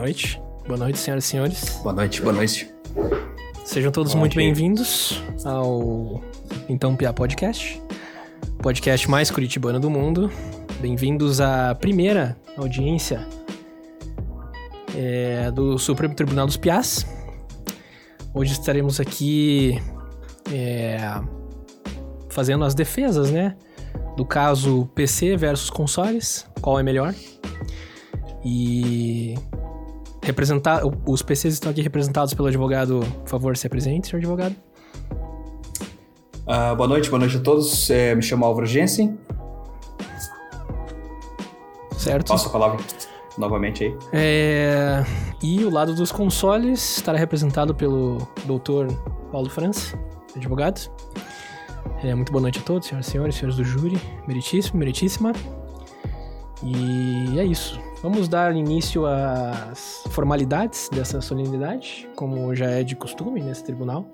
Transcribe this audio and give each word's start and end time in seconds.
noite. 0.00 0.40
Boa 0.66 0.78
noite, 0.78 0.98
senhoras 0.98 1.24
e 1.24 1.28
senhores. 1.28 1.80
Boa 1.82 1.94
noite, 1.94 2.22
boa 2.22 2.32
noite. 2.32 2.72
Sejam 3.66 3.92
todos 3.92 4.12
Boa 4.12 4.20
muito 4.20 4.34
bem-vindos 4.34 5.22
ao 5.44 6.22
Então 6.68 6.96
Piá 6.96 7.12
Podcast, 7.12 7.80
podcast 8.62 9.10
mais 9.10 9.30
curitibano 9.30 9.78
do 9.78 9.90
mundo. 9.90 10.30
Bem-vindos 10.80 11.38
à 11.38 11.74
primeira 11.74 12.34
audiência 12.56 13.28
é, 14.96 15.50
do 15.50 15.76
Supremo 15.78 16.14
Tribunal 16.14 16.46
dos 16.46 16.56
Piás. 16.56 17.06
Hoje 18.32 18.52
estaremos 18.52 19.00
aqui 19.00 19.78
é, 20.50 20.96
fazendo 22.30 22.64
as 22.64 22.74
defesas, 22.74 23.30
né? 23.30 23.54
Do 24.16 24.24
caso 24.24 24.86
PC 24.94 25.36
versus 25.36 25.68
consoles, 25.68 26.46
qual 26.62 26.80
é 26.80 26.82
melhor. 26.82 27.14
E 28.42 29.34
representar, 30.22 30.82
os 31.06 31.22
PCs 31.22 31.54
estão 31.54 31.70
aqui 31.70 31.82
representados 31.82 32.34
pelo 32.34 32.48
advogado. 32.48 33.00
Por 33.22 33.28
favor, 33.28 33.56
se 33.56 33.66
apresente, 33.66 34.08
senhor 34.08 34.18
advogado. 34.18 34.54
Ah, 36.46 36.74
boa 36.74 36.88
noite, 36.88 37.08
boa 37.08 37.20
noite 37.20 37.36
a 37.36 37.40
todos. 37.40 37.88
É, 37.90 38.14
me 38.14 38.22
chamo 38.22 38.44
Álvaro 38.44 38.66
Jensen. 38.66 39.18
Certo? 41.96 42.28
Passo 42.28 42.48
a 42.48 42.50
palavra 42.50 42.78
novamente 43.36 43.84
aí. 43.84 43.94
É, 44.12 45.04
E 45.42 45.64
o 45.64 45.70
lado 45.70 45.94
dos 45.94 46.10
consoles 46.10 46.96
estará 46.96 47.18
representado 47.18 47.74
pelo 47.74 48.18
doutor 48.46 48.88
Paulo 49.30 49.48
França, 49.48 49.98
advogado. 50.34 50.90
É, 52.02 52.14
muito 52.14 52.32
boa 52.32 52.42
noite 52.42 52.58
a 52.58 52.62
todos, 52.62 52.88
senhoras 52.88 53.06
e 53.06 53.10
senhores, 53.10 53.34
senhores 53.36 53.56
do 53.56 53.64
júri, 53.64 54.00
meritíssimo, 54.26 54.78
meritíssima. 54.78 55.32
E 56.62 57.38
é 57.38 57.44
isso. 57.44 57.78
Vamos 58.02 58.28
dar 58.28 58.54
início 58.56 59.04
às 59.06 60.02
formalidades 60.10 60.88
dessa 60.90 61.20
solenidade, 61.20 62.08
como 62.16 62.54
já 62.54 62.66
é 62.70 62.82
de 62.82 62.96
costume 62.96 63.42
nesse 63.42 63.62
tribunal. 63.64 64.06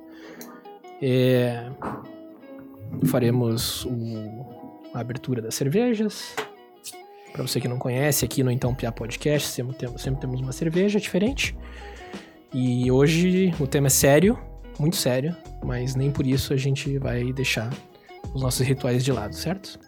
É, 1.01 1.69
Faremos 3.07 3.85
o- 3.85 4.47
a 4.95 5.01
abertura 5.01 5.43
das 5.43 5.55
cervejas, 5.55 6.35
Pra 7.33 7.47
você 7.47 7.61
que 7.61 7.69
não 7.69 7.79
conhece, 7.79 8.25
aqui 8.25 8.43
no 8.43 8.51
Então 8.51 8.75
Piá 8.75 8.91
Podcast 8.91 9.49
sempre 9.49 9.77
temos, 9.77 10.01
sempre 10.01 10.23
temos 10.23 10.41
uma 10.41 10.53
cerveja 10.53 10.99
diferente. 10.99 11.55
E 12.51 12.91
hoje 12.91 13.53
o 13.61 13.67
tema 13.67 13.89
é 13.89 13.91
sério, 13.91 14.39
muito 14.79 14.97
sério, 14.97 15.37
mas 15.63 15.95
nem 15.95 16.11
por 16.11 16.27
isso 16.27 16.55
a 16.55 16.57
gente 16.57 16.97
vai 16.97 17.31
deixar 17.35 17.71
os 18.33 18.41
nossos 18.41 18.67
rituais 18.67 19.05
de 19.05 19.13
lado, 19.13 19.35
certo? 19.35 19.79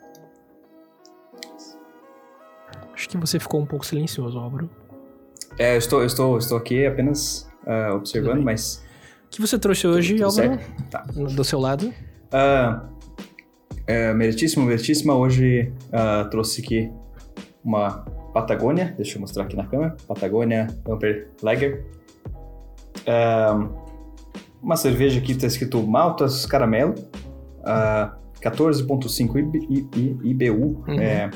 Acho 2.99 3.09
que 3.09 3.17
você 3.17 3.39
ficou 3.39 3.61
um 3.61 3.65
pouco 3.67 3.87
silencioso, 3.87 4.37
Álvaro. 4.37 4.69
É, 5.57 5.75
eu 5.75 5.79
estou, 5.79 6.01
eu 6.01 6.07
estou, 6.07 6.37
estou 6.37 6.59
aqui 6.59 6.85
apenas 6.85 7.49
Tudo 7.63 7.97
observando, 7.97 8.43
mas. 8.43 8.85
O 9.27 9.31
que 9.31 9.41
você 9.41 9.57
trouxe 9.57 9.87
hoje, 9.87 10.15
tudo 10.17 10.25
Álvaro? 10.25 10.49
certo? 10.59 10.91
Tá. 10.91 11.03
Do 11.13 11.45
seu 11.45 11.61
lado? 11.61 11.95
Ah, 12.33 12.89
é, 13.87 14.13
meritíssimo, 14.13 14.67
meritíssima. 14.67 15.15
Hoje 15.15 15.73
ah, 15.93 16.27
trouxe 16.29 16.61
aqui 16.61 16.91
uma 17.63 18.05
Patagônia. 18.35 18.93
Deixa 18.97 19.17
eu 19.17 19.21
mostrar 19.21 19.45
aqui 19.45 19.55
na 19.57 19.65
câmera. 19.67 19.97
Patagônia 20.09 20.67
Amper 20.89 21.29
Lager. 21.41 21.85
Ah, 23.07 23.69
uma 24.61 24.77
cerveja 24.77 25.21
aqui 25.21 25.33
está 25.33 25.47
escrito 25.47 25.81
Maltas 25.87 26.45
Caramelo. 26.47 26.97
ah, 27.65 28.17
14.5 28.41 29.37
IB- 29.39 29.67
I- 29.71 29.89
I- 29.97 30.31
IBU. 30.31 30.85
Uhum. 30.89 31.01
É 31.01 31.31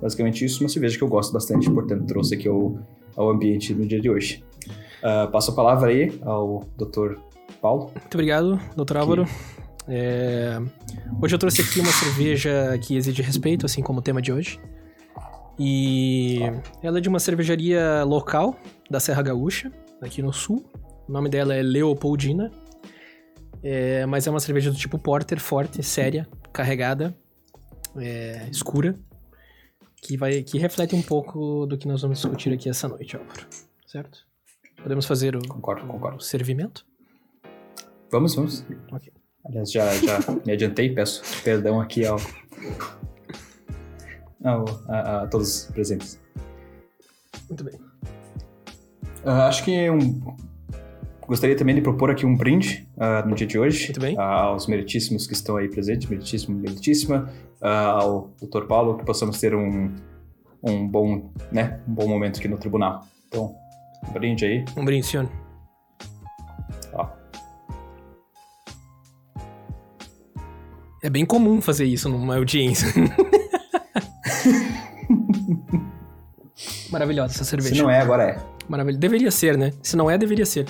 basicamente 0.00 0.44
isso. 0.44 0.62
Uma 0.62 0.68
cerveja 0.68 0.96
que 0.96 1.04
eu 1.04 1.08
gosto 1.08 1.32
bastante, 1.32 1.70
portanto 1.70 2.06
trouxe 2.06 2.34
aqui 2.34 2.48
ao, 2.48 2.78
ao 3.16 3.30
ambiente 3.30 3.74
no 3.74 3.86
dia 3.86 4.00
de 4.00 4.10
hoje. 4.10 4.44
Ah, 5.02 5.28
passo 5.30 5.50
a 5.50 5.54
palavra 5.54 5.90
aí 5.90 6.18
ao 6.22 6.64
Dr. 6.76 7.14
Paulo. 7.60 7.90
Muito 7.94 8.14
obrigado, 8.14 8.60
doutor 8.74 8.96
Álvaro. 8.96 9.26
É, 9.88 10.58
Hoje 11.22 11.34
eu 11.34 11.38
trouxe 11.38 11.62
aqui 11.62 11.80
uma 11.80 11.92
cerveja 11.92 12.76
que 12.82 12.96
exige 12.96 13.22
respeito, 13.22 13.64
assim 13.64 13.82
como 13.82 14.00
o 14.00 14.02
tema 14.02 14.20
de 14.20 14.32
hoje. 14.32 14.58
E 15.58 16.40
ela 16.82 16.98
é 16.98 17.00
de 17.00 17.08
uma 17.08 17.20
cervejaria 17.20 18.04
local 18.04 18.58
da 18.90 19.00
Serra 19.00 19.22
Gaúcha, 19.22 19.70
aqui 20.02 20.20
no 20.20 20.32
sul. 20.32 20.64
O 21.08 21.12
nome 21.12 21.28
dela 21.28 21.54
é 21.54 21.62
Leopoldina. 21.62 22.50
É, 23.62 24.04
mas 24.06 24.26
é 24.26 24.30
uma 24.30 24.40
cerveja 24.40 24.70
do 24.70 24.76
tipo 24.76 24.98
porter, 24.98 25.40
forte, 25.40 25.82
séria, 25.82 26.28
carregada, 26.52 27.16
é, 27.96 28.48
escura, 28.50 28.94
que, 30.02 30.16
vai, 30.16 30.42
que 30.42 30.58
reflete 30.58 30.94
um 30.94 31.02
pouco 31.02 31.66
do 31.66 31.76
que 31.78 31.86
nós 31.88 32.02
vamos 32.02 32.18
discutir 32.20 32.52
aqui 32.52 32.68
essa 32.68 32.88
noite, 32.88 33.16
Álvaro. 33.16 33.46
Certo? 33.86 34.26
Podemos 34.82 35.06
fazer 35.06 35.34
o, 35.36 35.40
Concordo, 35.48 35.86
concordo. 35.86 36.18
o 36.18 36.20
servimento? 36.20 36.86
Vamos, 38.10 38.34
vamos. 38.34 38.64
Ok. 38.92 39.12
Aliás, 39.44 39.70
já, 39.70 39.92
já 39.96 40.18
me 40.44 40.52
adiantei, 40.52 40.92
peço 40.94 41.22
perdão 41.42 41.80
aqui 41.80 42.04
ao, 42.04 42.18
ao- 44.44 44.64
a, 44.88 45.22
a 45.22 45.26
todos 45.28 45.64
os 45.66 45.70
presentes. 45.72 46.20
Muito 47.48 47.64
bem. 47.64 47.78
Ah, 49.24 49.48
acho 49.48 49.64
que 49.64 49.88
um, 49.90 50.36
gostaria 51.26 51.56
também 51.56 51.74
de 51.74 51.80
propor 51.80 52.10
aqui 52.10 52.24
um 52.24 52.36
brinde 52.36 52.86
ah, 52.96 53.22
no 53.26 53.34
dia 53.34 53.46
de 53.46 53.58
hoje 53.58 53.86
Muito 53.86 54.00
bem. 54.00 54.16
ah, 54.18 54.42
aos 54.42 54.66
meritíssimos 54.66 55.26
que 55.26 55.32
estão 55.34 55.56
aí 55.56 55.68
presentes, 55.68 56.08
meritíssimo, 56.08 56.56
meritíssima, 56.56 57.30
ah, 57.60 57.90
ao 58.00 58.30
Dr. 58.40 58.66
Paulo, 58.66 58.96
que 58.96 59.04
possamos 59.04 59.38
ter 59.40 59.54
um, 59.54 59.94
um 60.62 60.86
bom, 60.86 61.30
né, 61.50 61.80
um 61.88 61.94
bom 61.94 62.08
momento 62.08 62.38
aqui 62.38 62.48
no 62.48 62.56
tribunal. 62.56 63.06
Então, 63.28 63.54
um 64.08 64.12
brinde 64.12 64.44
aí. 64.44 64.64
Um 64.76 64.84
brinde, 64.84 65.06
senhor. 65.06 65.28
Ó. 66.92 67.08
É 71.02 71.10
bem 71.10 71.26
comum 71.26 71.60
fazer 71.60 71.84
isso 71.84 72.08
numa 72.08 72.36
audiência. 72.36 72.86
Maravilhosa 76.90 77.34
essa 77.34 77.44
cerveja. 77.44 77.74
Se 77.74 77.82
não 77.82 77.90
é, 77.90 78.00
agora 78.00 78.22
é, 78.22 78.38
Maravilhosa. 78.68 79.00
Deveria 79.00 79.30
ser, 79.30 79.56
né? 79.56 79.72
Se 79.82 79.96
não 79.96 80.10
é, 80.10 80.18
deveria 80.18 80.46
ser. 80.46 80.66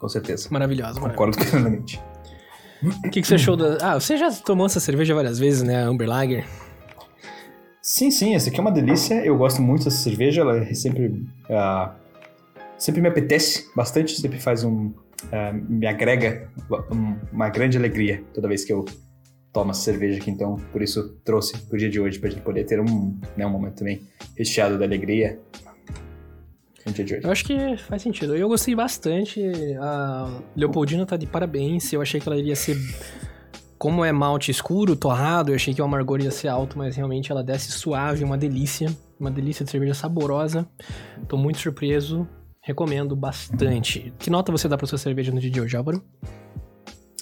Com 0.00 0.08
certeza. 0.08 0.48
Maravilhosa. 0.50 0.98
Concordo 0.98 1.36
plenamente. 1.38 2.00
O 3.04 3.10
que, 3.10 3.20
que 3.20 3.26
você 3.28 3.34
achou 3.34 3.56
da. 3.56 3.76
Ah, 3.82 4.00
você 4.00 4.16
já 4.16 4.32
tomou 4.32 4.64
essa 4.66 4.80
cerveja 4.80 5.14
várias 5.14 5.38
vezes, 5.38 5.62
né? 5.62 5.82
A 5.84 5.86
Amber 5.86 6.08
Lager. 6.08 6.46
Sim, 7.82 8.10
sim, 8.10 8.34
essa 8.34 8.48
aqui 8.50 8.58
é 8.58 8.60
uma 8.60 8.72
delícia. 8.72 9.14
Eu 9.24 9.36
gosto 9.36 9.60
muito 9.62 9.84
dessa 9.84 9.98
cerveja. 9.98 10.40
Ela 10.42 10.58
é 10.58 10.74
sempre. 10.74 11.24
ah, 11.50 11.94
sempre 12.78 13.00
me 13.02 13.08
apetece 13.08 13.66
bastante. 13.76 14.18
Sempre 14.18 14.38
faz 14.38 14.64
um. 14.64 14.92
ah, 15.32 15.52
me 15.52 15.86
agrega 15.86 16.48
um- 16.90 17.16
uma 17.32 17.48
grande 17.50 17.76
alegria 17.76 18.22
toda 18.32 18.48
vez 18.48 18.64
que 18.64 18.72
eu 18.72 18.84
tomo 19.52 19.72
essa 19.72 19.80
cerveja 19.82 20.18
aqui. 20.18 20.30
Então, 20.30 20.56
por 20.72 20.80
isso 20.82 21.16
trouxe 21.24 21.58
pro 21.58 21.76
dia 21.78 21.90
de 21.90 22.00
hoje, 22.00 22.18
pra 22.18 22.30
gente 22.30 22.42
poder 22.42 22.64
ter 22.64 22.80
um, 22.80 23.18
né, 23.36 23.46
um 23.46 23.50
momento 23.50 23.74
também 23.76 24.00
recheado 24.36 24.78
de 24.78 24.84
alegria 24.84 25.38
Eu 27.22 27.30
acho 27.30 27.44
que 27.44 27.76
faz 27.76 28.02
sentido. 28.02 28.34
Eu 28.34 28.48
gostei 28.48 28.74
bastante. 28.74 29.40
A 29.78 30.40
Leopoldina 30.56 31.04
tá 31.04 31.16
de 31.16 31.26
parabéns. 31.26 31.92
Eu 31.92 32.00
achei 32.00 32.20
que 32.20 32.28
ela 32.28 32.38
iria 32.38 32.56
ser. 32.56 32.76
Como 33.78 34.04
é 34.04 34.12
malte 34.12 34.50
escuro, 34.50 34.94
torrado, 34.94 35.52
eu 35.52 35.54
achei 35.54 35.72
que 35.72 35.80
o 35.80 35.84
amargor 35.84 36.20
ia 36.20 36.30
ser 36.30 36.48
alto, 36.48 36.76
mas 36.76 36.96
realmente 36.96 37.32
ela 37.32 37.42
desce 37.42 37.72
suave, 37.72 38.22
uma 38.24 38.36
delícia. 38.36 38.94
Uma 39.18 39.30
delícia 39.30 39.64
de 39.64 39.70
cerveja 39.70 39.94
saborosa. 39.94 40.66
Tô 41.28 41.36
muito 41.36 41.58
surpreso. 41.58 42.26
Recomendo 42.62 43.16
bastante. 43.16 44.12
Que 44.18 44.30
nota 44.30 44.52
você 44.52 44.68
dá 44.68 44.76
pra 44.76 44.86
sua 44.86 44.98
cerveja 44.98 45.32
no 45.32 45.40
dia 45.40 45.50
de 45.50 45.60
hoje, 45.60 45.76
Álvaro? 45.76 46.02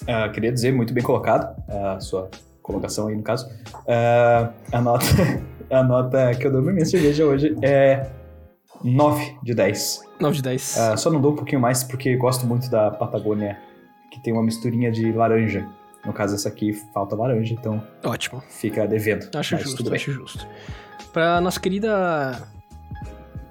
Ah, 0.07 0.29
queria 0.29 0.51
dizer, 0.51 0.73
muito 0.73 0.93
bem 0.93 1.03
colocado, 1.03 1.55
a 1.67 1.99
sua 1.99 2.29
colocação 2.61 3.07
aí 3.07 3.15
no 3.15 3.23
caso. 3.23 3.49
Ah, 3.87 4.51
a, 4.71 4.81
nota, 4.81 5.05
a 5.69 5.83
nota 5.83 6.31
que 6.35 6.47
eu 6.47 6.51
dou 6.51 6.63
pra 6.63 6.73
minha 6.73 6.85
cerveja 6.85 7.25
hoje 7.25 7.55
é 7.61 8.09
9 8.83 9.37
de 9.43 9.53
10. 9.53 10.01
9 10.19 10.35
de 10.37 10.41
10. 10.41 10.77
Ah, 10.77 10.97
só 10.97 11.09
não 11.11 11.19
dou 11.21 11.33
um 11.33 11.35
pouquinho 11.35 11.61
mais 11.61 11.83
porque 11.83 12.15
gosto 12.15 12.45
muito 12.45 12.69
da 12.69 12.91
Patagônia, 12.91 13.59
que 14.11 14.19
tem 14.19 14.33
uma 14.33 14.43
misturinha 14.43 14.91
de 14.91 15.11
laranja. 15.11 15.67
No 16.05 16.13
caso, 16.13 16.33
essa 16.35 16.47
aqui 16.47 16.71
falta 16.93 17.15
laranja, 17.15 17.53
então 17.53 17.83
Ótimo. 18.03 18.41
fica 18.49 18.87
devendo. 18.87 19.29
Acho 19.35 19.55
mas 19.55 19.63
justo, 19.63 19.93
acho 19.93 20.11
justo. 20.13 20.47
Pra 21.11 21.41
nossa 21.41 21.59
querida 21.59 22.47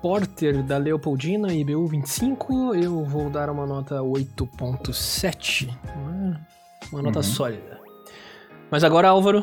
Porter 0.00 0.62
da 0.62 0.78
Leopoldina 0.78 1.52
IBU 1.52 1.86
25, 1.88 2.74
eu 2.74 3.04
vou 3.04 3.28
dar 3.28 3.50
uma 3.50 3.66
nota 3.66 3.96
8.7. 3.96 5.69
Uma, 5.94 6.40
uma 6.90 7.02
nota 7.02 7.19
Uhum. 7.19 7.22
sólida. 7.22 7.78
Mas 8.70 8.82
agora, 8.82 9.08
Álvaro. 9.08 9.42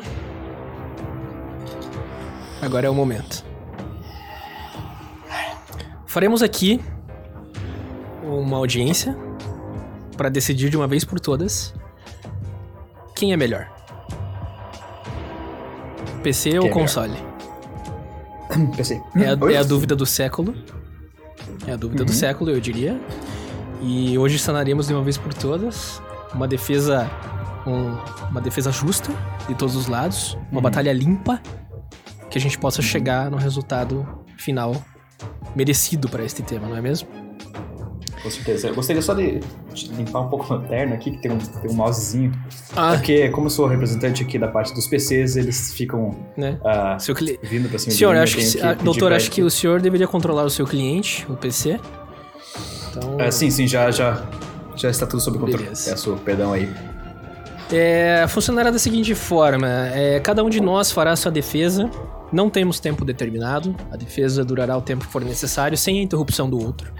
Agora 2.60 2.86
é 2.88 2.90
o 2.90 2.94
momento. 2.94 3.44
Faremos 6.16 6.42
aqui 6.42 6.80
uma 8.22 8.56
audiência 8.56 9.14
para 10.16 10.30
decidir 10.30 10.70
de 10.70 10.76
uma 10.78 10.88
vez 10.88 11.04
por 11.04 11.20
todas 11.20 11.74
quem 13.14 13.34
é 13.34 13.36
melhor. 13.36 13.70
PC 16.22 16.52
ou 16.52 16.54
é 16.54 16.58
melhor? 16.60 16.72
console? 16.72 17.12
PC. 18.78 19.02
É 19.14 19.26
a, 19.26 19.52
é 19.52 19.58
a 19.58 19.62
dúvida 19.62 19.94
do 19.94 20.06
século. 20.06 20.54
É 21.66 21.72
a 21.72 21.76
dúvida 21.76 22.00
uhum. 22.00 22.06
do 22.06 22.12
século, 22.14 22.50
eu 22.50 22.60
diria. 22.62 22.98
E 23.82 24.16
hoje 24.16 24.38
sanaremos 24.38 24.86
de 24.86 24.94
uma 24.94 25.04
vez 25.04 25.18
por 25.18 25.34
todas 25.34 26.00
uma 26.32 26.48
defesa 26.48 27.10
um, 27.66 27.94
uma 28.30 28.40
defesa 28.40 28.72
justa 28.72 29.12
de 29.46 29.54
todos 29.54 29.76
os 29.76 29.86
lados, 29.86 30.32
uma 30.50 30.60
uhum. 30.60 30.62
batalha 30.62 30.94
limpa 30.94 31.42
que 32.30 32.38
a 32.38 32.40
gente 32.40 32.56
possa 32.56 32.80
uhum. 32.80 32.88
chegar 32.88 33.30
no 33.30 33.36
resultado 33.36 34.24
final 34.38 34.82
merecido 35.56 36.08
para 36.08 36.22
este 36.22 36.42
tema, 36.42 36.68
não 36.68 36.76
é 36.76 36.82
mesmo? 36.82 37.08
Com 38.22 38.30
certeza. 38.30 38.68
Eu 38.68 38.74
gostaria 38.74 39.00
só 39.00 39.14
de, 39.14 39.40
limpar 39.96 40.20
um 40.20 40.28
pouco 40.28 40.44
o 40.52 40.56
lanterna 40.56 40.94
aqui, 40.94 41.12
que 41.12 41.18
tem 41.18 41.30
um, 41.30 41.38
tem 41.38 41.70
um 41.70 41.74
mousezinho. 41.74 42.32
Ah. 42.74 42.92
Porque, 42.92 43.28
como 43.30 43.46
eu 43.46 43.50
sou 43.50 43.66
representante 43.66 44.22
aqui 44.22 44.38
da 44.38 44.48
parte 44.48 44.74
dos 44.74 44.86
PCs, 44.86 45.36
eles 45.36 45.72
ficam 45.72 46.14
né? 46.36 46.58
uh, 46.62 47.00
seu 47.00 47.14
cli... 47.14 47.38
vindo 47.42 47.68
pra 47.68 47.78
cima 47.78 47.94
senhor, 47.94 48.12
de 48.12 48.18
mim. 48.18 48.22
Acho 48.22 48.36
que, 48.36 48.76
que, 48.76 48.84
doutor, 48.84 49.12
acho 49.12 49.30
que 49.30 49.42
o 49.42 49.50
senhor 49.50 49.80
deveria 49.80 50.08
controlar 50.08 50.44
o 50.44 50.50
seu 50.50 50.66
cliente, 50.66 51.24
o 51.28 51.36
PC. 51.36 51.80
Então... 52.90 53.20
É, 53.20 53.30
sim, 53.30 53.50
sim, 53.50 53.66
já, 53.66 53.90
já, 53.90 54.26
já 54.74 54.90
está 54.90 55.06
tudo 55.06 55.22
sob 55.22 55.38
controle. 55.38 55.64
Beleza. 55.64 55.90
Peço 55.90 56.16
perdão 56.24 56.52
aí. 56.52 56.68
É, 57.72 58.24
funcionará 58.28 58.70
da 58.70 58.78
seguinte 58.78 59.14
forma: 59.14 59.68
é, 59.92 60.20
cada 60.20 60.44
um 60.44 60.48
de 60.50 60.60
nós 60.60 60.90
fará 60.90 61.14
sua 61.16 61.32
defesa. 61.32 61.90
Não 62.32 62.50
temos 62.50 62.80
tempo 62.80 63.04
determinado. 63.04 63.74
A 63.90 63.96
defesa 63.96 64.44
durará 64.44 64.76
o 64.76 64.82
tempo 64.82 65.04
que 65.04 65.12
for 65.12 65.24
necessário, 65.24 65.76
sem 65.76 65.98
a 65.98 66.02
interrupção 66.02 66.48
do 66.50 66.62
outro. 66.62 66.92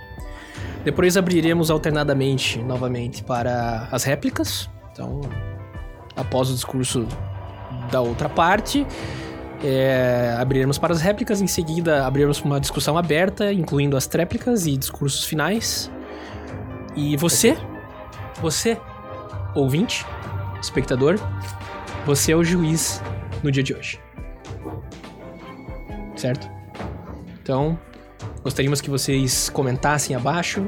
Depois 0.85 1.17
abriremos 1.17 1.71
alternadamente 1.71 2.61
novamente 2.61 3.23
para 3.23 3.89
as 3.91 4.05
réplicas. 4.05 4.71
Então, 4.93 5.21
após 6.15 6.49
o 6.49 6.55
discurso 6.55 7.07
da 7.91 8.01
outra 8.01 8.29
parte, 8.29 8.87
é, 9.65 10.37
abriremos 10.39 10.79
para 10.79 10.93
as 10.93 11.01
réplicas. 11.01 11.43
Em 11.43 11.47
seguida, 11.49 12.07
abriremos 12.07 12.41
uma 12.41 12.61
discussão 12.61 12.97
aberta, 12.97 13.53
incluindo 13.53 13.97
as 13.97 14.07
tréplicas 14.07 14.67
e 14.67 14.77
discursos 14.77 15.25
finais. 15.25 15.91
E 16.95 17.17
você, 17.17 17.57
você, 18.41 18.79
ouvinte, 19.57 20.07
espectador, 20.61 21.19
você 22.05 22.33
é 22.33 22.37
o 22.37 22.45
juiz 22.45 23.03
no 23.43 23.51
dia 23.51 23.63
de 23.63 23.75
hoje. 23.75 24.01
Certo? 26.17 26.49
Então, 27.43 27.79
Gostaríamos 28.47 28.81
que 28.81 28.89
vocês 28.89 29.51
comentassem 29.51 30.15
abaixo. 30.15 30.65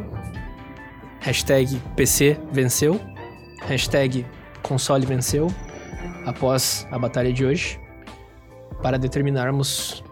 Hashtag 1.21 1.81
PC 1.95 2.37
venceu. 2.51 3.01
Hashtag 3.69 4.27
console 4.65 5.07
venceu. 5.07 5.47
Após 6.27 6.89
a 6.91 6.99
batalha 6.99 7.33
de 7.33 7.45
hoje. 7.45 7.81
Para 8.83 8.99
determinarmos 8.99 10.03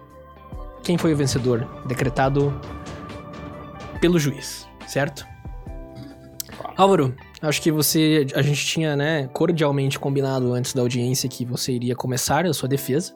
quem 0.85 0.97
foi 0.97 1.13
o 1.13 1.17
vencedor. 1.17 1.67
Decretado 1.89 2.57
pelo 4.01 4.17
juiz, 4.17 4.69
certo? 4.87 5.27
Álvaro, 6.77 7.17
acho 7.49 7.63
que 7.63 7.71
você. 7.71 8.27
A 8.35 8.43
gente 8.43 8.65
tinha, 8.67 8.97
né, 8.97 9.29
cordialmente 9.33 9.99
combinado 9.99 10.53
antes 10.53 10.73
da 10.73 10.83
audiência 10.83 11.29
que 11.29 11.45
você 11.45 11.73
iria 11.73 11.95
começar 11.95 12.47
a 12.47 12.53
sua 12.53 12.69
defesa. 12.69 13.15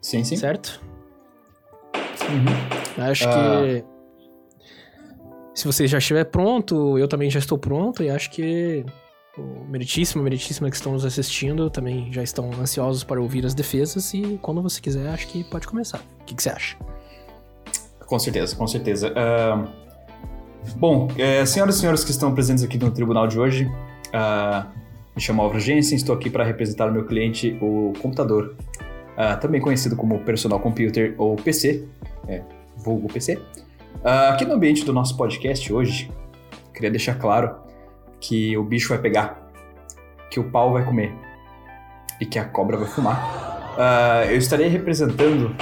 Sim, 0.00 0.24
sim. 0.24 0.36
Certo? 0.36 0.80
Uhum. 1.94 3.04
Acho 3.04 3.28
ah. 3.28 3.32
que 3.32 3.84
se 5.54 5.66
você 5.66 5.86
já 5.86 5.98
estiver 5.98 6.24
pronto, 6.24 6.98
eu 6.98 7.06
também 7.06 7.28
já 7.28 7.38
estou 7.38 7.58
pronto 7.58 8.02
e 8.02 8.08
acho 8.08 8.30
que 8.30 8.84
o 9.36 9.64
meritíssimo, 9.64 10.22
meritíssima 10.22 10.70
que 10.70 10.76
estão 10.76 10.92
nos 10.92 11.04
assistindo 11.04 11.68
também 11.68 12.12
já 12.12 12.22
estão 12.22 12.50
ansiosos 12.58 13.04
para 13.04 13.20
ouvir 13.20 13.44
as 13.44 13.54
defesas 13.54 14.12
e 14.14 14.38
quando 14.40 14.62
você 14.62 14.80
quiser, 14.80 15.08
acho 15.08 15.26
que 15.28 15.44
pode 15.44 15.66
começar. 15.66 16.00
O 16.20 16.24
que, 16.24 16.34
que 16.34 16.42
você 16.42 16.50
acha? 16.50 16.76
Com 18.06 18.18
certeza, 18.18 18.56
com 18.56 18.66
certeza. 18.66 19.10
Uh, 19.10 19.68
bom, 20.76 21.08
é, 21.18 21.44
senhoras 21.44 21.76
e 21.76 21.80
senhores 21.80 22.04
que 22.04 22.10
estão 22.10 22.34
presentes 22.34 22.64
aqui 22.64 22.78
no 22.78 22.90
tribunal 22.90 23.26
de 23.26 23.38
hoje, 23.38 23.64
uh, 24.08 24.66
me 25.14 25.20
chamo 25.20 25.42
Álvaro 25.42 25.60
Jensen, 25.60 25.96
estou 25.96 26.14
aqui 26.14 26.30
para 26.30 26.44
representar 26.44 26.88
o 26.88 26.92
meu 26.92 27.04
cliente, 27.04 27.58
o 27.60 27.92
computador, 28.00 28.54
uh, 29.16 29.38
também 29.40 29.60
conhecido 29.60 29.96
como 29.96 30.18
Personal 30.20 30.60
Computer 30.60 31.14
ou 31.18 31.36
PC, 31.36 31.84
é, 32.28 32.42
vulgo 32.76 33.12
PC. 33.12 33.34
Uh, 33.34 34.30
aqui 34.30 34.44
no 34.44 34.54
ambiente 34.54 34.84
do 34.84 34.92
nosso 34.92 35.16
podcast 35.16 35.72
hoje, 35.72 36.10
queria 36.72 36.90
deixar 36.90 37.16
claro 37.16 37.56
que 38.20 38.56
o 38.56 38.62
bicho 38.62 38.88
vai 38.88 38.98
pegar, 38.98 39.50
que 40.30 40.38
o 40.38 40.44
pau 40.44 40.72
vai 40.72 40.84
comer 40.84 41.12
e 42.20 42.26
que 42.26 42.38
a 42.38 42.44
cobra 42.44 42.76
vai 42.76 42.88
fumar. 42.88 43.50
Uh, 43.76 44.30
eu 44.30 44.36
estarei 44.36 44.68
representando. 44.68 45.54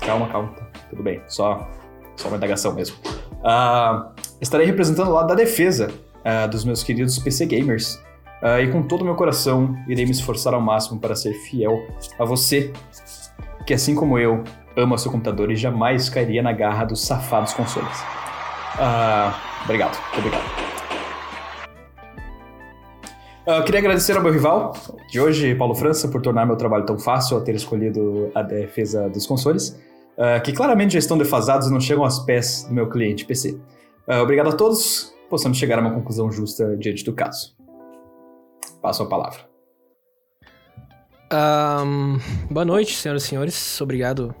Calma, 0.00 0.28
calma, 0.28 0.48
tá 0.48 0.80
tudo 0.90 1.02
bem, 1.02 1.20
só, 1.26 1.68
só 2.16 2.28
uma 2.28 2.36
indagação 2.36 2.74
mesmo. 2.74 2.96
Uh, 3.40 4.13
estarei 4.44 4.66
representando 4.66 5.08
o 5.08 5.12
lado 5.12 5.28
da 5.28 5.34
defesa 5.34 5.90
uh, 6.20 6.48
dos 6.48 6.64
meus 6.64 6.82
queridos 6.82 7.18
PC 7.18 7.46
Gamers. 7.46 8.00
e 8.62 8.68
com 8.68 8.82
todo 8.82 9.02
o 9.02 9.04
meu 9.04 9.14
coração, 9.14 9.74
irei 9.88 10.04
me 10.04 10.10
esforçar 10.10 10.52
ao 10.52 10.60
máximo 10.60 11.00
para 11.00 11.16
ser 11.16 11.32
fiel 11.32 11.80
a 12.18 12.24
você, 12.24 12.70
que 13.66 13.72
assim 13.72 13.94
como 13.94 14.18
eu, 14.18 14.44
ama 14.76 14.98
seu 14.98 15.10
computador 15.10 15.50
e 15.50 15.56
jamais 15.56 16.08
cairia 16.08 16.42
na 16.42 16.52
garra 16.52 16.84
dos 16.84 17.04
safados 17.06 17.54
consoles. 17.54 18.00
Uh, 18.74 19.32
obrigado, 19.64 19.98
obrigado. 20.18 20.64
Uh, 23.46 23.62
queria 23.64 23.80
agradecer 23.80 24.16
ao 24.16 24.22
meu 24.22 24.32
rival 24.32 24.72
de 25.10 25.20
hoje, 25.20 25.54
Paulo 25.54 25.74
França, 25.74 26.08
por 26.08 26.22
tornar 26.22 26.46
meu 26.46 26.56
trabalho 26.56 26.86
tão 26.86 26.98
fácil 26.98 27.36
ao 27.36 27.42
ter 27.42 27.54
escolhido 27.54 28.30
a 28.34 28.42
defesa 28.42 29.08
dos 29.08 29.26
consoles, 29.26 29.80
uh, 30.16 30.42
que 30.42 30.52
claramente 30.52 30.94
já 30.94 30.98
estão 30.98 31.18
defasados 31.18 31.68
e 31.68 31.70
não 31.70 31.80
chegam 31.80 32.04
aos 32.04 32.18
pés 32.20 32.64
do 32.64 32.74
meu 32.74 32.88
cliente 32.88 33.24
PC. 33.24 33.58
Obrigado 34.06 34.50
a 34.50 34.52
todos, 34.56 35.14
possamos 35.28 35.58
chegar 35.58 35.78
a 35.78 35.80
uma 35.80 35.94
conclusão 35.94 36.30
justa 36.30 36.76
diante 36.76 37.04
do 37.04 37.12
caso. 37.12 37.56
Passo 38.80 39.02
a 39.02 39.06
palavra. 39.06 39.40
Um, 41.32 42.18
boa 42.50 42.64
noite, 42.64 42.94
senhoras 42.94 43.24
e 43.24 43.26
senhores. 43.26 43.80
Obrigado 43.80 44.34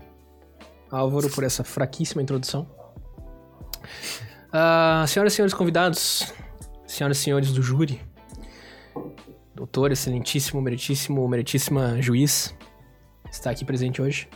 Álvaro, 0.90 1.28
por 1.30 1.42
essa 1.42 1.64
fraquíssima 1.64 2.22
introdução. 2.22 2.68
Uh, 4.48 5.06
senhoras 5.08 5.32
e 5.32 5.36
senhores 5.36 5.54
convidados, 5.54 6.32
senhoras 6.86 7.18
e 7.18 7.20
senhores 7.20 7.52
do 7.52 7.60
júri, 7.60 8.00
doutor, 9.54 9.90
excelentíssimo, 9.90 10.62
meritíssimo, 10.62 11.26
meritíssima 11.28 12.00
juiz, 12.00 12.54
está 13.30 13.50
aqui 13.50 13.64
presente 13.64 14.00
hoje. 14.00 14.28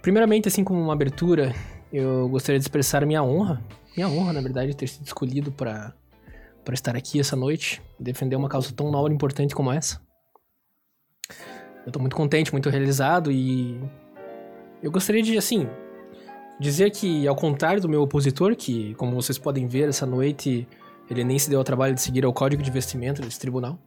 Primeiramente, 0.00 0.46
assim 0.46 0.62
como 0.62 0.80
uma 0.80 0.92
abertura, 0.92 1.52
eu 1.92 2.28
gostaria 2.28 2.58
de 2.58 2.64
expressar 2.64 3.04
minha 3.04 3.22
honra, 3.22 3.60
minha 3.98 4.08
honra, 4.08 4.32
na 4.32 4.40
verdade, 4.40 4.68
de 4.68 4.76
ter 4.76 4.86
sido 4.86 5.04
escolhido 5.04 5.50
para 5.50 5.92
para 6.64 6.74
estar 6.74 6.94
aqui 6.94 7.18
essa 7.18 7.34
noite, 7.34 7.80
defender 7.98 8.36
uma 8.36 8.48
causa 8.48 8.70
tão 8.74 8.90
nobre 8.90 9.10
e 9.10 9.16
importante 9.16 9.54
como 9.54 9.72
essa. 9.72 9.98
Eu 11.82 11.88
estou 11.88 12.00
muito 12.00 12.14
contente, 12.14 12.52
muito 12.52 12.68
realizado 12.68 13.32
e 13.32 13.80
eu 14.82 14.90
gostaria 14.90 15.22
de, 15.22 15.38
assim, 15.38 15.66
dizer 16.60 16.90
que, 16.90 17.26
ao 17.26 17.34
contrário 17.34 17.80
do 17.80 17.88
meu 17.88 18.02
opositor, 18.02 18.54
que, 18.54 18.94
como 18.96 19.14
vocês 19.14 19.38
podem 19.38 19.66
ver 19.66 19.88
essa 19.88 20.04
noite, 20.04 20.68
ele 21.10 21.24
nem 21.24 21.38
se 21.38 21.48
deu 21.48 21.58
ao 21.58 21.64
trabalho 21.64 21.94
de 21.94 22.02
seguir 22.02 22.26
o 22.26 22.32
código 22.34 22.62
de 22.62 22.70
vestimenta 22.70 23.22
desse 23.22 23.40
tribunal. 23.40 23.78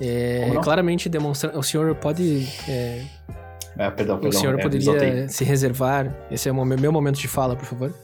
É, 0.00 0.50
claramente 0.64 1.08
demonstrando. 1.08 1.56
O 1.56 1.62
senhor 1.62 1.94
pode. 1.94 2.48
É, 2.68 3.04
é, 3.78 3.90
perdão, 3.90 4.18
perdão. 4.18 4.28
O 4.28 4.32
senhor 4.32 4.58
é, 4.58 4.62
poderia 4.62 5.28
se 5.28 5.44
reservar. 5.44 6.12
Esse 6.32 6.48
é 6.48 6.52
o 6.52 6.64
meu 6.64 6.90
momento 6.90 7.20
de 7.20 7.28
fala, 7.28 7.54
por 7.54 7.64
favor. 7.64 7.94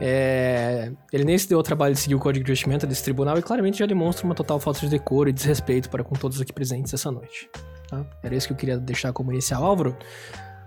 É, 0.00 0.92
ele 1.12 1.24
nem 1.24 1.38
se 1.38 1.48
deu 1.48 1.58
ao 1.58 1.62
trabalho 1.62 1.94
de 1.94 2.00
seguir 2.00 2.14
o 2.14 2.18
código 2.18 2.44
de 2.44 2.50
vestimenta 2.50 2.86
desse 2.86 3.04
tribunal 3.04 3.38
e 3.38 3.42
claramente 3.42 3.78
já 3.78 3.86
demonstra 3.86 4.26
uma 4.26 4.34
total 4.34 4.58
falta 4.58 4.80
de 4.80 4.88
decoro 4.88 5.28
e 5.28 5.32
desrespeito 5.32 5.88
para 5.88 6.02
com 6.02 6.14
todos 6.14 6.40
aqui 6.40 6.52
presentes 6.52 6.92
essa 6.92 7.10
noite. 7.10 7.48
Tá? 7.88 8.04
Era 8.22 8.34
isso 8.34 8.48
que 8.48 8.52
eu 8.52 8.56
queria 8.56 8.78
deixar 8.78 9.12
como 9.12 9.32
inicial. 9.32 9.64
Álvaro, 9.64 9.96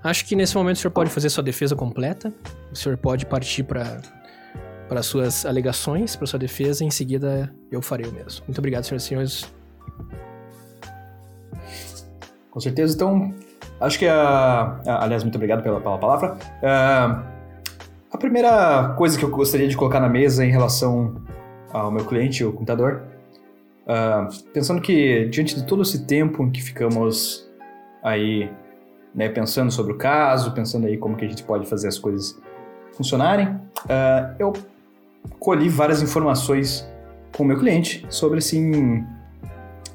Acho 0.04 0.26
que 0.26 0.36
nesse 0.36 0.56
momento 0.56 0.78
o 0.78 0.80
senhor 0.80 0.92
pode 0.92 1.10
fazer 1.10 1.30
sua 1.30 1.44
defesa 1.44 1.76
completa. 1.76 2.34
O 2.72 2.76
senhor 2.76 2.98
pode 2.98 3.26
partir 3.26 3.64
para 3.64 4.00
para 4.88 5.04
suas 5.04 5.46
alegações, 5.46 6.16
para 6.16 6.26
sua 6.26 6.40
defesa, 6.40 6.84
e 6.84 6.88
em 6.88 6.90
seguida 6.90 7.54
eu 7.72 7.80
farei 7.80 8.08
o 8.08 8.12
mesmo. 8.12 8.44
Muito 8.48 8.58
obrigado, 8.58 8.86
senhoras 8.86 9.04
e 9.04 9.08
senhores. 9.08 9.54
Com 12.50 12.60
certeza. 12.60 12.96
Então, 12.96 13.32
acho 13.80 14.00
que 14.00 14.08
a. 14.08 14.82
Aliás, 15.02 15.24
muito 15.24 15.36
obrigado 15.36 15.62
pela, 15.62 15.80
pela 15.80 16.00
palavra. 16.00 16.38
Uh, 16.64 17.39
a 18.12 18.18
primeira 18.18 18.94
coisa 18.98 19.18
que 19.18 19.24
eu 19.24 19.30
gostaria 19.30 19.68
de 19.68 19.78
colocar 19.78 20.00
na 20.00 20.10
mesa 20.10 20.44
em 20.44 20.50
relação 20.50 21.22
ao 21.72 21.92
meu 21.92 22.06
cliente, 22.06 22.44
o 22.44 22.52
computador, 22.52 23.04
uh, 23.86 24.52
pensando 24.52 24.82
que 24.82 25.26
diante 25.26 25.56
de 25.56 25.64
todo 25.64 25.84
esse 25.84 26.06
tempo 26.06 26.44
em 26.44 26.50
que 26.50 26.62
ficamos 26.62 27.48
aí 28.04 28.52
né, 29.14 29.30
pensando 29.30 29.72
sobre 29.72 29.94
o 29.94 29.98
caso, 29.98 30.52
pensando 30.54 30.88
aí 30.88 30.98
como 30.98 31.16
que 31.16 31.26
a 31.26 31.28
gente 31.28 31.44
pode 31.44 31.68
fazer 31.68 31.88
as 31.88 32.00
coisas 32.00 32.40
funcionarem, 32.94 33.48
uh, 33.48 34.36
eu 34.40 34.54
colhi 35.40 35.70
várias 35.70 36.02
informações 36.02 36.90
com 37.36 37.44
o 37.44 37.46
meu 37.46 37.60
cliente 37.60 38.06
sobre, 38.10 38.40
assim, 38.40 39.06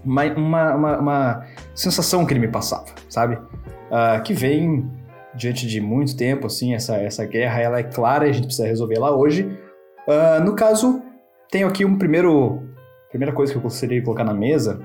uma, 0.05 0.25
uma, 0.25 0.75
uma, 0.75 0.99
uma 0.99 1.47
sensação 1.75 2.25
que 2.25 2.33
ele 2.33 2.41
me 2.41 2.49
passava, 2.49 2.87
sabe? 3.09 3.35
Uh, 3.35 4.23
que 4.23 4.33
vem 4.33 4.89
diante 5.37 5.67
de 5.67 5.81
muito 5.81 6.17
tempo, 6.17 6.47
assim, 6.47 6.75
essa, 6.75 6.97
essa 6.97 7.25
guerra, 7.25 7.61
ela 7.61 7.79
é 7.79 7.83
clara 7.83 8.27
e 8.27 8.31
a 8.31 8.33
gente 8.33 8.47
precisa 8.47 8.67
resolver 8.67 8.97
ela 8.97 9.17
hoje. 9.17 9.43
Uh, 10.07 10.45
no 10.45 10.55
caso, 10.55 11.03
tenho 11.51 11.69
aqui 11.69 11.85
um 11.85 11.99
primeiro... 11.99 12.63
Primeira 13.09 13.33
coisa 13.33 13.53
que 13.53 13.59
eu 13.59 13.63
gostaria 13.63 14.01
de 14.01 14.05
colocar 14.05 14.25
na 14.25 14.35
mesa, 14.35 14.81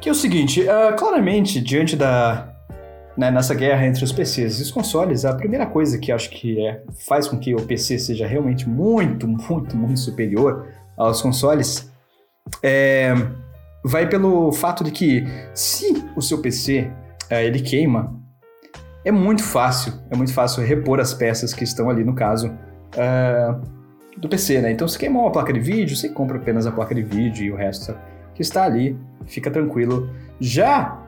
que 0.00 0.08
é 0.08 0.12
o 0.12 0.16
seguinte, 0.16 0.62
uh, 0.62 0.96
claramente, 0.96 1.60
diante 1.60 1.96
da... 1.96 2.48
Né, 3.16 3.30
nessa 3.30 3.54
guerra 3.54 3.86
entre 3.86 4.02
os 4.02 4.10
PCs 4.10 4.58
e 4.58 4.62
os 4.62 4.70
consoles, 4.70 5.26
a 5.26 5.34
primeira 5.34 5.66
coisa 5.66 5.98
que 5.98 6.10
acho 6.10 6.30
que 6.30 6.66
é, 6.66 6.82
faz 7.06 7.28
com 7.28 7.38
que 7.38 7.54
o 7.54 7.60
PC 7.60 7.98
seja 7.98 8.26
realmente 8.26 8.66
muito, 8.66 9.28
muito, 9.28 9.76
muito 9.76 10.00
superior 10.00 10.66
aos 10.96 11.20
consoles 11.20 11.92
é, 12.62 13.12
vai 13.84 14.08
pelo 14.08 14.52
fato 14.52 14.82
de 14.84 14.90
que 14.90 15.24
se 15.54 15.92
o 16.16 16.22
seu 16.22 16.40
PC 16.40 16.90
é, 17.30 17.44
ele 17.44 17.60
queima, 17.60 18.18
é 19.04 19.10
muito 19.10 19.42
fácil, 19.42 19.94
é 20.10 20.16
muito 20.16 20.32
fácil 20.32 20.64
repor 20.64 21.00
as 21.00 21.12
peças 21.12 21.52
que 21.52 21.64
estão 21.64 21.90
ali 21.90 22.04
no 22.04 22.14
caso 22.14 22.52
é, 22.96 23.54
do 24.16 24.28
PC, 24.28 24.60
né? 24.60 24.72
Então 24.72 24.86
se 24.86 24.98
queimou 24.98 25.22
uma 25.22 25.32
placa 25.32 25.52
de 25.52 25.60
vídeo, 25.60 25.96
você 25.96 26.08
compra 26.08 26.36
apenas 26.36 26.66
a 26.66 26.72
placa 26.72 26.94
de 26.94 27.02
vídeo 27.02 27.44
e 27.44 27.50
o 27.50 27.56
resto 27.56 27.94
que 28.34 28.42
está 28.42 28.64
ali, 28.64 28.96
fica 29.26 29.50
tranquilo. 29.50 30.10
Já 30.40 31.02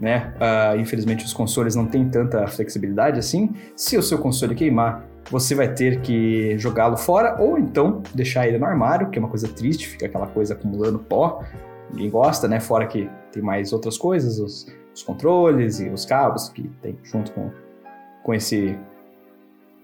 né? 0.00 0.32
Uh, 0.36 0.80
infelizmente 0.80 1.24
os 1.26 1.32
consoles 1.34 1.74
não 1.74 1.84
têm 1.84 2.08
tanta 2.08 2.46
flexibilidade 2.46 3.18
assim. 3.18 3.54
Se 3.76 3.98
o 3.98 4.02
seu 4.02 4.18
console 4.18 4.54
queimar, 4.54 5.04
você 5.30 5.54
vai 5.54 5.72
ter 5.72 6.00
que 6.00 6.56
jogá-lo 6.58 6.96
fora 6.96 7.36
ou 7.38 7.58
então 7.58 8.02
deixar 8.14 8.48
ele 8.48 8.58
no 8.58 8.64
armário, 8.64 9.10
que 9.10 9.18
é 9.18 9.20
uma 9.20 9.28
coisa 9.28 9.46
triste, 9.46 9.86
fica 9.86 10.06
aquela 10.06 10.26
coisa 10.26 10.54
acumulando 10.54 10.98
pó. 10.98 11.44
Ninguém 11.90 12.08
gosta, 12.08 12.48
né? 12.48 12.58
Fora 12.58 12.86
que 12.86 13.10
tem 13.30 13.42
mais 13.42 13.72
outras 13.72 13.98
coisas, 13.98 14.38
os, 14.38 14.66
os 14.94 15.02
controles 15.02 15.80
e 15.80 15.88
os 15.88 16.04
cabos 16.04 16.48
que 16.48 16.62
tem 16.82 16.98
junto 17.02 17.32
com, 17.32 17.50
com 18.22 18.34
esse 18.34 18.78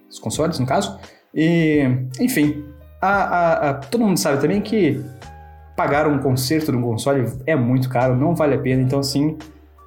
os 0.09 0.19
consoles, 0.19 0.59
no 0.59 0.67
caso. 0.67 0.99
E, 1.35 1.83
enfim, 2.21 2.65
a, 3.01 3.09
a, 3.09 3.71
a, 3.71 3.75
todo 3.75 4.05
mundo 4.05 4.19
sabe 4.19 4.41
também 4.41 4.61
que 4.61 5.03
pagar 5.77 6.07
um 6.07 6.19
conserto 6.19 6.73
de 6.73 6.79
um 6.79 6.83
console 6.83 7.27
é 7.47 7.55
muito 7.55 7.89
caro, 7.89 8.17
não 8.17 8.35
vale 8.35 8.55
a 8.55 8.59
pena. 8.59 8.83
Então, 8.83 9.01
assim, 9.01 9.37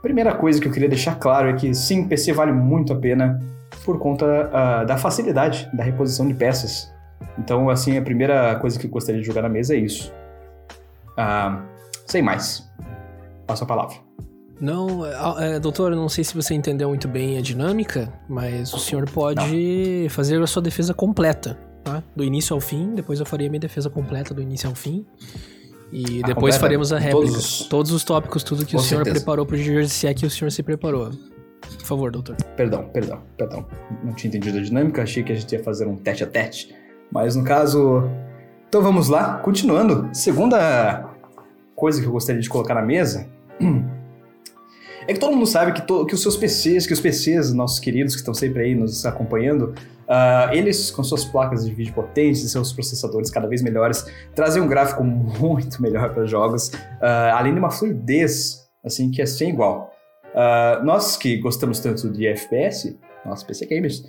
primeira 0.02 0.36
coisa 0.36 0.62
que 0.62 0.68
eu 0.68 0.72
queria 0.72 0.90
deixar 0.90 1.16
claro 1.16 1.50
é 1.50 1.54
que 1.54 1.74
sim, 1.74 2.08
PC 2.08 2.34
vale 2.34 2.52
muito 2.52 2.94
a 2.94 2.96
pena 2.96 3.40
por 3.84 3.98
conta 3.98 4.26
uh, 4.26 4.86
da 4.86 4.98
facilidade 4.98 5.70
da 5.74 5.84
reposição 5.84 6.28
de 6.28 6.34
peças. 6.34 6.94
Então, 7.38 7.70
assim, 7.70 7.98
a 7.98 8.02
primeira 8.02 8.56
coisa 8.56 8.78
que 8.78 8.86
eu 8.86 8.92
gostaria 8.92 9.20
de 9.20 9.26
jogar 9.26 9.42
na 9.42 9.50
mesa 9.50 9.74
é 9.74 9.78
isso. 9.78 10.14
Uh, 11.12 11.62
sem 12.06 12.22
mais. 12.22 12.70
Passo 13.48 13.64
a 13.64 13.68
palavra. 13.68 14.09
Não, 14.60 15.06
é, 15.06 15.56
é, 15.56 15.60
doutor, 15.60 15.96
não 15.96 16.10
sei 16.10 16.24
se 16.24 16.36
você 16.36 16.54
entendeu 16.54 16.90
muito 16.90 17.08
bem 17.08 17.38
a 17.38 17.42
dinâmica, 17.42 18.12
mas 18.28 18.74
o 18.74 18.80
senhor 18.80 19.10
pode 19.10 19.40
não. 20.04 20.10
fazer 20.10 20.42
a 20.42 20.48
sua 20.48 20.62
defesa 20.62 20.94
completa, 20.94 21.58
tá? 21.84 22.04
Do 22.16 22.24
início 22.24 22.54
ao 22.54 22.60
fim, 22.60 22.94
depois 22.94 23.20
eu 23.20 23.26
faria 23.26 23.50
minha 23.50 23.60
defesa 23.60 23.90
completa 23.90 24.34
do 24.34 24.42
início 24.42 24.68
ao 24.68 24.76
fim. 24.76 25.06
E 25.92 26.22
a 26.24 26.28
depois 26.28 26.56
completa, 26.56 26.60
faremos 26.60 26.94
a 26.94 27.00
réplica. 27.00 27.32
Todos, 27.32 27.68
todos, 27.68 27.92
os 27.92 28.04
tópicos, 28.04 28.44
tudo 28.44 28.66
que 28.66 28.76
o 28.76 28.80
senhor 28.80 29.04
certeza. 29.04 29.24
preparou 29.24 29.46
pro 29.46 29.58
Jersey, 29.58 29.90
se 29.90 30.08
é 30.08 30.14
que 30.14 30.26
o 30.26 30.30
senhor 30.30 30.52
se 30.52 30.62
preparou. 30.62 31.10
Por 31.62 31.86
favor, 31.86 32.12
doutor. 32.12 32.36
Perdão, 32.56 32.84
perdão, 32.94 33.22
perdão. 33.38 33.66
Não 34.04 34.14
tinha 34.14 34.30
entendido 34.30 34.58
a 34.58 34.62
dinâmica, 34.62 35.02
achei 35.02 35.24
que 35.24 35.32
a 35.32 35.36
gente 35.36 35.52
ia 35.52 35.64
fazer 35.64 35.88
um 35.88 35.96
tete 35.96 36.24
a 36.24 36.28
tete. 36.28 36.76
Mas 37.12 37.36
no 37.36 37.44
caso. 37.44 38.04
Então 38.68 38.82
vamos 38.82 39.08
lá, 39.08 39.40
continuando. 39.40 40.10
Segunda 40.14 41.10
coisa 41.76 42.02
que 42.02 42.08
eu 42.08 42.12
gostaria 42.12 42.42
de 42.42 42.50
colocar 42.50 42.76
na 42.76 42.82
mesa. 42.82 43.28
É 45.10 45.14
que 45.14 45.20
todo 45.20 45.34
mundo 45.34 45.48
sabe 45.48 45.72
que, 45.72 45.82
to, 45.82 46.06
que 46.06 46.14
os 46.14 46.22
seus 46.22 46.38
PCs, 46.38 46.86
que 46.86 46.94
os 46.94 47.00
PCs, 47.00 47.52
nossos 47.52 47.80
queridos 47.80 48.14
que 48.14 48.20
estão 48.20 48.32
sempre 48.32 48.62
aí 48.62 48.76
nos 48.76 49.08
acompanhando, 49.08 49.74
uh, 50.08 50.54
eles, 50.54 50.92
com 50.92 51.04
suas 51.04 51.26
placas 51.26 51.66
de 51.66 51.74
vídeo 51.74 51.92
potentes 51.96 52.44
e 52.44 52.50
seus 52.50 52.72
processadores 52.72 53.32
cada 53.32 53.48
vez 53.48 53.64
melhores, 53.64 54.06
trazem 54.36 54.62
um 54.62 54.68
gráfico 54.68 55.02
muito 55.04 55.82
melhor 55.82 56.14
para 56.14 56.28
jogos, 56.28 56.68
uh, 56.68 57.34
além 57.34 57.54
de 57.54 57.60
uma 57.60 57.72
fluidez, 57.72 58.70
assim, 58.86 59.10
que 59.10 59.20
é 59.20 59.26
sem 59.26 59.50
igual. 59.50 59.92
Uh, 60.26 60.86
nós 60.86 61.18
que 61.18 61.38
gostamos 61.38 61.80
tanto 61.80 62.08
de 62.12 62.28
FPS, 62.28 62.96
nós 63.26 63.42
PC 63.42 63.66
Gamers, 63.66 64.04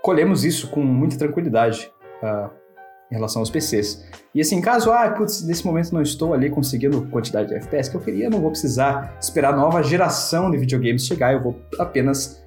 colhemos 0.00 0.42
isso 0.42 0.70
com 0.70 0.80
muita 0.80 1.18
tranquilidade 1.18 1.92
uh, 2.22 2.48
em 3.12 3.14
relação 3.14 3.42
aos 3.42 3.50
PCs. 3.50 4.02
E 4.34 4.40
assim, 4.40 4.60
caso, 4.62 4.90
ah, 4.90 5.10
putz, 5.10 5.44
nesse 5.44 5.66
momento 5.66 5.92
não 5.92 6.00
estou 6.00 6.32
ali 6.32 6.48
conseguindo 6.48 7.06
quantidade 7.08 7.50
de 7.50 7.56
FPS 7.56 7.90
que 7.90 7.96
eu 7.96 8.00
queria, 8.00 8.30
não 8.30 8.40
vou 8.40 8.50
precisar 8.50 9.14
esperar 9.20 9.52
a 9.52 9.56
nova 9.56 9.82
geração 9.82 10.50
de 10.50 10.56
videogames 10.56 11.06
chegar, 11.06 11.34
eu 11.34 11.42
vou 11.42 11.60
apenas 11.78 12.42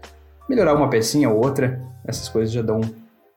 melhorar 0.50 0.74
uma 0.74 0.89
pecinha 0.89 1.29
ou 1.29 1.38
outra. 1.38 1.79
Essas 2.03 2.27
coisas 2.27 2.51
já 2.51 2.63
dão 2.63 2.81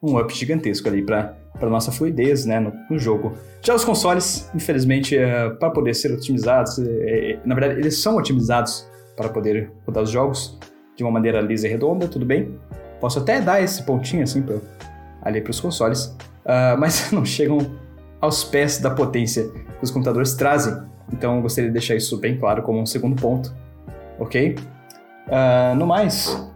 um 0.03 0.19
up 0.19 0.35
gigantesco 0.35 0.89
ali 0.89 1.03
para 1.03 1.37
para 1.59 1.69
nossa 1.69 1.91
fluidez 1.91 2.47
né, 2.47 2.61
no, 2.61 2.73
no, 2.89 2.97
jogo. 3.01 3.35
Já 3.63 3.75
os 3.75 3.85
consoles, 3.85 4.49
infelizmente, 4.55 5.17
é, 5.17 5.51
para 5.51 5.71
poder 5.71 5.93
ser 5.93 6.13
otimizados, 6.13 6.79
é, 6.79 7.37
na 7.45 7.53
verdade, 7.53 7.81
eles 7.81 8.01
são 8.01 8.17
otimizados 8.17 8.89
para 9.17 9.29
poder 9.29 9.73
rodar 9.85 10.05
os 10.05 10.11
jogos 10.11 10.57
de 10.95 11.03
uma 11.03 11.11
maneira 11.11 11.41
lisa 11.41 11.67
e 11.67 11.71
redonda, 11.71 12.07
tudo 12.07 12.25
bem. 12.25 12.57
Posso 13.01 13.19
até 13.19 13.41
dar 13.41 13.61
esse 13.61 13.83
pontinho 13.83 14.23
assim 14.23 14.41
pra, 14.41 14.59
ali 15.23 15.41
para 15.41 15.51
os 15.51 15.59
consoles, 15.59 16.17
uh, 16.49 16.79
mas 16.79 17.11
não 17.13 17.25
chegam 17.25 17.59
aos 18.21 18.43
pés 18.43 18.79
da 18.79 18.91
potência 18.91 19.49
que 19.49 19.85
os 19.85 19.91
computadores 19.91 20.35
trazem. 20.35 20.75
Então 21.13 21.37
eu 21.37 21.43
gostaria 21.43 21.69
de 21.69 21.73
deixar 21.73 21.95
isso 21.95 22.19
bem 22.19 22.39
claro 22.39 22.63
como 22.63 22.81
um 22.81 22.87
segundo 22.87 23.21
ponto, 23.21 23.55
ok? 24.19 24.57
Uh, 25.27 25.75
no 25.77 25.87
mais, 25.87 26.51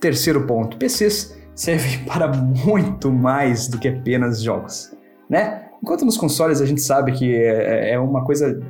terceiro 0.00 0.46
ponto: 0.46 0.76
PCs 0.76 1.36
servem 1.54 2.04
para 2.06 2.28
muito 2.28 3.10
mais 3.10 3.68
do 3.68 3.78
que 3.78 3.88
apenas 3.88 4.42
jogos, 4.42 4.94
né? 5.28 5.62
Enquanto 5.82 6.04
nos 6.04 6.16
consoles 6.16 6.60
a 6.60 6.66
gente 6.66 6.80
sabe 6.80 7.12
que 7.12 7.34
é, 7.34 7.92
é 7.92 7.98
uma 7.98 8.24
coisa 8.24 8.60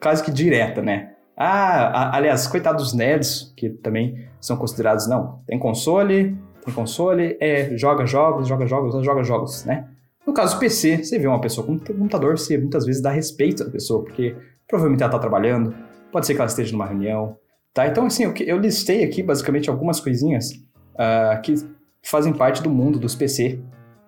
quase 0.00 0.22
que 0.22 0.30
direta, 0.30 0.82
né? 0.82 1.10
Ah, 1.36 2.16
aliás, 2.16 2.46
coitados 2.46 2.84
dos 2.84 2.94
nerds, 2.94 3.52
que 3.56 3.70
também 3.70 4.28
são 4.40 4.56
considerados, 4.56 5.08
não, 5.08 5.40
tem 5.46 5.58
console, 5.58 6.36
tem 6.64 6.72
console, 6.72 7.36
é, 7.40 7.76
joga 7.76 8.06
jogos, 8.06 8.46
joga 8.46 8.66
jogos, 8.66 9.04
joga 9.04 9.24
jogos, 9.24 9.64
né? 9.64 9.88
No 10.26 10.32
caso 10.32 10.58
PC, 10.58 10.98
você 10.98 11.18
vê 11.18 11.26
uma 11.26 11.40
pessoa 11.40 11.66
com 11.66 11.72
um 11.72 11.78
computador, 11.78 12.38
você 12.38 12.56
muitas 12.56 12.86
vezes 12.86 13.02
dá 13.02 13.10
respeito 13.10 13.64
à 13.64 13.70
pessoa, 13.70 14.04
porque 14.04 14.36
provavelmente 14.68 15.02
ela 15.02 15.10
está 15.10 15.18
trabalhando, 15.18 15.74
pode 16.12 16.26
ser 16.26 16.34
que 16.34 16.40
ela 16.40 16.48
esteja 16.48 16.72
numa 16.72 16.86
reunião, 16.86 17.36
tá? 17.74 17.86
Então, 17.88 18.06
assim, 18.06 18.24
eu, 18.24 18.34
eu 18.46 18.58
listei 18.58 19.02
aqui 19.02 19.22
basicamente 19.22 19.68
algumas 19.68 19.98
coisinhas 19.98 20.52
uh, 20.94 21.40
que 21.42 21.54
fazem 22.02 22.32
parte 22.32 22.62
do 22.62 22.70
mundo 22.70 22.98
dos 22.98 23.16
PC, 23.16 23.58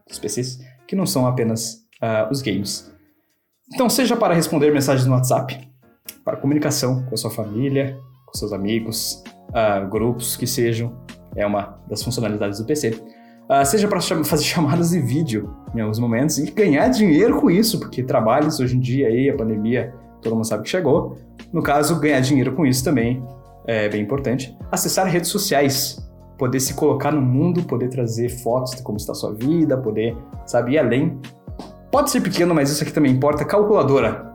dos 0.09 0.19
PCs, 0.19 0.61
que 0.87 0.95
não 0.95 1.07
são 1.07 1.27
apenas 1.27 1.85
uh, 2.01 2.31
os 2.31 2.41
games. 2.41 2.93
Então, 3.73 3.89
seja 3.91 4.17
para 4.17 4.35
responder 4.35 4.73
mensagens 4.73 5.07
no 5.07 5.15
WhatsApp, 5.15 5.69
para 6.25 6.37
comunicação 6.37 7.05
com 7.07 7.15
a 7.15 7.17
sua 7.17 7.31
família, 7.31 7.99
com 8.27 8.39
seus 8.39 8.53
amigos, 8.53 9.23
uh, 9.51 9.89
grupos 9.89 10.37
que 10.37 10.47
sejam, 10.47 11.04
é 11.37 11.47
uma 11.47 11.79
das 11.89 12.03
funcionalidades 12.03 12.59
do 12.59 12.65
PC. 12.65 12.91
Uh, 12.91 13.03
ah, 13.49 13.65
seja 13.65 13.87
para 13.87 14.01
fazer 14.01 14.43
chamadas 14.45 14.91
de 14.91 15.01
vídeo 15.01 15.55
em 15.75 15.81
alguns 15.81 15.99
momentos 15.99 16.39
e 16.39 16.51
ganhar 16.51 16.89
dinheiro 16.89 17.41
com 17.41 17.51
isso, 17.51 17.79
porque 17.79 18.03
trabalhos 18.03 18.59
hoje 18.61 18.77
em 18.77 18.81
dia 18.81 19.09
aí, 19.09 19.29
a 19.29 19.37
pandemia, 19.37 19.95
todo 20.23 20.35
mundo 20.35 20.47
sabe 20.47 20.63
que 20.63 20.71
chegou. 20.71 21.17
No 21.53 21.63
caso, 21.63 21.99
ganhar 22.01 22.21
dinheiro 22.21 22.53
com 22.55 22.65
isso 22.65 22.83
também 22.83 23.23
é 23.67 23.89
bem 23.89 24.03
importante. 24.03 24.57
Acessar 24.71 25.07
redes 25.07 25.31
sociais, 25.31 25.99
poder 26.39 26.61
se 26.61 26.75
colocar 26.75 27.13
no 27.13 27.21
mundo, 27.21 27.63
poder 27.63 27.89
trazer 27.89 28.29
fotos 28.29 28.73
de 28.73 28.83
como 28.83 28.97
está 28.97 29.13
a 29.13 29.15
sua 29.15 29.33
vida, 29.35 29.77
poder, 29.77 30.17
sabe, 30.47 30.73
ir 30.73 30.79
além. 30.79 31.19
Pode 31.91 32.11
ser 32.11 32.21
pequeno, 32.21 32.55
mas 32.55 32.71
isso 32.71 32.83
aqui 32.83 32.93
também 32.93 33.13
importa. 33.13 33.45
Calculadora 33.45 34.35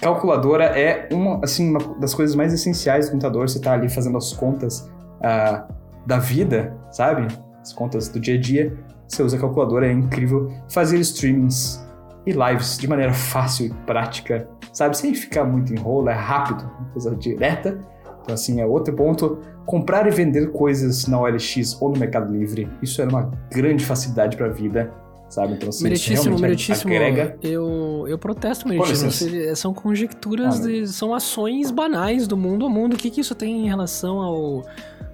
calculadora 0.00 0.64
é 0.64 1.08
uma, 1.12 1.40
assim, 1.42 1.70
uma 1.70 1.80
das 1.98 2.14
coisas 2.14 2.34
mais 2.34 2.52
essenciais 2.52 3.06
do 3.06 3.12
computador. 3.12 3.48
Você 3.48 3.60
tá 3.60 3.72
ali 3.72 3.88
fazendo 3.88 4.16
as 4.16 4.32
contas 4.32 4.90
uh, 5.20 5.72
da 6.10 6.18
vida, 6.18 6.76
sabe? 6.90 7.28
As 7.62 7.72
contas 7.72 8.08
do 8.08 8.18
dia 8.18 8.34
a 8.34 8.40
dia. 8.40 8.76
Você 9.06 9.22
usa 9.22 9.36
a 9.36 9.40
calculadora, 9.40 9.86
é 9.86 9.92
incrível. 9.92 10.52
Fazer 10.68 10.98
streamings 10.98 11.80
e 12.26 12.32
lives 12.32 12.76
de 12.76 12.88
maneira 12.88 13.12
fácil 13.12 13.66
e 13.66 13.70
prática, 13.86 14.48
sabe? 14.72 14.96
Sem 14.96 15.14
ficar 15.14 15.44
muito 15.44 15.72
em 15.72 15.78
rolo, 15.78 16.08
é 16.08 16.14
rápido, 16.14 16.68
coisa 16.92 17.14
direta. 17.14 17.78
Então, 18.22 18.34
assim, 18.34 18.60
é 18.60 18.66
outro 18.66 18.94
ponto. 18.94 19.38
Comprar 19.64 20.08
e 20.08 20.10
vender 20.10 20.50
coisas 20.50 21.06
na 21.06 21.20
OLX 21.20 21.80
ou 21.80 21.90
no 21.90 21.98
Mercado 21.98 22.32
Livre, 22.36 22.68
isso 22.82 23.00
era 23.00 23.08
uma 23.08 23.30
grande 23.52 23.84
facilidade 23.84 24.36
para 24.36 24.46
a 24.46 24.50
vida 24.50 24.92
sabe? 25.28 25.52
Então, 25.54 25.68
assim, 25.68 25.84
meritíssimo, 25.84 26.36
meritíssimo. 26.40 26.92
Agrega... 26.92 27.38
Eu, 27.40 28.04
eu 28.08 28.18
protesto, 28.18 28.66
meritíssimo. 28.68 29.54
São 29.54 29.72
conjecturas, 29.72 30.58
ah, 30.58 30.66
de, 30.66 30.88
são 30.88 31.14
ações 31.14 31.70
banais 31.70 32.26
do 32.26 32.36
mundo 32.36 32.64
ao 32.64 32.70
mundo. 32.70 32.94
O 32.94 32.96
que, 32.96 33.10
que 33.10 33.20
isso 33.20 33.32
tem 33.32 33.64
em 33.64 33.68
relação 33.68 34.18
ao, 34.18 34.64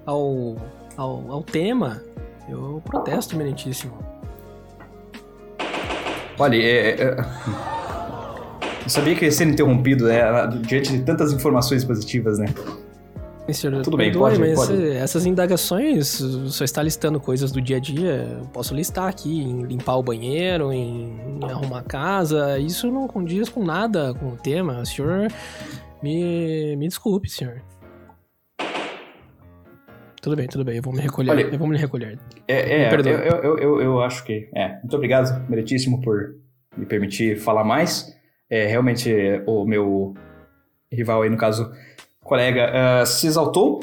ao, 0.03 0.55
ao, 0.97 1.31
ao 1.31 1.43
tema? 1.43 2.01
Eu 2.49 2.81
protesto, 2.83 3.37
meritíssimo. 3.37 3.93
Olha, 6.39 6.55
é, 6.55 6.89
é, 6.89 7.01
é... 7.01 7.17
eu 8.83 8.89
sabia 8.89 9.15
que 9.15 9.25
ia 9.25 9.31
ser 9.31 9.47
interrompido, 9.47 10.07
né? 10.07 10.21
Diante 10.61 10.91
de 10.91 11.03
tantas 11.03 11.31
informações 11.31 11.83
positivas, 11.83 12.39
né? 12.39 12.47
Senhor, 13.53 13.81
Tudo 13.81 13.95
bem, 13.95 14.11
perdoe, 14.11 14.31
pode, 14.31 14.39
mas 14.39 14.55
pode. 14.55 14.91
essas 14.91 15.25
indagações 15.25 16.21
só 16.47 16.65
está 16.65 16.83
listando 16.83 17.17
coisas 17.17 17.49
do 17.49 17.61
dia 17.61 17.77
a 17.77 17.79
dia. 17.79 18.27
Eu 18.41 18.45
posso 18.47 18.73
listar 18.73 19.07
aqui 19.07 19.41
em 19.41 19.63
limpar 19.63 19.95
o 19.95 20.03
banheiro, 20.03 20.71
em, 20.73 21.15
em 21.39 21.49
arrumar 21.49 21.79
a 21.79 21.83
casa. 21.83 22.59
Isso 22.59 22.91
não 22.91 23.07
condiz 23.07 23.47
com 23.47 23.63
nada 23.63 24.13
com 24.13 24.33
o 24.33 24.35
tema. 24.35 24.81
O 24.81 24.85
senhor 24.85 25.31
me, 26.03 26.75
me 26.75 26.87
desculpe, 26.89 27.29
senhor. 27.29 27.61
Tudo 30.21 30.35
bem, 30.35 30.47
tudo 30.47 30.63
bem. 30.63 30.77
Eu 30.77 30.81
vou 30.81 30.93
me 30.93 30.99
recolher. 31.01 31.29
Olha, 31.31 31.41
eu 31.41 31.59
vou 31.59 31.67
me 31.67 31.77
recolher. 31.77 32.19
É, 32.47 32.83
é 32.83 32.97
Me 32.97 33.09
eu, 33.09 33.17
eu, 33.19 33.57
eu, 33.59 33.81
eu, 33.81 34.01
acho 34.01 34.23
que. 34.23 34.49
É, 34.55 34.73
muito 34.79 34.95
obrigado, 34.95 35.47
meritíssimo, 35.49 36.01
por 36.01 36.35
me 36.75 36.85
permitir 36.85 37.37
falar 37.39 37.63
mais. 37.63 38.15
É, 38.49 38.65
realmente, 38.65 39.13
o 39.45 39.65
meu 39.65 40.13
rival 40.91 41.21
aí, 41.21 41.29
no 41.29 41.37
caso, 41.37 41.71
colega, 42.23 42.71
ah, 43.01 43.05
se 43.05 43.27
exaltou. 43.27 43.79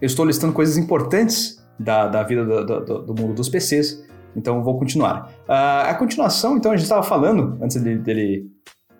Eu 0.00 0.06
estou 0.06 0.24
listando 0.24 0.52
coisas 0.52 0.76
importantes 0.76 1.64
da, 1.78 2.06
da 2.08 2.22
vida 2.22 2.44
do, 2.44 2.64
do- 2.84 3.02
do 3.06 3.14
mundo 3.14 3.34
dos 3.34 3.48
PCs, 3.48 4.04
então 4.34 4.62
vou 4.62 4.78
continuar. 4.78 5.32
Ah, 5.48 5.88
a 5.90 5.94
continuação, 5.94 6.56
então, 6.56 6.72
a 6.72 6.76
gente 6.76 6.84
estava 6.84 7.02
falando, 7.02 7.58
antes 7.62 7.80
dele, 7.82 7.98
dele 8.00 8.46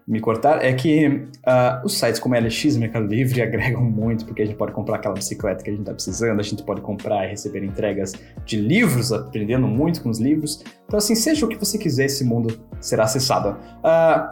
me 0.06 0.20
cortar, 0.20 0.64
é 0.64 0.72
que 0.72 1.26
ah, 1.44 1.82
os 1.84 1.98
sites 1.98 2.20
como 2.20 2.36
LX 2.36 2.64
e 2.64 2.78
Mercado 2.78 3.06
Livre 3.06 3.42
agregam 3.42 3.82
muito, 3.82 4.24
porque 4.24 4.42
a 4.42 4.46
gente 4.46 4.56
pode 4.56 4.72
comprar 4.72 4.96
aquela 4.96 5.14
bicicleta 5.14 5.64
que 5.64 5.70
a 5.70 5.72
gente 5.72 5.82
está 5.82 5.92
precisando, 5.92 6.38
a 6.38 6.42
gente 6.42 6.62
pode 6.62 6.80
comprar 6.80 7.26
e 7.26 7.30
receber 7.30 7.64
entregas 7.64 8.12
de 8.44 8.56
livros, 8.56 9.12
aprendendo 9.12 9.66
muito 9.66 10.02
com 10.02 10.08
os 10.08 10.20
livros. 10.20 10.62
Então, 10.86 10.98
assim, 10.98 11.14
seja 11.14 11.44
o 11.44 11.48
que 11.48 11.56
você 11.56 11.76
quiser, 11.76 12.04
esse 12.04 12.24
mundo 12.24 12.56
será 12.80 13.04
acessado. 13.04 13.56
Ah, 13.82 14.30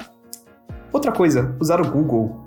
outra 0.93 1.11
coisa, 1.11 1.57
usar 1.61 1.81
o 1.81 1.91
Google. 1.91 2.41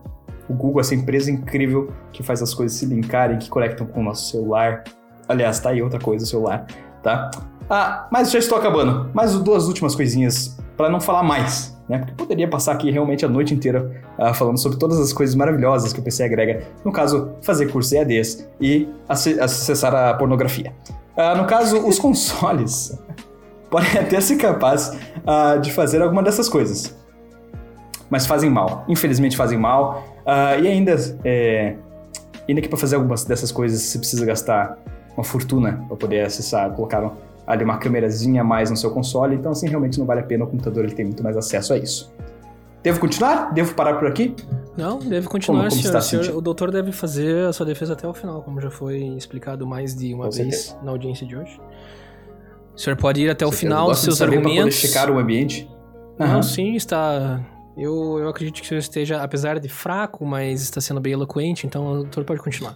O 0.48 0.54
Google, 0.54 0.80
essa 0.80 0.96
empresa 0.96 1.30
incrível 1.30 1.92
que 2.14 2.24
faz 2.24 2.42
as 2.42 2.54
coisas 2.54 2.78
se 2.78 2.86
linkarem, 2.86 3.38
que 3.38 3.50
conectam 3.50 3.86
com 3.86 4.00
o 4.00 4.04
nosso 4.04 4.32
celular. 4.32 4.86
Aliás, 5.28 5.60
tá 5.60 5.72
aí 5.72 5.82
outra 5.82 6.00
coisa, 6.00 6.24
o 6.24 6.28
celular, 6.28 6.66
tá? 7.04 7.30
Ah, 7.70 8.08
mas 8.10 8.32
já 8.32 8.40
estou 8.40 8.58
acabando. 8.58 9.12
Mais 9.14 9.38
duas 9.38 9.68
últimas 9.68 9.94
coisinhas 9.94 10.58
para 10.78 10.90
não 10.90 11.02
falar 11.02 11.24
mais, 11.24 11.77
né? 11.88 12.00
Porque 12.00 12.14
poderia 12.14 12.48
passar 12.48 12.74
aqui 12.74 12.92
realmente 12.92 13.26
a 13.26 13.30
noite 13.30 13.54
inteira 13.54 14.04
ah, 14.18 14.34
falando 14.34 14.58
sobre 14.58 14.78
todas 14.78 15.00
as 15.00 15.14
coisas 15.14 15.36
maravilhosas 15.36 15.94
que 15.94 16.00
o 16.00 16.04
PC 16.04 16.24
agrega. 16.24 16.64
No 16.84 16.92
caso, 16.92 17.32
fazer 17.42 17.72
curso 17.72 17.96
EADs 17.96 18.48
e 18.60 18.88
ace- 19.10 19.40
acessar 19.40 19.96
a 19.96 20.14
pornografia. 20.14 20.74
Ah, 21.16 21.36
no 21.36 21.46
caso, 21.46 21.80
os 21.88 21.98
consoles 21.98 22.98
podem 23.70 23.98
até 23.98 24.20
ser 24.20 24.38
capazes 24.38 24.98
ah, 25.26 25.56
de 25.58 25.72
fazer 25.72 26.02
alguma 26.02 26.22
dessas 26.22 26.50
coisas. 26.50 26.96
Mas 28.10 28.26
fazem 28.26 28.50
mal. 28.50 28.86
Infelizmente 28.88 29.36
fazem 29.36 29.58
mal. 29.58 30.04
E 30.62 30.68
ainda, 30.68 30.96
é, 31.26 31.76
ainda 32.48 32.62
que 32.62 32.70
para 32.70 32.78
fazer 32.78 32.96
algumas 32.96 33.26
dessas 33.26 33.52
coisas 33.52 33.82
você 33.82 33.98
precisa 33.98 34.26
gastar 34.26 34.78
uma 35.18 35.26
fortuna 35.26 35.84
para 35.88 35.98
poder 35.98 36.26
acessar, 36.26 36.72
colocar 36.72 37.12
ali 37.48 37.64
uma 37.64 37.78
câmerazinha 37.78 38.42
a 38.42 38.44
mais 38.44 38.70
no 38.70 38.76
seu 38.78 38.92
console. 38.92 39.36
Então, 39.36 39.52
assim, 39.54 39.68
realmente 39.68 39.98
não 39.98 40.06
vale 40.06 40.20
a 40.20 40.24
pena. 40.24 40.44
O 40.44 40.48
computador 40.48 40.84
ele 40.84 40.94
tem 40.94 41.06
muito 41.06 41.24
mais 41.24 41.36
acesso 41.38 41.74
a 41.74 41.78
isso. 41.78 42.14
Devo 42.84 43.00
continuar? 43.00 43.52
Devo 43.54 43.74
parar 43.74 43.96
por 43.98 44.08
aqui? 44.08 44.36
Não, 44.78 45.00
deve 45.00 45.28
continuar, 45.28 45.70
Como- 45.70 45.82
como 45.82 45.82
senhor. 46.02 46.02
senhor-? 46.24 46.38
O 46.38 46.42
doutor 46.42 46.70
deve 46.72 46.92
fazer 46.92 47.46
a 47.48 47.54
sua 47.54 47.66
defesa 47.66 47.94
até 47.94 48.08
o 48.08 48.14
final, 48.14 48.44
como 48.44 48.62
já 48.62 48.70
foi 48.70 48.98
explicado 49.18 49.66
mais 49.66 49.96
de 49.96 50.14
uma 50.14 50.26
Com 50.26 50.32
vez 50.32 50.56
certeza. 50.58 50.84
na 50.84 50.92
audiência 50.92 51.26
de 51.26 51.36
hoje. 51.36 51.60
O 52.76 52.80
senhor 52.80 52.96
pode 52.96 53.22
ir 53.22 53.30
até 53.30 53.44
o 53.46 53.48
Eu 53.48 53.52
final, 53.52 53.94
seus 53.96 54.22
argumentos. 54.22 54.76
checar 54.76 55.10
o 55.10 55.18
ambiente. 55.18 55.68
Não, 56.20 56.28
Aham. 56.28 56.44
sim, 56.44 56.76
está. 56.76 57.42
Eu, 57.76 58.20
eu 58.20 58.30
acredito 58.30 58.56
que 58.56 58.62
o 58.62 58.66
senhor 58.68 58.80
esteja, 58.80 59.22
apesar 59.24 59.60
de 59.60 59.68
fraco, 59.70 60.26
mas 60.26 60.62
está 60.62 60.80
sendo 60.80 61.00
bem 61.02 61.14
eloquente, 61.14 61.66
então 61.66 61.88
o 61.92 61.96
doutor 62.04 62.24
pode 62.24 62.40
continuar. 62.42 62.76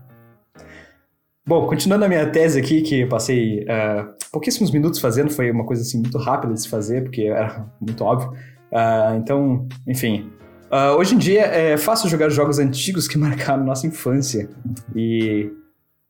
Bom, 1.47 1.65
continuando 1.65 2.03
a 2.03 2.09
minha 2.09 2.29
tese 2.29 2.59
aqui, 2.59 2.81
que 2.81 2.99
eu 2.99 3.07
passei 3.07 3.65
ah, 3.69 4.13
pouquíssimos 4.33 4.69
minutos 4.69 4.99
fazendo, 4.99 5.31
foi 5.31 5.49
uma 5.49 5.65
coisa 5.65 5.81
assim 5.81 5.97
muito 6.01 6.17
rápida 6.17 6.53
de 6.53 6.61
se 6.61 6.67
fazer, 6.67 7.03
porque 7.03 7.21
era 7.21 7.65
muito 7.79 8.03
óbvio. 8.03 8.37
Ah, 8.69 9.15
então, 9.17 9.65
enfim. 9.87 10.29
Ah, 10.69 10.93
hoje 10.97 11.15
em 11.15 11.17
dia 11.17 11.43
é 11.43 11.77
fácil 11.77 12.09
jogar 12.09 12.27
jogos 12.27 12.59
antigos 12.59 13.07
que 13.07 13.15
marcaram 13.17 13.63
nossa 13.63 13.87
infância. 13.87 14.49
E 14.93 15.49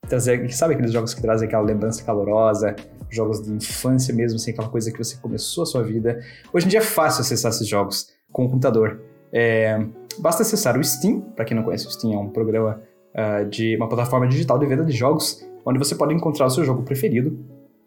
trazer, 0.08 0.52
sabe 0.52 0.74
aqueles 0.74 0.90
jogos 0.90 1.14
que 1.14 1.22
trazem 1.22 1.46
aquela 1.46 1.62
lembrança 1.62 2.02
calorosa, 2.02 2.74
jogos 3.08 3.40
de 3.40 3.52
infância 3.52 4.12
mesmo, 4.12 4.38
assim, 4.38 4.50
aquela 4.50 4.68
coisa 4.68 4.90
que 4.90 4.98
você 4.98 5.16
começou 5.18 5.62
a 5.62 5.66
sua 5.66 5.84
vida. 5.84 6.18
Hoje 6.52 6.66
em 6.66 6.68
dia 6.68 6.80
é 6.80 6.82
fácil 6.82 7.20
acessar 7.20 7.52
esses 7.52 7.68
jogos 7.68 8.08
com 8.32 8.44
o 8.44 8.48
computador. 8.48 9.00
É, 9.32 9.86
basta 10.18 10.42
acessar 10.42 10.76
o 10.76 10.82
Steam, 10.82 11.20
para 11.20 11.44
quem 11.44 11.56
não 11.56 11.62
conhece, 11.62 11.86
o 11.86 11.90
Steam 11.92 12.12
é 12.12 12.18
um 12.18 12.28
programa 12.28 12.82
ah, 13.14 13.42
de 13.42 13.76
uma 13.76 13.88
plataforma 13.88 14.26
digital 14.26 14.58
de 14.58 14.66
venda 14.66 14.84
de 14.84 14.92
jogos, 14.92 15.46
onde 15.64 15.78
você 15.78 15.94
pode 15.94 16.14
encontrar 16.14 16.46
o 16.46 16.50
seu 16.50 16.64
jogo 16.64 16.82
preferido, 16.82 17.38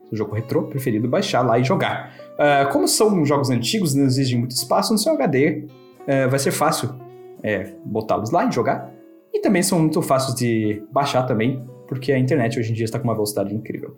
seu 0.09 0.17
jogo 0.17 0.35
retrô 0.35 0.63
preferido, 0.63 1.07
baixar 1.07 1.41
lá 1.41 1.57
e 1.57 1.63
jogar. 1.63 2.13
Ah, 2.37 2.65
como 2.71 2.87
são 2.87 3.23
jogos 3.25 3.49
antigos, 3.49 3.93
não 3.93 4.05
exigem 4.05 4.39
muito 4.39 4.51
espaço 4.51 4.91
no 4.91 4.99
seu 4.99 5.13
HD, 5.13 5.65
eh, 6.07 6.27
vai 6.27 6.39
ser 6.39 6.51
fácil 6.51 6.89
eh, 7.43 7.73
botá-los 7.85 8.31
lá 8.31 8.45
e 8.45 8.51
jogar. 8.51 8.91
E 9.33 9.39
também 9.39 9.63
são 9.63 9.79
muito 9.79 10.01
fáceis 10.01 10.35
de 10.35 10.83
baixar 10.91 11.23
também, 11.23 11.63
porque 11.87 12.11
a 12.11 12.19
internet 12.19 12.59
hoje 12.59 12.71
em 12.71 12.73
dia 12.73 12.85
está 12.85 12.99
com 12.99 13.05
uma 13.05 13.13
velocidade 13.13 13.53
incrível. 13.53 13.95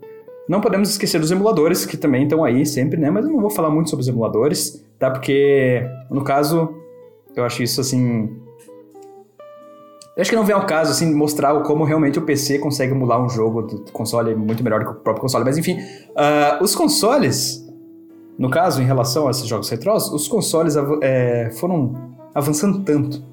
Não 0.48 0.60
podemos 0.60 0.90
esquecer 0.90 1.20
dos 1.20 1.32
emuladores, 1.32 1.86
que 1.86 1.96
também 1.96 2.24
estão 2.24 2.44
aí 2.44 2.66
sempre, 2.66 3.00
né? 3.00 3.10
Mas 3.10 3.26
eu 3.26 3.32
não 3.32 3.40
vou 3.40 3.50
falar 3.50 3.70
muito 3.70 3.90
sobre 3.90 4.04
os 4.04 4.10
emuladores, 4.10 4.86
tá? 5.00 5.10
Porque, 5.10 5.82
no 6.10 6.24
caso, 6.24 6.70
eu 7.36 7.44
acho 7.46 7.64
isso 7.64 7.80
assim. 7.80 8.30
Eu 10.16 10.22
acho 10.22 10.30
que 10.30 10.36
não 10.36 10.46
vem 10.46 10.56
ao 10.56 10.66
caso, 10.68 10.92
assim, 10.92 11.12
mostrar 11.14 11.60
como 11.62 11.84
realmente 11.84 12.20
o 12.20 12.22
PC 12.22 12.60
consegue 12.60 12.92
emular 12.94 13.24
um 13.24 13.28
jogo 13.30 13.64
do 13.64 13.92
console 13.92 14.36
muito 14.36 14.64
melhor 14.64 14.80
do 14.82 14.86
que 14.86 14.92
o 14.92 14.96
próprio 14.96 15.22
console. 15.22 15.44
Mas 15.44 15.58
enfim, 15.58 15.78
ah, 16.16 16.60
os 16.62 16.76
consoles, 16.76 17.68
no 18.38 18.50
caso, 18.50 18.80
em 18.82 18.86
relação 18.86 19.28
a 19.28 19.32
esses 19.32 19.48
jogos 19.48 19.68
retrós, 19.70 20.08
os 20.12 20.28
consoles 20.28 20.78
av- 20.78 21.00
é, 21.02 21.50
foram 21.52 21.94
avançando 22.36 22.84
tanto 22.84 23.24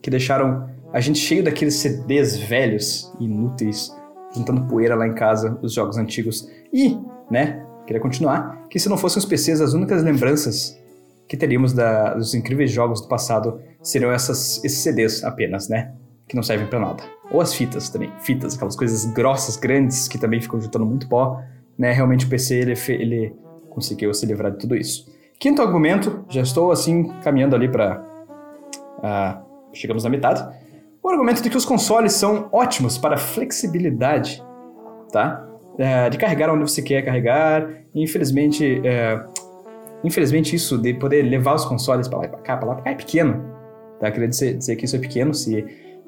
que 0.00 0.08
deixaram 0.08 0.68
a 0.92 1.00
gente 1.00 1.18
cheio 1.18 1.42
daqueles 1.42 1.74
CDs 1.74 2.36
velhos, 2.36 3.12
inúteis, 3.18 3.92
juntando 4.34 4.62
poeira 4.66 4.94
lá 4.94 5.06
em 5.06 5.14
casa, 5.14 5.58
os 5.62 5.72
jogos 5.72 5.98
antigos. 5.98 6.48
E, 6.72 6.96
né, 7.28 7.64
queria 7.86 8.00
continuar, 8.00 8.66
que 8.70 8.78
se 8.78 8.88
não 8.88 8.96
fossem 8.96 9.18
os 9.18 9.24
PCs, 9.24 9.60
as 9.60 9.72
únicas 9.74 10.02
lembranças 10.04 10.78
que 11.28 11.36
teríamos 11.36 11.72
da- 11.74 12.14
dos 12.14 12.34
incríveis 12.34 12.70
jogos 12.70 13.00
do 13.02 13.08
passado 13.08 13.60
seriam 13.82 14.10
essas, 14.10 14.64
esses 14.64 14.78
CDs 14.78 15.22
apenas, 15.22 15.68
né? 15.68 15.92
Que 16.26 16.34
não 16.34 16.42
servem 16.42 16.66
pra 16.66 16.78
nada. 16.80 17.02
Ou 17.30 17.40
as 17.40 17.54
fitas 17.54 17.88
também. 17.90 18.10
Fitas, 18.20 18.54
aquelas 18.54 18.74
coisas 18.74 19.04
grossas, 19.12 19.56
grandes, 19.56 20.08
que 20.08 20.16
também 20.18 20.40
ficam 20.40 20.60
juntando 20.60 20.86
muito 20.86 21.08
pó. 21.08 21.40
Né? 21.78 21.92
Realmente 21.92 22.26
o 22.26 22.28
PC, 22.28 22.54
ele, 22.56 22.74
fe- 22.76 22.94
ele 22.94 23.34
conseguiu 23.70 24.12
se 24.14 24.26
livrar 24.26 24.50
de 24.52 24.58
tudo 24.58 24.74
isso. 24.74 25.06
Quinto 25.38 25.62
argumento, 25.62 26.24
já 26.28 26.40
estou 26.42 26.72
assim, 26.72 27.12
caminhando 27.22 27.54
ali 27.54 27.68
pra... 27.68 28.02
ah, 29.02 29.40
chegamos 29.72 30.04
na 30.04 30.10
metade. 30.10 30.44
O 31.02 31.08
argumento 31.10 31.42
de 31.42 31.48
que 31.48 31.56
os 31.56 31.64
consoles 31.64 32.12
são 32.12 32.48
ótimos 32.52 32.98
para 32.98 33.16
flexibilidade, 33.16 34.42
tá? 35.12 35.44
É, 35.78 36.10
de 36.10 36.18
carregar 36.18 36.50
onde 36.52 36.62
você 36.68 36.82
quer 36.82 37.02
carregar. 37.02 37.68
Infelizmente, 37.94 38.80
é, 38.84 39.22
infelizmente 40.04 40.54
isso 40.54 40.78
de 40.78 40.94
poder 40.94 41.22
levar 41.22 41.54
os 41.54 41.64
consoles 41.64 42.08
para 42.08 42.18
lá 42.18 42.24
e 42.24 42.28
para 42.28 42.40
cá, 42.40 42.56
para 42.56 42.68
lá 42.68 42.74
pra 42.74 42.84
cá 42.84 42.90
é 42.90 42.94
pequeno. 42.94 43.44
Tá? 43.98 44.10
Queria 44.10 44.28
dizer, 44.28 44.56
dizer 44.56 44.76
que 44.76 44.84
isso 44.84 44.96
é 44.96 44.98
pequeno. 44.98 45.34
Se, 45.34 45.64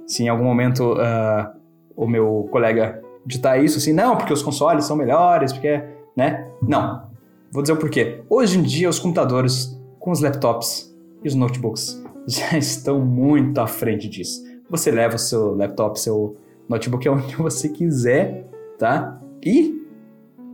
se 0.07 0.23
em 0.23 0.29
algum 0.29 0.45
momento 0.45 0.95
ah, 0.99 1.53
o 1.97 2.07
meu 2.07 2.49
colega 2.51 3.03
ditar 3.27 3.63
isso, 3.63 3.79
assim, 3.79 3.93
não, 3.93 4.17
porque 4.17 4.33
os 4.33 4.43
consoles 4.43 4.85
são 4.85 4.97
melhores, 4.97 5.53
porque, 5.53 5.83
né? 6.17 6.49
Não. 6.63 7.09
Vou 7.53 7.63
dizer 7.63 7.75
o 7.75 7.77
porquê. 7.77 8.23
Hoje 8.29 8.59
em 8.59 8.63
dia, 8.63 8.89
os 8.89 8.99
computadores 8.99 9.79
com 9.99 10.11
os 10.11 10.21
laptops 10.21 10.95
e 11.23 11.29
os 11.29 11.35
notebooks 11.35 12.03
já 12.27 12.57
estão 12.57 13.01
muito 13.01 13.59
à 13.59 13.67
frente 13.67 14.09
disso. 14.09 14.43
Você 14.69 14.91
leva 14.91 15.17
o 15.17 15.19
seu 15.19 15.57
laptop, 15.57 15.99
seu 15.99 16.37
notebook 16.69 17.07
aonde 17.09 17.35
você 17.37 17.69
quiser, 17.69 18.47
tá? 18.79 19.19
E, 19.45 19.75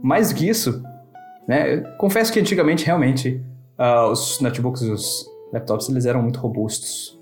mais 0.02 0.30
do 0.30 0.36
que 0.36 0.48
isso, 0.48 0.82
né? 1.46 1.78
confesso 1.98 2.32
que 2.32 2.40
antigamente, 2.40 2.84
realmente, 2.84 3.40
ah, 3.78 4.08
os 4.08 4.40
notebooks 4.40 4.82
e 4.82 4.90
os 4.90 5.30
laptops, 5.52 5.88
eles 5.88 6.06
eram 6.06 6.22
muito 6.22 6.38
robustos. 6.40 7.20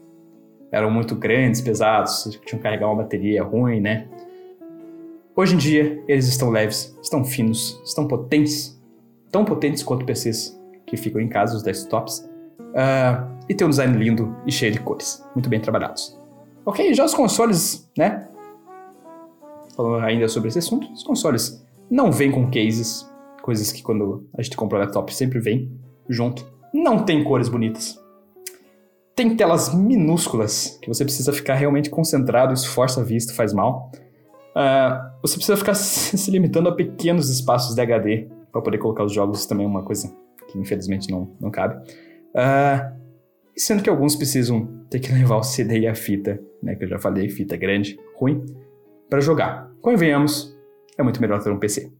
Eram 0.72 0.90
muito 0.90 1.14
grandes, 1.14 1.60
pesados, 1.60 2.24
tinham 2.24 2.58
que 2.58 2.58
carregar 2.58 2.88
uma 2.88 3.02
bateria 3.02 3.42
ruim, 3.42 3.80
né? 3.80 4.08
Hoje 5.37 5.54
em 5.54 5.58
dia, 5.58 6.02
eles 6.08 6.26
estão 6.26 6.50
leves, 6.50 6.96
estão 7.02 7.24
finos, 7.24 7.80
estão 7.84 8.06
potentes, 8.06 8.80
tão 9.30 9.44
potentes 9.44 9.82
quanto 9.82 10.04
PCs 10.04 10.60
que 10.87 10.96
ficam 10.96 11.20
em 11.20 11.28
casa, 11.28 11.56
os 11.56 11.62
desktops, 11.62 12.28
ah, 12.74 13.28
e 13.48 13.54
tem 13.54 13.66
um 13.66 13.70
design 13.70 13.96
lindo 13.96 14.34
e 14.46 14.52
cheio 14.52 14.72
de 14.72 14.80
cores, 14.80 15.24
muito 15.34 15.48
bem 15.48 15.60
trabalhados. 15.60 16.18
Ok, 16.66 16.94
já 16.94 17.04
os 17.04 17.14
consoles, 17.14 17.90
né? 17.96 18.28
Falando 19.76 20.04
ainda 20.04 20.28
sobre 20.28 20.48
esse 20.48 20.58
assunto, 20.58 20.90
os 20.92 21.02
consoles 21.02 21.64
não 21.90 22.10
vêm 22.10 22.30
com 22.30 22.50
cases, 22.50 23.08
coisas 23.44 23.70
que 23.70 23.83
quando 23.83 24.26
a 24.33 24.40
gente 24.40 24.57
compra 24.57 24.78
o 24.78 24.80
laptop 24.80 25.14
sempre 25.14 25.38
vem 25.38 25.70
junto. 26.09 26.50
Não 26.72 27.04
tem 27.04 27.22
cores 27.22 27.46
bonitas. 27.46 28.02
tem 29.14 29.37
telas 29.37 29.72
minúsculas 29.74 30.78
que 30.80 30.88
você 30.88 31.04
precisa 31.04 31.30
ficar 31.30 31.54
realmente 31.54 31.90
concentrado, 31.90 32.54
esforça 32.54 33.02
a 33.02 33.04
vista, 33.04 33.35
faz 33.35 33.52
mal. 33.52 33.92
Uh, 34.57 35.20
você 35.20 35.37
precisa 35.37 35.59
ficar 35.59 35.74
se 35.76 36.30
limitando 36.30 36.70
a 36.70 36.74
pequenos 36.74 37.28
espaços 37.28 37.74
de 37.74 37.83
HD 37.83 38.28
para 38.50 38.62
poder 38.62 38.78
colocar 38.78 39.04
os 39.04 39.12
jogos, 39.12 39.44
também 39.44 39.66
é 39.66 39.68
uma 39.68 39.83
coisa 39.83 40.11
que 40.48 40.59
infelizmente 40.59 41.11
não, 41.11 41.37
não 41.38 41.50
cabe. 41.50 41.76
Uh, 42.30 42.98
sendo 43.54 43.83
que 43.83 43.90
alguns 43.90 44.16
precisam 44.16 44.66
ter 44.88 45.00
que 45.00 45.12
levar 45.12 45.37
o 45.37 45.42
CD 45.42 45.80
e 45.80 45.87
a 45.87 45.94
fita, 45.94 46.40
né, 46.62 46.76
que 46.76 46.85
eu 46.85 46.88
já 46.88 46.98
falei, 46.98 47.28
fita 47.28 47.59
grande, 47.59 48.00
ruim, 48.16 48.42
para 49.11 49.20
jogar. 49.20 49.70
Convenhamos, 49.83 50.57
é 50.96 51.02
muito 51.02 51.20
melhor 51.20 51.42
ter 51.42 51.50
um 51.50 51.59
PC. 51.59 51.92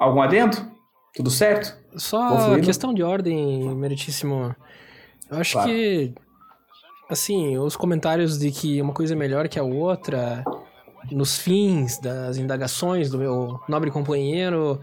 Algum 0.00 0.22
adendo? 0.22 0.56
Tudo 1.14 1.30
certo? 1.30 1.76
Só 1.96 2.58
questão 2.60 2.94
de 2.94 3.02
ordem, 3.02 3.74
meritíssimo. 3.74 4.54
Eu 5.30 5.38
acho 5.38 5.52
claro. 5.52 5.68
que, 5.68 6.14
assim, 7.08 7.58
os 7.58 7.76
comentários 7.76 8.38
de 8.38 8.50
que 8.50 8.80
uma 8.80 8.94
coisa 8.94 9.12
é 9.12 9.16
melhor 9.16 9.46
que 9.48 9.58
a 9.58 9.62
outra, 9.62 10.42
nos 11.12 11.36
fins 11.36 11.98
das 11.98 12.38
indagações 12.38 13.10
do 13.10 13.18
meu 13.18 13.60
nobre 13.68 13.90
companheiro, 13.90 14.80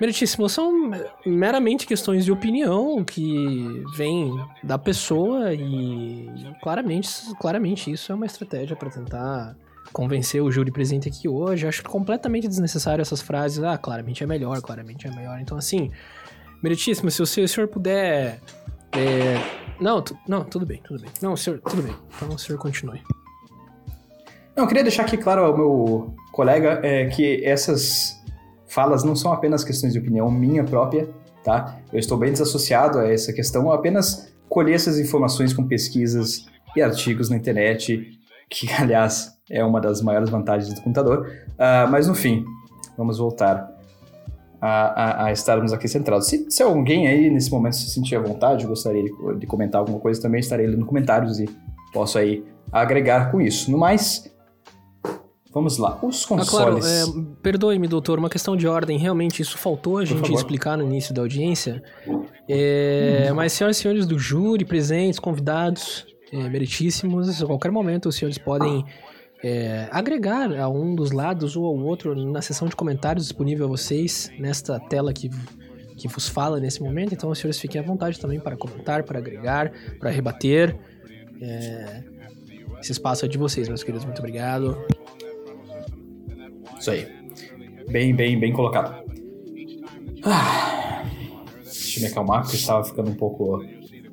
Meritíssimo, 0.00 0.48
são 0.48 0.90
meramente 1.24 1.86
questões 1.86 2.24
de 2.24 2.32
opinião 2.32 3.04
que 3.04 3.84
vêm 3.96 4.32
da 4.62 4.78
pessoa 4.78 5.52
e 5.52 6.28
claramente, 6.62 7.10
claramente 7.38 7.90
isso 7.90 8.10
é 8.10 8.14
uma 8.14 8.26
estratégia 8.26 8.74
para 8.74 8.90
tentar 8.90 9.56
convencer 9.92 10.42
o 10.42 10.50
júri 10.50 10.70
presente 10.70 11.08
aqui 11.08 11.28
hoje. 11.28 11.66
Acho 11.66 11.82
completamente 11.84 12.48
desnecessário 12.48 13.02
essas 13.02 13.20
frases. 13.20 13.62
Ah, 13.62 13.78
claramente 13.78 14.22
é 14.22 14.26
melhor, 14.26 14.60
claramente 14.60 15.06
é 15.06 15.10
melhor. 15.10 15.38
Então, 15.40 15.56
assim, 15.56 15.90
meritíssimo, 16.62 17.10
se 17.10 17.22
o 17.22 17.26
senhor, 17.26 17.68
puder. 17.68 18.40
É... 18.92 19.36
Não, 19.80 20.00
tu... 20.00 20.16
não, 20.26 20.44
tudo 20.44 20.64
bem, 20.64 20.80
tudo 20.84 21.00
bem. 21.00 21.10
Não, 21.20 21.36
senhor, 21.36 21.60
tudo 21.60 21.82
bem. 21.82 21.94
Então 22.16 22.34
o 22.34 22.38
senhor 22.38 22.58
continue. 22.58 23.02
Não, 24.56 24.64
eu 24.64 24.68
queria 24.68 24.82
deixar 24.82 25.02
aqui 25.02 25.18
claro 25.18 25.44
ao 25.44 25.56
meu 25.56 26.14
colega 26.32 26.80
é, 26.82 27.06
que 27.06 27.44
essas 27.44 28.22
falas 28.66 29.04
não 29.04 29.14
são 29.14 29.32
apenas 29.32 29.62
questões 29.62 29.92
de 29.92 29.98
opinião 29.98 30.30
minha 30.30 30.64
própria, 30.64 31.08
tá? 31.44 31.78
Eu 31.92 31.98
estou 31.98 32.16
bem 32.16 32.32
desassociado 32.32 32.98
a 32.98 33.12
essa 33.12 33.32
questão, 33.32 33.70
apenas 33.70 34.34
colhi 34.48 34.72
essas 34.72 34.98
informações 34.98 35.52
com 35.52 35.66
pesquisas 35.66 36.46
e 36.74 36.80
artigos 36.80 37.28
na 37.28 37.36
internet, 37.36 38.18
que, 38.48 38.70
aliás, 38.72 39.35
é 39.50 39.64
uma 39.64 39.80
das 39.80 40.00
maiores 40.02 40.30
vantagens 40.30 40.74
do 40.74 40.80
computador. 40.80 41.30
Uh, 41.52 41.90
mas 41.90 42.06
no 42.08 42.14
fim, 42.14 42.44
vamos 42.96 43.18
voltar 43.18 43.70
a, 44.60 44.68
a, 44.68 45.24
a 45.26 45.32
estarmos 45.32 45.72
aqui 45.72 45.88
centrados. 45.88 46.26
Se, 46.26 46.50
se, 46.50 46.62
alguém 46.62 47.06
aí 47.06 47.30
nesse 47.30 47.50
momento 47.50 47.76
se 47.76 47.90
sentir 47.90 48.16
à 48.16 48.20
vontade, 48.20 48.66
gostaria 48.66 49.04
de, 49.04 49.38
de 49.38 49.46
comentar 49.46 49.80
alguma 49.80 49.98
coisa, 49.98 50.20
também 50.20 50.40
estarei 50.40 50.66
lendo 50.66 50.84
comentários 50.84 51.38
e 51.38 51.48
posso 51.92 52.18
aí 52.18 52.44
agregar 52.72 53.30
com 53.30 53.40
isso. 53.40 53.70
No 53.70 53.78
mais, 53.78 54.30
Vamos 55.56 55.78
lá, 55.78 55.98
os 56.02 56.26
consoles. 56.26 56.84
Ah, 56.84 57.06
claro, 57.06 57.22
é, 57.22 57.24
perdoe-me, 57.42 57.88
doutor, 57.88 58.18
uma 58.18 58.28
questão 58.28 58.54
de 58.54 58.68
ordem. 58.68 58.98
Realmente, 58.98 59.40
isso 59.40 59.56
faltou 59.56 59.96
a 59.96 60.04
gente 60.04 60.30
explicar 60.30 60.76
no 60.76 60.84
início 60.84 61.14
da 61.14 61.22
audiência. 61.22 61.82
É, 62.46 63.28
hum. 63.30 63.34
Mas, 63.34 63.54
senhoras 63.54 63.78
e 63.78 63.80
senhores 63.80 64.06
do 64.06 64.18
júri, 64.18 64.66
presentes, 64.66 65.18
convidados, 65.18 66.04
é, 66.30 66.46
meritíssimos, 66.50 67.42
a 67.42 67.46
qualquer 67.46 67.72
momento 67.72 68.06
os 68.06 68.16
senhores 68.16 68.36
podem 68.36 68.84
é, 69.46 69.88
agregar 69.92 70.52
a 70.58 70.68
um 70.68 70.92
dos 70.92 71.12
lados 71.12 71.56
ou 71.56 71.66
ao 71.66 71.76
outro 71.76 72.16
na 72.32 72.42
seção 72.42 72.66
de 72.66 72.74
comentários 72.74 73.26
disponível 73.26 73.66
a 73.66 73.68
vocês 73.68 74.28
nesta 74.40 74.80
tela 74.80 75.12
que, 75.12 75.30
que 75.96 76.08
vos 76.08 76.28
fala 76.28 76.58
nesse 76.58 76.82
momento. 76.82 77.14
Então, 77.14 77.30
os 77.30 77.38
senhores 77.38 77.60
fiquem 77.60 77.80
à 77.80 77.84
vontade 77.84 78.18
também 78.18 78.40
para 78.40 78.56
comentar, 78.56 79.04
para 79.04 79.20
agregar, 79.20 79.70
para 80.00 80.10
rebater. 80.10 80.76
É, 81.40 82.02
esse 82.80 82.90
espaço 82.90 83.24
é 83.24 83.28
de 83.28 83.38
vocês, 83.38 83.68
meus 83.68 83.84
queridos. 83.84 84.04
Muito 84.04 84.18
obrigado. 84.18 84.76
Isso 86.80 86.90
aí. 86.90 87.06
Bem, 87.88 88.16
bem, 88.16 88.40
bem 88.40 88.52
colocado. 88.52 89.00
Ah, 90.24 91.04
deixa 91.62 92.00
eu 92.00 92.02
me 92.02 92.08
acalmar, 92.08 92.42
porque 92.42 92.56
estava 92.56 92.82
ficando 92.82 93.12
um 93.12 93.14
pouco. 93.14 93.64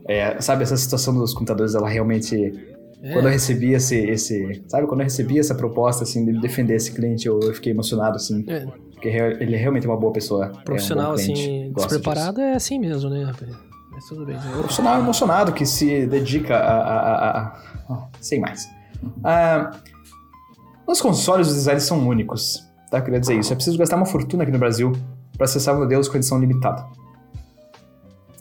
É, 0.08 0.39
sabe, 0.41 0.62
essa 0.62 0.78
situação 0.78 1.15
dos 1.15 1.34
computadores, 1.34 1.74
ela 1.74 1.89
realmente 1.89 2.73
é. 3.04 3.12
Quando 3.12 3.26
eu 3.26 3.32
recebi 3.32 3.74
esse, 3.74 3.98
esse. 3.98 4.63
Sabe, 4.70 4.88
quando 4.88 5.02
eu 5.02 5.04
recebi 5.04 5.38
essa 5.38 5.54
proposta, 5.54 6.04
assim, 6.04 6.24
de 6.24 6.39
defender 6.39 6.76
esse 6.76 6.94
cliente, 6.94 7.28
eu, 7.28 7.38
eu 7.42 7.54
fiquei 7.54 7.74
emocionado, 7.74 8.16
assim. 8.16 8.46
É. 8.48 8.66
Porque 8.94 9.10
ele 9.10 9.56
é 9.56 9.58
realmente 9.58 9.86
uma 9.86 9.98
boa 9.98 10.13
pessoa. 10.13 10.54
Profissional, 10.63 11.08
é 11.08 11.12
um 11.12 11.13
assim, 11.16 11.74
despreparado 11.76 12.38
disso. 12.38 12.42
é 12.42 12.56
assim 12.56 12.80
mesmo, 12.80 13.10
né? 13.10 13.30
Mas 13.92 14.06
tudo 14.06 14.26
bem. 14.26 14.38
Eu... 14.38 14.60
Profissional 14.60 15.00
emocionado 15.00 15.52
que 15.52 15.66
se 15.66 16.08
dedica 16.08 16.56
a. 16.56 16.78
a, 16.78 17.00
a, 17.00 17.48
a... 17.89 18.08
sem 18.22 18.39
mais. 18.39 18.70
Ah, 19.22 19.72
os 20.88 21.02
consoles, 21.02 21.48
os 21.48 21.56
designs 21.56 21.84
são 21.84 22.08
únicos. 22.08 22.66
Tá? 22.89 23.00
Eu 23.00 23.04
queria 23.04 23.20
dizer 23.20 23.38
isso. 23.38 23.52
É 23.52 23.56
preciso 23.56 23.78
gastar 23.78 23.98
uma 23.98 24.06
fortuna 24.06 24.44
aqui 24.44 24.52
no 24.52 24.60
Brasil 24.60 24.94
para 25.36 25.44
acessar 25.44 25.76
modelos 25.78 26.08
com 26.08 26.16
edição 26.16 26.39
limitada. 26.39 26.86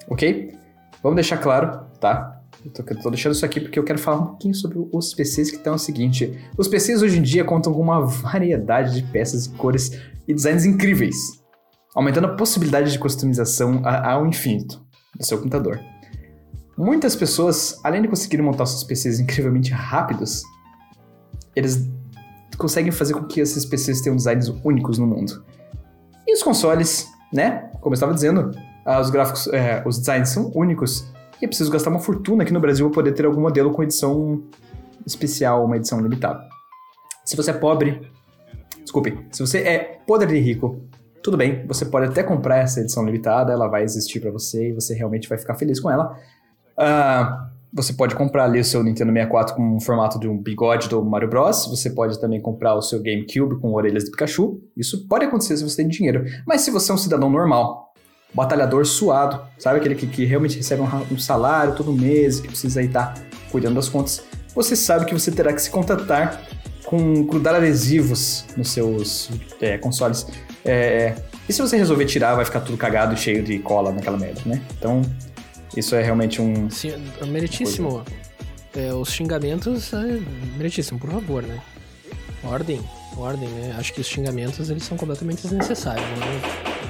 Ok? 0.09 0.55
Vamos 1.03 1.17
deixar 1.17 1.39
claro, 1.39 1.81
tá? 1.99 2.42
Tô, 2.71 3.11
deixando 3.11 3.35
isso 3.35 3.45
aqui 3.45 3.61
porque 3.61 3.79
eu 3.79 3.83
quero 3.83 3.99
falar 3.99 4.19
um 4.19 4.27
pouquinho 4.27 4.55
sobre 4.55 4.79
os 4.93 5.13
PCs 5.15 5.51
que 5.51 5.57
estão 5.57 5.75
o 5.75 5.79
seguinte. 5.79 6.39
Os 6.57 6.69
PCs 6.69 7.03
hoje 7.03 7.19
em 7.19 7.23
dia 7.23 7.45
contam 7.45 7.73
com 7.73 7.81
uma 7.81 8.07
variedade 8.07 8.95
de 8.95 9.03
peças, 9.03 9.47
cores 9.47 9.91
e 10.29 10.35
designs 10.35 10.65
incríveis, 10.65 11.17
aumentando 11.95 12.29
a 12.29 12.35
possibilidade 12.35 12.93
de 12.93 12.99
customização 12.99 13.83
ao 13.85 14.27
infinito 14.27 14.81
do 15.19 15.25
seu 15.25 15.39
computador. 15.39 15.81
Muitas 16.77 17.17
pessoas, 17.17 17.79
além 17.83 18.03
de 18.03 18.09
conseguirem 18.09 18.45
montar 18.45 18.67
seus 18.67 18.85
PCs 18.85 19.19
incrivelmente 19.19 19.73
rápidos, 19.73 20.43
eles 21.55 21.91
conseguem 22.57 22.93
fazer 22.93 23.15
com 23.15 23.25
que 23.25 23.41
esses 23.41 23.65
PCs 23.65 24.01
tenham 24.01 24.17
designs 24.17 24.49
únicos 24.65 24.99
no 24.99 25.07
mundo. 25.07 25.45
E 26.27 26.33
os 26.33 26.43
consoles, 26.43 27.09
né? 27.33 27.71
Como 27.81 27.93
eu 27.93 27.95
estava 27.95 28.15
dizendo, 28.15 28.53
ah, 28.87 29.01
os 29.01 29.11
gráficos, 29.11 29.49
é, 29.49 29.83
os 29.85 29.99
designs 29.99 30.29
são 30.29 30.51
únicos 30.55 31.12
e 31.43 31.49
preciso 31.49 31.73
gastar 31.73 31.91
uma 31.91 31.99
fortuna 31.99 32.45
aqui 32.45 32.53
no 32.53 32.61
Brasil 32.61 32.89
para 32.89 32.95
poder 32.95 33.13
ter 33.13 33.27
algum 33.27 33.41
modelo 33.41 33.73
com 33.73 33.83
edição 33.83 34.45
especial, 35.05 35.65
uma 35.65 35.77
edição 35.77 36.01
limitada. 36.01 36.49
Se 37.25 37.37
você 37.37 37.51
é 37.51 37.55
pobre, 37.55 38.09
desculpe, 38.81 39.19
se 39.33 39.45
você 39.45 39.59
é 39.59 40.01
podre 40.07 40.29
de 40.29 40.39
rico, 40.39 40.81
tudo 41.21 41.37
bem, 41.37 41.67
você 41.67 41.85
pode 41.85 42.07
até 42.07 42.23
comprar 42.23 42.59
essa 42.59 42.81
edição 42.81 43.05
limitada, 43.05 43.53
ela 43.53 43.67
vai 43.67 43.83
existir 43.83 44.21
para 44.21 44.31
você 44.31 44.69
e 44.69 44.73
você 44.73 44.95
realmente 44.95 45.29
vai 45.29 45.37
ficar 45.37 45.57
feliz 45.57 45.81
com 45.81 45.91
ela. 45.91 46.17
Uh, 46.79 47.53
você 47.73 47.93
pode 47.93 48.15
comprar 48.15 48.45
ali 48.45 48.61
o 48.61 48.65
seu 48.65 48.83
Nintendo 48.85 49.13
64 49.13 49.57
com 49.57 49.77
o 49.77 49.81
formato 49.81 50.21
de 50.21 50.29
um 50.29 50.37
bigode 50.37 50.89
do 50.89 51.03
Mario 51.05 51.29
Bros. 51.29 51.67
Você 51.67 51.91
pode 51.91 52.21
também 52.21 52.41
comprar 52.41 52.75
o 52.75 52.83
seu 52.83 53.03
GameCube 53.03 53.61
com 53.61 53.73
orelhas 53.73 54.05
de 54.05 54.11
Pikachu. 54.11 54.61
Isso 54.77 55.09
pode 55.09 55.25
acontecer 55.25 55.57
se 55.57 55.65
você 55.65 55.77
tem 55.77 55.89
dinheiro. 55.89 56.25
Mas 56.47 56.61
se 56.61 56.71
você 56.71 56.93
é 56.93 56.95
um 56.95 56.99
cidadão 56.99 57.31
normal, 57.31 57.92
batalhador 58.35 58.85
suado, 58.87 59.41
sabe? 59.59 59.79
Aquele 59.79 59.95
que, 59.95 60.07
que 60.07 60.25
realmente 60.25 60.57
recebe 60.57 60.83
um, 60.83 61.15
um, 61.15 61.19
salário 61.19 61.75
todo 61.75 61.93
mês, 61.93 62.41
que 62.41 62.49
precisa 62.49 62.81
aí 62.81 62.87
estar 62.87 63.15
tá 63.15 63.23
cuidando 63.51 63.75
das 63.75 63.89
contas, 63.89 64.25
você 64.55 64.75
sabe 64.75 65.05
que 65.05 65.15
você 65.15 65.31
terá 65.31 65.53
que 65.53 65.61
se 65.61 65.71
contatar 65.71 66.43
com 66.85 67.25
grudar 67.25 67.55
adesivos 67.55 68.45
nos 68.57 68.71
seus 68.71 69.31
é, 69.61 69.79
consoles. 69.79 70.27
É, 70.65 71.15
e 71.49 71.53
se 71.53 71.61
você 71.61 71.77
resolver 71.77 72.05
tirar, 72.07 72.35
vai 72.35 72.45
ficar 72.45 72.61
tudo 72.61 72.77
cagado 72.77 73.15
e 73.15 73.17
cheio 73.17 73.43
de 73.43 73.59
cola 73.59 73.93
naquela 73.93 74.17
merda, 74.17 74.43
né? 74.47 74.63
Então, 74.79 75.03
isso 75.77 75.95
é 75.95 76.03
realmente 76.03 76.41
um. 76.41 76.71
Sim, 76.71 76.93
é 77.21 77.27
meritíssimo. 77.27 78.05
É, 78.75 78.93
os 78.93 79.11
xingamentos 79.11 79.93
é 79.93 80.21
meritíssimo, 80.57 80.99
por 80.99 81.11
favor, 81.11 81.43
né? 81.43 81.61
Ordem, 82.45 82.81
ordem, 83.17 83.49
né? 83.49 83.75
Acho 83.79 83.93
que 83.93 84.01
os 84.01 84.07
xingamentos 84.07 84.71
eles 84.71 84.83
são 84.83 84.97
completamente 84.97 85.43
desnecessários, 85.43 86.07
né? 86.19 86.41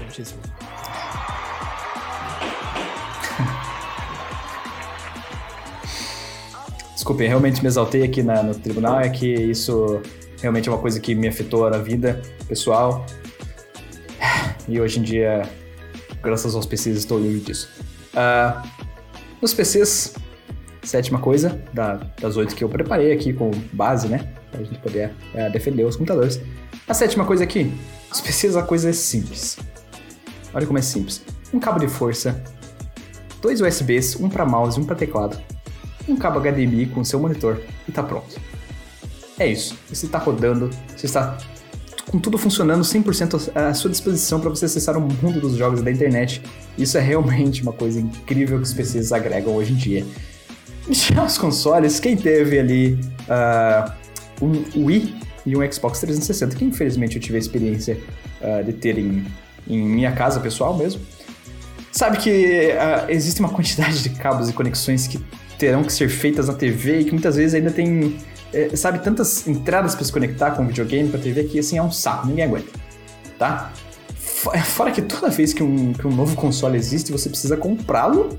Meritíssimo. 0.01 0.41
Desculpe, 7.03 7.27
realmente 7.27 7.61
me 7.61 7.67
exaltei 7.67 8.05
aqui 8.05 8.23
na, 8.23 8.45
no 8.45 8.55
tribunal, 8.55 9.01
é 9.01 9.09
que 9.09 9.27
isso 9.27 10.01
realmente 10.41 10.69
é 10.69 10.73
uma 10.73 10.79
coisa 10.79 11.01
que 11.01 11.17
me 11.17 11.27
afetou 11.27 11.69
na 11.69 11.79
vida 11.79 12.23
pessoal. 12.47 13.05
E 14.69 14.81
hoje 14.81 15.01
em 15.01 15.03
dia, 15.03 15.43
graças 16.23 16.55
aos 16.55 16.65
PCs, 16.65 16.99
estou 16.99 17.19
livre 17.19 17.41
disso. 17.41 17.69
Uh, 18.15 18.69
nos 19.41 19.53
PCs, 19.53 20.15
sétima 20.85 21.19
coisa 21.19 21.61
da, 21.75 21.95
das 22.21 22.37
oito 22.37 22.55
que 22.55 22.63
eu 22.63 22.69
preparei 22.69 23.11
aqui 23.11 23.33
com 23.33 23.51
base, 23.73 24.07
né? 24.07 24.33
Pra 24.53 24.63
gente 24.63 24.79
poder 24.79 25.13
uh, 25.35 25.51
defender 25.51 25.83
os 25.83 25.97
computadores. 25.97 26.41
A 26.87 26.95
sétima 26.95 27.25
coisa 27.25 27.43
aqui, 27.43 27.75
os 28.13 28.21
PCs 28.21 28.55
a 28.55 28.63
coisa 28.63 28.91
é 28.91 28.93
simples. 28.93 29.59
Olha 30.55 30.65
como 30.65 30.79
é 30.79 30.83
simples. 30.83 31.21
Um 31.53 31.59
cabo 31.59 31.81
de 31.81 31.89
força, 31.89 32.41
dois 33.41 33.61
USBs, 33.61 34.15
um 34.21 34.29
para 34.29 34.47
mouse 34.47 34.79
e 34.79 34.81
um 34.81 34.87
para 34.87 34.95
teclado, 34.95 35.37
um 36.13 36.17
cabo 36.17 36.39
HDMI 36.41 36.87
com 36.87 37.05
seu 37.05 37.19
monitor 37.19 37.61
e 37.89 37.93
tá 37.93 38.03
pronto. 38.03 38.41
É 39.39 39.47
isso. 39.47 39.77
Você 39.89 40.07
está 40.07 40.19
rodando, 40.19 40.71
você 40.97 41.07
está 41.07 41.39
com 42.11 42.19
tudo 42.19 42.37
funcionando 42.37 42.83
100% 42.83 43.53
à 43.55 43.73
sua 43.73 43.91
disposição 43.91 44.39
para 44.41 44.51
você 44.51 44.67
acessar 44.67 44.97
o 44.97 45.01
mundo 45.01 45.41
dos 45.41 45.57
jogos 45.57 45.83
da 45.83 45.91
internet. 45.91 46.43
Isso 46.77 46.99
é 46.99 47.01
realmente 47.01 47.63
uma 47.63 47.73
coisa 47.73 48.01
incrível 48.01 48.59
que 48.59 48.65
os 48.65 48.73
PCs 48.73 49.13
agregam 49.13 49.55
hoje 49.55 49.73
em 49.73 49.77
dia. 49.77 50.07
Já 50.91 51.25
os 51.25 51.39
consoles, 51.39 51.99
quem 51.99 52.17
teve 52.17 52.59
ali 52.59 53.01
uh, 53.29 53.93
um 54.45 54.85
Wii 54.87 55.15
e 55.47 55.57
um 55.57 55.73
Xbox 55.73 56.01
360, 56.01 56.57
que 56.57 56.65
infelizmente 56.65 57.17
eu 57.17 57.23
tive 57.23 57.37
a 57.37 57.39
experiência 57.39 57.99
uh, 58.41 58.63
de 58.63 58.73
ter 58.73 58.99
em, 58.99 59.25
em 59.67 59.83
minha 59.83 60.13
casa 60.13 60.41
pessoal 60.41 60.77
mesmo, 60.77 61.01
sabe 61.91 62.19
que 62.19 62.31
uh, 62.31 63.11
existe 63.11 63.41
uma 63.41 63.51
quantidade 63.51 64.03
de 64.03 64.11
cabos 64.11 64.49
e 64.49 64.53
conexões 64.53 65.07
que 65.07 65.19
terão 65.63 65.85
que 65.85 65.93
ser 65.93 66.09
feitas 66.09 66.49
na 66.49 66.55
TV 66.55 66.99
e 66.99 67.05
que 67.05 67.13
muitas 67.13 67.37
vezes 67.37 67.55
ainda 67.55 67.71
tem, 67.71 68.19
é, 68.53 68.75
sabe, 68.75 68.99
tantas 68.99 69.47
entradas 69.47 69.95
para 69.95 70.05
se 70.05 70.13
conectar 70.13 70.51
com 70.51 70.65
o 70.65 70.67
videogame, 70.67 71.09
com 71.09 71.17
a 71.17 71.21
TV, 71.21 71.45
que 71.45 71.57
assim 71.57 71.79
é 71.79 71.83
um 71.83 71.93
saco, 71.93 72.27
ninguém 72.27 72.47
aguenta, 72.47 72.73
tá? 73.39 73.71
Fora 74.65 74.91
que 74.91 75.01
toda 75.01 75.29
vez 75.31 75.55
que 75.55 75.63
um, 75.63 75.93
que 75.93 76.05
um 76.05 76.11
novo 76.11 76.35
console 76.35 76.77
existe, 76.77 77.13
você 77.13 77.29
precisa 77.29 77.57
comprá-lo 77.57 78.37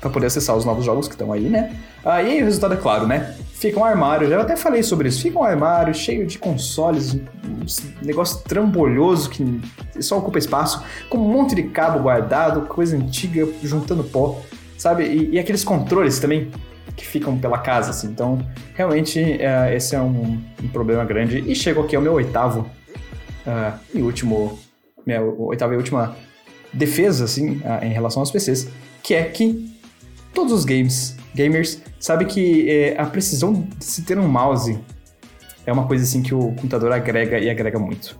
para 0.00 0.10
poder 0.10 0.26
acessar 0.26 0.56
os 0.56 0.64
novos 0.64 0.84
jogos 0.84 1.06
que 1.06 1.14
estão 1.14 1.32
aí, 1.32 1.48
né? 1.48 1.76
Ah, 2.04 2.14
aí 2.14 2.42
o 2.42 2.44
resultado 2.46 2.74
é 2.74 2.76
claro, 2.76 3.06
né? 3.06 3.36
Fica 3.52 3.78
um 3.78 3.84
armário, 3.84 4.28
já 4.28 4.40
até 4.40 4.56
falei 4.56 4.82
sobre 4.82 5.08
isso, 5.08 5.22
fica 5.22 5.38
um 5.38 5.44
armário 5.44 5.94
cheio 5.94 6.26
de 6.26 6.36
consoles, 6.36 7.14
um 7.14 8.04
negócio 8.04 8.40
trambolhoso 8.42 9.30
que 9.30 9.60
só 10.00 10.18
ocupa 10.18 10.36
espaço, 10.40 10.82
com 11.08 11.18
um 11.18 11.28
monte 11.28 11.54
de 11.54 11.62
cabo 11.64 12.00
guardado, 12.00 12.62
coisa 12.62 12.96
antiga, 12.96 13.46
juntando 13.62 14.02
pó, 14.02 14.42
sabe? 14.80 15.04
E, 15.04 15.34
e 15.34 15.38
aqueles 15.38 15.62
controles 15.62 16.18
também 16.18 16.50
que 16.96 17.06
ficam 17.06 17.38
pela 17.38 17.58
casa, 17.58 17.90
assim. 17.90 18.08
Então, 18.08 18.44
realmente, 18.74 19.20
uh, 19.20 19.72
esse 19.74 19.94
é 19.94 20.00
um, 20.00 20.42
um, 20.62 20.68
problema 20.68 21.04
grande. 21.04 21.44
E 21.46 21.54
chegou 21.54 21.84
aqui 21.84 21.94
ao 21.94 22.00
meu 22.00 22.14
oitavo 22.14 22.60
uh, 23.46 23.78
e 23.94 24.00
último, 24.00 24.58
minha 25.06 25.20
oitava 25.20 25.74
e 25.74 25.76
última 25.76 26.16
defesa, 26.72 27.24
assim, 27.24 27.58
uh, 27.58 27.84
em 27.84 27.92
relação 27.92 28.22
aos 28.22 28.30
PCs, 28.30 28.68
que 29.02 29.12
é 29.14 29.24
que 29.24 29.70
todos 30.32 30.52
os 30.52 30.64
games, 30.64 31.14
gamers, 31.34 31.82
sabem 31.98 32.26
que 32.26 32.68
é, 32.70 32.98
a 32.98 33.04
precisão 33.04 33.52
de 33.52 33.84
se 33.84 34.02
ter 34.02 34.18
um 34.18 34.26
mouse 34.26 34.78
é 35.66 35.72
uma 35.72 35.86
coisa 35.86 36.04
assim 36.04 36.22
que 36.22 36.34
o 36.34 36.52
computador 36.52 36.90
agrega 36.90 37.38
e 37.38 37.50
agrega 37.50 37.78
muito. 37.78 38.18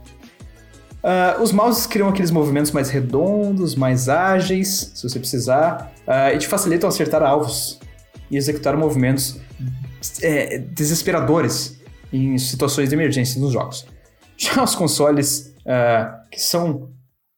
Uh, 1.03 1.43
os 1.43 1.51
mouses 1.51 1.87
criam 1.87 2.09
aqueles 2.09 2.31
movimentos 2.31 2.73
mais 2.73 2.91
redondos, 2.91 3.75
mais 3.75 4.09
ágeis, 4.09 4.93
se 4.95 5.09
você 5.09 5.19
precisar, 5.19 5.93
uh, 6.07 6.35
e 6.35 6.39
te 6.39 6.47
facilitam 6.47 6.89
acertar 6.89 7.23
alvos 7.23 7.81
e 8.31 8.37
executar 8.37 8.77
movimentos 8.77 9.41
é, 10.23 10.59
desesperadores 10.59 11.81
em 12.13 12.37
situações 12.39 12.91
de 12.91 12.95
emergência 12.95 13.41
nos 13.41 13.53
jogos. 13.53 13.87
Já 14.37 14.63
os 14.63 14.75
consoles 14.75 15.55
uh, 15.61 16.29
que 16.31 16.41
são. 16.41 16.91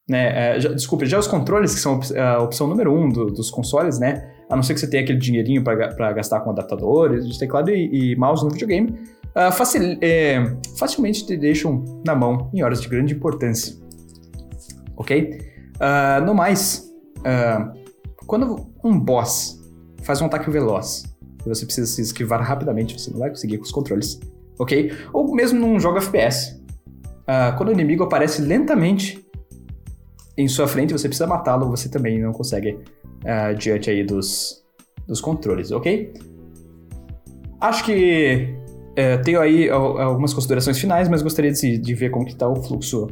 Né, 0.05 0.59
já, 0.59 0.73
desculpe, 0.73 1.05
já 1.05 1.17
os 1.17 1.27
controles 1.27 1.73
que 1.73 1.79
são 1.79 1.97
a 2.17 2.43
opção 2.43 2.67
número 2.67 2.93
um 2.93 3.07
do, 3.07 3.27
dos 3.27 3.49
consoles, 3.49 3.97
né? 3.97 4.29
A 4.49 4.55
não 4.55 4.61
ser 4.61 4.73
que 4.73 4.81
você 4.81 4.89
tenha 4.89 5.01
aquele 5.01 5.17
dinheirinho 5.17 5.63
para 5.63 6.11
gastar 6.11 6.41
com 6.41 6.49
adaptadores 6.49 7.25
de 7.25 7.39
teclado 7.39 7.69
e, 7.69 8.11
e 8.11 8.15
mouse 8.17 8.43
no 8.43 8.49
videogame, 8.49 8.99
uh, 9.35 9.51
facil, 9.51 9.97
é, 10.01 10.55
facilmente 10.77 11.25
te 11.25 11.35
deixam 11.37 11.83
na 12.05 12.15
mão 12.15 12.49
em 12.53 12.63
horas 12.63 12.81
de 12.81 12.87
grande 12.87 13.13
importância. 13.13 13.75
Ok? 14.95 15.41
Uh, 15.75 16.25
no 16.25 16.33
mais, 16.33 16.91
uh, 17.19 17.71
quando 18.25 18.67
um 18.83 18.99
boss 18.99 19.59
faz 20.03 20.21
um 20.21 20.25
ataque 20.25 20.49
veloz 20.49 21.03
e 21.45 21.49
você 21.49 21.65
precisa 21.65 21.87
se 21.87 22.01
esquivar 22.01 22.41
rapidamente, 22.41 22.99
você 22.99 23.11
não 23.11 23.19
vai 23.19 23.29
conseguir 23.29 23.57
com 23.57 23.63
os 23.63 23.71
controles. 23.71 24.19
Ok? 24.59 24.91
Ou 25.11 25.33
mesmo 25.33 25.59
num 25.59 25.79
jogo 25.79 25.97
FPS. 25.97 26.61
quando 27.57 27.69
o 27.69 27.71
inimigo 27.71 28.03
aparece 28.03 28.41
lentamente 28.41 29.25
em 30.37 30.47
sua 30.47 30.67
frente, 30.67 30.93
você 30.93 31.07
precisa 31.07 31.27
matá-lo, 31.27 31.69
você 31.69 31.89
também 31.89 32.21
não 32.21 32.31
consegue 32.31 32.77
diante 33.57 33.89
aí 33.89 34.03
dos, 34.03 34.63
dos 35.07 35.19
controles, 35.19 35.71
ok? 35.71 36.13
Acho 37.59 37.85
que 37.85 38.62
é, 38.95 39.17
tenho 39.17 39.39
aí 39.39 39.69
algumas 39.69 40.33
considerações 40.33 40.79
finais, 40.79 41.09
mas 41.09 41.21
gostaria 41.21 41.51
de, 41.51 41.77
de 41.77 41.93
ver 41.95 42.09
como 42.09 42.25
que 42.25 42.35
tá 42.35 42.47
o 42.47 42.55
fluxo, 42.61 43.07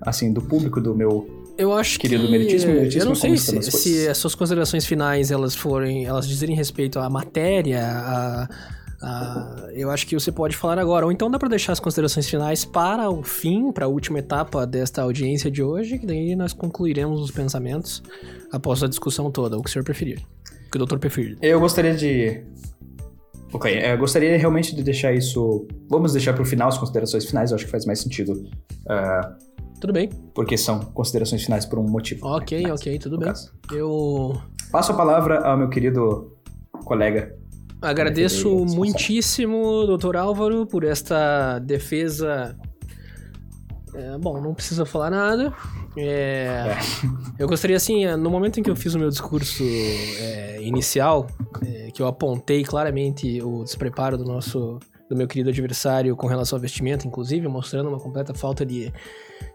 assim, 0.00 0.32
do 0.32 0.40
público, 0.40 0.80
do 0.80 0.94
meu 0.94 1.26
eu 1.58 1.72
acho 1.72 1.98
querido 1.98 2.24
que... 2.24 2.30
meritíssimo, 2.30 2.74
meritíssimo 2.74 3.02
Eu 3.02 3.08
não 3.08 3.14
sei 3.14 3.36
se, 3.36 3.62
se 3.72 4.08
as 4.08 4.18
suas 4.18 4.34
considerações 4.34 4.84
finais, 4.84 5.30
elas 5.30 5.54
forem, 5.54 6.04
elas 6.04 6.28
dizerem 6.28 6.54
respeito 6.54 6.98
à 6.98 7.08
matéria, 7.08 7.82
a, 7.82 8.48
a, 9.02 9.68
eu 9.72 9.90
acho 9.90 10.06
que 10.06 10.14
você 10.14 10.30
pode 10.30 10.54
falar 10.54 10.78
agora. 10.78 11.06
Ou 11.06 11.12
então 11.12 11.30
dá 11.30 11.38
para 11.38 11.48
deixar 11.48 11.72
as 11.72 11.80
considerações 11.80 12.28
finais 12.28 12.64
para 12.64 13.08
o 13.08 13.22
fim, 13.22 13.72
para 13.72 13.86
a 13.86 13.88
última 13.88 14.18
etapa 14.18 14.66
desta 14.66 15.02
audiência 15.02 15.50
de 15.50 15.62
hoje, 15.62 15.98
que 15.98 16.06
daí 16.06 16.36
nós 16.36 16.52
concluiremos 16.52 17.22
os 17.22 17.30
pensamentos 17.30 18.02
após 18.52 18.82
a 18.82 18.86
discussão 18.86 19.30
toda, 19.30 19.56
o 19.56 19.62
que 19.62 19.70
o 19.70 19.72
senhor 19.72 19.84
preferir. 19.84 20.18
O 20.66 20.70
que 20.70 20.76
o 20.76 20.78
doutor 20.78 20.98
preferir. 20.98 21.38
Eu 21.40 21.58
gostaria 21.58 21.94
de 21.94 22.42
Ok, 23.52 23.72
eu 23.72 23.78
é, 23.78 23.96
gostaria 23.96 24.36
realmente 24.36 24.74
de 24.74 24.82
deixar 24.82 25.12
isso. 25.12 25.66
Vamos 25.88 26.12
deixar 26.12 26.32
para 26.32 26.42
o 26.42 26.44
final 26.44 26.68
as 26.68 26.78
considerações 26.78 27.24
finais, 27.24 27.50
eu 27.50 27.56
acho 27.56 27.64
que 27.64 27.70
faz 27.70 27.86
mais 27.86 28.00
sentido. 28.00 28.32
Uh, 28.32 29.46
tudo 29.80 29.92
bem. 29.92 30.08
Porque 30.34 30.56
são 30.56 30.80
considerações 30.80 31.44
finais 31.44 31.64
por 31.64 31.78
um 31.78 31.88
motivo. 31.88 32.26
Ok, 32.26 32.62
né? 32.62 32.72
ok, 32.72 32.98
tudo 32.98 33.18
bem. 33.18 33.28
Caso. 33.28 33.52
Eu. 33.72 34.40
Passo 34.70 34.92
a 34.92 34.94
palavra 34.94 35.40
ao 35.40 35.56
meu 35.56 35.68
querido 35.68 36.36
colega. 36.84 37.34
Agradeço 37.80 38.64
muitíssimo, 38.64 39.86
doutor 39.86 40.16
Álvaro, 40.16 40.66
por 40.66 40.82
esta 40.82 41.58
defesa. 41.58 42.56
É, 43.96 44.18
bom, 44.18 44.40
não 44.40 44.52
precisa 44.52 44.84
falar 44.84 45.10
nada. 45.10 45.54
É, 45.96 46.04
é. 46.04 46.78
Eu 47.38 47.48
gostaria, 47.48 47.76
assim, 47.76 48.06
no 48.16 48.30
momento 48.30 48.60
em 48.60 48.62
que 48.62 48.70
eu 48.70 48.76
fiz 48.76 48.94
o 48.94 48.98
meu 48.98 49.08
discurso 49.08 49.62
é, 49.64 50.58
inicial, 50.62 51.26
é, 51.64 51.90
que 51.90 52.02
eu 52.02 52.06
apontei 52.06 52.62
claramente 52.62 53.40
o 53.40 53.64
despreparo 53.64 54.18
do 54.18 54.24
nosso, 54.24 54.78
do 55.08 55.16
meu 55.16 55.26
querido 55.26 55.48
adversário 55.48 56.14
com 56.14 56.26
relação 56.26 56.58
ao 56.58 56.60
vestimento, 56.60 57.06
inclusive, 57.06 57.48
mostrando 57.48 57.88
uma 57.88 57.98
completa 57.98 58.34
falta 58.34 58.66
de, 58.66 58.92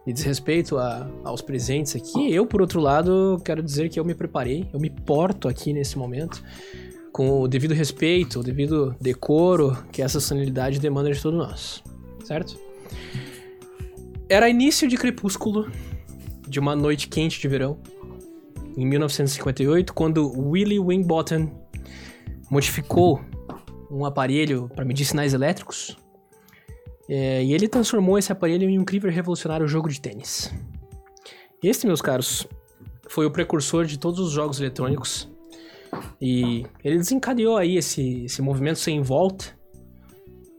de 0.08 0.14
desrespeito 0.14 0.78
a, 0.80 1.08
aos 1.24 1.44
presentes 1.44 1.96
aqui. 1.96 2.34
Eu, 2.34 2.48
por 2.48 2.62
outro 2.62 2.80
lado, 2.80 3.40
quero 3.46 3.62
dizer 3.62 3.90
que 3.90 4.00
eu 4.00 4.04
me 4.04 4.16
preparei, 4.16 4.68
eu 4.74 4.80
me 4.80 4.90
porto 4.90 5.48
aqui 5.48 5.72
nesse 5.72 6.00
momento 6.00 6.44
com 7.12 7.42
o 7.42 7.48
devido 7.48 7.74
respeito, 7.74 8.40
o 8.40 8.44
devido 8.44 8.96
decoro 9.00 9.78
que 9.92 10.02
essa 10.02 10.20
sanidade 10.20 10.80
demanda 10.80 11.12
de 11.12 11.22
todos 11.22 11.38
nós, 11.38 11.84
certo? 12.24 12.58
Era 14.32 14.48
início 14.48 14.88
de 14.88 14.96
crepúsculo 14.96 15.70
de 16.48 16.58
uma 16.58 16.74
noite 16.74 17.10
quente 17.10 17.38
de 17.38 17.50
verão, 17.50 17.78
em 18.78 18.86
1958, 18.86 19.94
quando 19.94 20.32
Willie 20.32 20.80
Wingbottom 20.80 21.52
modificou 22.50 23.20
um 23.92 24.06
aparelho 24.06 24.72
para 24.74 24.86
medir 24.86 25.04
sinais 25.04 25.34
elétricos. 25.34 25.98
É, 27.10 27.44
e 27.44 27.54
ele 27.54 27.68
transformou 27.68 28.18
esse 28.18 28.32
aparelho 28.32 28.70
em 28.70 28.78
um 28.78 28.82
incrível 28.84 29.12
e 29.12 29.14
revolucionário 29.14 29.68
jogo 29.68 29.90
de 29.90 30.00
tênis. 30.00 30.50
Este, 31.62 31.86
meus 31.86 32.02
caros, 32.02 32.48
foi 33.10 33.26
o 33.26 33.32
precursor 33.32 33.84
de 33.84 34.00
todos 34.00 34.22
os 34.22 34.32
jogos 34.32 34.62
eletrônicos. 34.62 35.30
E 36.22 36.66
ele 36.86 36.96
desencadeou 36.96 37.58
aí 37.58 37.76
esse, 37.76 38.24
esse 38.24 38.42
movimento 38.42 38.80
sem 38.80 39.02
volta, 39.02 39.54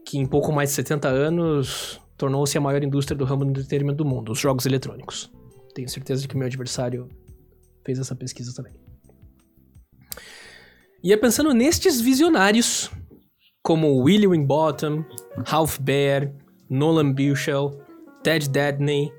que 0.05 0.19
em 0.19 0.27
pouco 0.27 0.53
mais 0.53 0.69
de 0.69 0.75
70 0.75 1.07
anos 1.07 2.02
tornou-se 2.23 2.57
a 2.57 2.61
maior 2.61 2.81
indústria 2.81 3.17
do 3.17 3.25
ramo 3.25 3.43
do 3.43 3.51
entretenimento 3.51 3.97
do 3.97 4.05
mundo, 4.05 4.31
os 4.31 4.39
jogos 4.39 4.65
eletrônicos. 4.65 5.29
Tenho 5.75 5.89
certeza 5.89 6.21
de 6.21 6.27
que 6.29 6.37
meu 6.37 6.47
adversário 6.47 7.09
fez 7.83 7.99
essa 7.99 8.15
pesquisa 8.15 8.53
também. 8.55 8.73
E 11.03 11.11
é 11.11 11.17
pensando 11.17 11.53
nestes 11.53 11.99
visionários, 11.99 12.89
como 13.61 13.97
Willie 13.97 14.29
Wingbottom, 14.29 15.03
Ralph 15.45 15.77
Baer, 15.79 16.33
Nolan 16.69 17.11
Bushell, 17.11 17.77
Ted 18.23 18.49
Dadney 18.49 19.11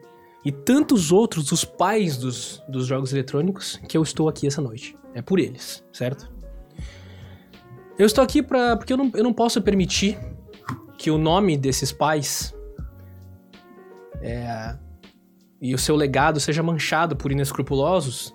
e 0.43 0.51
tantos 0.51 1.13
outros, 1.13 1.53
os 1.53 1.63
pais 1.63 2.17
dos, 2.17 2.63
dos 2.67 2.87
jogos 2.87 3.13
eletrônicos, 3.13 3.79
que 3.87 3.99
eu 3.99 4.03
estou 4.03 4.31
aqui 4.31 4.47
essa 4.47 4.63
noite. 4.63 4.97
É 5.13 5.21
por 5.21 5.39
eles, 5.39 5.85
certo? 5.93 6.33
Eu 7.99 8.07
estou 8.07 8.25
aqui 8.25 8.43
pra, 8.43 8.79
porque 8.79 8.95
eu 8.95 8.97
não, 8.97 9.13
eu 9.13 9.23
não 9.23 9.33
posso 9.35 9.61
permitir 9.61 10.19
que 10.97 11.11
o 11.11 11.19
nome 11.19 11.55
desses 11.59 11.93
pais 11.93 12.55
é, 14.25 14.75
e 15.61 15.75
o 15.75 15.79
seu 15.79 15.95
legado 15.95 16.41
seja 16.41 16.63
manchado 16.63 17.15
por 17.15 17.31
inescrupulosos 17.31 18.35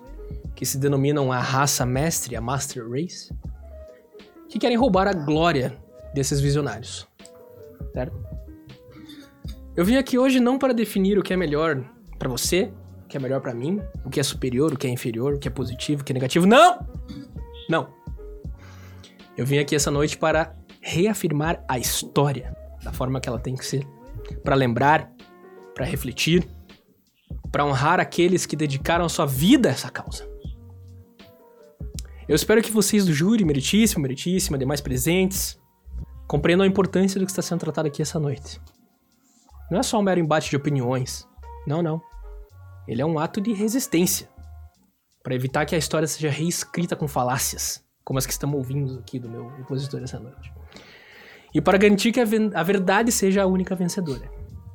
que 0.54 0.64
se 0.64 0.78
denominam 0.78 1.32
a 1.32 1.40
raça 1.40 1.84
mestre, 1.84 2.36
a 2.36 2.40
Master 2.40 2.88
Race, 2.88 3.34
que 4.48 4.58
querem 4.58 4.76
roubar 4.76 5.08
a 5.08 5.12
glória 5.12 5.76
desses 6.14 6.40
visionários. 6.40 7.08
Certo? 7.92 8.16
Eu 9.76 9.84
vim 9.84 9.96
aqui 9.96 10.16
hoje 10.16 10.38
não 10.38 10.58
para 10.58 10.72
definir 10.72 11.18
o 11.18 11.22
que 11.22 11.32
é 11.32 11.36
melhor 11.36 11.84
para 12.18 12.28
você, 12.28 12.72
o 13.04 13.08
que 13.08 13.16
é 13.16 13.20
melhor 13.20 13.40
para 13.40 13.52
mim, 13.52 13.80
o 14.04 14.10
que 14.10 14.20
é 14.20 14.22
superior, 14.22 14.72
o 14.72 14.76
que 14.76 14.86
é 14.86 14.90
inferior, 14.90 15.34
o 15.34 15.38
que 15.38 15.48
é 15.48 15.50
positivo, 15.50 16.02
o 16.02 16.04
que 16.04 16.12
é 16.12 16.14
negativo. 16.14 16.46
Não! 16.46 16.86
Não. 17.68 17.88
Eu 19.36 19.44
vim 19.44 19.58
aqui 19.58 19.74
essa 19.74 19.90
noite 19.90 20.16
para 20.16 20.54
reafirmar 20.80 21.64
a 21.68 21.78
história 21.78 22.54
da 22.82 22.92
forma 22.92 23.20
que 23.20 23.28
ela 23.28 23.38
tem 23.38 23.56
que 23.56 23.64
ser, 23.64 23.86
para 24.44 24.54
lembrar 24.54 25.12
para 25.80 25.88
refletir, 25.88 26.46
para 27.50 27.64
honrar 27.64 28.00
aqueles 28.00 28.44
que 28.44 28.54
dedicaram 28.54 29.06
a 29.06 29.08
sua 29.08 29.24
vida 29.24 29.70
a 29.70 29.72
essa 29.72 29.88
causa. 29.88 30.28
Eu 32.28 32.36
espero 32.36 32.60
que 32.60 32.70
vocês 32.70 33.06
do 33.06 33.14
júri, 33.14 33.46
meritíssimo, 33.46 34.02
meritíssima, 34.02 34.58
demais 34.58 34.82
presentes, 34.82 35.58
compreendam 36.28 36.64
a 36.64 36.68
importância 36.68 37.18
do 37.18 37.24
que 37.24 37.32
está 37.32 37.40
sendo 37.40 37.60
tratado 37.60 37.88
aqui 37.88 38.02
essa 38.02 38.20
noite. 38.20 38.60
Não 39.70 39.80
é 39.80 39.82
só 39.82 39.98
um 39.98 40.02
mero 40.02 40.20
embate 40.20 40.50
de 40.50 40.56
opiniões. 40.56 41.26
Não, 41.66 41.82
não. 41.82 41.98
Ele 42.86 43.00
é 43.00 43.06
um 43.06 43.18
ato 43.18 43.40
de 43.40 43.54
resistência 43.54 44.28
para 45.22 45.34
evitar 45.34 45.64
que 45.64 45.74
a 45.74 45.78
história 45.78 46.06
seja 46.06 46.28
reescrita 46.28 46.94
com 46.94 47.08
falácias, 47.08 47.82
como 48.04 48.18
as 48.18 48.26
que 48.26 48.32
estamos 48.32 48.54
ouvindo 48.54 48.98
aqui 48.98 49.18
do 49.18 49.30
meu 49.30 49.46
opositor 49.62 50.02
essa 50.02 50.20
noite. 50.20 50.52
E 51.54 51.60
para 51.62 51.78
garantir 51.78 52.12
que 52.12 52.20
a, 52.20 52.26
a 52.54 52.62
verdade 52.62 53.10
seja 53.10 53.44
a 53.44 53.46
única 53.46 53.74
vencedora, 53.74 54.30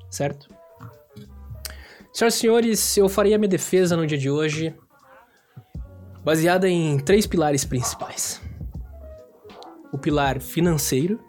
certo? 0.09 0.54
Senhoras 2.15 2.35
e 2.35 2.37
senhores, 2.37 2.97
eu 2.97 3.09
farei 3.09 3.33
a 3.33 3.37
minha 3.37 3.49
defesa 3.49 3.97
no 3.97 4.07
dia 4.07 4.17
de 4.17 4.29
hoje 4.29 4.73
baseada 6.23 6.69
em 6.69 6.97
três 6.97 7.27
pilares 7.27 7.65
principais: 7.65 8.41
o 9.91 9.97
pilar 9.97 10.39
financeiro, 10.39 11.19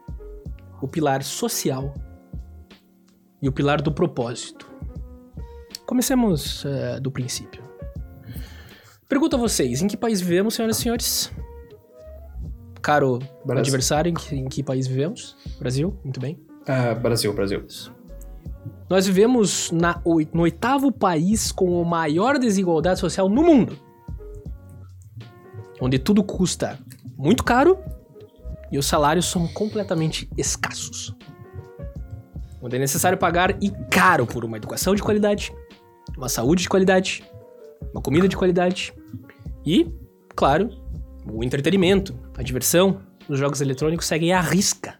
o 0.81 0.87
pilar 0.87 1.25
social 1.25 1.92
e 3.42 3.49
o 3.49 3.53
pilar 3.53 3.83
do 3.83 3.90
propósito. 3.90 4.70
Comecemos 5.85 6.64
uh, 6.64 7.01
do 7.01 7.11
princípio. 7.11 7.64
Pergunto 9.09 9.35
a 9.35 9.40
vocês: 9.40 9.83
em 9.83 9.88
que 9.88 9.96
país 9.96 10.20
vivemos, 10.20 10.55
senhoras 10.55 10.79
e 10.79 10.83
senhores? 10.83 11.33
Caro 12.81 13.18
Brasil. 13.44 13.62
adversário, 13.64 14.11
em 14.11 14.14
que, 14.14 14.37
em 14.37 14.49
que, 14.49 14.62
país 14.62 14.87
vivemos? 14.87 15.37
Brasil? 15.59 15.99
Muito 16.05 16.20
bem. 16.20 16.40
Uh, 16.62 16.94
Brasil, 17.01 17.33
Brasil. 17.33 17.66
Nós 18.88 19.07
vivemos 19.07 19.70
na, 19.72 20.01
no 20.33 20.42
oitavo 20.42 20.92
país 20.92 21.51
com 21.51 21.83
a 21.83 21.85
maior 21.85 22.38
desigualdade 22.38 23.01
social 23.01 23.29
no 23.29 23.42
mundo. 23.42 23.79
Onde 25.81 25.99
tudo 25.99 26.22
custa 26.22 26.79
muito 27.16 27.42
caro 27.42 27.79
e 28.70 28.79
os 28.79 28.87
salários 28.87 29.27
são 29.27 29.46
completamente 29.49 30.29
escassos. 30.37 31.14
Onde 32.62 32.77
é 32.77 32.79
necessário 32.79 33.18
pagar 33.18 33.62
e 33.62 33.70
caro 33.90 34.27
por 34.27 34.44
uma 34.44 34.57
educação 34.57 34.94
de 34.94 35.03
qualidade, 35.03 35.53
uma 36.16 36.29
saúde 36.29 36.62
de 36.62 36.68
qualidade, 36.68 37.25
uma 37.92 38.01
comida 38.01 38.29
de 38.29 38.37
qualidade 38.37 38.94
e, 39.64 39.92
claro, 40.35 40.70
o 41.31 41.42
entretenimento, 41.42 42.16
a 42.37 42.42
diversão 42.42 43.01
dos 43.29 43.38
jogos 43.38 43.61
eletrônicos 43.61 44.07
seguem 44.07 44.33
à 44.33 44.40
risca 44.40 44.99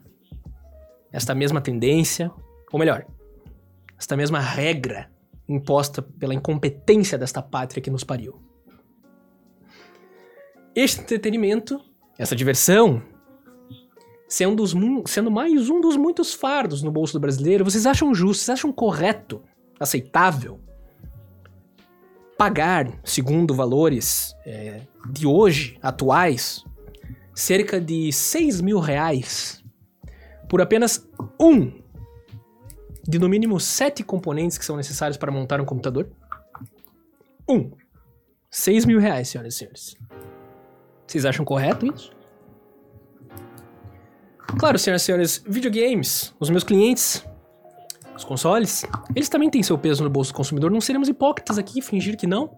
esta 1.12 1.35
mesma 1.35 1.62
tendência, 1.62 2.31
ou 2.70 2.79
melhor, 2.79 3.07
esta 3.99 4.17
mesma 4.17 4.41
regra 4.41 5.11
imposta 5.49 6.03
pela 6.03 6.35
incompetência 6.35 7.17
desta 7.17 7.41
pátria 7.41 7.81
que 7.81 7.91
nos 7.91 8.05
pariu. 8.05 8.41
Este 10.75 11.01
entretenimento, 11.01 11.81
essa 12.19 12.37
diversão, 12.37 13.03
sendo, 14.29 14.57
dos, 14.57 14.75
sendo 15.07 15.31
mais 15.31 15.71
um 15.71 15.81
dos 15.81 15.97
muitos 15.97 16.35
fardos 16.35 16.83
no 16.83 16.91
bolso 16.91 17.15
do 17.15 17.21
brasileiro, 17.21 17.65
vocês 17.65 17.87
acham 17.87 18.15
justo, 18.15 18.45
vocês 18.45 18.59
acham 18.59 18.73
correto, 18.73 19.43
aceitável 19.79 20.61
pagar, 22.37 23.01
segundo 23.03 23.55
valores 23.55 24.37
é, 24.45 24.83
de 25.11 25.27
hoje, 25.27 25.79
atuais, 25.81 26.65
cerca 27.35 27.81
de 27.81 28.13
6 28.13 28.61
mil 28.61 28.79
reais 28.79 29.65
por 30.49 30.61
apenas 30.61 31.09
um 31.41 31.73
de 33.09 33.19
no 33.19 33.29
mínimo 33.29 33.59
sete 33.61 34.03
componentes 34.03 34.59
que 34.59 34.64
são 34.64 34.77
necessários 34.77 35.16
para 35.16 35.31
montar 35.31 35.61
um 35.61 35.64
computador? 35.64 36.09
Um. 37.49 37.71
6 38.51 38.87
mil 38.87 38.99
reais, 38.99 39.29
senhoras 39.29 39.55
e 39.55 39.59
senhores. 39.59 39.97
Vocês 41.07 41.25
acham 41.25 41.45
correto 41.45 41.87
isso? 41.87 42.11
Claro, 44.59 44.79
senhoras 44.79 45.03
e 45.03 45.05
senhores, 45.05 45.45
videogames, 45.47 46.35
os 46.40 46.49
meus 46.49 46.64
clientes, 46.64 47.25
os 48.16 48.25
consoles, 48.25 48.85
eles 49.14 49.29
também 49.29 49.51
têm 49.51 49.62
seu 49.62 49.77
peso 49.77 50.03
no 50.03 50.09
bolso 50.09 50.33
do 50.33 50.37
consumidor. 50.37 50.71
Não 50.71 50.81
seremos 50.81 51.09
hipócritas 51.09 51.59
aqui, 51.59 51.83
fingir 51.83 52.16
que 52.16 52.27
não, 52.27 52.51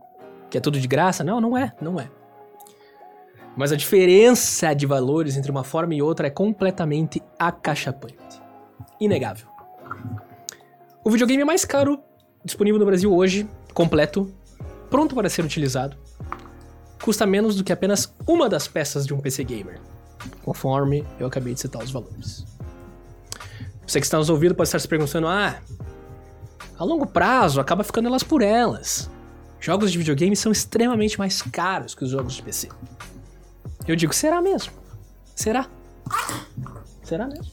que 0.49 0.57
é 0.57 0.61
tudo 0.61 0.79
de 0.79 0.87
graça. 0.87 1.25
Não, 1.25 1.41
não 1.41 1.57
é, 1.57 1.75
não 1.81 1.99
é. 1.99 2.09
Mas 3.57 3.73
a 3.73 3.77
diferença 3.77 4.73
de 4.73 4.87
valores 4.87 5.37
entre 5.37 5.51
uma 5.51 5.65
forma 5.65 5.95
e 5.95 6.01
outra 6.01 6.29
é 6.29 6.31
completamente 6.31 7.21
acachapante. 7.37 8.41
Inegável. 9.01 9.48
O 11.05 11.11
videogame 11.11 11.45
mais 11.45 11.65
caro 11.65 12.03
disponível 12.45 12.79
no 12.79 12.87
Brasil 12.87 13.15
hoje, 13.15 13.49
completo, 13.75 14.33
pronto 14.91 15.15
para 15.15 15.29
ser 15.29 15.45
utilizado, 15.45 15.97
custa 17.03 17.27
menos 17.27 17.57
do 17.57 17.65
que 17.65 17.73
apenas 17.73 18.13
uma 18.27 18.49
das 18.49 18.67
peças 18.67 19.07
de 19.07 19.15
um 19.15 19.21
PC 19.21 19.45
gamer, 19.45 19.81
conforme 20.45 21.07
eu 21.19 21.27
acabei 21.27 21.55
de 21.55 21.61
citar 21.61 21.83
os 21.83 21.91
valores. 21.91 22.45
Você 23.87 24.01
que 24.01 24.07
está 24.07 24.19
nos 24.19 24.29
ouvindo 24.29 24.55
pode 24.55 24.69
estar 24.69 24.79
se 24.79 24.89
perguntando: 24.89 25.27
ah, 25.27 25.61
a 26.79 26.85
longo 26.85 27.07
prazo 27.07 27.61
acaba 27.61 27.83
ficando 27.85 28.09
elas 28.09 28.23
por 28.23 28.43
elas. 28.43 29.11
Jogos 29.61 29.91
de 29.91 29.99
videogame 29.99 30.37
são 30.37 30.53
extremamente 30.53 31.19
mais 31.19 31.43
caros 31.43 31.95
que 31.95 32.05
os 32.05 32.11
jogos 32.11 32.35
de 32.35 32.43
PC. 32.43 32.69
Eu 33.87 33.97
digo, 33.97 34.13
será 34.13 34.41
mesmo? 34.41 34.73
Será? 35.35 35.67
Será 37.03 37.27
mesmo? 37.27 37.51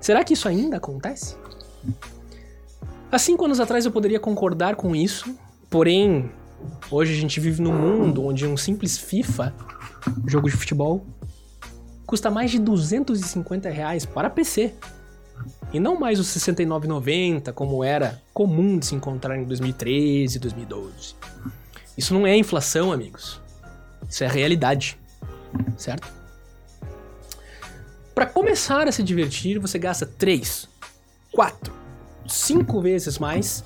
Será 0.00 0.24
que 0.24 0.34
isso 0.34 0.48
ainda 0.48 0.76
acontece? 0.78 1.36
Há 3.10 3.18
cinco 3.18 3.44
anos 3.44 3.58
atrás 3.58 3.84
eu 3.84 3.90
poderia 3.90 4.20
concordar 4.20 4.76
com 4.76 4.94
isso, 4.94 5.34
porém, 5.68 6.30
hoje 6.90 7.12
a 7.12 7.16
gente 7.16 7.40
vive 7.40 7.60
num 7.60 7.72
mundo 7.72 8.24
onde 8.24 8.46
um 8.46 8.56
simples 8.56 8.96
FIFA, 8.96 9.54
jogo 10.26 10.48
de 10.48 10.56
futebol, 10.56 11.04
custa 12.06 12.30
mais 12.30 12.50
de 12.50 12.58
250 12.58 13.68
reais 13.68 14.04
para 14.04 14.30
PC. 14.30 14.74
E 15.72 15.80
não 15.80 15.98
mais 15.98 16.18
os 16.18 16.26
69,90 16.28 17.52
como 17.52 17.82
era 17.84 18.20
comum 18.34 18.78
de 18.78 18.86
se 18.86 18.94
encontrar 18.94 19.36
em 19.36 19.44
2013 19.44 20.36
e 20.36 20.40
2012. 20.40 21.14
Isso 21.96 22.12
não 22.12 22.26
é 22.26 22.36
inflação, 22.36 22.92
amigos. 22.92 23.40
Isso 24.08 24.24
é 24.24 24.28
realidade. 24.28 24.98
Certo? 25.76 26.08
Para 28.14 28.26
começar 28.26 28.88
a 28.88 28.92
se 28.92 29.02
divertir, 29.02 29.58
você 29.58 29.78
gasta 29.78 30.04
3, 30.04 30.68
4, 31.32 31.72
5 32.26 32.80
vezes 32.80 33.18
mais 33.18 33.64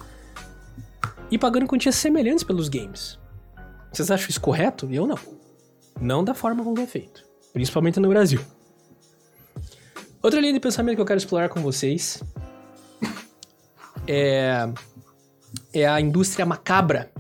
e 1.31 1.39
pagando 1.39 1.67
quantias 1.67 1.97
semelhantes 1.97 2.45
pelos 2.45 2.69
games. 2.69 3.19
Vocês 3.93 4.11
acham 4.11 4.29
isso 4.29 4.41
correto? 4.41 4.89
Eu 4.91 5.07
não. 5.07 5.19
Não 6.01 6.25
da 6.25 6.35
forma 6.35 6.65
como 6.65 6.81
é 6.81 6.87
feito 6.87 7.25
principalmente 7.55 8.01
no 8.01 8.09
Brasil. 8.09 8.41
Outra 10.21 10.41
linha 10.41 10.53
de 10.53 10.61
pensamento 10.61 10.97
que 10.97 11.01
eu 11.01 11.07
quero 11.07 11.19
explorar 11.19 11.49
com 11.49 11.63
vocês 11.63 12.21
é, 14.09 14.69
é 15.73 15.87
a 15.87 16.01
indústria 16.01 16.45
macabra 16.45 17.11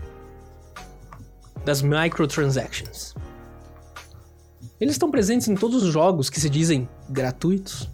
das 1.64 1.80
microtransactions. 1.80 3.14
Eles 4.80 4.96
estão 4.96 5.10
presentes 5.10 5.46
em 5.46 5.54
todos 5.54 5.84
os 5.84 5.92
jogos 5.92 6.28
que 6.28 6.40
se 6.40 6.50
dizem 6.50 6.88
gratuitos, 7.08 7.88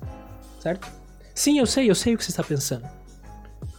certo? 0.60 0.88
Sim, 1.34 1.58
eu 1.58 1.66
sei, 1.66 1.90
eu 1.90 1.94
sei 1.94 2.14
o 2.14 2.18
que 2.18 2.24
você 2.24 2.30
está 2.30 2.42
pensando. 2.42 2.86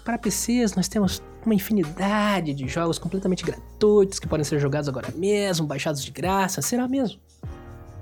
Para 0.04 0.18
PCs, 0.18 0.76
nós 0.76 0.88
temos 0.88 1.22
uma 1.46 1.56
infinidade 1.56 2.54
de 2.54 2.68
jogos 2.68 2.98
completamente 2.98 3.44
gratuitos 3.44 4.20
que 4.20 4.28
podem 4.28 4.44
ser 4.44 4.60
jogados 4.60 4.88
agora 4.88 5.10
mesmo, 5.16 5.66
baixados 5.66 6.04
de 6.04 6.12
graça. 6.12 6.62
Será 6.62 6.88
mesmo? 6.88 7.20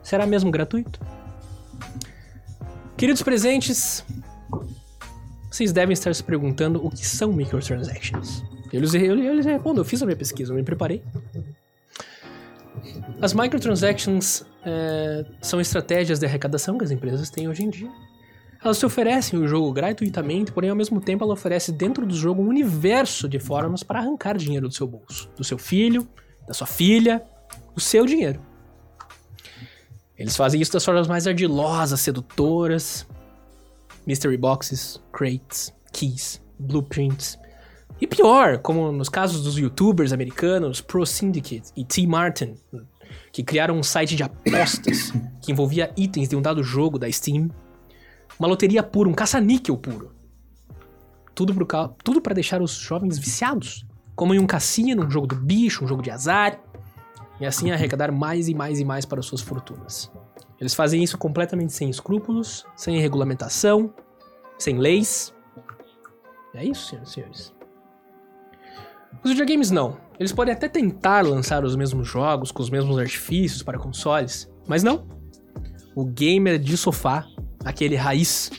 Será 0.03 0.25
mesmo 0.25 0.51
gratuito? 0.51 0.99
Queridos 2.97 3.21
presentes, 3.21 4.03
vocês 5.49 5.71
devem 5.71 5.93
estar 5.93 6.13
se 6.13 6.23
perguntando 6.23 6.85
o 6.85 6.89
que 6.89 7.05
são 7.05 7.31
microtransactions. 7.31 8.43
Eu 8.71 8.81
lhes, 8.81 8.93
eu, 8.93 9.17
eu 9.17 9.33
lhes 9.33 9.45
respondo, 9.45 9.81
eu 9.81 9.85
fiz 9.85 10.01
a 10.01 10.05
minha 10.05 10.17
pesquisa, 10.17 10.51
eu 10.51 10.55
me 10.55 10.63
preparei. 10.63 11.01
As 13.21 13.33
microtransactions 13.33 14.45
é, 14.65 15.25
são 15.41 15.59
estratégias 15.59 16.19
de 16.19 16.25
arrecadação 16.25 16.77
que 16.77 16.83
as 16.83 16.91
empresas 16.91 17.29
têm 17.29 17.47
hoje 17.47 17.63
em 17.63 17.69
dia. 17.69 17.89
Elas 18.61 18.77
te 18.77 18.85
oferecem 18.85 19.39
o 19.39 19.47
jogo 19.47 19.71
gratuitamente, 19.71 20.51
porém 20.51 20.69
ao 20.69 20.75
mesmo 20.75 20.99
tempo 20.99 21.23
ela 21.23 21.33
oferece 21.33 21.71
dentro 21.71 22.05
do 22.05 22.13
jogo 22.13 22.41
um 22.41 22.47
universo 22.47 23.29
de 23.29 23.39
formas 23.39 23.83
para 23.83 23.99
arrancar 23.99 24.37
dinheiro 24.37 24.67
do 24.67 24.73
seu 24.73 24.85
bolso, 24.85 25.29
do 25.37 25.43
seu 25.43 25.57
filho, 25.57 26.07
da 26.45 26.53
sua 26.53 26.67
filha, 26.67 27.23
o 27.75 27.79
seu 27.79 28.05
dinheiro. 28.05 28.41
Eles 30.17 30.35
fazem 30.35 30.61
isso 30.61 30.73
das 30.73 30.83
formas 30.83 31.07
mais 31.07 31.25
ardilosas, 31.25 32.01
sedutoras. 32.01 33.07
Mystery 34.05 34.35
boxes, 34.35 34.99
crates, 35.13 35.73
keys, 35.93 36.41
blueprints. 36.59 37.39
E 38.01 38.07
pior, 38.07 38.57
como 38.57 38.91
nos 38.91 39.07
casos 39.07 39.43
dos 39.43 39.57
youtubers 39.57 40.11
americanos 40.11 40.81
Pro 40.81 41.05
Syndicate 41.05 41.71
e 41.75 41.85
T. 41.85 42.05
Martin, 42.05 42.55
que 43.31 43.43
criaram 43.43 43.77
um 43.77 43.83
site 43.83 44.15
de 44.15 44.23
apostas 44.23 45.13
que 45.41 45.51
envolvia 45.51 45.93
itens 45.95 46.27
de 46.27 46.35
um 46.35 46.41
dado 46.41 46.63
jogo 46.63 46.99
da 46.99 47.09
Steam. 47.09 47.49
Uma 48.39 48.47
loteria 48.47 48.81
pura, 48.81 49.09
um 49.09 49.13
caça-níquel 49.13 49.77
puro. 49.77 50.11
Tudo, 51.35 51.65
ca- 51.65 51.89
tudo 52.03 52.21
para 52.21 52.33
deixar 52.33 52.61
os 52.61 52.71
jovens 52.71 53.17
viciados. 53.19 53.85
Como 54.15 54.33
em 54.33 54.39
um 54.39 54.47
cassino, 54.47 55.05
um 55.05 55.09
jogo 55.11 55.27
do 55.27 55.35
bicho, 55.35 55.83
um 55.83 55.87
jogo 55.87 56.01
de 56.01 56.09
azar. 56.09 56.59
E 57.39 57.45
assim 57.45 57.71
arrecadar 57.71 58.11
mais 58.11 58.47
e 58.47 58.53
mais 58.53 58.79
e 58.79 58.85
mais 58.85 59.05
para 59.05 59.21
suas 59.21 59.41
fortunas. 59.41 60.11
Eles 60.59 60.73
fazem 60.73 61.01
isso 61.03 61.17
completamente 61.17 61.71
sem 61.71 61.89
escrúpulos, 61.89 62.65
sem 62.75 62.99
regulamentação, 62.99 63.93
sem 64.57 64.77
leis. 64.77 65.33
É 66.53 66.65
isso, 66.65 66.87
senhoras 66.89 67.09
e 67.09 67.13
senhores. 67.13 67.53
Os 69.23 69.31
videogames 69.31 69.71
não. 69.71 69.97
Eles 70.19 70.33
podem 70.33 70.53
até 70.53 70.67
tentar 70.67 71.25
lançar 71.25 71.63
os 71.63 71.75
mesmos 71.77 72.07
jogos 72.07 72.51
com 72.51 72.61
os 72.61 72.69
mesmos 72.69 72.97
artifícios 72.97 73.63
para 73.63 73.77
consoles, 73.79 74.49
mas 74.67 74.83
não. 74.83 75.07
O 75.95 76.03
gamer 76.05 76.59
de 76.59 76.75
sofá, 76.75 77.25
aquele 77.63 77.95
raiz, 77.95 78.51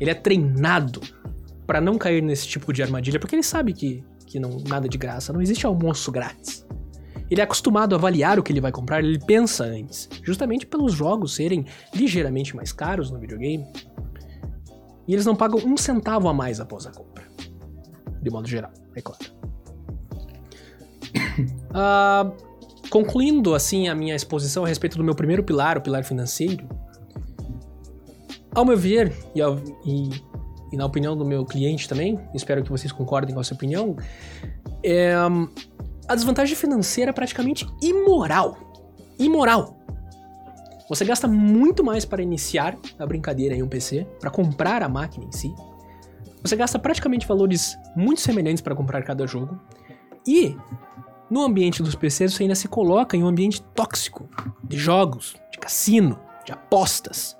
ele 0.00 0.10
é 0.10 0.14
treinado 0.14 1.00
para 1.66 1.80
não 1.80 1.98
cair 1.98 2.22
nesse 2.22 2.46
tipo 2.46 2.72
de 2.72 2.82
armadilha, 2.82 3.20
porque 3.20 3.34
ele 3.34 3.42
sabe 3.42 3.72
que, 3.72 4.02
que 4.26 4.40
não 4.40 4.58
nada 4.66 4.88
de 4.88 4.96
graça, 4.96 5.32
não 5.32 5.42
existe 5.42 5.66
almoço 5.66 6.10
grátis. 6.10 6.66
Ele 7.30 7.40
é 7.40 7.44
acostumado 7.44 7.94
a 7.94 7.98
avaliar 7.98 8.38
o 8.38 8.42
que 8.42 8.50
ele 8.52 8.60
vai 8.60 8.72
comprar, 8.72 9.04
ele 9.04 9.18
pensa 9.18 9.64
antes, 9.64 10.08
justamente 10.22 10.64
pelos 10.66 10.94
jogos 10.94 11.34
serem 11.34 11.66
ligeiramente 11.94 12.56
mais 12.56 12.72
caros 12.72 13.10
no 13.10 13.18
videogame. 13.18 13.66
E 15.06 15.12
eles 15.12 15.26
não 15.26 15.36
pagam 15.36 15.60
um 15.64 15.76
centavo 15.76 16.28
a 16.28 16.34
mais 16.34 16.58
após 16.60 16.86
a 16.86 16.90
compra. 16.90 17.24
De 18.22 18.30
modo 18.30 18.48
geral, 18.48 18.72
é 18.94 19.00
claro. 19.00 19.24
Ah, 21.72 22.32
concluindo 22.90 23.54
assim 23.54 23.88
a 23.88 23.94
minha 23.94 24.16
exposição 24.16 24.64
a 24.64 24.68
respeito 24.68 24.96
do 24.96 25.04
meu 25.04 25.14
primeiro 25.14 25.44
pilar, 25.44 25.78
o 25.78 25.80
pilar 25.80 26.02
financeiro, 26.02 26.66
ao 28.54 28.64
meu 28.64 28.76
ver, 28.76 29.12
e, 29.34 29.40
ao- 29.42 29.58
e- 29.84 30.22
e 30.72 30.76
na 30.76 30.84
opinião 30.86 31.16
do 31.16 31.24
meu 31.24 31.44
cliente 31.44 31.88
também, 31.88 32.18
espero 32.34 32.62
que 32.62 32.70
vocês 32.70 32.92
concordem 32.92 33.34
com 33.34 33.40
essa 33.40 33.54
opinião, 33.54 33.96
é, 34.82 35.14
a 36.06 36.14
desvantagem 36.14 36.54
financeira 36.56 37.10
é 37.10 37.12
praticamente 37.12 37.66
imoral. 37.82 38.56
Imoral. 39.18 39.76
Você 40.88 41.04
gasta 41.04 41.28
muito 41.28 41.84
mais 41.84 42.04
para 42.04 42.22
iniciar 42.22 42.78
a 42.98 43.06
brincadeira 43.06 43.54
em 43.54 43.62
um 43.62 43.68
PC, 43.68 44.06
para 44.20 44.30
comprar 44.30 44.82
a 44.82 44.88
máquina 44.88 45.26
em 45.26 45.32
si. 45.32 45.54
Você 46.42 46.56
gasta 46.56 46.78
praticamente 46.78 47.26
valores 47.26 47.76
muito 47.96 48.20
semelhantes 48.20 48.62
para 48.62 48.74
comprar 48.74 49.02
cada 49.02 49.26
jogo. 49.26 49.58
E 50.26 50.56
no 51.30 51.42
ambiente 51.42 51.82
dos 51.82 51.94
PCs 51.94 52.32
você 52.34 52.44
ainda 52.44 52.54
se 52.54 52.68
coloca 52.68 53.16
em 53.16 53.22
um 53.22 53.26
ambiente 53.26 53.60
tóxico 53.74 54.28
de 54.64 54.78
jogos, 54.78 55.34
de 55.52 55.58
cassino, 55.58 56.18
de 56.46 56.52
apostas. 56.52 57.36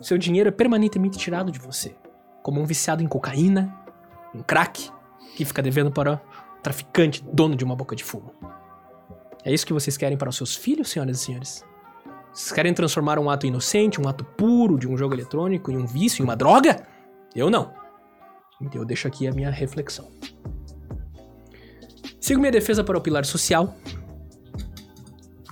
Seu 0.00 0.16
dinheiro 0.16 0.48
é 0.48 0.52
permanentemente 0.52 1.18
tirado 1.18 1.52
de 1.52 1.58
você, 1.58 1.94
como 2.42 2.60
um 2.60 2.64
viciado 2.64 3.02
em 3.02 3.06
cocaína, 3.06 3.76
em 4.34 4.42
crack, 4.42 4.90
que 5.36 5.44
fica 5.44 5.62
devendo 5.62 5.90
para 5.90 6.14
o 6.14 6.62
traficante, 6.62 7.22
dono 7.32 7.54
de 7.54 7.64
uma 7.64 7.76
boca 7.76 7.94
de 7.94 8.02
fumo. 8.02 8.32
É 9.44 9.52
isso 9.52 9.66
que 9.66 9.72
vocês 9.72 9.96
querem 9.96 10.16
para 10.16 10.30
os 10.30 10.36
seus 10.36 10.56
filhos, 10.56 10.90
senhoras 10.90 11.20
e 11.20 11.24
senhores? 11.24 11.64
Vocês 12.32 12.52
querem 12.52 12.72
transformar 12.72 13.18
um 13.18 13.28
ato 13.28 13.46
inocente, 13.46 14.00
um 14.00 14.08
ato 14.08 14.24
puro 14.24 14.78
de 14.78 14.88
um 14.88 14.96
jogo 14.96 15.14
eletrônico 15.14 15.70
em 15.70 15.76
um 15.76 15.86
vício, 15.86 16.22
em 16.22 16.24
uma 16.24 16.36
droga? 16.36 16.86
Eu 17.34 17.50
não. 17.50 17.72
Então 18.60 18.80
eu 18.80 18.86
deixo 18.86 19.08
aqui 19.08 19.26
a 19.26 19.32
minha 19.32 19.50
reflexão. 19.50 20.10
Sigo 22.20 22.40
minha 22.40 22.52
defesa 22.52 22.84
para 22.84 22.96
o 22.96 23.00
pilar 23.00 23.24
social. 23.24 23.74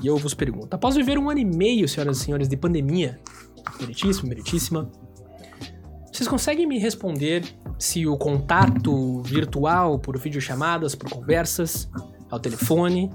E 0.01 0.07
eu 0.07 0.17
vos 0.17 0.35
pergunto: 0.35 0.73
após 0.75 0.95
viver 0.95 1.19
um 1.19 1.29
ano 1.29 1.41
e 1.41 1.45
meio, 1.45 1.89
senhoras 1.89 2.19
e 2.19 2.25
senhores, 2.25 2.49
de 2.49 2.57
pandemia, 2.57 3.19
meritíssimo, 3.81 4.29
meritíssima, 4.29 4.91
vocês 6.13 6.29
conseguem 6.29 6.67
me 6.67 6.79
responder 6.79 7.45
se 7.79 8.07
o 8.07 8.17
contato 8.17 9.23
virtual, 9.23 9.99
por 9.99 10.19
videochamadas, 10.19 10.95
por 10.95 11.09
conversas, 11.09 11.89
ao 12.31 12.41
telefone, 12.41 13.11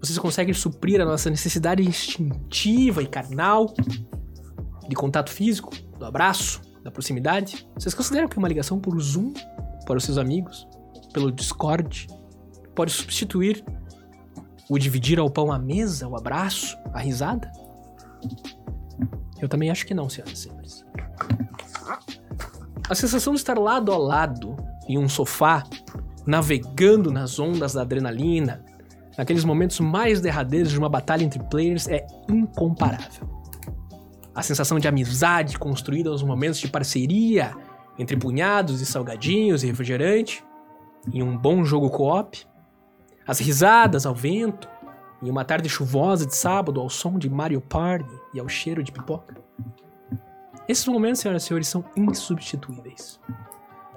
vocês 0.00 0.18
conseguem 0.18 0.52
suprir 0.52 1.00
a 1.00 1.04
nossa 1.04 1.30
necessidade 1.30 1.82
instintiva 1.82 3.02
e 3.02 3.06
carnal 3.06 3.72
de 4.88 4.94
contato 4.94 5.30
físico, 5.30 5.72
do 5.98 6.04
abraço, 6.04 6.60
da 6.82 6.90
proximidade? 6.90 7.66
Vocês 7.74 7.94
consideram 7.94 8.28
que 8.28 8.36
uma 8.36 8.46
ligação 8.46 8.78
por 8.78 9.00
Zoom 9.00 9.32
para 9.86 9.96
os 9.96 10.04
seus 10.04 10.18
amigos, 10.18 10.68
pelo 11.12 11.32
Discord, 11.32 12.06
pode 12.74 12.92
substituir 12.92 13.64
o 14.68 14.78
dividir 14.78 15.18
ao 15.18 15.30
pão 15.30 15.50
à 15.50 15.58
mesa, 15.58 16.06
o 16.06 16.16
abraço, 16.16 16.76
a 16.92 17.00
risada? 17.00 17.50
Eu 19.40 19.48
também 19.48 19.70
acho 19.70 19.86
que 19.86 19.94
não, 19.94 20.08
senhoras 20.08 20.38
e 20.38 20.42
senhores. 20.42 20.84
A 22.88 22.94
sensação 22.94 23.32
de 23.32 23.40
estar 23.40 23.58
lado 23.58 23.92
a 23.92 23.96
lado 23.96 24.56
em 24.88 24.98
um 24.98 25.08
sofá, 25.08 25.64
navegando 26.26 27.10
nas 27.10 27.38
ondas 27.38 27.72
da 27.72 27.82
adrenalina, 27.82 28.64
naqueles 29.16 29.44
momentos 29.44 29.80
mais 29.80 30.20
derradeiros 30.20 30.70
de 30.70 30.78
uma 30.78 30.88
batalha 30.88 31.24
entre 31.24 31.42
players, 31.44 31.88
é 31.88 32.06
incomparável. 32.28 33.28
A 34.34 34.42
sensação 34.42 34.78
de 34.78 34.88
amizade 34.88 35.58
construída 35.58 36.10
aos 36.10 36.22
momentos 36.22 36.58
de 36.58 36.68
parceria 36.68 37.54
entre 37.98 38.16
punhados 38.16 38.80
e 38.80 38.86
salgadinhos 38.86 39.62
e 39.62 39.66
refrigerante, 39.66 40.44
em 41.12 41.22
um 41.22 41.36
bom 41.36 41.64
jogo 41.64 41.88
co-op, 41.90 42.44
as 43.26 43.38
risadas 43.38 44.04
ao 44.04 44.14
vento, 44.14 44.68
em 45.24 45.30
uma 45.30 45.44
tarde 45.44 45.70
chuvosa 45.70 46.26
de 46.26 46.36
sábado 46.36 46.78
ao 46.78 46.90
som 46.90 47.18
de 47.18 47.30
Mario 47.30 47.60
Party 47.60 48.14
e 48.34 48.38
ao 48.38 48.46
cheiro 48.48 48.82
de 48.82 48.92
pipoca. 48.92 49.34
Esses 50.68 50.86
momentos, 50.86 51.20
senhoras 51.20 51.42
e 51.42 51.46
senhores, 51.46 51.66
são 51.66 51.82
insubstituíveis. 51.96 53.18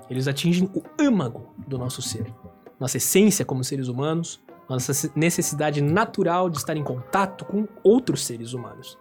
Eles 0.09 0.28
atingem 0.28 0.71
o 0.73 0.82
âmago 0.97 1.53
do 1.67 1.78
nosso 1.78 2.01
ser, 2.01 2.34
nossa 2.80 2.95
essência 2.95 3.43
como 3.43 3.63
seres 3.63 3.89
humanos, 3.89 4.41
nossa 4.69 5.11
necessidade 5.15 5.82
natural 5.82 6.49
de 6.49 6.57
estar 6.57 6.78
em 6.78 6.84
contato 6.84 7.43
com 7.43 7.67
outros 7.84 8.25
seres 8.25 8.53
humanos, 8.53 8.97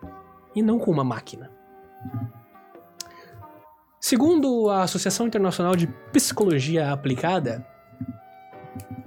e 0.55 0.63
não 0.63 0.79
com 0.81 0.91
uma 0.91 1.05
máquina. 1.05 1.51
Segundo 4.01 4.69
a 4.69 4.83
Associação 4.83 5.27
Internacional 5.27 5.77
de 5.77 5.87
Psicologia 6.13 6.93
Aplicada, 6.93 7.67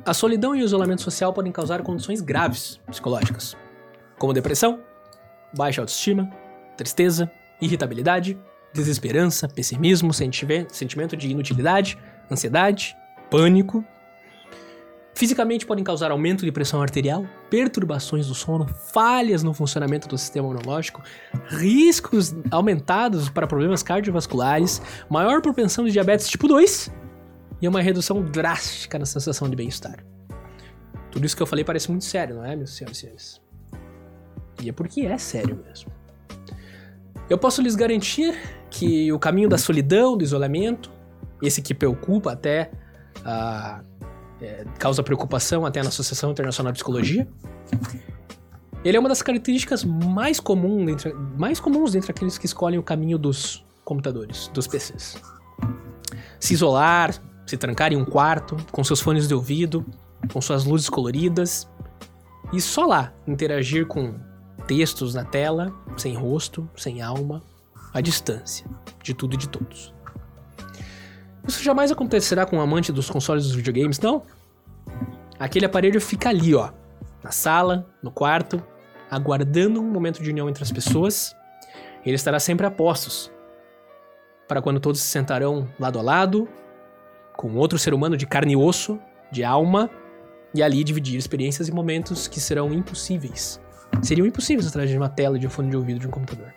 a 0.05 0.13
solidão 0.13 0.55
e 0.55 0.61
o 0.61 0.65
isolamento 0.65 1.01
social 1.01 1.33
podem 1.33 1.51
causar 1.51 1.81
condições 1.81 2.21
graves 2.21 2.79
psicológicas, 2.87 3.55
como 4.17 4.33
depressão, 4.33 4.79
baixa 5.55 5.81
autoestima, 5.81 6.29
tristeza, 6.77 7.31
irritabilidade, 7.61 8.37
desesperança, 8.73 9.47
pessimismo, 9.47 10.13
sentimento 10.13 11.17
de 11.17 11.29
inutilidade, 11.29 11.97
ansiedade, 12.31 12.95
pânico. 13.29 13.83
Fisicamente 15.13 15.65
podem 15.65 15.83
causar 15.83 16.11
aumento 16.11 16.45
de 16.45 16.51
pressão 16.51 16.81
arterial, 16.81 17.25
perturbações 17.49 18.27
do 18.27 18.33
sono, 18.33 18.67
falhas 18.93 19.43
no 19.43 19.53
funcionamento 19.53 20.07
do 20.07 20.17
sistema 20.17 20.47
imunológico, 20.47 21.03
riscos 21.47 22.33
aumentados 22.49 23.29
para 23.29 23.45
problemas 23.45 23.83
cardiovasculares, 23.83 24.81
maior 25.09 25.41
propensão 25.41 25.83
de 25.83 25.91
diabetes 25.91 26.29
tipo 26.29 26.47
2 26.47 26.89
e 27.61 27.67
uma 27.67 27.81
redução 27.81 28.21
drástica 28.21 28.97
na 28.97 29.05
sensação 29.05 29.49
de 29.49 29.55
bem-estar. 29.55 30.03
Tudo 31.11 31.25
isso 31.25 31.35
que 31.35 31.41
eu 31.41 31.47
falei 31.47 31.65
parece 31.65 31.89
muito 31.89 32.05
sério, 32.05 32.35
não 32.35 32.45
é, 32.45 32.55
meus 32.55 32.75
senhores 32.75 32.97
e 32.97 33.01
senhores? 33.01 33.41
E 34.61 34.69
é 34.69 34.71
porque 34.71 35.01
é 35.01 35.17
sério 35.17 35.59
mesmo. 35.65 35.91
Eu 37.29 37.37
posso 37.37 37.61
lhes 37.61 37.75
garantir 37.75 38.35
que 38.69 39.11
o 39.11 39.19
caminho 39.19 39.47
da 39.47 39.57
solidão, 39.57 40.17
do 40.17 40.23
isolamento, 40.23 40.91
esse 41.41 41.61
que 41.61 41.73
preocupa 41.73 42.31
até, 42.31 42.71
é, 44.41 44.65
causa 44.77 45.03
preocupação 45.03 45.65
até 45.65 45.81
na 45.81 45.89
Associação 45.89 46.31
Internacional 46.31 46.71
de 46.71 46.77
Psicologia, 46.77 47.27
ele 48.83 48.95
é 48.95 48.99
uma 48.99 49.09
das 49.09 49.21
características 49.21 49.83
mais, 49.83 50.39
comum 50.39 50.85
dentre, 50.85 51.13
mais 51.13 51.59
comuns 51.59 51.95
entre 51.95 52.11
aqueles 52.11 52.37
que 52.37 52.45
escolhem 52.45 52.79
o 52.79 52.83
caminho 52.83 53.17
dos 53.17 53.65
computadores, 53.83 54.47
dos 54.53 54.67
PCs. 54.67 55.21
Se 56.39 56.53
isolar, 56.53 57.13
se 57.49 57.57
trancar 57.57 57.91
em 57.91 57.95
um 57.95 58.05
quarto, 58.05 58.55
com 58.71 58.83
seus 58.83 59.01
fones 59.01 59.27
de 59.27 59.33
ouvido, 59.33 59.83
com 60.31 60.39
suas 60.39 60.65
luzes 60.65 60.87
coloridas, 60.87 61.67
e 62.53 62.61
só 62.61 62.85
lá 62.85 63.11
interagir 63.25 63.87
com 63.87 64.19
textos 64.67 65.15
na 65.15 65.23
tela, 65.23 65.73
sem 65.97 66.15
rosto, 66.15 66.69
sem 66.77 67.01
alma, 67.01 67.41
à 67.91 68.01
distância 68.01 68.67
de 69.01 69.15
tudo 69.15 69.33
e 69.33 69.37
de 69.37 69.49
todos. 69.49 69.91
Isso 71.47 71.63
jamais 71.63 71.91
acontecerá 71.91 72.45
com 72.45 72.57
um 72.57 72.61
amante 72.61 72.91
dos 72.91 73.09
consoles 73.09 73.45
dos 73.45 73.55
videogames, 73.55 73.99
não. 73.99 74.21
Aquele 75.39 75.65
aparelho 75.65 75.99
fica 75.99 76.29
ali, 76.29 76.53
ó, 76.53 76.69
na 77.23 77.31
sala, 77.31 77.89
no 78.03 78.11
quarto, 78.11 78.63
aguardando 79.09 79.81
um 79.81 79.89
momento 79.89 80.21
de 80.21 80.29
união 80.29 80.47
entre 80.47 80.63
as 80.63 80.71
pessoas. 80.71 81.35
Ele 82.05 82.15
estará 82.15 82.39
sempre 82.39 82.67
a 82.67 82.69
postos 82.69 83.31
para 84.47 84.61
quando 84.61 84.79
todos 84.79 85.01
se 85.01 85.07
sentarão 85.07 85.67
lado 85.79 85.97
a 85.97 86.01
lado, 86.03 86.47
com 87.39 87.55
outro 87.55 87.79
ser 87.79 87.93
humano 87.93 88.17
de 88.17 88.27
carne 88.27 88.51
e 88.51 88.55
osso, 88.57 88.99
de 89.31 89.45
alma, 89.45 89.89
e 90.53 90.61
ali 90.61 90.83
dividir 90.83 91.17
experiências 91.17 91.69
e 91.69 91.71
momentos 91.71 92.27
que 92.27 92.37
serão 92.37 92.73
impossíveis. 92.73 93.61
Seriam 94.01 94.27
impossíveis 94.27 94.67
através 94.67 94.91
de 94.91 94.97
uma 94.97 95.07
tela, 95.07 95.39
de 95.39 95.47
um 95.47 95.49
fone 95.49 95.69
de 95.69 95.77
ouvido, 95.77 96.01
de 96.01 96.07
um 96.07 96.11
computador. 96.11 96.53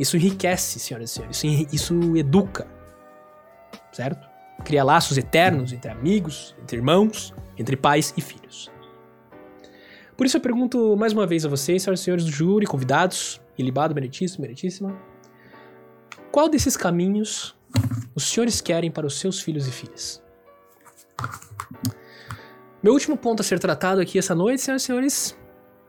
Isso 0.00 0.16
enriquece, 0.16 0.78
senhoras 0.78 1.10
e 1.10 1.12
senhores. 1.12 1.44
Isso, 1.44 1.66
isso 1.70 2.16
educa. 2.16 2.66
certo? 3.92 4.26
Cria 4.64 4.82
laços 4.82 5.18
eternos 5.18 5.70
entre 5.70 5.90
amigos, 5.90 6.56
entre 6.62 6.78
irmãos, 6.78 7.34
entre 7.58 7.76
pais 7.76 8.14
e 8.16 8.22
filhos. 8.22 8.70
Por 10.16 10.24
isso 10.24 10.38
eu 10.38 10.40
pergunto 10.40 10.96
mais 10.96 11.12
uma 11.12 11.26
vez 11.26 11.44
a 11.44 11.48
vocês, 11.50 11.82
senhoras 11.82 12.00
e 12.00 12.04
senhores 12.04 12.24
do 12.24 12.30
júri, 12.30 12.64
convidados, 12.64 13.38
ilibado, 13.58 13.94
meritíssimo, 13.94 14.40
meritíssima, 14.40 14.98
qual 16.32 16.48
desses 16.48 16.74
caminhos 16.74 17.57
os 18.14 18.24
senhores 18.24 18.60
querem 18.60 18.90
para 18.90 19.06
os 19.06 19.18
seus 19.18 19.40
filhos 19.40 19.66
e 19.66 19.70
filhas? 19.70 20.22
Meu 22.82 22.92
último 22.92 23.16
ponto 23.16 23.40
a 23.40 23.44
ser 23.44 23.58
tratado 23.58 24.00
aqui 24.00 24.18
essa 24.18 24.34
noite, 24.34 24.62
senhoras 24.62 24.82
e 24.82 24.86
senhores, 24.86 25.38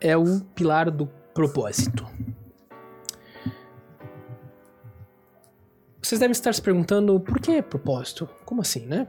é 0.02 0.18
o 0.18 0.42
pilar 0.56 0.90
do 0.90 1.08
propósito. 1.34 2.08
Vocês 6.02 6.20
devem 6.20 6.32
estar 6.32 6.52
se 6.54 6.62
perguntando 6.62 7.20
por 7.20 7.40
que 7.40 7.62
propósito? 7.62 8.28
Como 8.44 8.62
assim, 8.62 8.86
né? 8.88 9.08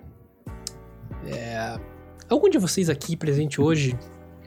É... 1.27 1.81
Algum 2.29 2.51
de 2.51 2.59
vocês 2.59 2.91
aqui 2.91 3.17
presente 3.17 3.61
hoje 3.61 3.99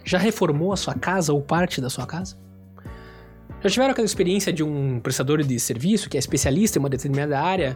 já 0.03 0.17
reformou 0.17 0.71
a 0.71 0.77
sua 0.77 0.93
casa 0.93 1.33
ou 1.33 1.41
parte 1.41 1.81
da 1.81 1.89
sua 1.89 2.05
casa? 2.05 2.37
Já 3.61 3.69
tiveram 3.69 3.91
aquela 3.91 4.05
experiência 4.05 4.53
de 4.53 4.63
um 4.63 4.99
prestador 4.99 5.41
de 5.41 5.59
serviço 5.59 6.09
que 6.09 6.17
é 6.17 6.19
especialista 6.19 6.77
em 6.77 6.81
uma 6.81 6.89
determinada 6.89 7.39
área 7.39 7.75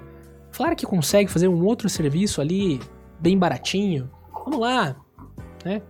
falar 0.57 0.75
que 0.75 0.85
consegue 0.85 1.29
fazer 1.29 1.47
um 1.47 1.63
outro 1.63 1.87
serviço 1.87 2.41
ali 2.41 2.79
bem 3.19 3.37
baratinho? 3.37 4.09
Vamos 4.33 4.59
lá, 4.59 4.95
né? 5.63 5.81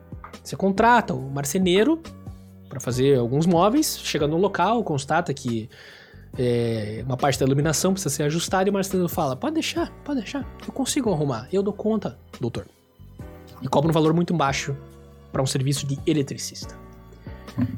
Você 0.43 0.55
contrata 0.55 1.13
o 1.13 1.31
marceneiro 1.31 2.01
para 2.67 2.79
fazer 2.79 3.17
alguns 3.17 3.45
móveis, 3.45 3.97
chega 4.03 4.27
no 4.27 4.37
local, 4.37 4.83
constata 4.83 5.33
que 5.33 5.69
é, 6.37 7.01
uma 7.05 7.15
parte 7.15 7.39
da 7.39 7.45
iluminação 7.45 7.93
precisa 7.93 8.13
ser 8.13 8.23
ajustada 8.23 8.67
e 8.67 8.71
o 8.71 8.73
marceneiro 8.73 9.07
fala: 9.07 9.35
pode 9.35 9.53
deixar, 9.53 9.89
pode 10.03 10.19
deixar, 10.19 10.45
eu 10.65 10.73
consigo 10.73 11.11
arrumar, 11.13 11.47
eu 11.51 11.63
dou 11.63 11.73
conta, 11.73 12.19
doutor. 12.39 12.67
E 13.61 13.67
cobra 13.67 13.89
um 13.89 13.93
valor 13.93 14.13
muito 14.13 14.33
baixo 14.33 14.75
para 15.31 15.41
um 15.41 15.47
serviço 15.47 15.87
de 15.87 15.97
eletricista. 16.05 16.75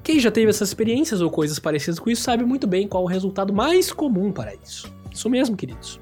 Quem 0.04 0.20
já 0.20 0.30
teve 0.30 0.50
essas 0.50 0.70
experiências 0.70 1.22
ou 1.22 1.30
coisas 1.30 1.58
parecidas 1.58 2.00
com 2.00 2.10
isso 2.10 2.24
sabe 2.24 2.44
muito 2.44 2.68
bem 2.68 2.88
qual 2.88 3.04
o 3.04 3.08
resultado 3.08 3.54
mais 3.54 3.94
comum 3.94 4.32
para 4.32 4.54
isso. 4.56 4.92
Isso 5.10 5.30
mesmo, 5.30 5.56
queridos. 5.56 6.00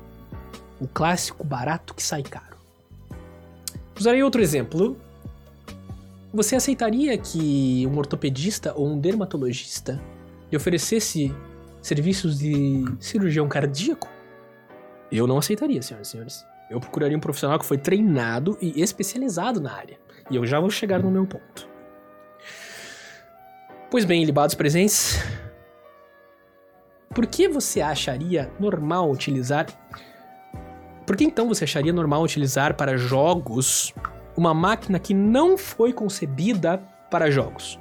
O 0.80 0.88
clássico 0.88 1.43
barato 1.43 1.93
que 1.93 2.03
sai 2.03 2.23
caro. 2.23 2.57
Usarei 3.99 4.21
outro 4.21 4.41
exemplo. 4.41 4.97
Você 6.34 6.55
aceitaria 6.55 7.17
que 7.17 7.88
um 7.88 7.97
ortopedista 7.97 8.73
ou 8.75 8.88
um 8.88 8.99
dermatologista 8.99 9.99
lhe 10.51 10.57
oferecesse 10.57 11.34
serviços 11.82 12.38
de 12.38 12.86
cirurgião 12.99 13.47
cardíaco? 13.47 14.07
Eu 15.11 15.25
não 15.25 15.38
aceitaria, 15.38 15.82
senhoras 15.82 16.07
e 16.07 16.11
senhores. 16.11 16.45
Eu 16.69 16.80
procuraria 16.80 17.17
um 17.17 17.21
profissional 17.21 17.57
que 17.57 17.65
foi 17.65 17.78
treinado 17.78 18.57
e 18.61 18.82
especializado 18.82 19.61
na 19.61 19.73
área. 19.73 19.97
E 20.30 20.36
eu 20.36 20.45
já 20.45 20.59
vou 20.59 20.69
chegar 20.69 21.01
no 21.01 21.09
meu 21.09 21.25
ponto. 21.25 21.67
Pois 23.89 24.03
bem, 24.03 24.25
libados 24.25 24.53
presentes, 24.53 25.17
por 27.15 27.25
que 27.25 27.47
você 27.47 27.80
acharia 27.82 28.51
normal 28.59 29.09
utilizar. 29.09 29.65
Por 31.08 31.16
que 31.16 31.24
então 31.24 31.47
você 31.47 31.64
acharia 31.64 31.93
normal 31.93 32.22
utilizar 32.22 32.76
para 32.76 32.97
jogos 32.97 33.93
uma 34.36 34.53
máquina 34.53 34.99
que 34.99 35.14
não 35.14 35.58
foi 35.58 35.93
concebida 35.93 36.80
para 37.10 37.32
jogos? 37.32 37.80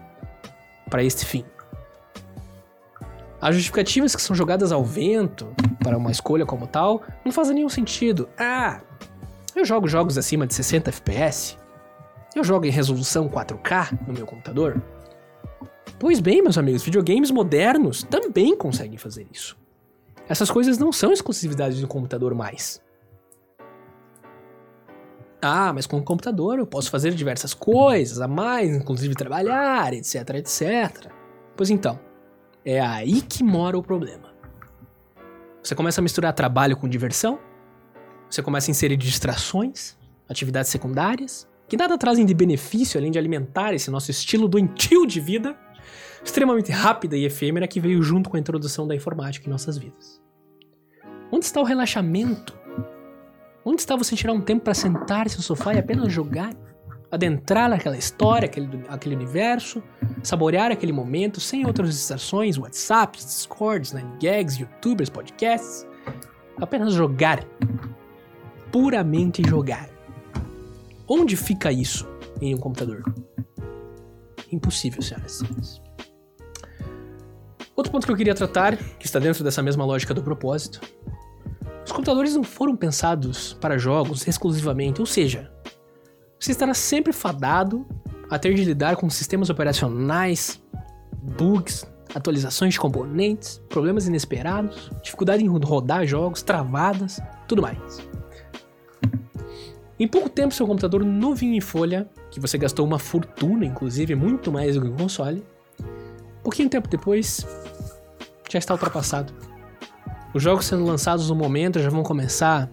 Para 0.88 1.02
este 1.02 1.26
fim. 1.26 1.44
As 3.40 3.56
justificativas 3.56 4.14
que 4.14 4.22
são 4.22 4.36
jogadas 4.36 4.70
ao 4.70 4.84
vento 4.84 5.52
para 5.82 5.98
uma 5.98 6.12
escolha 6.12 6.46
como 6.46 6.68
tal 6.68 7.02
não 7.24 7.32
fazem 7.32 7.56
nenhum 7.56 7.68
sentido. 7.68 8.28
Ah, 8.38 8.80
eu 9.56 9.64
jogo 9.64 9.88
jogos 9.88 10.16
acima 10.16 10.46
de 10.46 10.54
60 10.54 10.90
FPS. 10.90 11.58
Eu 12.32 12.44
jogo 12.44 12.64
em 12.64 12.70
resolução 12.70 13.28
4K 13.28 14.06
no 14.06 14.14
meu 14.14 14.24
computador? 14.24 14.80
Pois 15.98 16.20
bem, 16.20 16.42
meus 16.42 16.56
amigos, 16.56 16.84
videogames 16.84 17.32
modernos 17.32 18.04
também 18.04 18.56
conseguem 18.56 18.98
fazer 18.98 19.26
isso. 19.32 19.56
Essas 20.28 20.48
coisas 20.48 20.78
não 20.78 20.92
são 20.92 21.12
exclusividades 21.12 21.80
do 21.80 21.88
computador 21.88 22.32
mais. 22.32 22.85
Ah, 25.40 25.72
mas 25.72 25.86
com 25.86 25.98
o 25.98 26.02
computador 26.02 26.58
eu 26.58 26.66
posso 26.66 26.90
fazer 26.90 27.14
diversas 27.14 27.52
coisas 27.52 28.20
a 28.20 28.28
mais, 28.28 28.74
inclusive 28.74 29.14
trabalhar, 29.14 29.92
etc, 29.92 30.30
etc. 30.36 31.10
Pois 31.56 31.70
então, 31.70 31.98
é 32.64 32.80
aí 32.80 33.20
que 33.20 33.44
mora 33.44 33.78
o 33.78 33.82
problema. 33.82 34.34
Você 35.62 35.74
começa 35.74 36.00
a 36.00 36.02
misturar 36.02 36.32
trabalho 36.32 36.76
com 36.76 36.88
diversão, 36.88 37.38
você 38.30 38.42
começa 38.42 38.70
a 38.70 38.72
inserir 38.72 38.96
distrações, 38.96 39.96
atividades 40.28 40.70
secundárias, 40.70 41.48
que 41.68 41.76
nada 41.76 41.98
trazem 41.98 42.24
de 42.24 42.34
benefício 42.34 42.98
além 42.98 43.10
de 43.10 43.18
alimentar 43.18 43.74
esse 43.74 43.90
nosso 43.90 44.10
estilo 44.10 44.48
doentio 44.48 45.06
de 45.06 45.20
vida, 45.20 45.56
extremamente 46.24 46.72
rápida 46.72 47.16
e 47.16 47.24
efêmera 47.24 47.68
que 47.68 47.80
veio 47.80 48.02
junto 48.02 48.30
com 48.30 48.36
a 48.36 48.40
introdução 48.40 48.86
da 48.86 48.94
informática 48.94 49.46
em 49.46 49.50
nossas 49.50 49.76
vidas. 49.76 50.20
Onde 51.30 51.44
está 51.44 51.60
o 51.60 51.64
relaxamento? 51.64 52.56
Onde 53.68 53.80
está 53.80 53.96
você 53.96 54.14
tirar 54.14 54.32
um 54.32 54.40
tempo 54.40 54.62
para 54.62 54.74
sentar-se 54.74 55.36
no 55.36 55.42
sofá 55.42 55.74
e 55.74 55.78
apenas 55.80 56.12
jogar? 56.12 56.54
Adentrar 57.10 57.68
naquela 57.68 57.96
história, 57.96 58.46
aquele, 58.46 58.84
aquele 58.86 59.16
universo, 59.16 59.82
saborear 60.22 60.70
aquele 60.70 60.92
momento 60.92 61.40
sem 61.40 61.66
outras 61.66 61.88
distrações, 61.88 62.56
WhatsApps, 62.56 63.24
Discords, 63.26 63.92
9gags, 63.92 64.60
YouTubers, 64.60 65.10
podcasts. 65.10 65.84
Apenas 66.56 66.94
jogar. 66.94 67.44
Puramente 68.70 69.42
jogar. 69.44 69.90
Onde 71.08 71.36
fica 71.36 71.72
isso 71.72 72.06
em 72.40 72.54
um 72.54 72.58
computador? 72.58 73.02
Impossível, 74.52 75.02
senhoras 75.02 75.32
e 75.32 75.38
senhores. 75.38 75.82
Outro 77.74 77.90
ponto 77.90 78.06
que 78.06 78.12
eu 78.12 78.16
queria 78.16 78.34
tratar, 78.34 78.76
que 78.76 79.06
está 79.06 79.18
dentro 79.18 79.42
dessa 79.42 79.60
mesma 79.60 79.84
lógica 79.84 80.14
do 80.14 80.22
propósito, 80.22 80.80
os 81.86 81.92
computadores 81.92 82.34
não 82.34 82.42
foram 82.42 82.74
pensados 82.76 83.54
para 83.60 83.78
jogos 83.78 84.26
exclusivamente, 84.26 85.00
ou 85.00 85.06
seja, 85.06 85.50
você 86.38 86.50
estará 86.50 86.74
sempre 86.74 87.12
fadado 87.12 87.86
a 88.28 88.38
ter 88.38 88.52
de 88.54 88.64
lidar 88.64 88.96
com 88.96 89.08
sistemas 89.08 89.48
operacionais, 89.50 90.60
bugs, 91.38 91.86
atualizações 92.12 92.74
de 92.74 92.80
componentes, 92.80 93.62
problemas 93.68 94.08
inesperados, 94.08 94.90
dificuldade 95.00 95.44
em 95.44 95.48
rodar 95.48 96.04
jogos, 96.04 96.42
travadas, 96.42 97.20
tudo 97.46 97.62
mais. 97.62 98.00
Em 99.98 100.08
pouco 100.08 100.28
tempo, 100.28 100.52
seu 100.52 100.66
computador 100.66 101.04
novinho 101.04 101.54
em 101.54 101.60
folha, 101.60 102.10
que 102.30 102.40
você 102.40 102.58
gastou 102.58 102.84
uma 102.84 102.98
fortuna, 102.98 103.64
inclusive 103.64 104.14
muito 104.16 104.50
mais 104.50 104.74
do 104.74 104.82
que 104.82 104.88
o 104.88 104.92
console, 104.92 105.42
pouquinho 106.42 106.68
tempo 106.68 106.88
depois, 106.88 107.46
já 108.50 108.58
está 108.58 108.74
ultrapassado. 108.74 109.32
Os 110.36 110.42
jogos 110.42 110.66
sendo 110.66 110.84
lançados 110.84 111.30
no 111.30 111.34
momento 111.34 111.80
já 111.80 111.88
vão 111.88 112.02
começar 112.02 112.70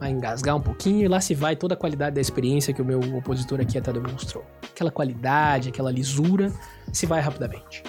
a 0.00 0.10
engasgar 0.10 0.56
um 0.56 0.62
pouquinho 0.62 1.04
e 1.04 1.08
lá 1.08 1.20
se 1.20 1.34
vai 1.34 1.54
toda 1.54 1.74
a 1.74 1.76
qualidade 1.76 2.14
da 2.14 2.22
experiência 2.22 2.72
que 2.72 2.80
o 2.80 2.84
meu 2.86 3.00
opositor 3.18 3.60
aqui 3.60 3.76
até 3.76 3.92
demonstrou. 3.92 4.42
Aquela 4.62 4.90
qualidade, 4.90 5.68
aquela 5.68 5.90
lisura, 5.90 6.50
se 6.90 7.04
vai 7.04 7.20
rapidamente. 7.20 7.82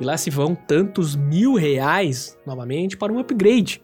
E 0.00 0.04
lá 0.04 0.16
se 0.16 0.30
vão 0.30 0.52
tantos 0.52 1.14
mil 1.14 1.54
reais 1.54 2.36
novamente 2.44 2.96
para 2.96 3.12
um 3.12 3.20
upgrade 3.20 3.80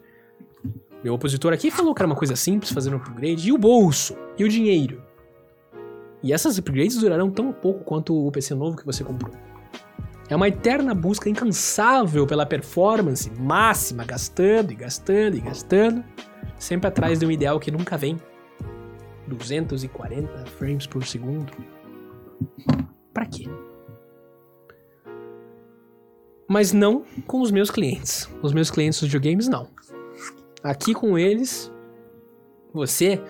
meu 1.01 1.13
opositor 1.13 1.53
aqui 1.53 1.71
falou 1.71 1.95
que 1.95 2.01
era 2.01 2.07
uma 2.07 2.15
coisa 2.17 2.35
simples 2.35 2.73
fazer 2.73 2.93
um 2.93 2.97
upgrade. 2.97 3.47
E 3.47 3.53
o 3.53 3.57
bolso? 3.57 4.17
E 4.37 4.43
o 4.43 4.49
dinheiro? 4.49 5.01
E 6.21 6.33
essas 6.33 6.57
upgrades 6.57 6.97
durarão 6.97 7.31
tão 7.31 7.53
pouco 7.53 7.85
quanto 7.85 8.27
o 8.27 8.29
PC 8.29 8.53
novo 8.53 8.75
que 8.75 8.85
você 8.85 9.01
comprou. 9.01 9.33
É 10.31 10.35
uma 10.35 10.47
eterna 10.47 10.95
busca 10.95 11.29
incansável 11.29 12.25
pela 12.25 12.45
performance 12.45 13.29
máxima, 13.31 14.05
gastando 14.05 14.71
e 14.71 14.75
gastando 14.75 15.35
e 15.35 15.41
gastando, 15.41 16.01
sempre 16.57 16.87
atrás 16.87 17.19
de 17.19 17.25
um 17.25 17.31
ideal 17.31 17.59
que 17.59 17.69
nunca 17.69 17.97
vem. 17.97 18.17
240 19.27 20.45
frames 20.51 20.87
por 20.87 21.05
segundo. 21.05 21.51
Para 23.13 23.25
quê? 23.25 23.43
Mas 26.47 26.71
não 26.71 27.03
com 27.27 27.41
os 27.41 27.51
meus 27.51 27.69
clientes. 27.69 28.29
Os 28.41 28.53
meus 28.53 28.71
clientes 28.71 29.01
dos 29.01 29.09
videogames 29.11 29.49
não. 29.49 29.67
Aqui 30.63 30.93
com 30.93 31.17
eles, 31.17 31.69
você, 32.73 33.21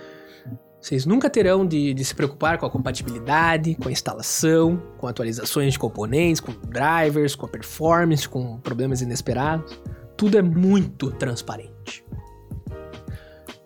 vocês 0.82 1.06
nunca 1.06 1.30
terão 1.30 1.64
de, 1.64 1.94
de, 1.94 2.04
se 2.04 2.16
preocupar 2.16 2.58
com 2.58 2.66
a 2.66 2.70
compatibilidade, 2.70 3.76
com 3.76 3.88
a 3.88 3.92
instalação, 3.92 4.82
com 4.98 5.06
atualizações 5.06 5.74
de 5.74 5.80
componentes, 5.80 6.42
com 6.42 6.52
drivers, 6.68 7.36
com 7.36 7.46
a 7.46 7.50
performance, 7.50 8.28
com 8.28 8.58
problemas 8.58 9.00
inesperados. 9.00 9.80
Tudo 10.18 10.40
é 10.40 10.42
muito 10.42 11.12
transparente. 11.12 12.04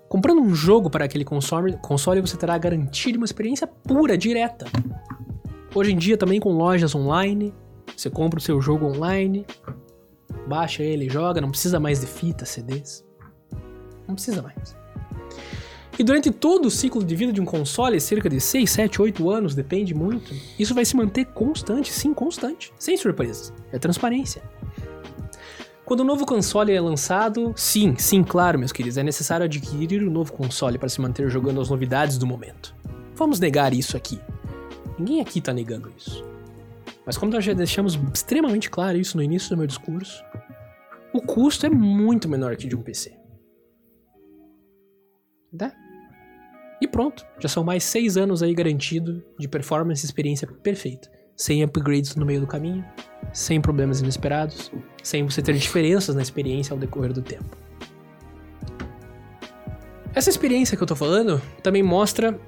Comprando 0.10 0.42
um 0.42 0.54
jogo 0.54 0.90
para 0.90 1.06
aquele 1.06 1.24
console, 1.24 1.78
console 1.78 2.20
você 2.20 2.36
terá 2.36 2.58
garantido 2.58 3.18
uma 3.18 3.26
experiência 3.26 3.66
pura, 3.66 4.18
direta. 4.18 4.66
Hoje 5.74 5.94
em 5.94 5.98
dia 5.98 6.18
também 6.18 6.40
com 6.42 6.52
lojas 6.52 6.94
online, 6.94 7.54
você 7.96 8.10
compra 8.10 8.40
o 8.40 8.42
seu 8.42 8.62
jogo 8.62 8.88
online, 8.88 9.46
baixa 10.48 10.84
ele, 10.84 11.10
joga, 11.10 11.40
não 11.40 11.50
precisa 11.50 11.80
mais 11.80 12.02
de 12.02 12.08
fita, 12.08 12.46
CDs. 12.46 13.06
Não 14.06 14.16
precisa 14.16 14.42
mais. 14.42 14.85
E 15.98 16.04
durante 16.04 16.30
todo 16.30 16.66
o 16.66 16.72
ciclo 16.72 17.04
de 17.04 17.16
vida 17.16 17.32
de 17.32 17.40
um 17.40 17.46
console, 17.46 18.00
cerca 18.02 18.30
de 18.30 18.42
6, 18.42 18.70
7, 18.70 19.02
8 19.02 19.30
anos, 19.30 19.56
depende 19.56 19.94
muito, 19.94 20.34
isso 20.60 20.76
vai 20.76 20.84
se 20.84 20.96
manter 20.96 21.26
constante, 21.26 21.92
sim, 21.92 22.14
constante, 22.14 22.74
sem 22.78 22.98
surpresas. 22.98 23.54
É 23.72 23.80
transparência. 23.80 24.42
Quando 25.86 26.00
o 26.02 26.04
um 26.04 26.08
novo 26.08 26.26
console 26.26 26.74
é 26.74 26.82
lançado, 26.82 27.54
sim, 27.56 27.96
sim, 27.98 28.24
claro, 28.24 28.60
meus 28.60 28.72
queridos, 28.72 28.98
é 28.98 29.04
necessário 29.04 29.46
adquirir 29.46 30.02
o 30.04 30.10
um 30.10 30.12
novo 30.12 30.34
console 30.34 30.78
para 30.78 30.90
se 30.90 31.00
manter 31.00 31.30
jogando 31.30 31.62
as 31.62 31.70
novidades 31.70 32.18
do 32.18 32.26
momento. 32.26 32.76
Vamos 33.14 33.40
negar 33.40 33.74
isso 33.74 33.96
aqui. 33.96 34.20
Ninguém 34.98 35.22
aqui 35.22 35.40
tá 35.40 35.54
negando 35.54 35.92
isso. 35.96 36.26
Mas 37.06 37.18
como 37.18 37.32
nós 37.32 37.46
já 37.46 37.54
deixamos 37.54 37.98
extremamente 38.14 38.70
claro 38.70 38.98
isso 38.98 39.16
no 39.16 39.24
início 39.24 39.50
do 39.50 39.58
meu 39.58 39.68
discurso, 39.68 40.24
o 41.14 41.22
custo 41.22 41.66
é 41.66 41.70
muito 41.70 42.28
menor 42.28 42.56
que 42.58 42.68
de 42.68 42.76
um 42.76 42.82
PC. 42.82 43.16
Tá? 45.58 45.72
E 46.82 46.88
pronto, 46.88 47.26
já 47.40 47.48
são 47.48 47.64
mais 47.64 47.84
seis 47.84 48.18
anos 48.18 48.44
aí 48.44 48.54
garantido 48.54 49.24
de 49.40 49.48
performance 49.48 50.04
e 50.04 50.08
experiência 50.08 50.48
perfeita. 50.48 51.10
Sem 51.36 51.64
upgrades 51.64 52.16
no 52.16 52.26
meio 52.26 52.42
do 52.42 52.48
caminho, 52.48 52.86
sem 53.34 53.60
problemas 53.60 54.02
inesperados, 54.02 54.72
sem 55.04 55.24
você 55.24 55.42
ter 55.42 55.54
diferenças 55.54 56.16
na 56.16 56.22
experiência 56.22 56.74
ao 56.74 56.80
decorrer 56.80 57.12
do 57.12 57.22
tempo. 57.22 57.58
Essa 60.14 60.30
experiência 60.30 60.78
que 60.78 60.84
eu 60.84 60.88
tô 60.88 60.96
falando 60.96 61.42
também 61.62 61.84
mostra. 61.84 62.40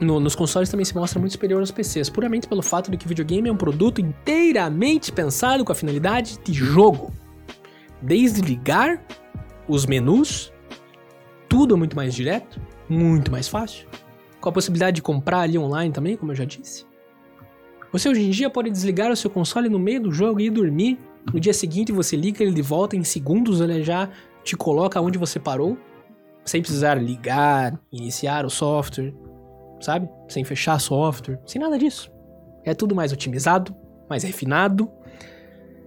No, 0.00 0.18
nos 0.18 0.34
consoles 0.34 0.68
também 0.68 0.84
se 0.84 0.94
mostra 0.94 1.20
muito 1.20 1.32
superior 1.32 1.60
aos 1.60 1.70
PCs, 1.70 2.10
puramente 2.10 2.48
pelo 2.48 2.62
fato 2.62 2.90
de 2.90 2.96
que 2.96 3.06
o 3.06 3.08
videogame 3.08 3.48
é 3.48 3.52
um 3.52 3.56
produto 3.56 4.00
inteiramente 4.00 5.12
pensado 5.12 5.64
com 5.64 5.72
a 5.72 5.74
finalidade 5.74 6.38
de 6.44 6.52
jogo. 6.52 7.12
Desde 8.02 8.40
ligar 8.40 9.04
os 9.68 9.86
menus, 9.86 10.52
tudo 11.48 11.74
é 11.74 11.78
muito 11.78 11.96
mais 11.96 12.14
direto, 12.14 12.60
muito 12.88 13.30
mais 13.30 13.48
fácil, 13.48 13.88
com 14.40 14.48
a 14.48 14.52
possibilidade 14.52 14.96
de 14.96 15.02
comprar 15.02 15.40
ali 15.40 15.58
online 15.58 15.92
também, 15.92 16.16
como 16.16 16.32
eu 16.32 16.36
já 16.36 16.44
disse. 16.44 16.84
Você 17.92 18.08
hoje 18.08 18.22
em 18.22 18.30
dia 18.30 18.50
pode 18.50 18.70
desligar 18.70 19.10
o 19.12 19.16
seu 19.16 19.30
console 19.30 19.68
no 19.68 19.78
meio 19.78 20.00
do 20.00 20.12
jogo 20.12 20.40
e 20.40 20.46
ir 20.46 20.50
dormir. 20.50 20.98
No 21.32 21.38
dia 21.38 21.54
seguinte 21.54 21.92
você 21.92 22.16
liga 22.16 22.42
ele 22.42 22.52
de 22.52 22.60
volta, 22.60 22.96
em 22.96 23.04
segundos 23.04 23.60
ele 23.60 23.82
já 23.82 24.10
te 24.42 24.56
coloca 24.56 25.00
onde 25.00 25.16
você 25.16 25.38
parou, 25.38 25.78
sem 26.44 26.60
precisar 26.60 26.96
ligar, 26.96 27.80
iniciar 27.92 28.44
o 28.44 28.50
software, 28.50 29.14
sabe? 29.80 30.08
Sem 30.28 30.44
fechar 30.44 30.78
software, 30.80 31.40
sem 31.46 31.60
nada 31.60 31.78
disso. 31.78 32.10
É 32.64 32.74
tudo 32.74 32.94
mais 32.94 33.12
otimizado, 33.12 33.74
mais 34.10 34.24
refinado. 34.24 34.90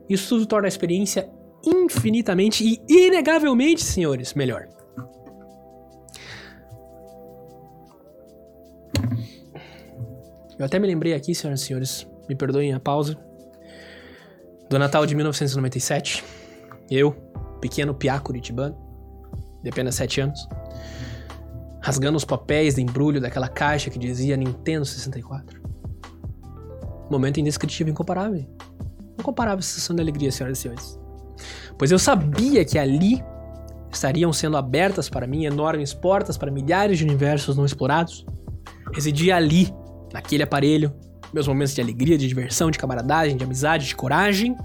Isso 0.09 0.29
tudo 0.29 0.45
torna 0.45 0.67
a 0.67 0.69
experiência 0.69 1.29
infinitamente 1.65 2.63
e 2.63 3.07
inegavelmente, 3.07 3.83
senhores, 3.83 4.33
melhor. 4.33 4.76
Eu 10.57 10.65
até 10.65 10.79
me 10.79 10.87
lembrei 10.87 11.13
aqui, 11.13 11.35
senhoras 11.35 11.61
e 11.61 11.65
senhores, 11.65 12.07
me 12.27 12.35
perdoem 12.35 12.73
a 12.73 12.79
pausa, 12.79 13.17
do 14.69 14.79
Natal 14.79 15.05
de 15.05 15.15
1997. 15.15 16.23
Eu, 16.89 17.11
pequeno 17.61 17.93
piá 17.93 18.19
curitibano, 18.19 18.75
de 19.61 19.69
apenas 19.69 19.95
7 19.95 20.21
anos, 20.21 20.47
rasgando 21.81 22.17
os 22.17 22.25
papéis 22.25 22.75
de 22.75 22.81
embrulho 22.81 23.21
daquela 23.21 23.47
caixa 23.47 23.89
que 23.89 23.99
dizia 23.99 24.35
Nintendo 24.35 24.85
64. 24.85 25.61
Momento 27.09 27.39
indescritível, 27.39 27.91
incomparável. 27.91 28.45
Incomparável 29.17 29.61
sensação 29.61 29.95
de 29.95 30.01
alegria, 30.01 30.31
senhoras 30.31 30.57
e 30.57 30.61
senhores. 30.61 30.99
Pois 31.77 31.91
eu 31.91 31.99
sabia 31.99 32.65
que 32.65 32.79
ali 32.79 33.23
estariam 33.91 34.33
sendo 34.33 34.57
abertas 34.57 35.07
para 35.07 35.27
mim 35.27 35.45
enormes 35.45 35.93
portas 35.93 36.37
para 36.37 36.51
milhares 36.51 36.97
de 36.97 37.03
universos 37.03 37.55
não 37.55 37.65
explorados. 37.65 38.25
Residia 38.93 39.35
ali 39.35 39.73
naquele 40.13 40.43
aparelho, 40.43 40.93
meus 41.33 41.47
momentos 41.47 41.73
de 41.73 41.81
alegria, 41.81 42.17
de 42.17 42.27
diversão, 42.27 42.71
de 42.71 42.77
camaradagem, 42.77 43.37
de 43.37 43.43
amizade, 43.43 43.87
de 43.87 43.95
coragem, 43.95 44.55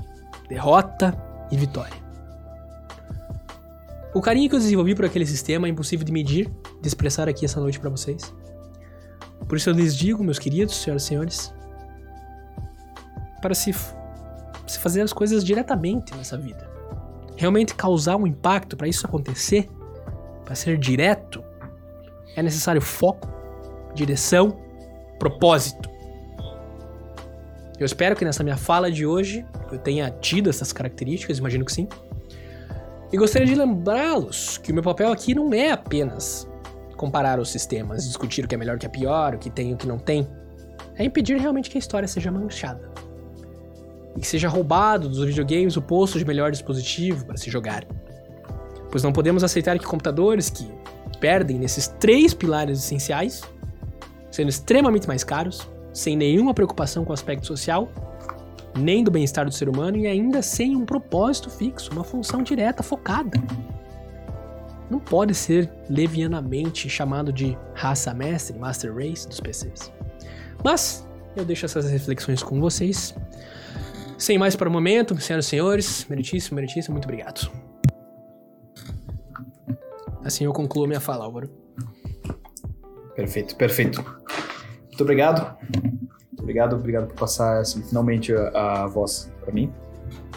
derrota 0.48 1.16
e 1.50 1.56
vitória. 1.56 2.02
O 4.14 4.20
carinho 4.20 4.48
que 4.48 4.54
eu 4.54 4.58
desenvolvi 4.58 4.94
por 4.94 5.04
aquele 5.04 5.24
sistema 5.24 5.66
é 5.66 5.70
impossível 5.70 6.04
de 6.04 6.12
medir, 6.12 6.50
de 6.80 6.86
expressar 6.86 7.28
aqui 7.28 7.44
essa 7.44 7.58
noite 7.58 7.80
para 7.80 7.88
vocês. 7.88 8.32
Por 9.48 9.56
isso 9.56 9.70
eu 9.70 9.74
lhes 9.74 9.96
digo, 9.96 10.22
meus 10.22 10.38
queridos, 10.38 10.76
senhoras 10.76 11.02
e 11.02 11.06
senhores, 11.06 11.54
para 13.40 13.54
se, 13.54 13.74
se 14.66 14.78
fazer 14.78 15.00
as 15.00 15.12
coisas 15.12 15.42
diretamente 15.42 16.14
nessa 16.14 16.36
vida, 16.36 16.70
realmente 17.36 17.74
causar 17.74 18.16
um 18.16 18.26
impacto 18.26 18.76
para 18.76 18.86
isso 18.86 19.06
acontecer, 19.06 19.68
para 20.44 20.54
ser 20.54 20.78
direto, 20.78 21.42
é 22.36 22.42
necessário 22.42 22.80
foco, 22.80 23.28
direção 23.94 24.56
propósito. 25.22 25.88
Eu 27.78 27.86
espero 27.86 28.16
que 28.16 28.24
nessa 28.24 28.42
minha 28.42 28.56
fala 28.56 28.90
de 28.90 29.06
hoje 29.06 29.46
eu 29.70 29.78
tenha 29.78 30.10
tido 30.10 30.50
essas 30.50 30.72
características, 30.72 31.38
imagino 31.38 31.64
que 31.64 31.70
sim. 31.70 31.86
E 33.12 33.16
gostaria 33.16 33.46
de 33.46 33.54
lembrá-los 33.54 34.58
que 34.58 34.72
o 34.72 34.74
meu 34.74 34.82
papel 34.82 35.12
aqui 35.12 35.32
não 35.32 35.54
é 35.54 35.70
apenas 35.70 36.48
comparar 36.96 37.38
os 37.38 37.50
sistemas, 37.50 38.04
discutir 38.04 38.44
o 38.44 38.48
que 38.48 38.56
é 38.56 38.58
melhor, 38.58 38.74
o 38.74 38.80
que 38.80 38.86
é 38.86 38.88
pior, 38.88 39.36
o 39.36 39.38
que 39.38 39.48
tem 39.48 39.70
e 39.70 39.74
o 39.74 39.76
que 39.76 39.86
não 39.86 39.96
tem. 39.96 40.26
É 40.96 41.04
impedir 41.04 41.38
realmente 41.38 41.70
que 41.70 41.78
a 41.78 41.80
história 41.80 42.08
seja 42.08 42.32
manchada. 42.32 42.90
E 44.16 44.20
que 44.20 44.26
seja 44.26 44.48
roubado 44.48 45.08
dos 45.08 45.24
videogames 45.24 45.76
o 45.76 45.82
posto 45.82 46.18
de 46.18 46.24
melhor 46.24 46.50
dispositivo 46.50 47.26
para 47.26 47.36
se 47.36 47.48
jogar. 47.48 47.84
Pois 48.90 49.04
não 49.04 49.12
podemos 49.12 49.44
aceitar 49.44 49.78
que 49.78 49.86
computadores 49.86 50.50
que 50.50 50.68
perdem 51.20 51.60
nesses 51.60 51.86
três 51.86 52.34
pilares 52.34 52.80
essenciais 52.80 53.42
sendo 54.32 54.48
extremamente 54.48 55.06
mais 55.06 55.22
caros, 55.22 55.68
sem 55.92 56.16
nenhuma 56.16 56.54
preocupação 56.54 57.04
com 57.04 57.10
o 57.10 57.14
aspecto 57.14 57.46
social, 57.46 57.92
nem 58.74 59.04
do 59.04 59.10
bem-estar 59.10 59.44
do 59.44 59.52
ser 59.52 59.68
humano 59.68 59.98
e 59.98 60.06
ainda 60.06 60.40
sem 60.42 60.74
um 60.74 60.84
propósito 60.84 61.50
fixo, 61.50 61.92
uma 61.92 62.02
função 62.02 62.42
direta, 62.42 62.82
focada. 62.82 63.38
Não 64.90 64.98
pode 64.98 65.34
ser 65.34 65.70
levianamente 65.88 66.88
chamado 66.88 67.32
de 67.32 67.56
raça 67.74 68.12
mestre, 68.14 68.58
master 68.58 68.94
race 68.94 69.28
dos 69.28 69.38
PCs. 69.38 69.92
Mas 70.64 71.06
eu 71.36 71.44
deixo 71.44 71.66
essas 71.66 71.90
reflexões 71.90 72.42
com 72.42 72.60
vocês. 72.60 73.14
Sem 74.16 74.38
mais 74.38 74.56
para 74.56 74.68
o 74.68 74.72
momento, 74.72 75.18
senhoras 75.20 75.46
e 75.46 75.48
senhores, 75.48 76.06
meritíssimo, 76.08 76.56
meritíssimo, 76.56 76.94
muito 76.94 77.04
obrigado. 77.04 77.50
Assim 80.24 80.44
eu 80.44 80.52
concluo 80.52 80.86
minha 80.86 81.00
fala, 81.00 81.24
Álvaro. 81.24 81.61
Perfeito, 83.14 83.56
perfeito. 83.56 84.02
Muito 84.88 85.00
obrigado. 85.00 85.56
Obrigado, 86.38 86.76
obrigado 86.76 87.06
por 87.08 87.14
passar 87.14 87.60
assim, 87.60 87.82
finalmente 87.82 88.32
a, 88.34 88.82
a 88.82 88.86
voz 88.86 89.30
para 89.40 89.52
mim. 89.52 89.72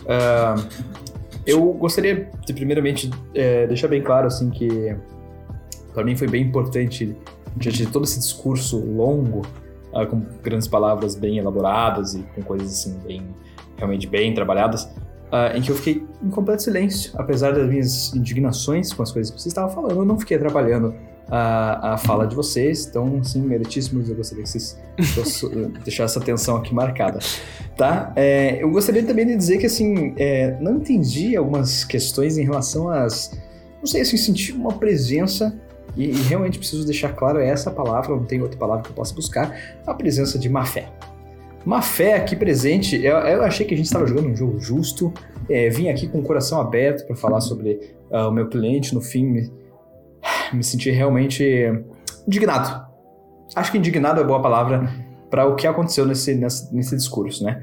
Uh, 0.03 0.95
eu 1.45 1.61
gostaria 1.73 2.29
de 2.45 2.53
primeiramente 2.53 3.09
é, 3.33 3.67
deixar 3.67 3.87
bem 3.87 4.01
claro 4.01 4.27
assim 4.27 4.49
que 4.49 4.95
para 5.93 6.03
mim 6.03 6.15
foi 6.15 6.27
bem 6.27 6.43
importante 6.43 7.15
diante 7.55 7.77
de 7.77 7.87
todo 7.87 8.03
esse 8.05 8.19
discurso 8.19 8.79
longo 8.79 9.41
uh, 9.93 10.05
com 10.07 10.25
grandes 10.43 10.67
palavras 10.67 11.15
bem 11.15 11.37
elaboradas 11.37 12.15
e 12.15 12.23
com 12.35 12.41
coisas 12.41 12.71
assim 12.71 12.97
bem 12.99 13.27
realmente 13.77 14.07
bem 14.07 14.33
trabalhadas 14.33 14.83
uh, 14.83 15.55
em 15.55 15.61
que 15.61 15.71
eu 15.71 15.75
fiquei 15.75 16.05
em 16.23 16.29
completo 16.29 16.63
silêncio 16.63 17.11
apesar 17.15 17.53
das 17.53 17.67
minhas 17.67 18.13
indignações 18.13 18.91
com 18.91 19.03
as 19.03 19.11
coisas 19.11 19.31
que 19.31 19.39
você 19.39 19.47
estava 19.47 19.69
falando 19.69 19.99
eu 19.99 20.05
não 20.05 20.19
fiquei 20.19 20.37
trabalhando 20.37 20.95
a, 21.29 21.93
a 21.93 21.97
fala 21.97 22.25
de 22.27 22.35
vocês. 22.35 22.85
Então, 22.85 23.23
sim, 23.23 23.41
meritíssimos, 23.41 24.09
eu 24.09 24.15
gostaria 24.15 24.43
que 24.43 24.49
vocês 24.49 24.79
deixassem 25.83 26.05
essa 26.05 26.19
atenção 26.19 26.57
aqui 26.57 26.73
marcada. 26.73 27.19
Tá? 27.75 28.11
É, 28.15 28.61
eu 28.61 28.69
gostaria 28.69 29.03
também 29.03 29.25
de 29.25 29.35
dizer 29.35 29.57
que, 29.57 29.65
assim, 29.65 30.13
é, 30.17 30.57
não 30.61 30.77
entendi 30.77 31.35
algumas 31.35 31.83
questões 31.83 32.37
em 32.37 32.43
relação 32.43 32.89
às... 32.89 33.31
Não 33.79 33.85
sei, 33.85 34.01
assim, 34.01 34.17
senti 34.17 34.51
uma 34.51 34.73
presença 34.73 35.59
e, 35.95 36.09
e, 36.09 36.21
realmente 36.23 36.57
preciso 36.57 36.85
deixar 36.85 37.13
claro 37.13 37.39
essa 37.39 37.71
palavra, 37.71 38.15
não 38.15 38.25
tem 38.25 38.41
outra 38.41 38.57
palavra 38.57 38.83
que 38.83 38.89
eu 38.89 38.93
possa 38.95 39.13
buscar, 39.13 39.77
a 39.85 39.93
presença 39.93 40.37
de 40.37 40.49
má 40.49 40.65
fé. 40.65 40.89
Má 41.65 41.81
fé 41.81 42.15
aqui 42.15 42.35
presente, 42.35 42.95
eu, 43.03 43.15
eu 43.17 43.43
achei 43.43 43.65
que 43.65 43.73
a 43.73 43.77
gente 43.77 43.87
estava 43.87 44.05
jogando 44.05 44.29
um 44.29 44.35
jogo 44.35 44.59
justo, 44.59 45.13
é, 45.49 45.69
vim 45.69 45.89
aqui 45.89 46.07
com 46.07 46.19
o 46.19 46.23
coração 46.23 46.59
aberto 46.59 47.05
para 47.05 47.15
falar 47.15 47.41
sobre 47.41 47.79
uh, 48.11 48.27
o 48.27 48.31
meu 48.31 48.47
cliente, 48.47 48.93
no 48.93 49.01
fim 49.01 49.51
senti 50.61 50.89
realmente 50.91 51.43
indignado. 52.27 52.85
Acho 53.55 53.71
que 53.71 53.77
indignado 53.77 54.19
é 54.19 54.23
boa 54.23 54.41
palavra 54.41 54.89
para 55.29 55.45
o 55.47 55.55
que 55.55 55.67
aconteceu 55.67 56.05
nesse, 56.05 56.35
nesse, 56.35 56.73
nesse 56.73 56.95
discurso, 56.95 57.43
né? 57.43 57.61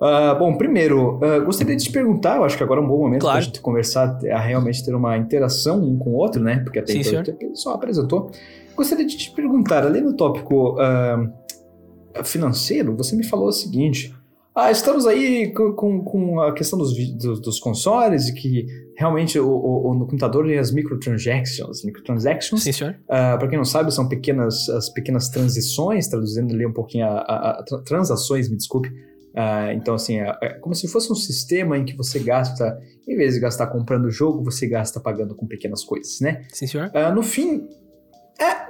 Uh, 0.00 0.38
bom, 0.38 0.56
primeiro, 0.56 1.16
uh, 1.16 1.44
gostaria 1.44 1.76
de 1.76 1.84
te 1.84 1.92
perguntar, 1.92 2.36
eu 2.36 2.44
acho 2.44 2.56
que 2.56 2.62
agora 2.62 2.80
é 2.80 2.82
um 2.82 2.88
bom 2.88 2.98
momento 2.98 3.20
claro. 3.20 3.34
para 3.34 3.40
a 3.40 3.44
gente 3.44 3.60
conversar, 3.60 4.18
a 4.32 4.38
realmente 4.38 4.82
ter 4.82 4.94
uma 4.94 5.18
interação 5.18 5.78
um 5.78 5.98
com 5.98 6.10
o 6.10 6.14
outro, 6.14 6.42
né? 6.42 6.60
Porque 6.64 6.78
até 6.78 6.92
Sim, 6.92 7.16
então 7.16 7.54
só 7.54 7.74
apresentou. 7.74 8.30
Gostaria 8.74 9.04
de 9.04 9.14
te 9.14 9.30
perguntar, 9.30 9.84
além 9.84 10.02
do 10.02 10.14
tópico 10.14 10.76
uh, 10.76 12.24
financeiro, 12.24 12.96
você 12.96 13.14
me 13.14 13.22
falou 13.22 13.48
o 13.48 13.52
seguinte: 13.52 14.14
ah, 14.54 14.70
estamos 14.70 15.06
aí 15.06 15.52
com, 15.52 15.72
com, 15.72 16.04
com 16.04 16.40
a 16.40 16.52
questão 16.52 16.78
dos, 16.78 16.92
dos, 17.16 17.40
dos, 17.40 17.60
consoles 17.60 18.28
e 18.28 18.34
que 18.34 18.66
realmente 18.96 19.38
o, 19.38 19.48
o, 19.48 19.92
o, 19.92 19.98
computador 20.00 20.46
tem 20.46 20.58
as 20.58 20.72
microtransactions. 20.72 21.84
Microtransactions, 21.84 22.62
Sim, 22.62 22.72
senhor. 22.72 22.94
Uh, 23.04 23.38
para 23.38 23.48
quem 23.48 23.56
não 23.56 23.64
sabe, 23.64 23.92
são 23.94 24.08
pequenas, 24.08 24.68
as 24.68 24.90
pequenas 24.90 25.28
transições, 25.28 26.08
traduzindo 26.08 26.52
ali 26.52 26.66
um 26.66 26.72
pouquinho 26.72 27.06
a, 27.06 27.18
a, 27.20 27.50
a 27.60 27.64
transações, 27.84 28.48
me 28.48 28.56
desculpe. 28.56 28.88
Uh, 28.88 29.70
então, 29.74 29.94
assim, 29.94 30.18
é, 30.18 30.36
é, 30.42 30.48
como 30.54 30.74
se 30.74 30.88
fosse 30.88 31.12
um 31.12 31.14
sistema 31.14 31.78
em 31.78 31.84
que 31.84 31.96
você 31.96 32.18
gasta, 32.18 32.76
em 33.06 33.16
vez 33.16 33.34
de 33.34 33.40
gastar 33.40 33.68
comprando 33.68 34.06
o 34.06 34.10
jogo, 34.10 34.42
você 34.42 34.66
gasta 34.66 34.98
pagando 34.98 35.36
com 35.36 35.46
pequenas 35.46 35.84
coisas, 35.84 36.20
né? 36.20 36.44
Sim, 36.52 36.66
senhor. 36.66 36.88
Uh, 36.88 37.14
no 37.14 37.22
fim, 37.22 37.68
é, 38.40 38.66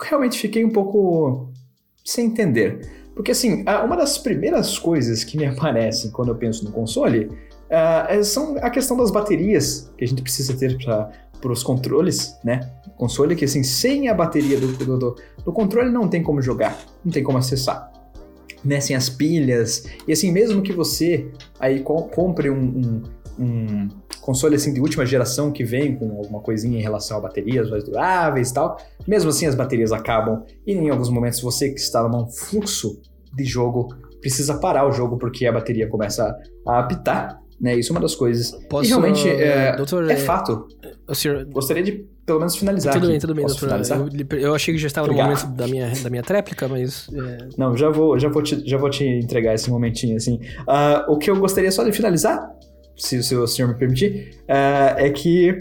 realmente 0.00 0.38
fiquei 0.38 0.64
um 0.64 0.70
pouco 0.70 1.52
sem 2.04 2.26
entender. 2.26 3.03
Porque, 3.14 3.30
assim, 3.30 3.64
uma 3.84 3.96
das 3.96 4.18
primeiras 4.18 4.78
coisas 4.78 5.24
que 5.24 5.36
me 5.36 5.46
aparecem 5.46 6.10
quando 6.10 6.28
eu 6.28 6.34
penso 6.34 6.64
no 6.64 6.72
console 6.72 7.30
uh, 7.70 8.24
são 8.24 8.56
a 8.58 8.70
questão 8.70 8.96
das 8.96 9.10
baterias 9.10 9.92
que 9.96 10.04
a 10.04 10.08
gente 10.08 10.22
precisa 10.22 10.54
ter 10.54 10.76
para 10.78 11.52
os 11.52 11.62
controles, 11.62 12.36
né? 12.44 12.70
Console 12.96 13.36
que, 13.36 13.44
assim, 13.44 13.62
sem 13.62 14.08
a 14.08 14.14
bateria 14.14 14.58
do, 14.58 14.68
do, 14.72 15.16
do, 15.44 15.52
controle 15.52 15.90
não 15.90 16.08
tem 16.08 16.22
como 16.22 16.40
jogar, 16.40 16.78
não 17.04 17.12
tem 17.12 17.22
como 17.22 17.38
acessar. 17.38 17.92
Né, 18.64 18.80
sem 18.80 18.96
as 18.96 19.10
pilhas, 19.10 19.84
e 20.08 20.12
assim, 20.12 20.32
mesmo 20.32 20.62
que 20.62 20.72
você 20.72 21.30
aí 21.60 21.80
compre 21.80 22.48
um, 22.48 22.56
um, 22.58 23.02
um 23.38 23.88
console 24.24 24.56
assim 24.56 24.72
de 24.72 24.80
última 24.80 25.04
geração 25.04 25.52
que 25.52 25.62
vem 25.62 25.94
com 25.94 26.16
alguma 26.16 26.40
coisinha 26.40 26.78
em 26.78 26.82
relação 26.82 27.18
a 27.18 27.20
baterias 27.20 27.68
mais 27.68 27.84
duráveis 27.84 28.50
e 28.50 28.54
tal, 28.54 28.78
mesmo 29.06 29.28
assim 29.28 29.46
as 29.46 29.54
baterias 29.54 29.92
acabam 29.92 30.42
e 30.66 30.72
em 30.72 30.88
alguns 30.88 31.10
momentos 31.10 31.42
você 31.42 31.68
que 31.68 31.78
está 31.78 32.08
num 32.08 32.26
fluxo 32.26 33.02
de 33.34 33.44
jogo 33.44 33.94
precisa 34.22 34.58
parar 34.58 34.88
o 34.88 34.92
jogo 34.92 35.18
porque 35.18 35.46
a 35.46 35.52
bateria 35.52 35.86
começa 35.86 36.34
a 36.66 36.78
apitar, 36.78 37.38
né? 37.60 37.76
Isso 37.76 37.92
é 37.92 37.94
uma 37.94 38.00
das 38.00 38.14
coisas. 38.14 38.52
Posso, 38.70 38.86
e 38.86 38.88
realmente 38.88 39.28
é, 39.28 39.76
doutor, 39.76 40.10
é 40.10 40.16
fato. 40.16 40.66
O 41.06 41.14
senhor... 41.14 41.44
Gostaria 41.44 41.82
de 41.82 42.08
pelo 42.24 42.38
menos 42.38 42.56
finalizar. 42.56 42.94
Tudo 42.94 43.02
aqui. 43.02 43.12
bem, 43.12 43.20
tudo 43.20 43.34
bem, 43.34 43.44
Posso 43.44 43.66
doutor. 43.66 44.10
Eu, 44.30 44.38
eu, 44.38 44.54
achei 44.54 44.72
que 44.72 44.80
já 44.80 44.86
estava 44.86 45.06
Obrigado. 45.06 45.28
no 45.28 45.36
momento 45.36 45.54
da 45.54 45.68
minha, 45.68 45.92
da 46.02 46.08
minha 46.08 46.22
tréplica, 46.22 46.66
mas. 46.66 47.10
É... 47.12 47.48
Não, 47.58 47.76
já 47.76 47.90
vou, 47.90 48.18
já, 48.18 48.30
vou 48.30 48.42
te, 48.42 48.66
já 48.66 48.78
vou 48.78 48.88
te 48.88 49.04
entregar 49.04 49.52
esse 49.52 49.70
momentinho 49.70 50.16
assim. 50.16 50.40
Uh, 50.60 51.12
o 51.12 51.18
que 51.18 51.30
eu 51.30 51.36
gostaria 51.36 51.70
só 51.70 51.84
de 51.84 51.92
finalizar 51.92 52.50
se, 52.96 53.22
se 53.22 53.34
o 53.34 53.46
senhor 53.46 53.68
me 53.68 53.74
permitir, 53.74 54.38
uh, 54.42 54.98
é 54.98 55.10
que 55.10 55.56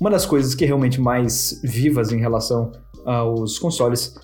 uma 0.00 0.10
das 0.10 0.24
coisas 0.24 0.54
que 0.54 0.64
é 0.64 0.66
realmente 0.66 1.00
mais 1.00 1.60
vivas 1.64 2.12
em 2.12 2.18
relação 2.18 2.72
aos 3.04 3.58
consoles 3.58 4.14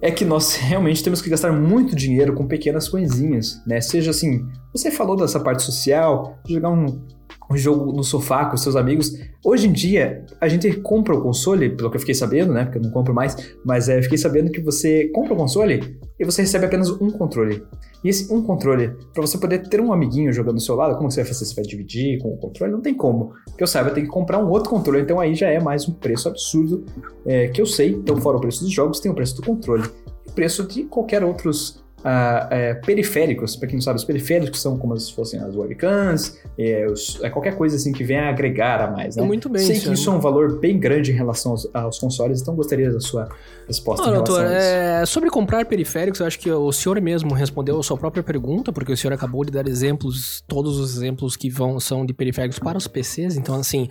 é 0.00 0.10
que 0.10 0.24
nós 0.24 0.54
realmente 0.56 1.02
temos 1.02 1.20
que 1.20 1.30
gastar 1.30 1.52
muito 1.52 1.94
dinheiro 1.94 2.34
com 2.34 2.46
pequenas 2.46 2.88
coisinhas, 2.88 3.62
né? 3.66 3.80
Seja 3.80 4.10
assim, 4.10 4.46
você 4.72 4.90
falou 4.90 5.16
dessa 5.16 5.40
parte 5.40 5.62
social, 5.62 6.38
jogar 6.48 6.70
um, 6.70 7.06
um 7.50 7.56
jogo 7.56 7.92
no 7.92 8.04
sofá 8.04 8.44
com 8.46 8.56
seus 8.56 8.76
amigos. 8.76 9.18
Hoje 9.44 9.68
em 9.68 9.72
dia, 9.72 10.24
a 10.40 10.48
gente 10.48 10.70
compra 10.80 11.14
o 11.14 11.22
console, 11.22 11.70
pelo 11.70 11.90
que 11.90 11.96
eu 11.96 12.00
fiquei 12.00 12.14
sabendo, 12.14 12.52
né? 12.52 12.64
Porque 12.64 12.78
eu 12.78 12.82
não 12.82 12.90
compro 12.90 13.14
mais, 13.14 13.36
mas 13.64 13.88
é, 13.88 14.00
fiquei 14.02 14.18
sabendo 14.18 14.50
que 14.50 14.60
você 14.60 15.08
compra 15.08 15.32
o 15.32 15.36
console 15.36 15.98
e 16.18 16.24
você 16.24 16.42
recebe 16.42 16.66
apenas 16.66 16.90
um 16.90 17.10
controle. 17.10 17.62
E 18.04 18.08
esse 18.08 18.32
um 18.32 18.42
controle, 18.42 18.92
para 19.12 19.22
você 19.22 19.38
poder 19.38 19.66
ter 19.68 19.80
um 19.80 19.92
amiguinho 19.92 20.32
jogando 20.32 20.56
do 20.56 20.60
seu 20.60 20.76
lado, 20.76 20.96
como 20.96 21.10
você 21.10 21.22
vai 21.22 21.32
fazer? 21.32 21.44
Você 21.44 21.54
vai 21.54 21.64
dividir 21.64 22.18
com 22.20 22.34
o 22.34 22.36
controle? 22.36 22.72
Não 22.72 22.80
tem 22.80 22.94
como. 22.94 23.32
Que 23.56 23.62
eu 23.62 23.66
saiba, 23.66 23.90
tem 23.90 24.04
que 24.04 24.10
comprar 24.10 24.38
um 24.38 24.48
outro 24.50 24.70
controle, 24.70 25.00
então 25.00 25.18
aí 25.18 25.34
já 25.34 25.48
é 25.48 25.58
mais 25.58 25.88
um 25.88 25.92
preço 25.92 26.28
absurdo 26.28 26.84
é, 27.26 27.48
que 27.48 27.60
eu 27.60 27.66
sei. 27.66 27.90
Então, 27.90 28.16
fora 28.18 28.36
o 28.36 28.40
preço 28.40 28.62
dos 28.62 28.72
jogos, 28.72 29.00
tem 29.00 29.10
o 29.10 29.14
preço 29.14 29.36
do 29.36 29.42
controle 29.42 29.84
e 30.26 30.30
o 30.30 30.32
preço 30.32 30.66
de 30.66 30.84
qualquer 30.84 31.24
outros 31.24 31.82
uh, 31.98 32.86
periféricos, 32.86 33.56
para 33.56 33.68
quem 33.68 33.76
não 33.76 33.82
sabe, 33.82 33.98
os 33.98 34.04
periféricos 34.04 34.60
são 34.60 34.78
como 34.78 34.98
se 34.98 35.12
fossem 35.12 35.40
as 35.40 35.54
webcams, 35.54 36.38
é, 36.58 36.86
os, 36.86 37.20
é 37.22 37.30
qualquer 37.30 37.56
coisa 37.56 37.76
assim 37.76 37.92
que 37.92 38.04
venha 38.04 38.28
agregar 38.28 38.80
a 38.80 38.90
mais, 38.90 39.16
né? 39.16 39.22
Muito 39.22 39.48
bem. 39.48 39.64
Sei 39.64 39.78
que 39.78 39.92
isso 39.92 40.10
é 40.10 40.12
um 40.12 40.20
valor 40.20 40.58
bem 40.58 40.78
grande 40.78 41.10
em 41.12 41.14
relação 41.14 41.52
aos, 41.52 41.68
aos 41.74 41.98
consoles, 41.98 42.40
então 42.40 42.54
gostaria 42.54 42.90
da 42.90 43.00
sua 43.00 43.28
resposta 43.66 44.04
ah, 44.04 44.10
relação 44.10 44.36
doutor. 44.36 44.50
É, 44.50 45.04
sobre 45.06 45.30
comprar 45.30 45.64
periféricos, 45.66 46.20
eu 46.20 46.26
acho 46.26 46.38
que 46.38 46.50
o 46.50 46.72
senhor 46.72 47.00
mesmo 47.00 47.34
respondeu 47.34 47.78
a 47.78 47.82
sua 47.82 47.96
própria 47.96 48.22
pergunta, 48.22 48.72
porque 48.72 48.92
o 48.92 48.96
senhor 48.96 49.12
acabou 49.12 49.44
de 49.44 49.50
dar 49.50 49.66
exemplos, 49.68 50.42
todos 50.46 50.78
os 50.78 50.96
exemplos 50.96 51.36
que 51.36 51.50
vão 51.50 51.78
são 51.80 52.06
de 52.06 52.12
periféricos 52.12 52.58
para 52.58 52.78
os 52.78 52.86
PCs, 52.86 53.36
então 53.36 53.54
assim, 53.54 53.88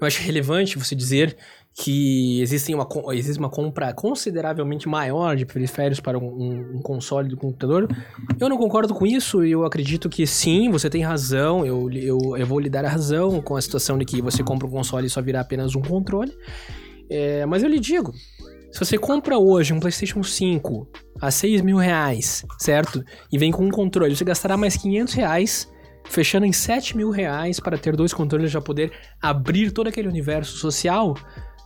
eu 0.00 0.06
acho 0.06 0.22
relevante 0.22 0.78
você 0.78 0.94
dizer 0.94 1.36
que 1.76 2.40
existe 2.40 2.72
uma, 2.72 2.86
existe 3.12 3.38
uma 3.38 3.50
compra 3.50 3.92
consideravelmente 3.92 4.88
maior 4.88 5.34
de 5.34 5.44
periféricos 5.44 5.98
para 5.98 6.16
um, 6.16 6.76
um, 6.76 6.80
console 6.80 7.28
do 7.28 7.36
computador. 7.36 7.88
Eu 8.38 8.48
não 8.48 8.56
concordo 8.56 8.94
com 8.94 9.04
isso, 9.04 9.42
eu 9.42 9.64
acredito 9.64 10.08
que 10.08 10.24
sim, 10.24 10.70
você 10.70 10.88
tem 10.88 11.02
razão, 11.02 11.66
eu, 11.66 11.90
eu, 11.90 12.36
eu 12.36 12.46
vou 12.46 12.60
lhe 12.60 12.70
dar 12.70 12.84
a 12.84 12.88
razão 12.88 13.42
com 13.42 13.56
a 13.56 13.60
situação 13.60 13.98
de 13.98 14.04
que 14.04 14.22
você 14.22 14.42
compra 14.44 14.68
um 14.68 14.70
console 14.70 15.08
e 15.08 15.10
só 15.10 15.20
virá 15.20 15.40
apenas 15.40 15.74
um 15.74 15.82
controle. 15.82 16.32
É, 17.10 17.44
mas 17.44 17.64
eu 17.64 17.68
lhe 17.68 17.80
digo, 17.80 18.12
se 18.70 18.78
você 18.78 18.96
compra 18.96 19.36
hoje 19.36 19.72
um 19.72 19.80
PlayStation 19.80 20.22
5 20.22 20.88
a 21.20 21.30
6 21.32 21.60
mil 21.60 21.76
reais, 21.76 22.46
certo? 22.56 23.02
E 23.32 23.36
vem 23.36 23.50
com 23.50 23.64
um 23.64 23.70
controle, 23.70 24.14
você 24.14 24.24
gastará 24.24 24.56
mais 24.56 24.76
500 24.76 25.14
reais 25.14 25.74
fechando 26.04 26.46
em 26.46 26.52
7 26.52 26.96
mil 26.96 27.10
reais 27.10 27.58
para 27.58 27.78
ter 27.78 27.96
dois 27.96 28.12
controles 28.12 28.50
já 28.50 28.60
poder 28.60 28.92
abrir 29.20 29.72
todo 29.72 29.88
aquele 29.88 30.06
universo 30.06 30.56
social 30.58 31.14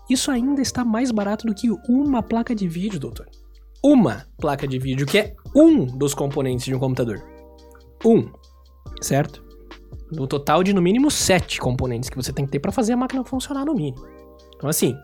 isso 0.09 0.31
ainda 0.31 0.63
está 0.63 0.85
mais 0.85 1.11
barato 1.11 1.47
do 1.47 1.55
que 1.55 1.69
uma 1.89 2.23
placa 2.23 2.55
de 2.55 2.67
vídeo, 2.67 2.99
doutor. 2.99 3.29
Uma 3.83 4.27
placa 4.39 4.67
de 4.67 4.79
vídeo, 4.79 5.07
que 5.07 5.19
é 5.19 5.35
um 5.55 5.87
dos 5.87 6.15
componentes 6.15 6.65
de 6.65 6.75
um 6.75 6.79
computador. 6.79 7.23
Um, 8.05 8.31
certo? 9.01 9.45
No 10.11 10.27
total 10.27 10.65
de 10.65 10.73
no 10.73 10.83
mínimo 10.83 11.11
sete 11.11 11.61
componentes 11.61 12.09
que 12.09 12.17
você 12.17 12.33
tem 12.33 12.45
que 12.45 12.53
ter 12.53 12.61
para 12.61 12.73
fazer 12.73 12.95
a 12.95 12.97
máquina 12.97 13.25
funcionar 13.25 13.65
no 13.65 13.75
mínimo. 13.75 14.05
Então, 14.57 14.69
assim, 14.69 14.97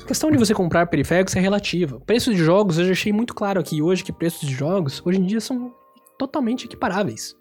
a 0.00 0.06
questão 0.06 0.30
de 0.30 0.36
você 0.36 0.52
comprar 0.52 0.86
periféricos 0.86 1.34
é 1.34 1.40
relativa. 1.40 1.98
Preços 2.00 2.36
de 2.36 2.44
jogos, 2.44 2.78
eu 2.78 2.84
já 2.84 2.92
achei 2.92 3.12
muito 3.12 3.34
claro 3.34 3.58
aqui 3.58 3.80
hoje 3.80 4.04
que 4.04 4.12
preços 4.12 4.46
de 4.46 4.54
jogos, 4.54 5.02
hoje 5.04 5.18
em 5.18 5.26
dia, 5.26 5.40
são 5.40 5.72
totalmente 6.18 6.66
equiparáveis, 6.66 7.34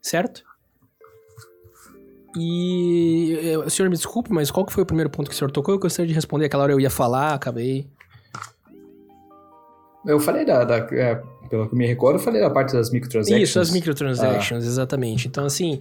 certo? 0.00 0.42
E 2.36 3.38
eh, 3.42 3.58
o 3.58 3.70
senhor 3.70 3.88
me 3.88 3.96
desculpe, 3.96 4.30
mas 4.30 4.50
qual 4.50 4.66
que 4.66 4.72
foi 4.72 4.82
o 4.82 4.86
primeiro 4.86 5.08
ponto 5.08 5.28
que 5.28 5.34
o 5.34 5.38
senhor 5.38 5.50
tocou? 5.50 5.74
Eu 5.74 5.78
gostaria 5.78 6.06
de 6.06 6.14
responder, 6.14 6.44
aquela 6.44 6.64
hora 6.64 6.72
eu 6.72 6.80
ia 6.80 6.90
falar, 6.90 7.32
acabei. 7.32 7.86
Eu 10.06 10.20
falei 10.20 10.44
da, 10.44 10.62
da 10.62 10.76
é, 10.76 11.20
pelo 11.48 11.68
que 11.68 11.74
me 11.74 11.86
recordo, 11.86 12.16
eu 12.16 12.22
falei 12.22 12.40
da 12.40 12.50
parte 12.50 12.74
das 12.74 12.90
microtransactions. 12.90 13.48
Isso, 13.48 13.58
as 13.58 13.70
microtransactions, 13.70 14.64
ah. 14.64 14.66
exatamente. 14.66 15.26
Então, 15.28 15.46
assim, 15.46 15.80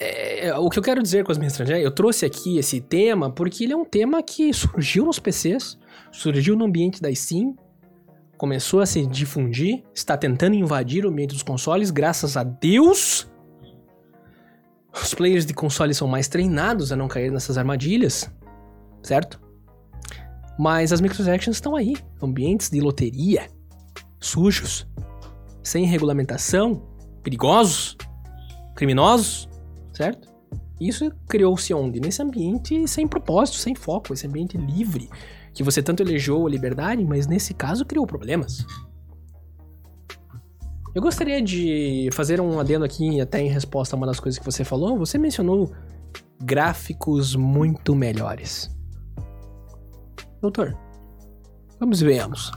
é, 0.00 0.52
o 0.56 0.68
que 0.68 0.78
eu 0.78 0.82
quero 0.82 1.00
dizer 1.00 1.24
com 1.24 1.30
as 1.30 1.38
microtransactions, 1.38 1.84
eu 1.84 1.90
trouxe 1.92 2.26
aqui 2.26 2.58
esse 2.58 2.80
tema 2.80 3.30
porque 3.30 3.62
ele 3.62 3.72
é 3.72 3.76
um 3.76 3.84
tema 3.84 4.20
que 4.24 4.52
surgiu 4.52 5.04
nos 5.04 5.20
PCs, 5.20 5.78
surgiu 6.10 6.56
no 6.56 6.64
ambiente 6.64 7.00
da 7.00 7.14
Steam, 7.14 7.54
começou 8.36 8.80
a 8.80 8.86
se 8.86 9.06
difundir, 9.06 9.84
está 9.94 10.16
tentando 10.16 10.56
invadir 10.56 11.06
o 11.06 11.10
ambiente 11.10 11.34
dos 11.34 11.44
consoles, 11.44 11.92
graças 11.92 12.36
a 12.36 12.42
Deus 12.42 13.29
os 15.02 15.14
players 15.14 15.46
de 15.46 15.54
console 15.54 15.94
são 15.94 16.08
mais 16.08 16.28
treinados 16.28 16.92
a 16.92 16.96
não 16.96 17.08
cair 17.08 17.30
nessas 17.30 17.56
armadilhas, 17.56 18.30
certo? 19.02 19.40
Mas 20.58 20.92
as 20.92 21.00
microtransactions 21.00 21.56
estão 21.56 21.74
aí, 21.74 21.96
ambientes 22.22 22.68
de 22.68 22.80
loteria, 22.80 23.48
sujos, 24.18 24.86
sem 25.62 25.86
regulamentação, 25.86 26.82
perigosos, 27.22 27.96
criminosos, 28.74 29.48
certo? 29.92 30.28
Isso 30.80 31.10
criou-se 31.28 31.72
onde? 31.74 32.00
Nesse 32.00 32.22
ambiente 32.22 32.88
sem 32.88 33.06
propósito, 33.06 33.58
sem 33.58 33.74
foco, 33.74 34.14
esse 34.14 34.26
ambiente 34.26 34.56
livre, 34.56 35.08
que 35.52 35.62
você 35.62 35.82
tanto 35.82 36.02
elegeu 36.02 36.46
a 36.46 36.50
liberdade, 36.50 37.04
mas 37.04 37.26
nesse 37.26 37.52
caso 37.52 37.84
criou 37.84 38.06
problemas. 38.06 38.64
Eu 40.92 41.00
gostaria 41.00 41.40
de 41.40 42.08
fazer 42.12 42.40
um 42.40 42.58
adendo 42.58 42.84
aqui, 42.84 43.20
até 43.20 43.40
em 43.40 43.48
resposta 43.48 43.94
a 43.94 43.96
uma 43.96 44.06
das 44.08 44.18
coisas 44.18 44.38
que 44.38 44.44
você 44.44 44.64
falou. 44.64 44.98
Você 44.98 45.18
mencionou 45.18 45.72
gráficos 46.42 47.36
muito 47.36 47.94
melhores. 47.94 48.68
Doutor, 50.40 50.76
vamos 51.78 52.00
ver, 52.00 52.22
vamos. 52.22 52.50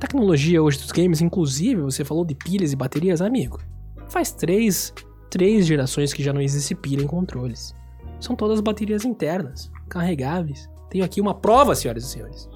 Tecnologia 0.00 0.60
hoje 0.60 0.78
dos 0.78 0.90
games, 0.90 1.20
inclusive, 1.20 1.80
você 1.80 2.04
falou 2.04 2.24
de 2.24 2.34
pilhas 2.34 2.72
e 2.72 2.76
baterias, 2.76 3.22
amigo. 3.22 3.60
Faz 4.08 4.32
três, 4.32 4.92
três 5.30 5.64
gerações 5.64 6.12
que 6.12 6.22
já 6.22 6.32
não 6.32 6.40
existe 6.40 6.74
pilha 6.74 7.04
em 7.04 7.06
controles. 7.06 7.72
São 8.18 8.34
todas 8.34 8.60
baterias 8.60 9.04
internas, 9.04 9.70
carregáveis. 9.88 10.68
Tenho 10.90 11.04
aqui 11.04 11.20
uma 11.20 11.34
prova, 11.34 11.76
senhoras 11.76 12.04
e 12.04 12.08
senhores. 12.08 12.48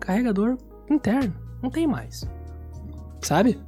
Carregador 0.00 0.58
interno, 0.90 1.34
não 1.62 1.70
tem 1.70 1.86
mais 1.86 2.28
sabe? 3.20 3.58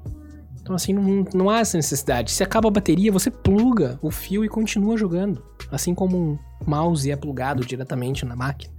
Então, 0.60 0.74
assim, 0.74 0.92
não, 0.92 1.24
não 1.34 1.50
há 1.50 1.60
essa 1.60 1.76
necessidade. 1.76 2.30
Se 2.30 2.42
acaba 2.42 2.68
a 2.68 2.70
bateria, 2.70 3.10
você 3.10 3.30
pluga 3.30 3.98
o 4.02 4.10
fio 4.10 4.44
e 4.44 4.48
continua 4.48 4.96
jogando. 4.96 5.42
Assim 5.70 5.94
como 5.94 6.16
um 6.16 6.38
mouse 6.66 7.10
é 7.10 7.16
plugado 7.16 7.64
diretamente 7.64 8.24
na 8.24 8.36
máquina. 8.36 8.72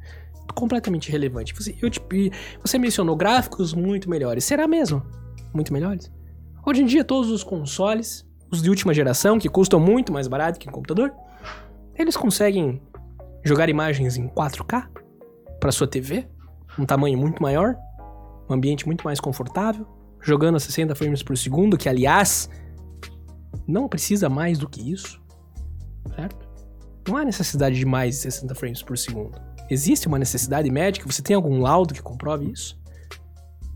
Completamente 0.55 1.11
relevante. 1.11 1.53
Você, 1.53 1.75
eu, 1.81 1.89
você 2.63 2.77
mencionou 2.77 3.15
gráficos 3.15 3.73
muito 3.73 4.09
melhores. 4.09 4.45
Será 4.45 4.67
mesmo? 4.67 5.01
Muito 5.53 5.73
melhores? 5.73 6.11
Hoje 6.65 6.83
em 6.83 6.85
dia, 6.85 7.03
todos 7.03 7.31
os 7.31 7.43
consoles, 7.43 8.25
os 8.51 8.61
de 8.61 8.69
última 8.69 8.93
geração, 8.93 9.39
que 9.39 9.49
custam 9.49 9.79
muito 9.79 10.13
mais 10.13 10.27
barato 10.27 10.59
que 10.59 10.69
um 10.69 10.71
computador, 10.71 11.11
eles 11.95 12.15
conseguem 12.15 12.81
jogar 13.43 13.67
imagens 13.69 14.17
em 14.17 14.27
4K 14.27 14.87
para 15.59 15.71
sua 15.71 15.87
TV, 15.87 16.27
um 16.77 16.85
tamanho 16.85 17.17
muito 17.17 17.41
maior, 17.41 17.75
um 18.49 18.53
ambiente 18.53 18.85
muito 18.85 19.03
mais 19.03 19.19
confortável, 19.19 19.87
jogando 20.21 20.55
a 20.55 20.59
60 20.59 20.93
frames 20.95 21.23
por 21.23 21.37
segundo, 21.37 21.77
que 21.77 21.89
aliás 21.89 22.49
não 23.67 23.87
precisa 23.87 24.29
mais 24.29 24.57
do 24.57 24.69
que 24.69 24.91
isso, 24.91 25.21
certo? 26.15 26.49
Não 27.07 27.17
há 27.17 27.25
necessidade 27.25 27.75
de 27.75 27.85
mais 27.85 28.15
de 28.15 28.21
60 28.21 28.55
frames 28.55 28.83
por 28.83 28.97
segundo. 28.97 29.39
Existe 29.69 30.07
uma 30.07 30.19
necessidade 30.19 30.69
médica? 30.69 31.11
Você 31.11 31.21
tem 31.21 31.35
algum 31.35 31.59
laudo 31.59 31.93
que 31.93 32.01
comprove 32.01 32.51
isso? 32.51 32.79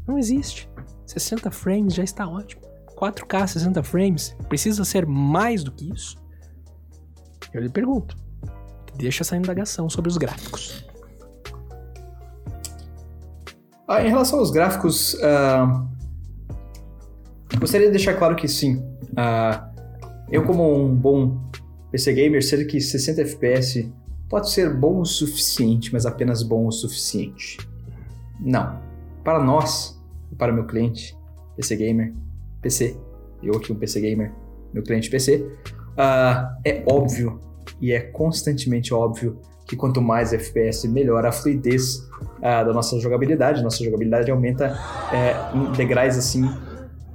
Não 0.07 0.17
existe. 0.17 0.69
60 1.07 1.49
frames 1.51 1.93
já 1.93 2.03
está 2.03 2.27
ótimo. 2.27 2.61
4K 2.95 3.47
60 3.47 3.83
frames 3.83 4.35
precisa 4.47 4.85
ser 4.85 5.05
mais 5.05 5.63
do 5.63 5.71
que 5.71 5.91
isso? 5.91 6.17
Eu 7.53 7.61
lhe 7.61 7.69
pergunto. 7.69 8.15
Deixa 8.97 9.23
essa 9.23 9.35
indagação 9.35 9.89
sobre 9.89 10.09
os 10.09 10.17
gráficos. 10.17 10.85
Ah, 13.87 14.01
em 14.03 14.09
relação 14.09 14.39
aos 14.39 14.49
gráficos, 14.49 15.13
uh, 15.15 15.94
gostaria 17.59 17.87
de 17.87 17.93
deixar 17.93 18.13
claro 18.15 18.35
que 18.35 18.47
sim. 18.47 18.77
Uh, 19.11 19.75
eu, 20.31 20.43
como 20.43 20.85
um 20.85 20.93
bom 20.93 21.39
PC 21.91 22.13
gamer, 22.13 22.43
sei 22.43 22.65
que 22.65 22.81
60 22.81 23.21
FPS 23.21 23.91
pode 24.29 24.49
ser 24.49 24.73
bom 24.73 24.99
o 24.99 25.05
suficiente, 25.05 25.93
mas 25.93 26.05
apenas 26.05 26.43
bom 26.43 26.65
o 26.67 26.71
suficiente. 26.71 27.57
Não. 28.39 28.79
Para 29.23 29.43
nós, 29.43 30.01
para 30.37 30.51
meu 30.51 30.65
cliente, 30.65 31.17
PC 31.55 31.75
gamer, 31.75 32.13
PC, 32.61 32.97
eu 33.41 33.55
aqui 33.55 33.71
um 33.71 33.75
PC 33.75 34.01
gamer, 34.01 34.33
meu 34.73 34.83
cliente 34.83 35.09
PC, 35.09 35.37
uh, 35.37 35.51
ah, 35.97 36.57
é 36.65 36.83
óbvio 36.85 37.39
e 37.79 37.91
é 37.91 37.99
constantemente 37.99 38.93
óbvio 38.93 39.39
que 39.65 39.75
quanto 39.75 40.01
mais 40.01 40.31
FPS, 40.31 40.87
melhor 40.87 41.25
a 41.25 41.31
fluidez 41.31 41.97
uh, 41.97 42.65
da 42.65 42.73
nossa 42.73 42.99
jogabilidade. 42.99 43.63
Nossa 43.63 43.83
jogabilidade 43.83 44.29
aumenta 44.29 44.77
é, 45.11 45.57
em 45.57 45.71
degraus 45.71 46.17
assim 46.17 46.47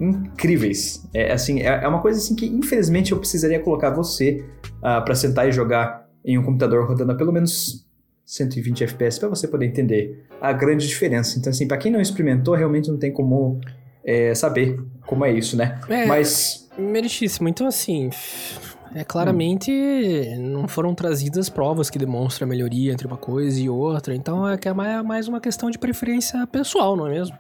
incríveis. 0.00 1.06
É 1.12 1.32
assim, 1.32 1.60
é, 1.60 1.84
é, 1.84 1.88
uma 1.88 2.00
coisa 2.00 2.18
assim 2.18 2.34
que 2.34 2.46
infelizmente 2.46 3.12
eu 3.12 3.18
precisaria 3.18 3.60
colocar 3.60 3.90
você 3.90 4.44
uh, 4.82 4.86
ah, 4.86 5.00
para 5.02 5.14
sentar 5.14 5.48
e 5.48 5.52
jogar 5.52 6.08
em 6.24 6.38
um 6.38 6.42
computador 6.42 6.88
rodando 6.88 7.12
a 7.12 7.14
pelo 7.14 7.32
menos 7.32 7.86
120 8.24 8.84
FPS 8.84 9.20
para 9.20 9.28
você 9.28 9.46
poder 9.46 9.66
entender 9.66 10.24
a 10.40 10.52
grande 10.52 10.88
diferença. 10.88 11.38
Então 11.38 11.50
assim, 11.50 11.68
para 11.68 11.76
quem 11.76 11.92
não 11.92 12.00
experimentou, 12.00 12.54
realmente 12.54 12.88
não 12.88 12.98
tem 12.98 13.12
como 13.12 13.60
é, 14.04 14.34
saber 14.34 14.80
como 15.06 15.24
é 15.24 15.32
isso, 15.32 15.56
né? 15.56 15.78
É, 15.88 16.06
Mas 16.06 16.68
meritíssimo. 16.78 17.48
Então 17.48 17.66
assim, 17.66 18.08
é, 18.94 19.04
claramente 19.04 19.70
hum. 19.70 20.50
não 20.50 20.68
foram 20.68 20.94
trazidas 20.94 21.50
provas 21.50 21.90
que 21.90 21.98
demonstram 21.98 22.46
a 22.46 22.48
melhoria 22.48 22.92
entre 22.92 23.06
uma 23.06 23.18
coisa 23.18 23.60
e 23.60 23.68
outra. 23.68 24.14
Então 24.14 24.48
é 24.48 24.56
que 24.56 24.68
é 24.68 24.72
mais 24.72 25.28
uma 25.28 25.40
questão 25.40 25.70
de 25.70 25.78
preferência 25.78 26.46
pessoal, 26.46 26.96
não 26.96 27.06
é 27.06 27.10
mesmo? 27.10 27.36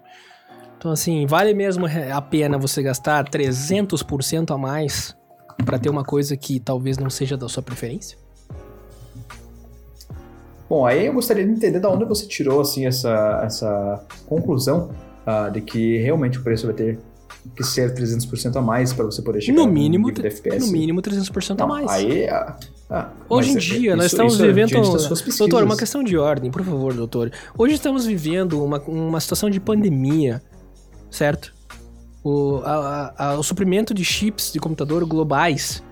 Então, 0.80 0.92
assim, 0.92 1.26
vale 1.26 1.52
mesmo 1.52 1.84
a 2.10 2.22
pena 2.22 2.56
você 2.56 2.82
gastar 2.82 3.28
300% 3.28 4.50
a 4.50 4.56
mais 4.56 5.14
para 5.62 5.78
ter 5.78 5.90
uma 5.90 6.02
coisa 6.02 6.34
que 6.38 6.58
talvez 6.58 6.96
não 6.96 7.10
seja 7.10 7.36
da 7.36 7.50
sua 7.50 7.62
preferência? 7.62 8.16
Bom, 10.66 10.86
aí 10.86 11.04
eu 11.04 11.12
gostaria 11.12 11.44
de 11.44 11.52
entender 11.52 11.80
de 11.80 11.86
onde 11.86 12.06
você 12.06 12.26
tirou 12.26 12.62
assim 12.62 12.86
essa, 12.86 13.42
essa 13.44 14.06
conclusão 14.24 14.90
uh, 15.26 15.50
de 15.50 15.60
que 15.60 15.98
realmente 15.98 16.38
o 16.38 16.42
preço 16.42 16.64
vai 16.64 16.74
ter 16.74 16.98
que 17.54 17.62
ser 17.62 17.94
300% 17.94 18.56
a 18.56 18.62
mais 18.62 18.94
para 18.94 19.04
você 19.04 19.20
poder 19.20 19.42
chegar 19.42 19.58
no 19.58 19.66
mínimo, 19.66 20.10
no 20.10 20.26
FPS. 20.26 20.64
No 20.64 20.72
mínimo 20.72 21.02
300% 21.02 21.58
Não, 21.58 21.66
a 21.66 21.68
mais. 21.68 21.90
Aí, 21.90 22.26
ah, 22.26 22.56
ah, 22.88 23.10
Hoje 23.28 23.50
em 23.50 23.56
dia, 23.58 23.90
isso, 23.90 23.96
nós 23.96 24.06
estamos 24.06 24.40
é 24.40 24.46
vivendo. 24.46 24.70
doutor, 25.36 25.62
uma 25.62 25.76
questão 25.76 26.02
de 26.02 26.16
ordem, 26.16 26.50
por 26.50 26.64
favor, 26.64 26.94
doutor. 26.94 27.30
Hoje 27.58 27.74
estamos 27.74 28.06
vivendo 28.06 28.64
uma, 28.64 28.80
uma 28.80 29.20
situação 29.20 29.50
de 29.50 29.60
pandemia, 29.60 30.42
certo? 31.10 31.54
O, 32.22 32.60
a, 32.64 33.14
a, 33.16 33.38
o 33.38 33.42
suprimento 33.42 33.94
de 33.94 34.04
chips 34.04 34.52
de 34.52 34.60
computador 34.60 35.04
globais 35.06 35.82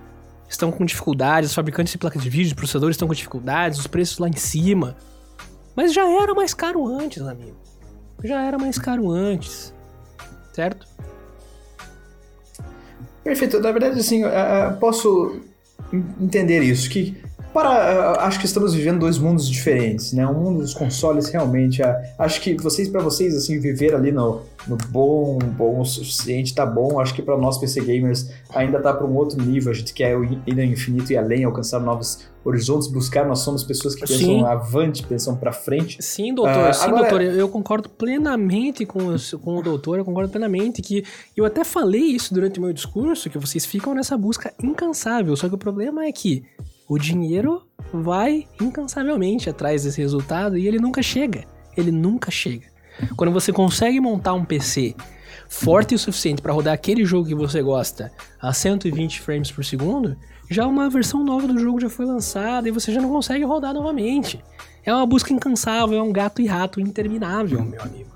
estão 0.47 0.71
com 0.71 0.85
dificuldades, 0.85 1.49
os 1.49 1.55
fabricantes 1.55 1.91
de 1.91 1.97
placas 1.97 2.21
de 2.21 2.29
vídeo, 2.29 2.55
processadores 2.55 2.95
estão 2.95 3.07
com 3.07 3.13
dificuldades, 3.13 3.79
os 3.79 3.87
preços 3.87 4.17
lá 4.19 4.27
em 4.27 4.35
cima. 4.35 4.95
Mas 5.75 5.93
já 5.93 6.07
era 6.09 6.33
mais 6.33 6.53
caro 6.53 6.85
antes, 6.87 7.21
amigo. 7.21 7.55
Já 8.23 8.41
era 8.43 8.57
mais 8.57 8.77
caro 8.77 9.09
antes. 9.09 9.73
Certo? 10.53 10.87
Perfeito. 13.23 13.59
Na 13.59 13.71
verdade, 13.71 13.99
assim, 13.99 14.23
posso 14.79 15.39
entender 16.19 16.61
isso, 16.61 16.89
que 16.89 17.15
para, 17.59 18.11
acho 18.25 18.39
que 18.39 18.45
estamos 18.45 18.73
vivendo 18.73 18.99
dois 18.99 19.17
mundos 19.17 19.47
diferentes, 19.47 20.13
né? 20.13 20.25
O 20.25 20.33
mundo 20.33 20.59
dos 20.59 20.73
consoles 20.73 21.29
realmente, 21.29 21.81
acho 22.17 22.41
que 22.41 22.55
vocês 22.55 22.87
para 22.87 23.01
vocês 23.01 23.35
assim 23.35 23.59
viver 23.59 23.93
ali 23.93 24.11
no, 24.11 24.41
no 24.67 24.77
bom, 24.89 25.37
bom 25.39 25.81
o 25.81 25.85
suficiente, 25.85 26.53
tá 26.53 26.65
bom. 26.65 26.99
Acho 26.99 27.13
que 27.13 27.21
para 27.21 27.37
nós 27.37 27.57
PC 27.57 27.81
gamers 27.81 28.29
ainda 28.53 28.79
tá 28.79 28.93
para 28.93 29.05
um 29.05 29.15
outro 29.15 29.41
nível. 29.41 29.71
A 29.71 29.75
gente 29.75 29.93
quer 29.93 30.17
ir 30.45 30.55
no 30.55 30.63
infinito 30.63 31.11
e 31.11 31.17
além, 31.17 31.43
alcançar 31.43 31.79
novos 31.79 32.27
horizontes, 32.45 32.87
buscar. 32.87 33.27
Nós 33.27 33.39
somos 33.39 33.63
pessoas 33.63 33.93
que 33.93 34.01
pensam 34.01 34.17
sim. 34.17 34.43
avante, 34.45 35.05
pensam 35.05 35.35
para 35.35 35.51
frente. 35.51 36.01
Sim, 36.01 36.33
doutor. 36.33 36.69
Uh, 36.69 36.73
sim, 36.73 36.85
agora... 36.85 37.01
doutor. 37.01 37.21
Eu 37.21 37.49
concordo 37.49 37.89
plenamente 37.89 38.85
com, 38.85 38.99
o, 38.99 39.39
com 39.39 39.57
o 39.57 39.61
doutor. 39.61 39.99
Eu 39.99 40.05
concordo 40.05 40.29
plenamente 40.29 40.81
que 40.81 41.03
eu 41.35 41.45
até 41.45 41.63
falei 41.63 42.03
isso 42.03 42.33
durante 42.33 42.59
o 42.59 42.61
meu 42.61 42.71
discurso, 42.71 43.29
que 43.29 43.37
vocês 43.37 43.65
ficam 43.65 43.93
nessa 43.93 44.17
busca 44.17 44.53
incansável. 44.63 45.35
Só 45.35 45.49
que 45.49 45.55
o 45.55 45.57
problema 45.57 46.05
é 46.05 46.11
que 46.11 46.43
o 46.89 46.97
dinheiro 46.97 47.61
vai 47.93 48.47
incansavelmente 48.59 49.47
atrás 49.47 49.83
desse 49.83 50.01
resultado 50.01 50.57
e 50.57 50.67
ele 50.67 50.79
nunca 50.79 51.03
chega. 51.03 51.45
Ele 51.77 51.91
nunca 51.91 52.31
chega. 52.31 52.67
Quando 53.15 53.31
você 53.31 53.53
consegue 53.53 54.01
montar 54.01 54.33
um 54.33 54.43
PC 54.43 54.95
forte 55.47 55.95
o 55.95 55.99
suficiente 55.99 56.41
para 56.41 56.51
rodar 56.51 56.73
aquele 56.73 57.05
jogo 57.05 57.27
que 57.27 57.35
você 57.35 57.61
gosta 57.61 58.11
a 58.41 58.51
120 58.51 59.21
frames 59.21 59.51
por 59.51 59.63
segundo, 59.63 60.17
já 60.49 60.67
uma 60.67 60.89
versão 60.89 61.23
nova 61.23 61.47
do 61.47 61.59
jogo 61.59 61.79
já 61.79 61.89
foi 61.89 62.05
lançada 62.05 62.67
e 62.67 62.71
você 62.71 62.91
já 62.91 62.99
não 62.99 63.09
consegue 63.09 63.45
rodar 63.45 63.73
novamente. 63.73 64.43
É 64.83 64.93
uma 64.93 65.05
busca 65.05 65.31
incansável, 65.31 65.97
é 65.97 66.01
um 66.01 66.11
gato 66.11 66.41
e 66.41 66.47
rato 66.47 66.81
interminável, 66.81 67.63
meu 67.63 67.81
amigo. 67.81 68.09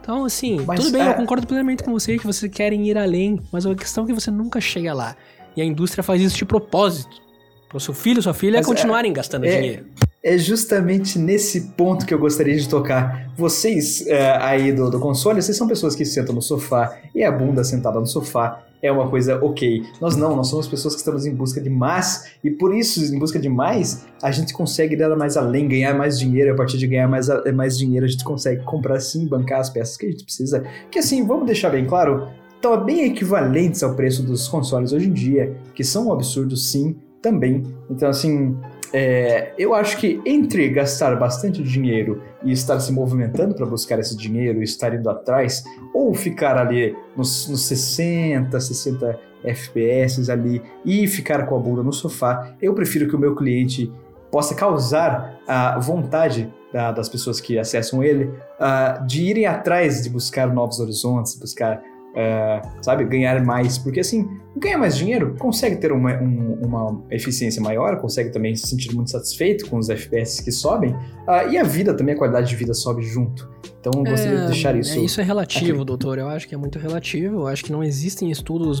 Então, 0.00 0.24
assim, 0.24 0.62
mas, 0.66 0.80
tudo 0.80 0.92
bem, 0.92 1.02
é... 1.02 1.10
eu 1.10 1.14
concordo 1.14 1.46
plenamente 1.46 1.82
com 1.82 1.92
você 1.92 2.18
que 2.18 2.26
vocês 2.26 2.50
querem 2.50 2.88
ir 2.88 2.96
além, 2.96 3.38
mas 3.52 3.66
a 3.66 3.74
questão 3.74 4.04
é 4.04 4.06
que 4.06 4.14
você 4.14 4.30
nunca 4.30 4.58
chega 4.60 4.94
lá. 4.94 5.14
E 5.54 5.60
a 5.60 5.64
indústria 5.64 6.02
faz 6.02 6.22
isso 6.22 6.36
de 6.36 6.46
propósito 6.46 7.27
para 7.68 7.76
o 7.76 7.80
seu 7.80 7.94
filho 7.94 8.22
sua 8.22 8.34
filha 8.34 8.58
Mas 8.58 8.66
é, 8.66 8.68
continuarem 8.68 9.10
é, 9.10 9.14
gastando 9.14 9.44
é, 9.44 9.60
dinheiro. 9.60 9.86
É 10.22 10.36
justamente 10.38 11.18
nesse 11.18 11.72
ponto 11.72 12.04
que 12.04 12.12
eu 12.12 12.18
gostaria 12.18 12.56
de 12.56 12.68
tocar. 12.68 13.30
Vocês 13.36 14.06
é, 14.06 14.36
aí 14.38 14.72
do, 14.72 14.90
do 14.90 14.98
console, 14.98 15.40
vocês 15.40 15.56
são 15.56 15.68
pessoas 15.68 15.94
que 15.94 16.04
sentam 16.04 16.34
no 16.34 16.42
sofá 16.42 16.98
e 17.14 17.22
a 17.22 17.30
bunda 17.30 17.62
sentada 17.62 18.00
no 18.00 18.06
sofá 18.06 18.64
é 18.82 18.90
uma 18.90 19.08
coisa 19.08 19.42
ok. 19.44 19.82
Nós 20.00 20.16
não, 20.16 20.36
nós 20.36 20.48
somos 20.48 20.68
pessoas 20.68 20.94
que 20.94 21.00
estamos 21.00 21.26
em 21.26 21.34
busca 21.34 21.60
de 21.60 21.68
mais 21.68 22.32
e 22.42 22.50
por 22.50 22.74
isso, 22.74 23.02
em 23.04 23.18
busca 23.18 23.38
de 23.38 23.48
mais, 23.48 24.06
a 24.22 24.30
gente 24.30 24.52
consegue 24.52 24.94
ir 24.94 25.16
mais 25.16 25.36
além, 25.36 25.68
ganhar 25.68 25.94
mais 25.94 26.18
dinheiro. 26.18 26.52
A 26.52 26.56
partir 26.56 26.78
de 26.78 26.86
ganhar 26.86 27.08
mais, 27.08 27.26
mais 27.54 27.76
dinheiro, 27.76 28.06
a 28.06 28.08
gente 28.08 28.24
consegue 28.24 28.62
comprar 28.64 29.00
sim, 29.00 29.26
bancar 29.26 29.60
as 29.60 29.70
peças 29.70 29.96
que 29.96 30.06
a 30.06 30.10
gente 30.10 30.24
precisa. 30.24 30.64
Que 30.90 31.00
assim, 31.00 31.26
vamos 31.26 31.46
deixar 31.46 31.70
bem 31.70 31.86
claro, 31.86 32.28
estão 32.54 32.84
bem 32.84 33.04
equivalentes 33.04 33.82
ao 33.82 33.94
preço 33.94 34.22
dos 34.22 34.46
consoles 34.48 34.92
hoje 34.92 35.08
em 35.08 35.12
dia, 35.12 35.56
que 35.74 35.82
são 35.82 36.08
um 36.08 36.12
absurdo 36.12 36.56
sim, 36.56 36.96
também. 37.22 37.62
Então, 37.90 38.08
assim, 38.08 38.56
é, 38.92 39.52
eu 39.58 39.74
acho 39.74 39.96
que 39.98 40.20
entre 40.24 40.68
gastar 40.68 41.16
bastante 41.16 41.62
dinheiro 41.62 42.22
e 42.42 42.52
estar 42.52 42.78
se 42.80 42.92
movimentando 42.92 43.54
para 43.54 43.66
buscar 43.66 43.98
esse 43.98 44.16
dinheiro 44.16 44.62
estar 44.62 44.94
indo 44.94 45.08
atrás, 45.10 45.62
ou 45.92 46.14
ficar 46.14 46.56
ali 46.56 46.96
nos, 47.16 47.48
nos 47.48 47.62
60, 47.66 48.58
60 48.58 49.18
FPS 49.44 50.30
ali 50.30 50.62
e 50.84 51.06
ficar 51.06 51.46
com 51.46 51.56
a 51.56 51.58
bunda 51.58 51.82
no 51.82 51.92
sofá, 51.92 52.54
eu 52.60 52.74
prefiro 52.74 53.08
que 53.08 53.14
o 53.14 53.18
meu 53.18 53.34
cliente 53.34 53.92
possa 54.30 54.54
causar 54.54 55.40
a 55.46 55.78
vontade 55.78 56.52
da, 56.72 56.92
das 56.92 57.08
pessoas 57.08 57.40
que 57.40 57.58
acessam 57.58 58.02
ele 58.02 58.24
uh, 58.24 59.06
de 59.06 59.22
irem 59.22 59.46
atrás 59.46 60.02
de 60.02 60.10
buscar 60.10 60.52
novos 60.52 60.80
horizontes, 60.80 61.34
buscar 61.38 61.82
é, 62.14 62.62
sabe, 62.82 63.04
ganhar 63.04 63.44
mais, 63.44 63.78
porque 63.78 64.00
assim, 64.00 64.28
ganha 64.58 64.78
mais 64.78 64.96
dinheiro, 64.96 65.34
consegue 65.38 65.76
ter 65.76 65.92
uma, 65.92 66.14
um, 66.20 66.60
uma 66.64 67.04
eficiência 67.10 67.62
maior, 67.62 68.00
consegue 68.00 68.30
também 68.30 68.54
se 68.54 68.66
sentir 68.66 68.94
muito 68.94 69.10
satisfeito 69.10 69.68
com 69.68 69.78
os 69.78 69.88
FPS 69.88 70.42
que 70.42 70.52
sobem, 70.52 70.90
uh, 70.92 71.50
e 71.50 71.58
a 71.58 71.62
vida 71.62 71.94
também, 71.94 72.14
a 72.14 72.18
qualidade 72.18 72.48
de 72.48 72.56
vida 72.56 72.74
sobe 72.74 73.02
junto. 73.02 73.48
Então 73.80 73.92
eu 74.04 74.10
gostaria 74.10 74.38
é, 74.38 74.40
de 74.42 74.46
deixar 74.48 74.76
isso. 74.76 74.98
É, 74.98 75.02
isso 75.02 75.20
é 75.20 75.24
relativo, 75.24 75.76
aqui. 75.76 75.84
doutor. 75.84 76.18
Eu 76.18 76.28
acho 76.28 76.48
que 76.48 76.54
é 76.54 76.58
muito 76.58 76.78
relativo. 76.78 77.36
Eu 77.36 77.46
acho 77.46 77.64
que 77.64 77.70
não 77.70 77.82
existem 77.82 78.30
estudos 78.30 78.80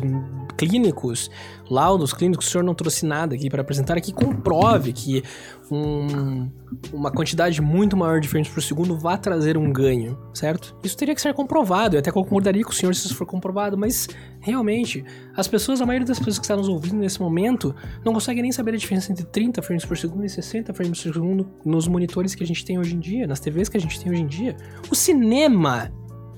clínicos, 0.56 1.30
laudos 1.70 2.12
clínicos, 2.12 2.48
o 2.48 2.50
senhor 2.50 2.64
não 2.64 2.74
trouxe 2.74 3.06
nada 3.06 3.34
aqui 3.34 3.48
para 3.48 3.62
apresentar 3.62 4.00
que 4.00 4.12
comprove 4.12 4.92
que 4.92 5.22
um, 5.70 6.50
uma 6.92 7.12
quantidade 7.12 7.62
muito 7.62 7.96
maior 7.96 8.20
de 8.20 8.26
frames 8.26 8.48
por 8.48 8.62
segundo 8.62 8.98
vá 8.98 9.16
trazer 9.16 9.56
um 9.56 9.72
ganho, 9.72 10.18
certo? 10.34 10.76
Isso 10.82 10.96
teria 10.96 11.14
que 11.14 11.22
ser 11.22 11.32
comprovado. 11.32 11.94
Eu 11.94 12.00
até 12.00 12.10
concordaria 12.10 12.64
com 12.64 12.70
o 12.70 12.74
senhor 12.74 12.94
se 12.94 13.06
isso 13.06 13.14
for 13.14 13.26
comprovado, 13.26 13.78
mas 13.78 14.08
Realmente, 14.40 15.04
as 15.36 15.48
pessoas, 15.48 15.67
a 15.80 15.86
maioria 15.86 16.06
das 16.06 16.18
pessoas 16.18 16.38
que 16.38 16.44
estão 16.44 16.56
nos 16.56 16.68
ouvindo 16.68 16.96
nesse 16.96 17.20
momento, 17.20 17.74
não 18.04 18.12
conseguem 18.12 18.42
nem 18.42 18.52
saber 18.52 18.74
a 18.74 18.76
diferença 18.76 19.12
entre 19.12 19.24
30 19.24 19.62
frames 19.62 19.84
por 19.84 19.96
segundo 19.96 20.24
e 20.24 20.28
60 20.28 20.72
frames 20.74 21.02
por 21.02 21.12
segundo 21.12 21.48
nos 21.64 21.86
monitores 21.86 22.34
que 22.34 22.42
a 22.42 22.46
gente 22.46 22.64
tem 22.64 22.78
hoje 22.78 22.94
em 22.94 22.98
dia, 22.98 23.26
nas 23.26 23.40
TVs 23.40 23.68
que 23.68 23.76
a 23.76 23.80
gente 23.80 24.00
tem 24.00 24.12
hoje 24.12 24.22
em 24.22 24.26
dia. 24.26 24.56
O 24.90 24.94
cinema, 24.94 25.92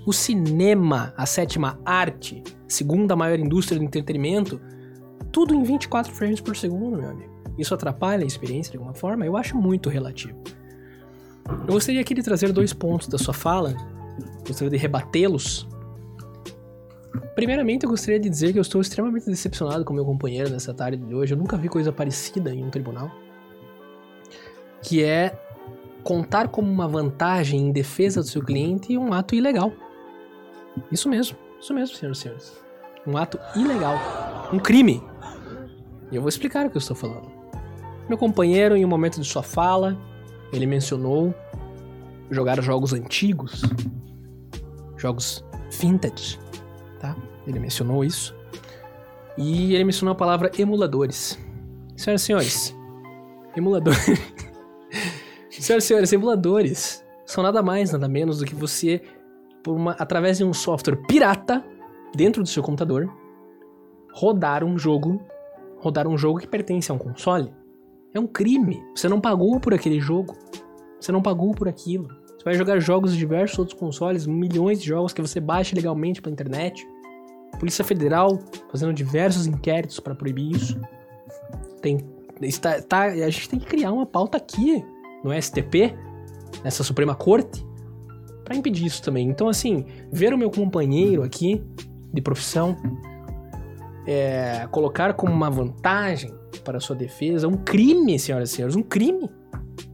o 0.07 0.13
cinema, 0.13 1.15
a 1.17 1.27
sétima 1.27 1.79
arte, 1.85 2.43
segunda 2.67 3.15
maior 3.15 3.39
indústria 3.39 3.79
do 3.79 3.85
entretenimento, 3.85 4.61
tudo 5.33 5.55
em 5.55 5.63
24 5.63 6.13
frames 6.13 6.41
por 6.41 6.57
segundo, 6.57 6.99
meu 6.99 7.11
amigo. 7.11 7.31
Isso 7.59 7.75
atrapalha 7.75 8.25
a 8.25 8.27
experiência 8.27 8.71
de 8.73 8.79
alguma 8.79 8.95
forma? 8.95 9.27
Eu 9.27 9.37
acho 9.37 9.57
muito 9.57 9.89
relativo. 9.89 10.39
Eu 11.47 11.75
gostaria 11.75 12.01
aqui 12.01 12.15
de 12.15 12.23
trazer 12.23 12.53
dois 12.53 12.73
pontos 12.73 13.09
da 13.09 13.19
sua 13.19 13.35
fala, 13.35 13.75
gostaria 14.47 14.71
de 14.71 14.77
rebatê-los. 14.77 15.69
Primeiramente, 17.35 17.85
eu 17.85 17.91
gostaria 17.91 18.21
de 18.21 18.29
dizer 18.29 18.53
que 18.53 18.59
eu 18.59 18.63
estou 18.63 18.81
extremamente 18.81 19.27
decepcionado 19.27 19.85
com 19.85 19.93
meu 19.93 20.05
companheiro 20.05 20.51
nessa 20.51 20.73
tarde 20.73 20.99
de 20.99 21.15
hoje. 21.15 21.35
Eu 21.35 21.39
nunca 21.39 21.57
vi 21.57 21.69
coisa 21.69 21.93
parecida 21.93 22.55
em 22.55 22.65
um 22.65 22.71
tribunal. 22.71 23.11
Que 24.83 25.03
é 25.03 25.39
contar 26.03 26.49
como 26.49 26.71
uma 26.71 26.89
vantagem 26.89 27.61
em 27.61 27.73
defesa 27.73 28.21
do 28.21 28.27
seu 28.27 28.43
cliente 28.43 28.97
um 28.97 29.13
ato 29.13 29.35
ilegal. 29.35 29.73
Isso 30.91 31.09
mesmo, 31.09 31.37
isso 31.61 31.75
mesmo, 31.75 31.97
senhoras 31.97 32.19
e 32.19 32.21
senhores. 32.21 32.63
Um 33.07 33.17
ato 33.17 33.39
ilegal. 33.57 33.97
Um 34.53 34.59
crime. 34.59 35.03
E 36.11 36.17
eu 36.17 36.23
vou 36.23 36.29
explicar 36.29 36.67
o 36.67 36.71
que 36.71 36.77
eu 36.77 36.81
estou 36.81 36.97
falando. 36.97 37.31
Meu 38.09 38.19
companheiro, 38.19 38.77
em 38.77 38.85
um 38.85 38.89
momento 38.89 39.21
de 39.21 39.27
sua 39.27 39.43
fala, 39.43 39.97
ele 40.53 40.67
mencionou 40.67 41.35
jogar 42.31 42.61
jogos 42.63 42.93
antigos, 42.93 43.63
jogos 44.97 45.45
vintage, 45.71 46.39
tá? 47.01 47.17
Ele 47.47 47.59
mencionou 47.59 48.05
isso. 48.05 48.35
E 49.37 49.75
ele 49.75 49.85
mencionou 49.85 50.13
a 50.13 50.17
palavra 50.17 50.51
emuladores. 50.59 51.39
Senhoras 51.97 52.23
e 52.23 52.25
senhores, 52.25 52.77
emuladores. 53.57 53.99
Senhoras 55.51 55.85
e 55.85 55.87
senhores, 55.87 56.13
emuladores 56.13 57.05
são 57.27 57.45
nada 57.45 57.63
mais, 57.63 57.93
nada 57.93 58.09
menos 58.09 58.39
do 58.39 58.47
que 58.47 58.55
você, 58.55 59.03
por 59.63 59.77
uma, 59.77 59.93
através 59.93 60.39
de 60.39 60.45
um 60.45 60.55
software 60.55 60.97
pirata 61.07 61.63
dentro 62.15 62.43
do 62.43 62.49
seu 62.49 62.63
computador, 62.63 63.13
rodar 64.13 64.65
um 64.65 64.79
jogo, 64.79 65.21
rodar 65.77 66.09
um 66.09 66.17
jogo 66.17 66.39
que 66.39 66.47
pertence 66.47 66.91
a 66.91 66.95
um 66.95 66.99
console. 66.99 67.53
É 68.15 68.19
um 68.19 68.27
crime. 68.27 68.83
Você 68.95 69.09
não 69.09 69.21
pagou 69.21 69.61
por 69.61 69.75
aquele 69.75 70.01
jogo. 70.01 70.37
Você 70.99 71.13
não 71.13 71.23
pagou 71.23 71.55
por 71.55 71.69
aquilo. 71.69 72.09
Você 72.41 72.45
vai 72.45 72.55
jogar 72.55 72.81
jogos 72.81 73.13
de 73.13 73.19
diversos 73.19 73.59
outros 73.59 73.79
consoles, 73.79 74.27
milhões 74.27 74.81
de 74.81 74.89
jogos 74.89 75.13
que 75.13 75.21
você 75.21 75.39
baixa 75.39 75.77
legalmente 75.77 76.23
pela 76.23 76.33
internet. 76.33 76.89
Polícia 77.59 77.85
Federal 77.85 78.39
fazendo 78.71 78.95
diversos 78.95 79.47
inquéritos 79.47 80.01
para 80.01 80.15
proibir 80.15 80.57
isso. 80.57 80.81
Tem, 81.83 81.99
está, 82.41 82.81
tá, 82.81 83.03
a 83.03 83.29
gente 83.29 83.47
tem 83.47 83.59
que 83.59 83.67
criar 83.67 83.93
uma 83.93 84.07
pauta 84.07 84.39
aqui 84.39 84.83
no 85.23 85.39
STP, 85.39 85.95
nessa 86.65 86.83
Suprema 86.83 87.15
Corte, 87.15 87.63
para 88.43 88.57
impedir 88.57 88.87
isso 88.87 89.03
também. 89.03 89.29
Então, 89.29 89.47
assim, 89.47 89.85
ver 90.11 90.33
o 90.33 90.39
meu 90.39 90.51
companheiro 90.51 91.23
aqui 91.23 91.63
de 92.11 92.23
profissão 92.23 92.75
é, 94.07 94.67
colocar 94.71 95.13
como 95.13 95.31
uma 95.31 95.51
vantagem 95.51 96.33
para 96.65 96.79
a 96.79 96.81
sua 96.81 96.97
defesa 96.97 97.47
um 97.47 97.59
crime, 97.59 98.19
senhoras 98.19 98.51
e 98.51 98.55
senhores, 98.55 98.77
um 98.77 98.83
crime. 98.83 99.29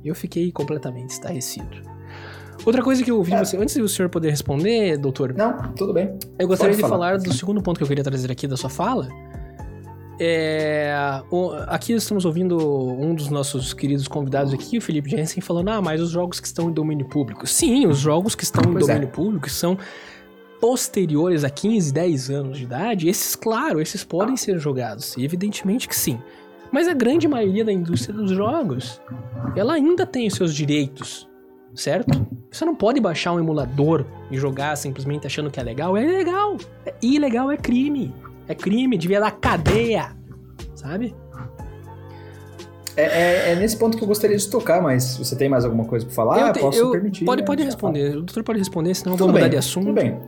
Eu 0.05 0.15
fiquei 0.15 0.53
completamente 0.53 1.11
estarrecido. 1.11 1.96
Outra 2.65 2.83
coisa 2.83 3.05
que 3.05 3.11
eu 3.11 3.17
ouvi 3.19 3.33
é. 3.33 3.45
você, 3.45 3.57
antes 3.57 3.77
do 3.77 3.89
senhor 3.89 4.09
poder 4.09 4.31
responder, 4.31 4.97
doutor. 4.97 5.35
Não, 5.35 5.73
tudo 5.75 5.93
bem. 5.93 6.17
Eu 6.39 6.49
gostaria 6.49 6.73
Pode 6.73 6.77
de 6.77 6.89
falar. 6.89 7.11
falar 7.11 7.19
do 7.19 7.33
segundo 7.33 7.63
ponto 7.63 7.77
que 7.77 7.85
eu 7.85 7.89
queria 7.89 8.05
trazer 8.05 8.31
aqui 8.31 8.47
da 8.47 8.57
sua 8.57 8.71
fala. 8.71 9.09
É, 10.19 11.23
o, 11.31 11.51
aqui 11.67 11.93
estamos 11.93 12.25
ouvindo 12.25 12.57
um 12.57 13.15
dos 13.15 13.29
nossos 13.29 13.75
queridos 13.75 14.09
convidados 14.09 14.55
aqui, 14.55 14.79
o 14.79 14.81
Felipe 14.81 15.11
Jensen, 15.11 15.43
falando: 15.43 15.69
ah, 15.69 15.83
mas 15.83 16.01
os 16.01 16.11
jogos 16.11 16.41
que 16.41 16.47
estão 16.47 16.71
em 16.71 16.73
domínio 16.73 17.07
público. 17.07 17.47
Sim, 17.47 17.87
os 17.87 17.99
jogos 17.99 18.35
que 18.35 18.43
estão 18.43 18.63
pois 18.65 18.89
em 18.89 18.91
é. 18.91 18.95
domínio 18.95 19.09
é. 19.09 19.15
público 19.15 19.51
são 19.51 19.77
posteriores 20.59 21.45
a 21.45 21.51
15, 21.51 21.93
10 21.93 22.31
anos 22.31 22.59
de 22.59 22.65
idade. 22.65 23.09
Esses, 23.09 23.37
claro, 23.37 23.81
esses 23.81 24.03
podem 24.03 24.37
ser 24.37 24.59
jogados. 24.59 25.17
Evidentemente 25.19 25.87
que 25.87 25.95
sim. 25.95 26.19
Mas 26.73 26.89
a 26.89 26.95
grande 26.95 27.29
maioria 27.29 27.65
da 27.65 27.73
indústria 27.73 28.15
dos 28.15 28.31
jogos, 28.31 29.01
ela 29.55 29.75
ainda 29.75 30.05
tem 30.05 30.27
os 30.27 30.35
seus 30.35 30.55
direitos, 30.55 31.29
certo? 31.77 32.27
Você 32.51 32.65
não 32.65 32.75
pode 32.75 33.01
baixar 33.01 33.33
um 33.33 33.39
emulador 33.39 34.05
e 34.31 34.37
jogar 34.37 34.75
simplesmente 34.77 35.27
achando 35.27 35.51
que 35.51 35.61
é 35.61 35.63
legal. 35.63 35.97
É 35.97 36.03
ilegal. 36.03 36.57
É 36.85 36.95
ilegal, 37.03 37.51
é 37.51 37.57
crime. 37.57 38.15
É 38.49 38.55
crime, 38.55 38.97
devia 38.97 39.21
dar 39.21 39.33
cadeia, 39.33 40.17
sabe? 40.75 41.15
É, 42.97 43.03
é, 43.03 43.53
é, 43.53 43.57
nesse 43.57 43.77
ponto 43.77 43.99
que 43.99 44.03
eu 44.03 44.09
gostaria 44.09 44.37
de 44.37 44.49
tocar, 44.49 44.81
mas 44.81 45.19
você 45.19 45.37
tem 45.37 45.51
mais 45.51 45.67
alguma 45.67 45.85
coisa 45.85 46.07
para 46.07 46.15
falar? 46.15 46.49
Eu 46.49 46.53
te, 46.55 46.61
Posso 46.61 46.79
eu, 46.79 46.91
permitir? 46.91 47.27
Pode, 47.27 47.43
né? 47.43 47.47
pode 47.47 47.63
responder. 47.63 48.11
O 48.13 48.23
doutor 48.23 48.43
pode 48.43 48.59
responder, 48.59 48.95
senão 48.95 49.13
eu 49.13 49.19
vou 49.19 49.29
mudar 49.29 49.49
de 49.49 49.57
assunto. 49.57 49.87
Tudo 49.87 49.95
bem. 49.95 50.19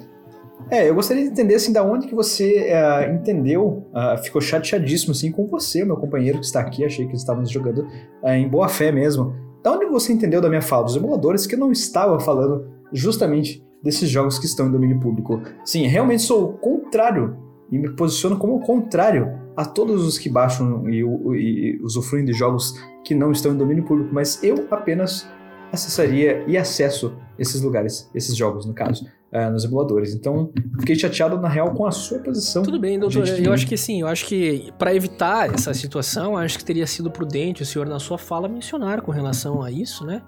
É, 0.71 0.87
eu 0.87 0.95
gostaria 0.95 1.23
de 1.25 1.31
entender, 1.31 1.55
assim, 1.55 1.73
da 1.73 1.83
onde 1.83 2.07
que 2.07 2.15
você 2.15 2.71
uh, 2.71 3.15
entendeu, 3.15 3.87
uh, 3.91 4.23
ficou 4.23 4.39
chateadíssimo, 4.41 5.13
assim, 5.13 5.33
com 5.33 5.47
você, 5.47 5.83
meu 5.83 5.97
companheiro 5.97 6.39
que 6.41 6.45
está 6.45 6.61
aqui, 6.61 6.85
achei 6.85 7.07
que 7.07 7.17
estávamos 7.17 7.51
jogando 7.51 7.89
uh, 8.23 8.29
em 8.29 8.47
boa 8.47 8.69
fé 8.69 8.93
mesmo. 8.93 9.35
Da 9.63 9.73
onde 9.73 9.87
você 9.87 10.13
entendeu 10.13 10.41
da 10.41 10.49
minha 10.49 10.63
fala? 10.63 10.85
Dos 10.85 10.97
emuladores 10.97 11.47
que 11.47 11.55
eu 11.55 11.59
não 11.59 11.73
estava 11.73 12.19
falando 12.21 12.67
justamente 12.93 13.65
desses 13.83 14.09
jogos 14.09 14.39
que 14.39 14.47
estão 14.47 14.69
em 14.69 14.73
domínio 14.73 15.01
público? 15.01 15.43
Sim, 15.65 15.87
realmente 15.87 16.23
sou 16.23 16.51
o 16.51 16.53
contrário. 16.59 17.37
E 17.71 17.79
me 17.79 17.91
posiciono 17.91 18.39
como 18.39 18.57
o 18.57 18.61
contrário 18.61 19.39
a 19.57 19.65
todos 19.65 20.07
os 20.07 20.17
que 20.17 20.31
baixam 20.31 20.89
e, 20.89 21.01
e 21.01 21.79
usufruem 21.83 22.25
de 22.25 22.33
jogos 22.33 22.75
que 23.05 23.15
não 23.15 23.33
estão 23.33 23.53
em 23.53 23.57
domínio 23.57 23.85
público, 23.85 24.11
mas 24.13 24.43
eu 24.43 24.67
apenas 24.71 25.29
acessaria 25.73 26.45
e 26.47 26.57
acesso 26.57 27.17
esses 27.39 27.61
lugares, 27.61 28.11
esses 28.15 28.37
jogos, 28.37 28.65
no 28.65 28.73
caso 28.73 29.07
uh, 29.33 29.51
nos 29.51 29.65
emuladores. 29.65 30.15
Então, 30.15 30.53
fiquei 30.81 30.97
chateado, 30.97 31.39
na 31.41 31.49
real, 31.49 31.73
com 31.75 31.87
a 31.87 31.91
sua 31.91 32.19
posição. 32.19 32.63
Tudo 32.63 32.79
bem, 32.79 32.99
doutor. 32.99 33.27
Eu 33.29 33.53
acho 33.53 33.67
que 33.67 33.77
sim, 33.77 34.01
eu 34.01 34.07
acho 34.07 34.27
que 34.27 34.73
para 34.79 34.95
evitar 34.95 35.53
essa 35.53 35.73
situação, 35.75 36.37
acho 36.37 36.59
que 36.59 36.65
teria 36.65 36.87
sido 36.87 37.11
prudente 37.11 37.63
o 37.63 37.67
senhor, 37.67 37.87
na 37.87 37.99
sua 37.99 38.19
fala, 38.19 38.49
mencionar 38.49 39.03
com 39.03 39.11
relação 39.11 39.63
a 39.63 39.71
isso, 39.71 40.05
né? 40.05 40.23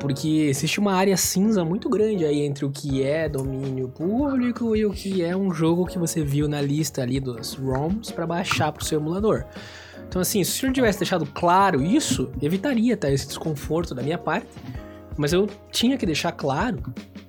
Porque 0.00 0.28
existe 0.48 0.80
uma 0.80 0.92
área 0.92 1.16
cinza 1.16 1.64
muito 1.64 1.88
grande 1.88 2.24
aí 2.24 2.40
entre 2.40 2.64
o 2.64 2.70
que 2.70 3.04
é 3.04 3.28
domínio 3.28 3.88
público 3.88 4.74
e 4.74 4.84
o 4.84 4.90
que 4.90 5.22
é 5.22 5.36
um 5.36 5.52
jogo 5.52 5.86
que 5.86 5.98
você 5.98 6.24
viu 6.24 6.48
na 6.48 6.60
lista 6.60 7.00
ali 7.00 7.20
dos 7.20 7.54
ROMs 7.54 8.12
para 8.12 8.26
baixar 8.26 8.72
pro 8.72 8.84
seu 8.84 8.98
emulador. 8.98 9.44
Então, 10.08 10.20
assim, 10.20 10.42
se 10.42 10.50
o 10.50 10.54
senhor 10.54 10.72
tivesse 10.72 10.98
deixado 10.98 11.24
claro 11.26 11.80
isso, 11.80 12.30
evitaria 12.42 12.96
tá, 12.96 13.10
esse 13.10 13.26
desconforto 13.28 13.94
da 13.94 14.02
minha 14.02 14.18
parte. 14.18 14.48
Mas 15.16 15.32
eu 15.32 15.48
tinha 15.70 15.96
que 15.96 16.04
deixar 16.04 16.32
claro 16.32 16.82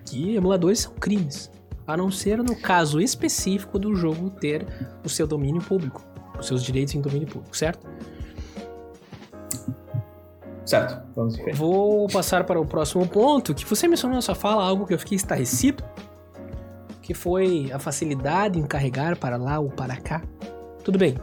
que 0.05 0.35
emuladores 0.35 0.79
são 0.79 0.93
crimes. 0.93 1.51
A 1.87 1.95
não 1.95 2.09
ser 2.09 2.37
no 2.37 2.55
caso 2.55 2.99
específico 2.99 3.77
do 3.77 3.95
jogo 3.95 4.29
ter 4.29 4.65
o 5.03 5.09
seu 5.09 5.27
domínio 5.27 5.61
público, 5.61 6.03
os 6.39 6.47
seus 6.47 6.63
direitos 6.63 6.95
em 6.95 7.01
domínio 7.01 7.27
público, 7.27 7.55
certo? 7.55 7.87
Certo, 10.65 10.99
vamos 11.15 11.35
ver. 11.35 11.53
Vou 11.53 12.07
passar 12.07 12.43
para 12.43 12.59
o 12.59 12.65
próximo 12.65 13.07
ponto, 13.07 13.53
que 13.53 13.63
você 13.65 13.87
mencionou 13.87 14.15
na 14.15 14.21
sua 14.21 14.33
fala 14.33 14.63
algo 14.63 14.87
que 14.87 14.95
eu 14.95 14.99
fiquei 14.99 15.15
estarrecido, 15.15 15.83
que 17.03 17.13
foi 17.13 17.71
a 17.71 17.77
facilidade 17.77 18.57
em 18.59 18.63
carregar 18.63 19.15
para 19.15 19.37
lá 19.37 19.59
ou 19.59 19.69
para 19.69 19.95
cá. 19.97 20.23
Tudo 20.83 20.97
bem, 20.97 21.15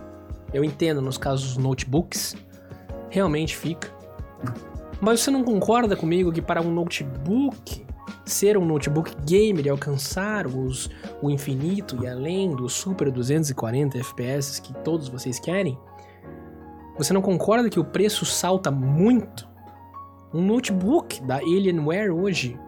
eu 0.54 0.62
entendo 0.62 1.02
nos 1.02 1.18
casos 1.18 1.56
notebooks, 1.56 2.36
realmente 3.10 3.56
fica. 3.56 3.90
Mas 5.00 5.20
você 5.20 5.30
não 5.32 5.42
concorda 5.42 5.96
comigo 5.96 6.30
que 6.30 6.40
para 6.40 6.62
um 6.62 6.70
notebook 6.72 7.84
ser 8.24 8.56
um 8.56 8.64
notebook 8.64 9.14
gamer 9.24 9.66
e 9.66 9.68
alcançar 9.68 10.46
os, 10.46 10.90
o 11.20 11.30
infinito 11.30 12.02
e 12.02 12.06
além 12.06 12.54
dos 12.54 12.72
super 12.72 13.10
240 13.10 13.98
FPS 13.98 14.60
que 14.60 14.72
todos 14.74 15.08
vocês 15.08 15.38
querem, 15.38 15.78
você 16.96 17.12
não 17.12 17.22
concorda 17.22 17.70
que 17.70 17.80
o 17.80 17.84
preço 17.84 18.24
salta 18.24 18.70
muito? 18.70 19.48
Um 20.32 20.42
notebook 20.42 21.22
da 21.22 21.36
Alienware 21.36 22.10
hoje, 22.10 22.58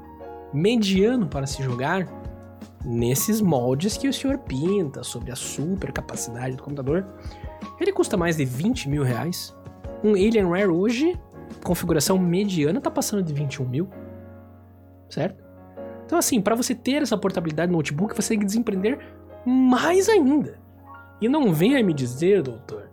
mediano 0.53 1.27
para 1.27 1.47
se 1.47 1.63
jogar, 1.63 2.07
nesses 2.85 3.41
moldes 3.41 3.97
que 3.97 4.09
o 4.09 4.13
senhor 4.13 4.39
pinta 4.39 5.03
sobre 5.03 5.33
a 5.33 5.37
super 5.37 5.93
capacidade 5.93 6.57
do 6.57 6.63
computador, 6.63 7.07
ele 7.81 7.93
custa 7.93 8.17
mais 8.17 8.37
de 8.37 8.45
20 8.45 8.89
mil 8.89 9.03
reais. 9.03 9.55
Um 10.03 10.13
Alienware 10.13 10.71
hoje, 10.71 11.19
configuração 11.63 12.19
mediana, 12.19 12.81
tá 12.81 12.91
passando 12.91 13.23
de 13.23 13.33
21 13.33 13.67
mil. 13.67 13.89
Certo? 15.15 15.45
Então, 16.05 16.19
assim, 16.19 16.41
para 16.41 16.57
você 16.57 16.75
ter 16.75 17.01
essa 17.03 17.17
portabilidade 17.17 17.71
no 17.71 17.79
notebook, 17.79 18.17
você 18.17 18.31
tem 18.31 18.41
que 18.41 18.45
desempreender 18.45 18.99
mais 19.47 20.09
ainda. 20.09 20.59
E 21.21 21.29
não 21.29 21.53
venha 21.53 21.83
me 21.85 21.95
dizer, 21.95 22.43
doutor, 22.43 22.91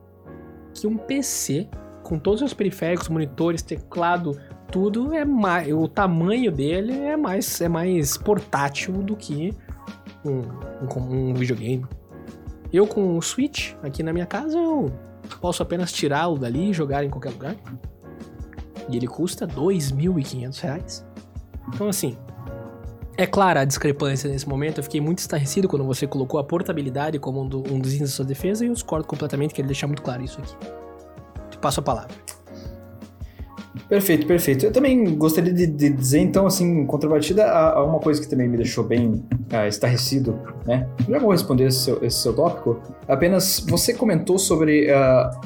que 0.72 0.86
um 0.86 0.98
PC 0.98 1.68
com 2.04 2.20
todos 2.20 2.44
os 2.44 2.54
periféricos, 2.54 3.10
monitores, 3.10 3.64
teclado, 3.64 4.40
tudo 4.72 5.14
é 5.16 5.26
mais, 5.26 5.74
o 5.74 5.88
tamanho 5.88 6.52
dele 6.52 6.94
é 6.94 7.18
mais 7.18 7.60
é 7.60 7.68
mais 7.68 8.18
portátil 8.18 8.94
do 9.02 9.16
que 9.16 9.52
um, 10.24 10.42
um, 10.84 11.30
um 11.30 11.34
videogame. 11.34 11.86
Eu 12.72 12.86
com 12.86 13.18
o 13.18 13.22
Switch 13.22 13.74
aqui 13.82 14.04
na 14.04 14.14
minha 14.14 14.28
casa, 14.28 14.58
eu 14.58 14.92
posso 15.42 15.64
apenas 15.64 15.92
tirá-lo 15.92 16.38
dali 16.38 16.70
e 16.70 16.74
jogar 16.74 17.04
em 17.04 17.10
qualquer 17.10 17.32
lugar. 17.32 17.56
E 18.90 18.96
ele 18.96 19.08
custa 19.08 19.48
2.500 19.48 20.62
reais. 20.62 21.11
Então, 21.74 21.88
assim, 21.88 22.18
é 23.18 23.26
clara 23.26 23.62
a 23.62 23.66
discrepância 23.66 24.30
nesse 24.30 24.48
momento. 24.48 24.80
Eu 24.80 24.84
fiquei 24.84 25.02
muito 25.02 25.20
estarrecido 25.20 25.68
quando 25.68 25.86
você 25.86 26.08
colocou 26.08 26.40
a 26.40 26.44
portabilidade 26.44 27.20
como 27.20 27.42
um, 27.42 27.48
do, 27.48 27.60
um 27.72 27.80
dos 27.80 27.94
itens 27.94 28.10
da 28.10 28.16
sua 28.16 28.26
defesa 28.26 28.66
e 28.66 28.68
eu 28.68 28.74
discordo 28.74 29.06
completamente, 29.06 29.54
queria 29.54 29.68
deixar 29.68 29.88
muito 29.88 30.02
claro 30.02 30.24
isso 30.24 30.40
aqui. 30.40 30.56
Te 31.50 31.58
passo 31.58 31.80
a 31.80 31.84
palavra. 31.84 32.16
Perfeito, 33.88 34.26
perfeito. 34.26 34.66
Eu 34.66 34.72
também 34.72 35.18
gostaria 35.18 35.54
de, 35.54 35.68
de 35.68 35.90
dizer, 35.90 36.20
então, 36.20 36.46
assim, 36.46 36.86
contrapartida 36.86 37.46
a, 37.46 37.74
a, 37.74 37.84
uma 37.84 38.00
coisa 38.00 38.22
que 38.22 38.28
também 38.28 38.48
me 38.48 38.58
deixou 38.58 38.84
bem 38.84 39.24
uh, 39.52 39.68
estarrecido, 39.68 40.40
né? 40.66 40.88
Já 41.10 41.20
vou 41.20 41.32
responder 41.32 41.68
esse 41.68 41.80
seu, 41.80 42.04
esse 42.04 42.18
seu 42.18 42.34
tópico. 42.34 42.82
Apenas 43.08 43.66
você 43.68 43.94
comentou 43.94 44.38
sobre 44.38 44.88
uh, 44.90 45.42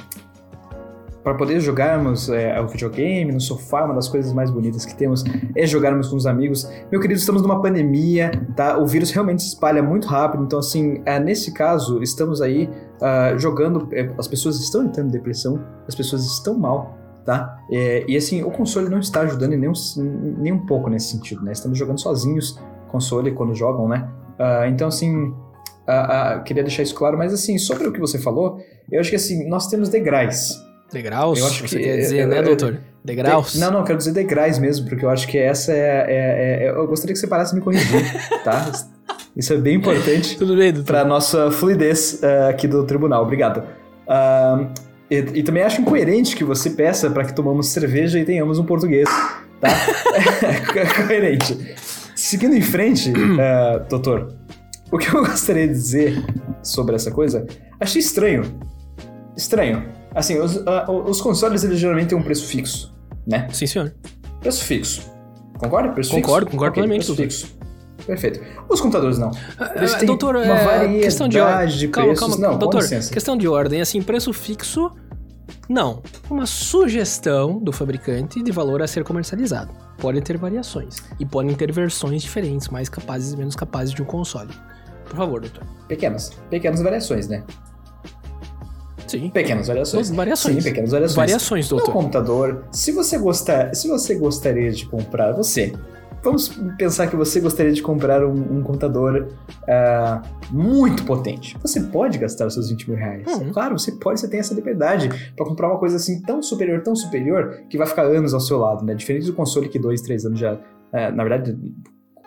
para 1.25 1.33
poder 1.33 1.59
jogarmos 1.59 2.29
é, 2.29 2.61
o 2.61 2.67
videogame 2.67 3.31
no 3.31 3.41
sofá, 3.41 3.83
uma 3.83 3.95
das 3.95 4.07
coisas 4.07 4.31
mais 4.31 4.51
bonitas 4.51 4.85
que 4.85 4.95
temos 4.95 5.23
é 5.55 5.65
jogarmos 5.65 6.07
com 6.07 6.15
os 6.15 6.27
amigos. 6.27 6.69
Meu 6.91 7.01
querido, 7.01 7.19
estamos 7.19 7.41
numa 7.41 7.59
pandemia, 7.59 8.29
tá? 8.55 8.77
O 8.77 8.85
vírus 8.85 9.09
realmente 9.09 9.41
se 9.41 9.47
espalha 9.47 9.81
muito 9.81 10.07
rápido, 10.07 10.43
então 10.43 10.59
assim, 10.59 11.01
é, 11.03 11.19
nesse 11.19 11.51
caso, 11.51 12.03
estamos 12.03 12.43
aí 12.43 12.69
uh, 13.01 13.39
jogando, 13.39 13.89
é, 13.91 14.07
as 14.19 14.27
pessoas 14.27 14.59
estão 14.59 14.85
entrando 14.85 15.07
em 15.07 15.11
depressão, 15.11 15.59
as 15.87 15.95
pessoas 15.95 16.23
estão 16.23 16.53
mal, 16.59 16.95
tá? 17.25 17.57
É, 17.71 18.05
e 18.07 18.15
assim, 18.15 18.43
o 18.43 18.51
console 18.51 18.87
não 18.87 18.99
está 18.99 19.21
ajudando 19.21 19.57
nem 19.57 19.67
um, 19.67 19.73
nem 20.37 20.53
um 20.53 20.63
pouco 20.63 20.91
nesse 20.91 21.07
sentido, 21.07 21.43
né? 21.43 21.53
Estamos 21.53 21.75
jogando 21.75 21.99
sozinhos 21.99 22.61
console 22.89 23.31
quando 23.31 23.55
jogam, 23.55 23.87
né? 23.87 24.07
Uh, 24.39 24.69
então 24.69 24.89
assim, 24.89 25.29
uh, 25.29 26.43
queria 26.45 26.61
deixar 26.61 26.83
isso 26.83 26.93
claro, 26.93 27.17
mas 27.17 27.33
assim, 27.33 27.57
sobre 27.57 27.87
o 27.87 27.91
que 27.91 27.99
você 27.99 28.19
falou, 28.19 28.59
eu 28.91 28.99
acho 28.99 29.09
que 29.09 29.15
assim, 29.15 29.49
nós 29.49 29.67
temos 29.67 29.89
degraus, 29.89 30.63
Degraus? 30.95 31.37
Eu 31.37 31.47
acho 31.47 31.63
que, 31.63 31.69
você 31.69 31.79
quer 31.79 31.97
dizer, 31.97 32.19
é, 32.19 32.25
né, 32.25 32.41
doutor? 32.41 32.79
Degraus? 33.03 33.51
De, 33.51 33.59
não, 33.59 33.69
não, 33.69 33.83
quero 33.83 33.97
dizer 33.97 34.13
degraus 34.13 34.57
mesmo, 34.57 34.87
porque 34.87 35.03
eu 35.03 35.09
acho 35.09 35.27
que 35.27 35.37
essa 35.37 35.73
é, 35.73 36.05
é, 36.07 36.63
é 36.63 36.69
Eu 36.69 36.87
gostaria 36.87 37.13
que 37.13 37.19
você 37.19 37.27
parasse 37.27 37.51
de 37.51 37.59
me 37.59 37.63
corrigir, 37.63 38.01
tá? 38.43 38.71
Isso 39.35 39.53
é 39.53 39.57
bem 39.57 39.75
importante. 39.75 40.37
Tudo 40.37 40.55
bem, 40.55 40.71
doutor. 40.71 40.87
Pra 40.87 41.03
nossa 41.03 41.51
fluidez 41.51 42.21
uh, 42.23 42.49
aqui 42.49 42.65
do 42.65 42.85
tribunal. 42.85 43.23
Obrigado. 43.23 43.57
Uh, 44.07 44.71
e, 45.11 45.17
e, 45.17 45.43
também 45.43 45.63
acho 45.63 45.81
incoerente 45.81 46.33
que 46.33 46.45
você 46.45 46.69
peça 46.69 47.09
para 47.11 47.25
que 47.25 47.33
tomamos 47.33 47.67
cerveja 47.67 48.17
e 48.17 48.23
tenhamos 48.23 48.57
um 48.57 48.63
português, 48.63 49.09
tá? 49.59 49.67
é 50.79 51.05
coerente. 51.05 51.75
Seguindo 52.15 52.55
em 52.55 52.61
frente, 52.61 53.11
uh, 53.11 53.85
doutor, 53.89 54.33
o 54.89 54.97
que 54.97 55.13
eu 55.13 55.19
gostaria 55.25 55.67
de 55.67 55.73
dizer 55.73 56.23
sobre 56.63 56.95
essa 56.95 57.11
coisa, 57.11 57.45
achei 57.81 57.99
estranho. 57.99 58.57
Estranho 59.35 59.94
Assim, 60.15 60.39
os, 60.39 60.55
uh, 60.55 60.91
os 61.05 61.19
consoles 61.19 61.63
eles 61.63 61.77
geralmente 61.77 62.07
têm 62.07 62.17
um 62.17 62.23
preço 62.23 62.47
fixo, 62.47 62.95
né? 63.27 63.47
Sim, 63.51 63.67
senhor. 63.67 63.93
Preço 64.39 64.63
fixo. 64.63 65.11
Concorda? 65.57 65.91
Preço 65.91 66.11
concordo, 66.11 66.45
fixo? 66.45 66.51
concordo 66.51 66.71
okay, 66.71 66.83
plenamente. 66.83 67.05
Preço 67.05 67.21
fixo. 67.21 67.55
Perfeito. 68.05 68.39
Os 68.69 68.79
computadores 68.79 69.17
não. 69.17 69.31
Ah, 69.57 69.73
Eles 69.75 69.95
têm 69.95 70.05
doutor, 70.05 70.35
uma 70.35 70.45
é, 70.45 70.63
variedade 70.63 70.99
questão 70.99 71.27
de, 71.27 71.39
ordem. 71.39 71.67
de 71.75 71.87
calma, 71.87 72.09
preços. 72.09 72.29
Calma, 72.29 72.47
não, 72.47 72.57
doutor, 72.57 72.81
questão 72.87 73.37
de 73.37 73.47
ordem. 73.47 73.81
Assim, 73.81 74.01
preço 74.01 74.31
fixo, 74.31 74.91
não. 75.67 76.01
Uma 76.29 76.45
sugestão 76.45 77.57
do 77.59 77.71
fabricante 77.71 78.41
de 78.43 78.51
valor 78.51 78.81
a 78.81 78.87
ser 78.87 79.03
comercializado. 79.03 79.73
Pode 79.97 80.21
ter 80.21 80.37
variações. 80.37 80.97
E 81.19 81.25
podem 81.25 81.55
ter 81.55 81.71
versões 81.71 82.21
diferentes, 82.21 82.69
mais 82.69 82.89
capazes 82.89 83.33
e 83.33 83.37
menos 83.37 83.55
capazes 83.55 83.93
de 83.93 84.01
um 84.01 84.05
console. 84.05 84.53
Por 85.05 85.15
favor, 85.15 85.41
doutor. 85.41 85.63
Pequenas. 85.87 86.31
Pequenas 86.49 86.81
variações, 86.81 87.27
né? 87.27 87.43
Sim. 89.07 89.29
Pequenas 89.29 89.67
variações. 89.67 90.09
Variações. 90.09 90.55
Sim, 90.55 90.69
pequenas 90.69 90.91
variações. 90.91 91.15
Variações, 91.15 91.69
doutor. 91.69 91.87
No 91.87 91.93
computador, 91.93 92.65
se 92.71 92.91
você 92.91 93.17
gostar, 93.17 93.73
se 93.75 93.87
você 93.87 94.15
gostaria 94.15 94.71
de 94.71 94.85
comprar, 94.87 95.33
você. 95.33 95.73
Vamos 96.23 96.49
pensar 96.75 97.05
que 97.05 97.15
você 97.15 97.39
gostaria 97.39 97.71
de 97.71 97.83
comprar 97.83 98.25
um, 98.25 98.57
um 98.57 98.63
computador 98.63 99.27
uh, 99.61 100.27
muito 100.51 101.05
potente. 101.05 101.55
Você 101.61 101.79
pode 101.79 102.17
gastar 102.17 102.47
os 102.47 102.55
seus 102.55 102.71
20 102.71 102.89
mil 102.89 102.97
reais. 102.97 103.27
Uhum. 103.27 103.51
Claro, 103.51 103.77
você 103.77 103.91
pode, 103.91 104.19
você 104.19 104.27
tem 104.27 104.39
essa 104.39 104.55
liberdade 104.55 105.07
para 105.35 105.45
comprar 105.45 105.67
uma 105.67 105.77
coisa 105.77 105.97
assim 105.97 106.19
tão 106.23 106.41
superior, 106.41 106.81
tão 106.81 106.95
superior, 106.95 107.61
que 107.69 107.77
vai 107.77 107.85
ficar 107.85 108.05
anos 108.05 108.33
ao 108.33 108.39
seu 108.39 108.57
lado, 108.57 108.83
né? 108.83 108.95
Diferente 108.95 109.27
do 109.27 109.33
console 109.33 109.69
que 109.69 109.77
dois, 109.77 110.01
três 110.01 110.25
anos 110.25 110.39
já. 110.39 110.55
Uh, 110.55 111.13
na 111.13 111.23
verdade, 111.23 111.55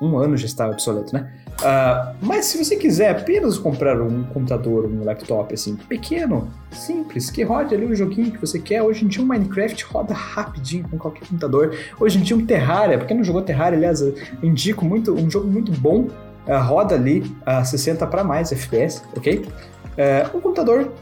um 0.01 0.17
ano 0.19 0.37
já 0.37 0.47
estava 0.47 0.73
obsoleto, 0.73 1.13
né? 1.15 1.31
Uh, 1.61 2.15
mas 2.23 2.47
se 2.47 2.63
você 2.63 2.77
quiser 2.77 3.11
apenas 3.11 3.59
comprar 3.59 4.01
um 4.01 4.23
computador, 4.25 4.87
um 4.87 5.05
laptop 5.05 5.53
assim, 5.53 5.75
pequeno, 5.75 6.49
simples, 6.71 7.31
que 7.31 7.43
rode 7.43 7.75
ali 7.75 7.85
o 7.85 7.95
joguinho 7.97 8.31
que 8.31 8.41
você 8.41 8.61
quer, 8.61 8.83
hoje 8.83 9.05
em 9.05 9.09
dia 9.09 9.23
um 9.23 9.27
Minecraft 9.27 9.85
roda 9.87 10.15
rapidinho 10.15 10.89
com 10.89 10.97
qualquer 10.97 11.27
computador. 11.27 11.77
Hoje 11.99 12.19
em 12.19 12.23
dia 12.23 12.37
um 12.37 12.47
Terraria, 12.47 12.97
porque 12.97 13.13
não 13.13 13.25
jogou 13.25 13.43
Terraria, 13.43 13.77
aliás, 13.77 14.01
eu 14.01 14.15
indico 14.43 14.85
muito, 14.85 15.13
um 15.13 15.29
jogo 15.29 15.49
muito 15.49 15.73
bom, 15.73 16.03
uh, 16.47 16.63
roda 16.63 16.95
ali 16.95 17.25
a 17.45 17.61
uh, 17.61 17.65
60 17.65 18.07
para 18.07 18.23
mais 18.23 18.53
FPS, 18.53 19.03
ok? 19.17 19.39
Uh, 19.39 20.37
um 20.37 20.41
computador 20.41 20.93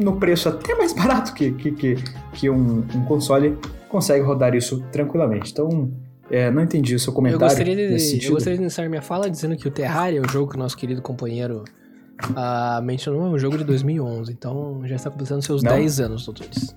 no 0.00 0.16
preço 0.16 0.48
até 0.48 0.74
mais 0.74 0.94
barato 0.94 1.34
que, 1.34 1.52
que, 1.52 1.70
que, 1.72 1.96
que 2.32 2.48
um, 2.48 2.78
um 2.94 3.04
console 3.04 3.58
consegue 3.90 4.24
rodar 4.24 4.54
isso 4.54 4.82
tranquilamente. 4.90 5.52
Então, 5.52 5.90
é, 6.30 6.50
não 6.50 6.62
entendi 6.62 6.94
o 6.94 6.98
seu 6.98 7.12
comentário. 7.12 7.44
Eu 7.44 7.48
gostaria, 7.48 7.76
de, 7.76 8.26
eu 8.26 8.32
gostaria 8.32 8.56
de 8.56 8.62
iniciar 8.62 8.88
minha 8.88 9.02
fala 9.02 9.30
dizendo 9.30 9.56
que 9.56 9.68
o 9.68 9.70
Terraria, 9.70 10.20
o 10.20 10.28
jogo 10.28 10.50
que 10.50 10.56
o 10.56 10.58
nosso 10.58 10.76
querido 10.76 11.00
companheiro 11.00 11.64
uh, 12.24 12.82
mencionou, 12.82 13.26
é 13.26 13.30
um 13.30 13.38
jogo 13.38 13.58
de 13.58 13.64
2011. 13.64 14.32
Então 14.32 14.80
já 14.84 14.96
está 14.96 15.10
completando 15.10 15.42
seus 15.42 15.62
não. 15.62 15.72
10 15.72 16.00
anos, 16.00 16.24
doutores. 16.24 16.74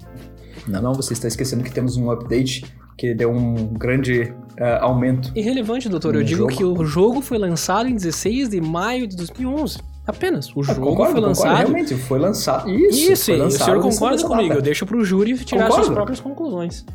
Não, 0.68 0.82
não, 0.82 0.93
você 0.93 1.14
está 1.14 1.28
esquecendo 1.28 1.64
que 1.64 1.72
temos 1.72 1.97
um 1.97 2.12
update 2.12 2.64
que 2.97 3.14
deu 3.14 3.32
um 3.32 3.74
grande 3.74 4.34
uh, 4.60 4.82
aumento. 4.82 5.32
Irrelevante, 5.36 5.88
doutor. 5.88 6.16
Eu 6.16 6.24
digo 6.24 6.52
jogo. 6.52 6.56
que 6.56 6.64
o 6.64 6.86
jogo 6.86 7.22
foi 7.22 7.38
lançado 7.38 7.88
em 7.88 7.95
16 7.95 8.50
de 8.50 8.62
maio 8.62 9.08
de 9.08 9.16
2011. 9.16 9.80
Apenas. 10.06 10.54
O 10.56 10.62
ah, 10.62 10.64
jogo 10.64 10.82
concordo, 10.82 11.12
foi 11.14 11.22
lançado. 11.22 11.45
Concordo, 11.45 11.72
realmente, 11.72 11.95
foi 11.95 12.20
lançado. 12.20 12.70
Isso, 12.70 13.12
Isso, 13.14 13.26
foi 13.26 13.38
lançado 13.38 13.62
o 13.62 13.66
senhor 13.66 13.82
concorda 13.82 14.24
comigo. 14.28 14.54
Eu 14.56 14.62
deixo 14.62 14.86
para 14.86 14.97
o 14.97 15.06
júri 15.06 15.38
tirar 15.38 15.64
concordo. 15.64 15.86
suas 15.86 15.95
próprias 15.95 16.20
conclusões. 16.20 16.86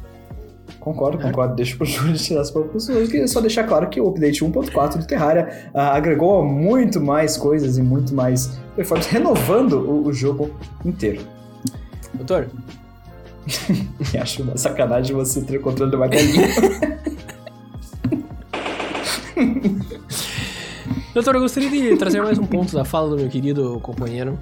Concordo, 0.85 1.19
concordo. 1.19 1.55
Deixa 1.55 1.77
pro 1.77 1.87
Júlio 1.87 2.15
tirar 2.15 2.43
as 2.43 2.51
conclusões. 2.51 3.09
Queria 3.09 3.27
só 3.27 3.41
deixar 3.41 3.65
claro 3.65 3.89
que 3.89 3.99
o 3.99 4.07
update 4.07 4.45
1.4 4.45 4.99
do 4.99 5.07
Terraria 5.07 5.71
uh, 5.73 5.79
agregou 5.79 6.45
muito 6.45 7.01
mais 7.01 7.39
coisas 7.39 7.79
e 7.79 7.83
muito 7.83 8.15
mais 8.15 8.59
performance, 8.77 9.09
renovando 9.09 9.79
o, 9.79 10.07
o 10.07 10.13
jogo 10.13 10.51
inteiro. 10.85 11.23
Doutor? 12.13 12.49
Acho 14.21 14.43
uma 14.43 14.59
sacanagem 14.59 15.17
você 15.17 15.41
ter 15.41 15.57
o 15.57 15.63
controle 15.63 15.91
do 15.91 15.99
martelinho. 15.99 16.45
Doutor, 21.15 21.37
eu 21.37 21.41
gostaria 21.41 21.71
de 21.71 21.97
trazer 21.97 22.21
mais 22.21 22.39
um 22.39 22.45
ponto 22.45 22.75
da 22.75 22.85
fala 22.85 23.09
do 23.09 23.17
meu 23.17 23.31
querido 23.31 23.81
companheiro. 23.81 24.39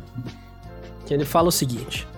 Que 1.07 1.15
ele 1.15 1.25
fala 1.25 1.47
o 1.49 1.53
seguinte: 1.53 2.09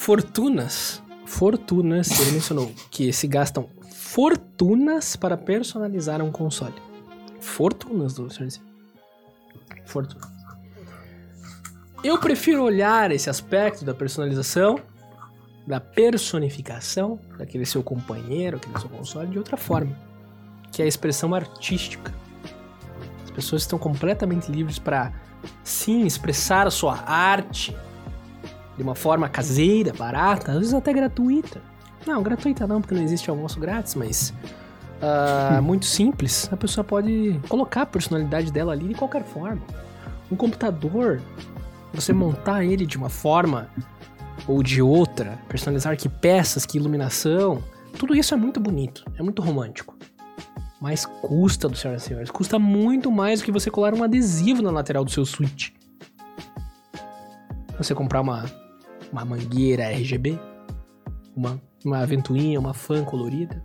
fortunas, 0.00 1.02
fortunas, 1.26 2.18
ele 2.20 2.32
mencionou 2.32 2.72
que 2.90 3.12
se 3.12 3.28
gastam 3.28 3.68
fortunas 3.92 5.14
para 5.14 5.36
personalizar 5.36 6.22
um 6.22 6.32
console. 6.32 6.74
Fortunas, 7.38 8.14
do 8.14 8.30
senhor 8.32 8.50
Fortunas. 9.84 10.26
Eu 12.02 12.18
prefiro 12.18 12.62
olhar 12.62 13.12
esse 13.12 13.28
aspecto 13.28 13.84
da 13.84 13.92
personalização, 13.92 14.80
da 15.66 15.78
personificação 15.78 17.20
daquele 17.36 17.66
seu 17.66 17.82
companheiro, 17.82 18.56
aquele 18.56 18.78
seu 18.78 18.88
console, 18.88 19.28
de 19.28 19.36
outra 19.36 19.58
forma, 19.58 19.94
que 20.72 20.80
é 20.80 20.86
a 20.86 20.88
expressão 20.88 21.34
artística. 21.34 22.10
As 23.22 23.30
pessoas 23.30 23.62
estão 23.62 23.78
completamente 23.78 24.50
livres 24.50 24.78
para, 24.78 25.12
sim, 25.62 26.06
expressar 26.06 26.66
a 26.66 26.70
sua 26.70 26.98
arte 27.06 27.76
de 28.80 28.82
uma 28.82 28.94
forma 28.94 29.28
caseira, 29.28 29.92
barata, 29.92 30.52
às 30.52 30.58
vezes 30.58 30.72
até 30.72 30.90
gratuita. 30.90 31.60
Não, 32.06 32.22
gratuita 32.22 32.66
não, 32.66 32.80
porque 32.80 32.94
não 32.94 33.02
existe 33.02 33.28
almoço 33.28 33.60
grátis, 33.60 33.94
mas 33.94 34.32
uh, 35.02 35.60
muito 35.60 35.84
simples. 35.84 36.48
A 36.50 36.56
pessoa 36.56 36.82
pode 36.82 37.38
colocar 37.46 37.82
a 37.82 37.86
personalidade 37.86 38.50
dela 38.50 38.72
ali 38.72 38.88
de 38.88 38.94
qualquer 38.94 39.22
forma. 39.22 39.60
Um 40.32 40.36
computador, 40.36 41.20
você 41.92 42.10
montar 42.10 42.64
ele 42.64 42.86
de 42.86 42.96
uma 42.96 43.10
forma 43.10 43.68
ou 44.48 44.62
de 44.62 44.80
outra, 44.80 45.38
personalizar 45.46 45.94
que 45.94 46.08
peças, 46.08 46.64
que 46.64 46.78
iluminação, 46.78 47.62
tudo 47.98 48.16
isso 48.16 48.32
é 48.32 48.36
muito 48.38 48.58
bonito, 48.58 49.04
é 49.18 49.22
muito 49.22 49.42
romântico. 49.42 49.94
Mas 50.80 51.04
custa, 51.04 51.68
do 51.68 51.76
senhoras 51.76 52.02
e 52.02 52.06
senhores, 52.06 52.30
custa 52.30 52.58
muito 52.58 53.12
mais 53.12 53.40
do 53.40 53.44
que 53.44 53.52
você 53.52 53.70
colar 53.70 53.92
um 53.92 54.02
adesivo 54.02 54.62
na 54.62 54.70
lateral 54.70 55.04
do 55.04 55.10
seu 55.10 55.26
Switch. 55.26 55.68
Você 57.76 57.94
comprar 57.94 58.22
uma 58.22 58.50
uma 59.12 59.24
mangueira 59.24 59.84
RGB, 59.84 60.38
uma, 61.36 61.60
uma 61.84 62.06
ventoinha, 62.06 62.58
uma 62.58 62.74
fan 62.74 63.04
colorida. 63.04 63.62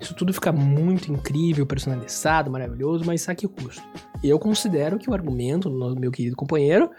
Isso 0.00 0.14
tudo 0.14 0.32
fica 0.32 0.52
muito 0.52 1.10
incrível, 1.12 1.66
personalizado, 1.66 2.50
maravilhoso, 2.50 3.04
mas 3.04 3.28
a 3.28 3.34
que 3.34 3.48
custo? 3.48 3.82
Eu 4.22 4.38
considero 4.38 4.98
que 4.98 5.10
o 5.10 5.14
argumento 5.14 5.68
do 5.68 5.98
meu 5.98 6.10
querido 6.10 6.36
companheiro 6.36 6.90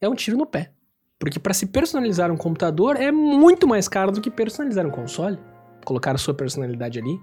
é 0.00 0.08
um 0.08 0.14
tiro 0.14 0.36
no 0.36 0.46
pé. 0.46 0.72
Porque 1.18 1.38
para 1.38 1.54
se 1.54 1.66
personalizar 1.66 2.32
um 2.32 2.36
computador 2.36 2.96
é 2.96 3.12
muito 3.12 3.68
mais 3.68 3.86
caro 3.86 4.10
do 4.10 4.20
que 4.20 4.30
personalizar 4.30 4.86
um 4.86 4.90
console. 4.90 5.38
Colocar 5.84 6.14
a 6.14 6.18
sua 6.18 6.34
personalidade 6.34 6.98
ali. 6.98 7.20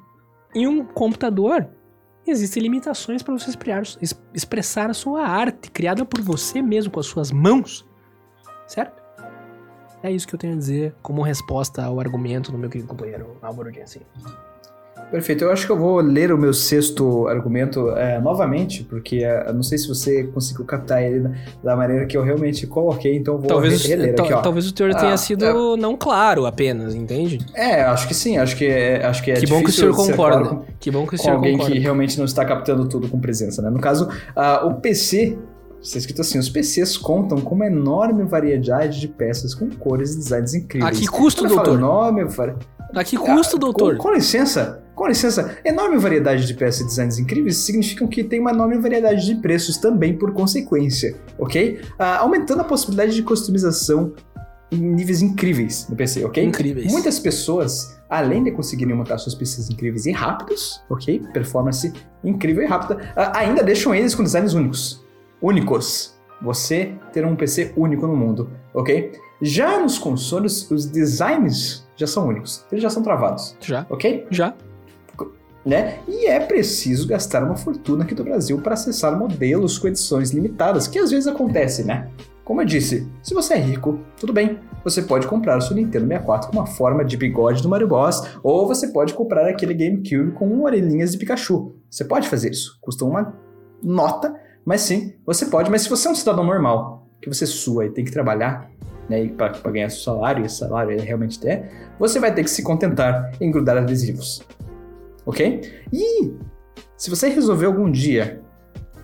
Em 0.56 0.68
um 0.68 0.86
computador, 0.86 1.68
existem 2.26 2.64
limitações 2.64 3.22
para 3.22 3.38
você 3.38 3.52
expressar 4.34 4.90
a 4.90 4.94
sua 4.94 5.28
arte, 5.28 5.70
criada 5.72 6.06
por 6.06 6.22
você 6.22 6.62
mesmo, 6.62 6.92
com 6.92 7.00
as 7.00 7.08
suas 7.08 7.32
mãos. 7.32 7.86
Certo? 8.70 9.02
É 10.02 10.12
isso 10.12 10.28
que 10.28 10.36
eu 10.36 10.40
tenho 10.40 10.54
a 10.54 10.58
dizer 10.58 10.96
como 11.02 11.22
resposta 11.24 11.84
ao 11.84 12.00
argumento 12.00 12.52
do 12.52 12.58
meu 12.58 12.70
querido 12.70 12.88
companheiro 12.88 13.36
Álvaro 13.42 13.74
Jensen. 13.74 14.04
Perfeito. 15.12 15.44
Eu 15.44 15.52
acho 15.52 15.66
que 15.66 15.72
eu 15.72 15.78
vou 15.78 16.00
ler 16.00 16.32
o 16.32 16.38
meu 16.38 16.54
sexto 16.54 17.28
argumento 17.28 17.90
é, 17.98 18.20
novamente, 18.22 18.84
porque 18.84 19.24
é, 19.24 19.52
não 19.52 19.64
sei 19.64 19.78
se 19.80 19.88
você 19.88 20.26
conseguiu 20.26 20.64
captar 20.66 21.02
ele 21.02 21.22
da, 21.22 21.32
da, 21.64 21.76
maneira 21.76 22.06
que 22.06 22.16
eu 22.16 22.22
realmente 22.22 22.68
coloquei, 22.68 23.16
então 23.16 23.34
eu 23.36 23.40
vou 23.40 23.48
talvez, 23.48 23.84
reler 23.84 24.14
aqui, 24.20 24.32
ó. 24.32 24.42
Talvez 24.42 24.68
o 24.68 24.74
teor 24.74 24.94
tenha 24.94 25.14
ah, 25.14 25.18
sido 25.18 25.46
é, 25.46 25.78
não 25.78 25.98
claro 25.98 26.46
apenas, 26.46 26.94
entende? 26.94 27.40
É, 27.56 27.82
acho 27.82 28.08
que 28.08 28.14
sim. 28.14 28.38
Acho 28.38 28.56
que, 28.56 28.66
é, 28.66 29.04
acho 29.04 29.24
que 29.24 29.32
é 29.32 29.36
Que 29.36 29.48
bom 29.48 29.64
que 29.64 29.72
o 29.72 29.74
senhor 29.74 29.96
concorda. 29.96 30.48
Claro 30.48 30.66
que 30.80 30.92
bom 30.92 31.08
que 31.08 31.16
o 31.16 31.18
senhor 31.18 31.36
alguém 31.36 31.54
concorda. 31.54 31.74
que 31.74 31.80
realmente 31.80 32.18
não 32.18 32.26
está 32.26 32.46
captando 32.46 32.88
tudo 32.88 33.08
com 33.08 33.20
presença, 33.20 33.64
né? 33.64 33.70
No 33.72 33.80
caso, 33.80 34.08
uh, 34.08 34.68
o 34.68 34.76
PC 34.76 35.40
Está 35.82 35.98
escrito 35.98 36.22
assim: 36.22 36.38
os 36.38 36.50
PCs 36.50 36.98
contam 36.98 37.40
com 37.40 37.56
uma 37.56 37.68
enorme 37.68 38.24
variedade 38.24 39.00
de 39.00 39.08
peças 39.08 39.56
com 39.56 39.70
cores 39.70 40.14
e 40.14 40.18
designs 40.18 40.54
incríveis. 40.54 40.98
A 40.98 41.00
que 41.00 41.08
custo, 41.08 41.48
doutor? 41.48 41.78
Enorme, 41.78 42.22
a 42.94 43.04
que 43.04 43.18
custo, 43.18 43.56
ah, 43.56 43.60
doutor? 43.60 43.98
Com, 43.98 44.04
com, 44.04 44.14
licença, 44.14 44.84
com 44.96 45.08
licença, 45.08 45.58
enorme 45.64 45.98
variedade 45.98 46.46
de 46.46 46.54
peças 46.54 46.82
e 46.82 46.86
designs 46.86 47.20
incríveis 47.20 47.58
significam 47.58 48.08
que 48.08 48.24
tem 48.24 48.40
uma 48.40 48.52
enorme 48.52 48.78
variedade 48.80 49.26
de 49.26 49.36
preços 49.36 49.78
também 49.78 50.18
por 50.18 50.34
consequência, 50.34 51.16
ok? 51.38 51.80
Ah, 51.98 52.18
aumentando 52.18 52.62
a 52.62 52.64
possibilidade 52.64 53.14
de 53.14 53.24
customização 53.24 54.14
em 54.72 54.78
níveis 54.78 55.22
incríveis 55.22 55.88
no 55.88 55.96
PC, 55.96 56.26
ok? 56.26 56.44
Incríveis. 56.44 56.92
Muitas 56.92 57.20
pessoas, 57.20 58.00
além 58.10 58.44
de 58.44 58.52
conseguirem 58.52 58.96
montar 58.96 59.18
suas 59.18 59.36
PCs 59.36 59.70
incríveis 59.70 60.06
e 60.06 60.12
rápidos, 60.12 60.84
ok? 60.90 61.22
Performance 61.32 61.94
incrível 62.24 62.64
e 62.64 62.68
rápida, 62.68 63.14
ah, 63.16 63.38
ainda 63.38 63.64
deixam 63.64 63.94
eles 63.94 64.14
com 64.14 64.24
designs 64.24 64.54
únicos 64.54 65.08
únicos. 65.42 66.18
Você 66.42 66.94
ter 67.12 67.26
um 67.26 67.36
PC 67.36 67.74
único 67.76 68.08
no 68.08 68.16
mundo, 68.16 68.50
ok? 68.74 69.12
Já 69.42 69.80
nos 69.80 69.98
consoles, 69.98 70.70
os 70.72 70.86
designs 70.86 71.88
já 71.96 72.08
são 72.08 72.28
únicos. 72.28 72.66
Eles 72.72 72.82
já 72.82 72.90
são 72.90 73.04
travados. 73.04 73.56
Já. 73.60 73.86
Ok? 73.90 74.28
Já. 74.30 74.54
Né? 75.66 76.00
E 76.08 76.26
é 76.28 76.40
preciso 76.40 77.08
gastar 77.08 77.44
uma 77.44 77.56
fortuna 77.56 78.04
aqui 78.04 78.16
do 78.16 78.24
Brasil 78.24 78.60
para 78.62 78.74
acessar 78.74 79.18
modelos 79.18 79.78
com 79.78 79.88
edições 79.88 80.32
limitadas, 80.32 80.88
que 80.88 80.98
às 80.98 81.12
vezes 81.12 81.28
acontece, 81.28 81.84
né? 81.84 82.10
Como 82.44 82.62
eu 82.62 82.66
disse, 82.66 83.08
se 83.22 83.34
você 83.34 83.54
é 83.54 83.58
rico, 83.58 84.00
tudo 84.20 84.34
bem, 84.34 84.60
você 84.84 85.04
pode 85.04 85.28
comprar 85.28 85.58
o 85.58 85.62
seu 85.62 85.76
Nintendo 85.76 86.08
64 86.08 86.50
com 86.50 86.58
uma 86.58 86.66
forma 86.66 87.06
de 87.06 87.16
bigode 87.16 87.62
do 87.62 87.70
Mario 87.70 87.88
Bros, 87.88 88.24
ou 88.42 88.68
você 88.68 88.88
pode 88.88 89.14
comprar 89.14 89.48
aquele 89.48 89.74
GameCube 89.74 90.32
com 90.32 90.64
orelhinhas 90.64 91.12
de 91.12 91.18
Pikachu. 91.18 91.76
Você 91.92 92.04
pode 92.04 92.28
fazer 92.28 92.52
isso. 92.52 92.80
Custa 92.82 93.06
uma 93.06 93.36
nota, 93.84 94.34
mas 94.70 94.82
sim, 94.82 95.16
você 95.26 95.48
pode. 95.48 95.72
Mas 95.72 95.82
se 95.82 95.90
você 95.90 96.08
é 96.08 96.12
um 96.12 96.16
cidadão 96.16 96.44
normal, 96.44 97.08
que 97.20 97.28
você 97.28 97.44
sua 97.48 97.88
e 97.88 97.90
tem 97.90 98.06
que 98.06 98.12
trabalhar, 98.12 98.70
né, 99.10 99.28
para 99.30 99.72
ganhar 99.72 99.90
seu 99.90 100.14
salário, 100.14 100.44
e 100.44 100.46
esse 100.46 100.60
salário 100.60 100.96
é 100.96 101.02
realmente 101.02 101.40
é, 101.48 101.72
você 101.98 102.20
vai 102.20 102.32
ter 102.32 102.44
que 102.44 102.52
se 102.52 102.62
contentar 102.62 103.32
em 103.42 103.50
grudar 103.50 103.78
adesivos. 103.78 104.44
Ok? 105.26 105.84
E 105.92 106.36
se 106.96 107.10
você 107.10 107.30
resolver 107.30 107.66
algum 107.66 107.90
dia, 107.90 108.44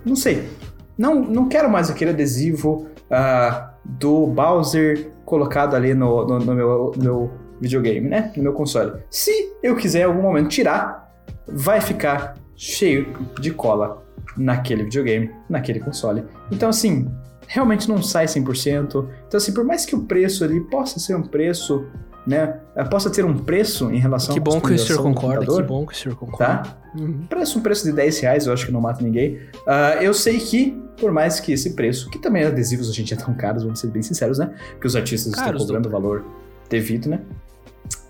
não 0.05 0.15
sei, 0.15 0.47
não, 0.95 1.15
não 1.23 1.49
quero 1.49 1.67
mais 1.67 1.89
aquele 1.89 2.11
adesivo 2.11 2.85
uh, 3.09 3.67
do 3.83 4.27
Bowser 4.27 5.13
colocado 5.25 5.75
ali 5.75 5.95
no, 5.95 6.27
no, 6.27 6.39
no 6.41 6.53
meu, 6.53 6.91
meu 6.95 7.31
videogame, 7.59 8.07
né? 8.07 8.31
No 8.37 8.43
meu 8.43 8.53
console. 8.53 9.01
Se 9.09 9.31
eu 9.63 9.75
quiser 9.75 10.01
em 10.01 10.03
algum 10.03 10.21
momento 10.21 10.47
tirar, 10.47 11.11
vai 11.47 11.81
ficar 11.81 12.35
cheio 12.55 13.17
de 13.41 13.49
cola 13.49 14.04
naquele 14.37 14.83
videogame, 14.83 15.31
naquele 15.49 15.79
console. 15.79 16.23
Então, 16.51 16.69
assim, 16.69 17.09
realmente 17.47 17.87
não 17.87 18.01
sai 18.01 18.25
100%. 18.25 19.07
Então, 19.27 19.37
assim, 19.37 19.53
por 19.53 19.63
mais 19.63 19.85
que 19.85 19.95
o 19.95 20.03
preço 20.03 20.43
ali 20.43 20.59
possa 20.61 20.99
ser 20.99 21.15
um 21.15 21.23
preço, 21.23 21.85
né, 22.25 22.59
eh, 22.75 22.83
possa 22.85 23.09
ter 23.09 23.23
um 23.23 23.37
preço 23.37 23.91
em 23.91 23.99
relação 23.99 24.33
que 24.33 24.39
bom 24.39 24.59
que 24.59 24.73
o 24.73 24.79
senhor 24.79 25.01
concorda, 25.01 25.45
que 25.45 25.63
bom 25.63 25.85
que 25.85 25.93
o 25.93 25.95
senhor 25.95 26.15
concorda. 26.15 26.45
Tá? 26.45 26.77
Uhum. 26.97 27.25
Preço, 27.27 27.59
um 27.59 27.61
preço 27.61 27.83
de 27.85 27.91
10 27.91 28.19
reais, 28.19 28.47
eu 28.47 28.53
acho 28.53 28.65
que 28.65 28.71
não 28.71 28.81
mata 28.81 29.03
ninguém. 29.03 29.35
Uh, 29.35 30.01
eu 30.01 30.13
sei 30.13 30.39
que, 30.39 30.81
por 30.99 31.11
mais 31.11 31.39
que 31.39 31.51
esse 31.51 31.75
preço, 31.75 32.09
que 32.09 32.19
também 32.19 32.43
adesivos 32.43 32.89
a 32.89 32.93
gente 32.93 33.13
é 33.13 33.17
tão 33.17 33.33
caros, 33.33 33.63
vamos 33.63 33.79
ser 33.79 33.87
bem 33.87 34.01
sinceros, 34.01 34.39
né? 34.39 34.51
Que 34.79 34.87
os 34.87 34.95
artistas 34.95 35.33
caros, 35.35 35.61
estão 35.61 35.67
cobrando 35.67 35.89
o 35.89 35.91
valor 35.91 36.25
devido, 36.69 37.09
né? 37.09 37.21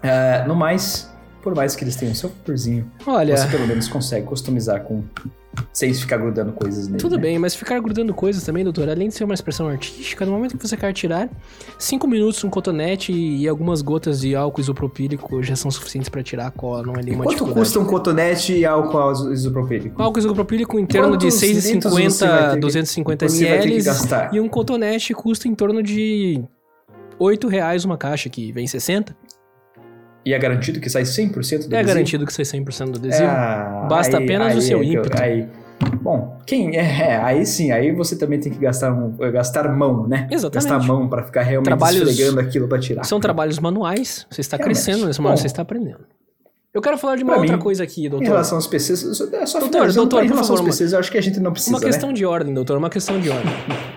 Uh, 0.03 0.47
no 0.47 0.55
mais, 0.55 1.11
por 1.45 1.53
mais 1.53 1.75
que 1.75 1.83
eles 1.83 1.95
tenham 1.95 2.15
seu 2.15 2.31
valorzinho, 2.43 2.91
Olha... 3.05 3.37
você 3.37 3.47
pelo 3.47 3.67
menos 3.67 3.87
consegue 3.87 4.25
customizar 4.25 4.81
com 4.81 5.03
sem 5.71 5.93
ficar 5.93 6.17
grudando 6.17 6.51
coisas 6.51 6.87
nele. 6.87 6.99
Tudo 6.99 7.15
né? 7.17 7.21
bem, 7.21 7.39
mas 7.39 7.53
ficar 7.53 7.79
grudando 7.79 8.13
coisas 8.15 8.43
também, 8.43 8.63
doutor, 8.63 8.89
além 8.89 9.09
de 9.09 9.13
ser 9.13 9.23
uma 9.23 9.33
expressão 9.35 9.69
artística, 9.69 10.25
no 10.25 10.31
momento 10.31 10.57
que 10.57 10.67
você 10.67 10.75
quer 10.75 10.91
tirar, 10.91 11.29
5 11.77 12.07
minutos 12.07 12.43
um 12.43 12.49
cotonete 12.49 13.13
e 13.13 13.47
algumas 13.47 13.83
gotas 13.83 14.21
de 14.21 14.35
álcool 14.35 14.59
isopropílico 14.59 15.41
já 15.43 15.55
são 15.55 15.69
suficientes 15.69 16.09
para 16.09 16.23
tirar 16.23 16.47
a 16.47 16.51
cola, 16.51 16.83
não 16.83 16.95
é 16.95 17.03
nenhuma 17.03 17.25
e 17.25 17.27
Quanto 17.27 17.45
custa 17.45 17.79
um 17.79 17.85
cotonete 17.85 18.53
e 18.53 18.65
álcool 18.65 19.31
isopropílico? 19.31 20.01
Álcool 20.01 20.19
isopropílico 20.19 20.79
em 20.79 20.85
torno 20.87 21.15
de 21.15 21.27
6,50, 21.27 22.59
250 22.59 23.25
ml 23.27 23.83
e 24.33 24.39
um 24.39 24.49
cotonete 24.49 25.13
custa 25.13 25.47
em 25.47 25.53
torno 25.53 25.83
de 25.83 26.43
8 27.19 27.47
reais 27.47 27.85
uma 27.85 27.97
caixa, 27.97 28.29
que 28.29 28.51
vem 28.51 28.67
60. 28.67 29.15
E 30.25 30.33
é 30.33 30.39
garantido 30.39 30.79
que 30.79 30.89
sai 30.89 31.03
100% 31.03 31.29
do 31.31 31.39
adesivo? 31.39 31.75
É 31.75 31.83
garantido 31.83 32.25
que 32.25 32.33
sai 32.33 32.43
100% 32.43 32.89
do 32.89 32.97
adesivo. 32.97 33.23
É, 33.23 33.87
Basta 33.87 34.17
aí, 34.17 34.23
apenas 34.23 34.53
aí 34.53 34.57
o 34.57 34.61
seu 34.61 34.81
é 34.81 34.83
ímpeto. 34.83 35.21
Aí, 35.21 35.47
bom, 36.01 36.39
quem 36.47 36.75
é, 36.79 37.11
é, 37.11 37.17
aí 37.17 37.45
sim, 37.45 37.71
aí 37.71 37.91
você 37.91 38.17
também 38.17 38.39
tem 38.39 38.51
que 38.51 38.57
gastar, 38.57 38.91
um, 38.91 39.15
gastar 39.31 39.71
mão, 39.71 40.07
né? 40.07 40.27
Exatamente. 40.31 40.69
Gastar 40.69 40.87
mão 40.87 41.07
para 41.07 41.21
ficar 41.23 41.43
realmente 41.43 41.67
trabalhos, 41.67 42.09
esfregando 42.09 42.39
aquilo 42.39 42.67
para 42.67 42.79
tirar. 42.79 43.03
São 43.03 43.19
trabalhos 43.19 43.59
manuais, 43.59 44.25
você 44.29 44.41
está 44.41 44.57
realmente. 44.57 44.83
crescendo 44.83 45.05
nesse 45.05 45.21
momento, 45.21 45.41
você 45.41 45.47
está 45.47 45.61
aprendendo. 45.61 46.05
Eu 46.73 46.81
quero 46.81 46.97
falar 46.97 47.15
de 47.15 47.23
uma 47.23 47.33
pra 47.33 47.41
outra 47.41 47.55
mim, 47.55 47.63
coisa 47.63 47.83
aqui, 47.83 48.09
doutor. 48.09 48.25
Em 48.25 48.27
relação 48.27 48.57
aos 48.57 48.67
PCs, 48.67 49.21
é 49.31 49.45
só 49.45 49.59
doutor, 49.59 49.93
doutor, 49.93 50.25
em 50.25 50.27
relação 50.27 50.57
aos 50.57 50.65
PCs, 50.65 50.91
eu 50.91 50.99
acho 50.99 51.09
que 51.09 51.17
a 51.17 51.21
gente 51.21 51.39
não 51.39 51.53
precisa, 51.53 51.73
Uma 51.73 51.79
questão 51.79 52.09
né? 52.09 52.15
de 52.15 52.25
ordem, 52.25 52.53
doutor, 52.53 52.77
uma 52.77 52.89
questão 52.89 53.19
de 53.19 53.29
ordem. 53.29 53.53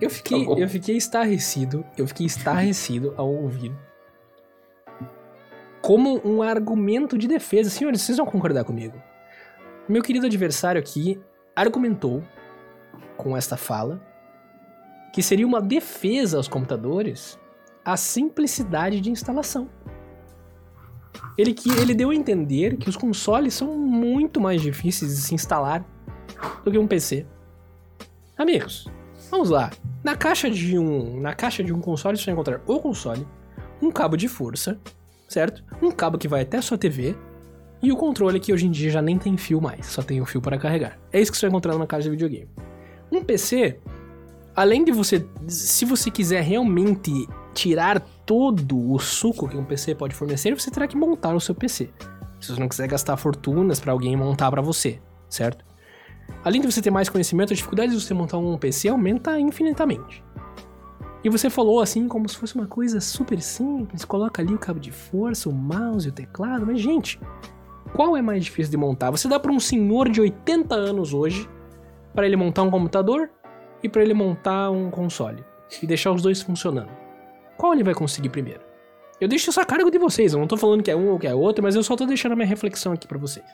eu 0.00 0.10
fiquei, 0.10 0.46
tá 0.46 0.52
eu 0.52 0.68
fiquei 0.68 0.96
estarrecido, 0.96 1.84
eu 1.96 2.06
fiquei 2.06 2.26
estarrecido 2.26 3.14
ao 3.16 3.32
ouvir 3.32 3.72
como 5.80 6.20
um 6.24 6.42
argumento 6.42 7.16
de 7.16 7.26
defesa. 7.26 7.70
Senhores, 7.70 8.02
vocês 8.02 8.18
vão 8.18 8.26
concordar 8.26 8.64
comigo. 8.64 9.00
Meu 9.88 10.02
querido 10.02 10.26
adversário 10.26 10.80
aqui 10.80 11.20
argumentou 11.54 12.22
com 13.16 13.36
esta 13.36 13.56
fala 13.56 14.00
que 15.12 15.22
seria 15.22 15.46
uma 15.46 15.60
defesa 15.60 16.36
aos 16.36 16.46
computadores 16.46 17.38
a 17.84 17.96
simplicidade 17.96 19.00
de 19.00 19.10
instalação. 19.10 19.68
Ele, 21.36 21.52
que, 21.52 21.70
ele 21.70 21.94
deu 21.94 22.10
a 22.10 22.14
entender 22.14 22.76
que 22.76 22.88
os 22.88 22.96
consoles 22.96 23.54
são 23.54 23.76
muito 23.76 24.40
mais 24.40 24.62
difíceis 24.62 25.16
de 25.16 25.22
se 25.22 25.34
instalar 25.34 25.84
do 26.64 26.70
que 26.70 26.78
um 26.78 26.86
PC. 26.86 27.26
Amigos, 28.38 28.86
vamos 29.30 29.50
lá. 29.50 29.70
Na 30.02 30.16
caixa 30.16 30.50
de 30.50 30.78
um, 30.78 31.20
na 31.20 31.34
caixa 31.34 31.62
de 31.62 31.72
um 31.72 31.80
console 31.80 32.16
você 32.16 32.26
vai 32.26 32.34
encontrar 32.34 32.60
o 32.66 32.80
console, 32.80 33.26
um 33.80 33.90
cabo 33.90 34.16
de 34.16 34.28
força, 34.28 34.78
certo? 35.28 35.62
Um 35.80 35.90
cabo 35.90 36.18
que 36.18 36.28
vai 36.28 36.42
até 36.42 36.58
a 36.58 36.62
sua 36.62 36.76
TV 36.76 37.14
e 37.82 37.92
o 37.92 37.96
controle 37.96 38.40
que 38.40 38.52
hoje 38.52 38.66
em 38.66 38.70
dia 38.70 38.90
já 38.90 39.00
nem 39.00 39.18
tem 39.18 39.36
fio 39.36 39.60
mais, 39.60 39.86
só 39.86 40.02
tem 40.02 40.20
o 40.20 40.26
fio 40.26 40.40
para 40.40 40.58
carregar. 40.58 40.98
É 41.12 41.20
isso 41.20 41.30
que 41.30 41.38
você 41.38 41.46
vai 41.46 41.50
encontrar 41.50 41.74
numa 41.74 41.86
caixa 41.86 42.04
de 42.04 42.10
videogame. 42.10 42.48
Um 43.10 43.24
PC, 43.24 43.78
além 44.54 44.84
de 44.84 44.92
você, 44.92 45.26
se 45.46 45.84
você 45.84 46.10
quiser 46.10 46.42
realmente 46.42 47.26
tirar 47.54 48.00
todo 48.26 48.92
o 48.92 48.98
suco 48.98 49.48
que 49.48 49.56
um 49.56 49.64
PC 49.64 49.94
pode 49.94 50.14
fornecer, 50.14 50.54
você 50.54 50.70
terá 50.70 50.86
que 50.86 50.96
montar 50.96 51.34
o 51.34 51.40
seu 51.40 51.54
PC. 51.54 51.90
Se 52.40 52.52
você 52.52 52.60
não 52.60 52.68
quiser 52.68 52.88
gastar 52.88 53.16
fortunas 53.16 53.80
para 53.80 53.92
alguém 53.92 54.16
montar 54.16 54.50
para 54.50 54.62
você, 54.62 55.00
certo? 55.28 55.64
Além 56.44 56.60
de 56.60 56.70
você 56.70 56.80
ter 56.80 56.90
mais 56.90 57.08
conhecimento, 57.08 57.52
a 57.52 57.56
dificuldade 57.56 57.92
de 57.92 58.00
você 58.00 58.14
montar 58.14 58.38
um 58.38 58.56
PC 58.56 58.88
aumenta 58.88 59.38
infinitamente. 59.38 60.22
E 61.22 61.28
você 61.28 61.50
falou 61.50 61.80
assim 61.80 62.08
como 62.08 62.28
se 62.28 62.36
fosse 62.36 62.54
uma 62.54 62.66
coisa 62.66 63.00
super 63.00 63.40
simples, 63.42 64.04
coloca 64.04 64.40
ali 64.40 64.54
o 64.54 64.58
cabo 64.58 64.80
de 64.80 64.90
força, 64.90 65.50
o 65.50 65.52
mouse, 65.52 66.08
o 66.08 66.12
teclado, 66.12 66.66
mas 66.66 66.80
gente, 66.80 67.20
qual 67.94 68.16
é 68.16 68.22
mais 68.22 68.44
difícil 68.44 68.70
de 68.70 68.76
montar? 68.78 69.10
Você 69.10 69.28
dá 69.28 69.38
para 69.38 69.52
um 69.52 69.60
senhor 69.60 70.08
de 70.08 70.20
80 70.20 70.74
anos 70.74 71.12
hoje 71.12 71.48
para 72.14 72.24
ele 72.26 72.36
montar 72.36 72.62
um 72.62 72.70
computador 72.70 73.30
e 73.82 73.88
para 73.88 74.02
ele 74.02 74.14
montar 74.14 74.70
um 74.70 74.90
console 74.90 75.44
e 75.82 75.86
deixar 75.86 76.10
os 76.12 76.22
dois 76.22 76.40
funcionando. 76.40 76.90
Qual 77.56 77.74
ele 77.74 77.84
vai 77.84 77.94
conseguir 77.94 78.30
primeiro? 78.30 78.60
Eu 79.20 79.28
deixo 79.28 79.50
isso 79.50 79.60
a 79.60 79.64
cargo 79.66 79.90
de 79.90 79.98
vocês. 79.98 80.32
Eu 80.32 80.40
não 80.40 80.46
tô 80.46 80.56
falando 80.56 80.82
que 80.82 80.90
é 80.90 80.96
um 80.96 81.10
ou 81.10 81.18
que 81.18 81.26
é 81.26 81.34
outro, 81.34 81.62
mas 81.62 81.76
eu 81.76 81.82
só 81.82 81.94
tô 81.94 82.06
deixando 82.06 82.32
a 82.32 82.36
minha 82.36 82.48
reflexão 82.48 82.92
aqui 82.92 83.06
para 83.06 83.18
vocês. 83.18 83.44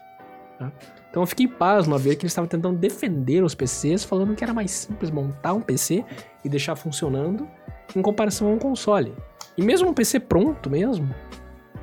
Tá? 0.59 0.73
Então 1.11 1.23
eu 1.23 1.27
fiquei 1.27 1.47
pasmo 1.47 1.95
a 1.95 1.99
ver 1.99 2.17
que 2.17 2.23
eles 2.23 2.33
estavam 2.33 2.49
tentando 2.49 2.79
defender 2.79 3.43
os 3.43 3.55
PCs, 3.55 4.05
falando 4.05 4.35
que 4.35 4.43
era 4.43 4.55
mais 4.55 4.71
simples 4.71 5.11
montar 5.11 5.53
um 5.53 5.61
PC 5.61 6.05
e 6.45 6.49
deixar 6.49 6.77
funcionando 6.77 7.49
em 7.95 8.03
comparação 8.03 8.49
a 8.49 8.51
um 8.51 8.59
console. 8.59 9.15
E 9.57 9.63
mesmo 9.63 9.89
um 9.89 9.95
PC 9.95 10.21
pronto 10.21 10.69
mesmo, 10.69 11.15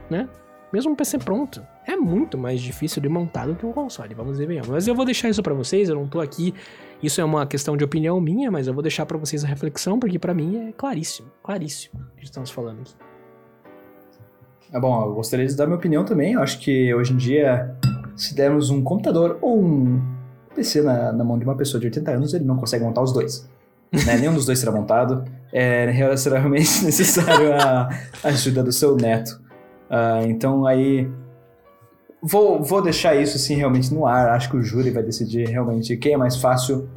né? 0.10 0.28
Mesmo 0.72 0.92
um 0.92 0.96
PC 0.96 1.20
pronto, 1.20 1.62
é 1.86 1.96
muito 1.96 2.36
mais 2.36 2.60
difícil 2.60 3.00
de 3.00 3.08
montar 3.08 3.46
do 3.46 3.56
que 3.56 3.66
um 3.66 3.72
console, 3.72 4.14
vamos 4.16 4.40
ver 4.40 4.48
bem. 4.48 4.62
Mas 4.68 4.88
eu 4.88 4.96
vou 4.96 5.06
deixar 5.06 5.30
isso 5.30 5.44
para 5.44 5.54
vocês, 5.54 5.88
eu 5.88 5.96
não 5.96 6.08
tô 6.08 6.20
aqui, 6.20 6.54
isso 7.02 7.22
é 7.22 7.24
uma 7.24 7.46
questão 7.46 7.78
de 7.78 7.84
opinião 7.84 8.20
minha, 8.20 8.50
mas 8.50 8.68
eu 8.68 8.74
vou 8.74 8.82
deixar 8.82 9.06
para 9.06 9.18
vocês 9.18 9.44
a 9.44 9.48
reflexão, 9.48 10.00
porque 10.00 10.18
para 10.18 10.34
mim 10.34 10.70
é 10.70 10.72
claríssimo, 10.72 11.32
claríssimo 11.44 12.02
o 12.14 12.18
que 12.18 12.24
estamos 12.24 12.50
falando 12.50 12.82
aqui. 12.82 12.96
É 14.72 14.80
bom, 14.80 15.06
eu 15.06 15.14
gostaria 15.14 15.46
de 15.46 15.56
dar 15.56 15.68
minha 15.68 15.78
opinião 15.78 16.04
também, 16.04 16.34
eu 16.34 16.42
acho 16.42 16.60
que 16.60 16.92
hoje 16.96 17.14
em 17.14 17.18
dia, 17.18 17.76
se 18.16 18.36
dermos 18.36 18.70
um 18.70 18.84
computador 18.84 19.38
ou 19.42 19.62
um 19.62 20.02
PC 20.56 20.82
na, 20.82 21.12
na 21.12 21.24
mão 21.24 21.38
de 21.38 21.46
uma 21.46 21.56
pessoa 21.56 21.80
de 21.80 21.88
80 21.88 22.12
anos, 22.12 22.34
ele 22.34 22.46
não 22.46 22.58
consegue 22.58 22.84
montar 22.84 23.02
os 23.02 23.12
dois. 23.12 23.50
Né? 23.92 24.18
Nenhum 24.22 24.34
dos 24.34 24.46
dois 24.46 24.60
será 24.60 24.72
montado. 24.72 25.24
É, 25.52 25.92
será 26.18 26.40
realmente 26.40 26.84
necessário 26.84 27.54
a 27.54 27.90
ajuda 28.24 28.64
do 28.64 28.72
seu 28.72 28.96
neto. 28.96 29.42
Uh, 29.90 30.26
então 30.28 30.66
aí 30.66 31.08
vou, 32.22 32.64
vou 32.64 32.82
deixar 32.82 33.16
isso 33.16 33.36
assim 33.36 33.56
realmente 33.56 33.94
no 33.94 34.06
ar. 34.06 34.30
Acho 34.30 34.50
que 34.50 34.58
o 34.58 34.64
júri 34.64 34.90
vai 34.90 35.04
decidir 35.04 35.48
realmente 35.48 35.96
quem 35.98 36.14
é 36.14 36.18
mais 36.18 36.38
fácil, 36.38 36.90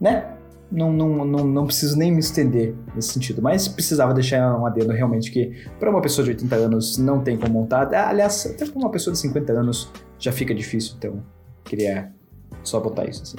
né? 0.00 0.31
Não, 0.72 0.90
não, 0.90 1.24
não, 1.24 1.44
não 1.44 1.66
preciso 1.66 1.98
nem 1.98 2.10
me 2.10 2.20
estender 2.20 2.74
nesse 2.94 3.12
sentido, 3.12 3.42
mas 3.42 3.68
precisava 3.68 4.14
deixar 4.14 4.58
um 4.58 4.64
adendo 4.64 4.90
realmente 4.92 5.30
que 5.30 5.52
para 5.78 5.90
uma 5.90 6.00
pessoa 6.00 6.24
de 6.24 6.30
80 6.30 6.56
anos 6.56 6.96
não 6.96 7.20
tem 7.20 7.36
como 7.36 7.52
montar. 7.52 7.92
Aliás, 7.94 8.46
até 8.46 8.64
para 8.64 8.78
uma 8.78 8.90
pessoa 8.90 9.12
de 9.12 9.20
50 9.20 9.52
anos 9.52 9.90
já 10.18 10.32
fica 10.32 10.54
difícil, 10.54 10.94
então 10.96 11.22
queria 11.62 12.10
só 12.62 12.80
botar 12.80 13.04
isso 13.04 13.22
assim. 13.22 13.36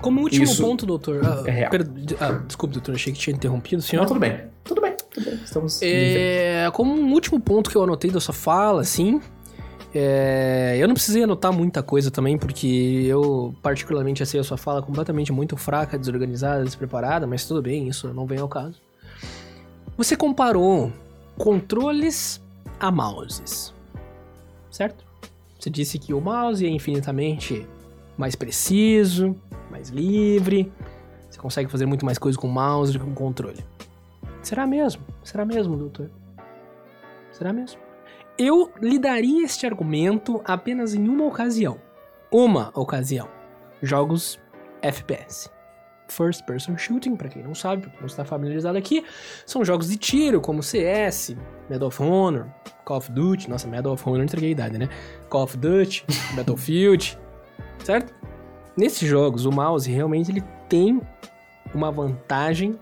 Como 0.00 0.20
último 0.20 0.44
isso 0.44 0.62
ponto, 0.62 0.86
doutor. 0.86 1.20
Ah, 1.24 1.42
é 1.46 1.50
real. 1.50 1.70
Per... 1.70 1.86
Ah, 2.20 2.32
desculpe, 2.46 2.74
doutor, 2.74 2.94
achei 2.94 3.12
que 3.12 3.18
tinha 3.18 3.34
interrompido 3.34 3.80
o 3.80 3.82
senhor. 3.82 4.02
Não, 4.02 4.08
tudo 4.08 4.20
bem. 4.20 4.44
Tudo 4.62 4.80
bem, 4.80 4.94
tudo 5.10 5.24
bem. 5.24 5.34
Estamos. 5.42 5.80
É, 5.82 6.70
como 6.72 6.94
um 6.94 7.12
último 7.12 7.40
ponto 7.40 7.68
que 7.68 7.76
eu 7.76 7.82
anotei 7.82 8.10
da 8.10 8.20
sua 8.20 8.34
fala, 8.34 8.82
assim, 8.82 9.20
é, 9.98 10.76
eu 10.78 10.86
não 10.86 10.94
precisei 10.94 11.22
anotar 11.22 11.52
muita 11.52 11.82
coisa 11.82 12.10
também, 12.10 12.36
porque 12.38 13.04
eu 13.06 13.54
particularmente 13.62 14.22
achei 14.22 14.38
a 14.38 14.44
sua 14.44 14.56
fala 14.56 14.82
completamente 14.82 15.32
muito 15.32 15.56
fraca, 15.56 15.98
desorganizada, 15.98 16.64
despreparada, 16.64 17.26
mas 17.26 17.44
tudo 17.44 17.62
bem, 17.62 17.88
isso 17.88 18.12
não 18.12 18.26
vem 18.26 18.38
ao 18.38 18.48
caso. 18.48 18.80
Você 19.96 20.16
comparou 20.16 20.92
controles 21.36 22.40
a 22.78 22.90
mouses, 22.90 23.72
certo? 24.70 25.04
Você 25.58 25.70
disse 25.70 25.98
que 25.98 26.12
o 26.12 26.20
mouse 26.20 26.64
é 26.64 26.68
infinitamente 26.68 27.66
mais 28.16 28.34
preciso, 28.34 29.34
mais 29.70 29.88
livre, 29.88 30.72
você 31.30 31.38
consegue 31.38 31.70
fazer 31.70 31.86
muito 31.86 32.04
mais 32.04 32.18
coisa 32.18 32.38
com 32.38 32.46
o 32.46 32.52
mouse 32.52 32.92
do 32.92 32.98
que 32.98 33.04
com 33.04 33.10
o 33.10 33.14
controle. 33.14 33.64
Será 34.42 34.66
mesmo? 34.66 35.02
Será 35.22 35.44
mesmo, 35.44 35.76
doutor? 35.76 36.10
Será 37.32 37.52
mesmo? 37.52 37.85
Eu 38.38 38.70
lhe 38.82 38.98
daria 38.98 39.44
este 39.44 39.64
argumento 39.64 40.42
apenas 40.44 40.92
em 40.94 41.08
uma 41.08 41.24
ocasião. 41.24 41.80
Uma 42.30 42.70
ocasião. 42.74 43.30
Jogos 43.80 44.38
FPS. 44.82 45.50
First 46.08 46.44
Person 46.44 46.76
Shooting, 46.76 47.16
para 47.16 47.30
quem 47.30 47.42
não 47.42 47.54
sabe, 47.54 47.82
porque 47.82 47.96
não 47.98 48.06
está 48.06 48.24
familiarizado 48.24 48.76
aqui, 48.76 49.04
são 49.46 49.64
jogos 49.64 49.88
de 49.88 49.96
tiro 49.96 50.40
como 50.40 50.62
CS, 50.62 51.34
Medal 51.68 51.88
of 51.88 52.02
Honor, 52.02 52.46
Call 52.84 52.98
of 52.98 53.10
Duty, 53.10 53.48
nossa, 53.48 53.66
Medal 53.66 53.94
of 53.94 54.08
Honor 54.08 54.22
entreguei 54.22 54.50
a 54.50 54.52
idade, 54.52 54.78
né? 54.78 54.88
Call 55.30 55.44
of 55.44 55.56
Duty, 55.56 56.04
Battlefield, 56.36 57.18
certo? 57.82 58.14
Nesses 58.76 59.08
jogos, 59.08 59.46
o 59.46 59.50
mouse 59.50 59.90
realmente 59.90 60.30
ele 60.30 60.44
tem 60.68 61.00
uma 61.74 61.90
vantagem 61.90 62.78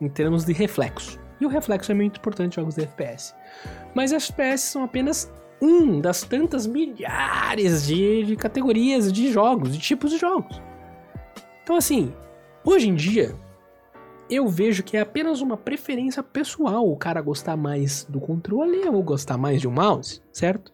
em 0.00 0.08
termos 0.08 0.44
de 0.44 0.52
reflexo. 0.52 1.17
E 1.40 1.46
o 1.46 1.48
reflexo 1.48 1.92
é 1.92 1.94
muito 1.94 2.18
importante 2.18 2.52
em 2.52 2.56
jogos 2.56 2.74
de 2.74 2.82
FPS. 2.82 3.34
Mas 3.94 4.12
FPS 4.12 4.62
são 4.62 4.84
apenas 4.84 5.32
um 5.60 6.00
das 6.00 6.22
tantas 6.22 6.66
milhares 6.66 7.86
de, 7.86 8.24
de 8.24 8.36
categorias 8.36 9.12
de 9.12 9.30
jogos, 9.32 9.72
de 9.72 9.78
tipos 9.78 10.10
de 10.10 10.18
jogos. 10.18 10.60
Então, 11.62 11.76
assim, 11.76 12.12
hoje 12.64 12.88
em 12.88 12.94
dia, 12.94 13.34
eu 14.30 14.46
vejo 14.46 14.82
que 14.82 14.96
é 14.96 15.00
apenas 15.00 15.40
uma 15.40 15.56
preferência 15.56 16.22
pessoal 16.22 16.88
o 16.88 16.96
cara 16.96 17.20
gostar 17.20 17.56
mais 17.56 18.04
do 18.04 18.20
controle 18.20 18.86
ou 18.88 19.02
gostar 19.02 19.38
mais 19.38 19.60
de 19.60 19.68
um 19.68 19.72
mouse, 19.72 20.22
certo? 20.32 20.72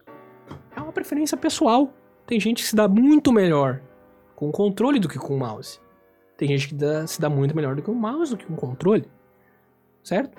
É 0.75 0.81
uma 0.81 0.91
preferência 0.91 1.37
pessoal. 1.37 1.91
Tem 2.25 2.39
gente 2.39 2.63
que 2.63 2.69
se 2.69 2.75
dá 2.75 2.87
muito 2.87 3.31
melhor 3.31 3.81
com 4.35 4.49
o 4.49 4.51
controle 4.51 4.99
do 4.99 5.07
que 5.07 5.17
com 5.17 5.35
o 5.35 5.39
mouse. 5.39 5.79
Tem 6.37 6.47
gente 6.49 6.69
que 6.69 6.75
dá, 6.75 7.07
se 7.07 7.19
dá 7.19 7.29
muito 7.29 7.55
melhor 7.55 7.75
do 7.75 7.81
que 7.81 7.89
o 7.89 7.95
mouse 7.95 8.31
do 8.31 8.37
que 8.37 8.51
o 8.51 8.55
controle, 8.55 9.09
certo? 10.03 10.37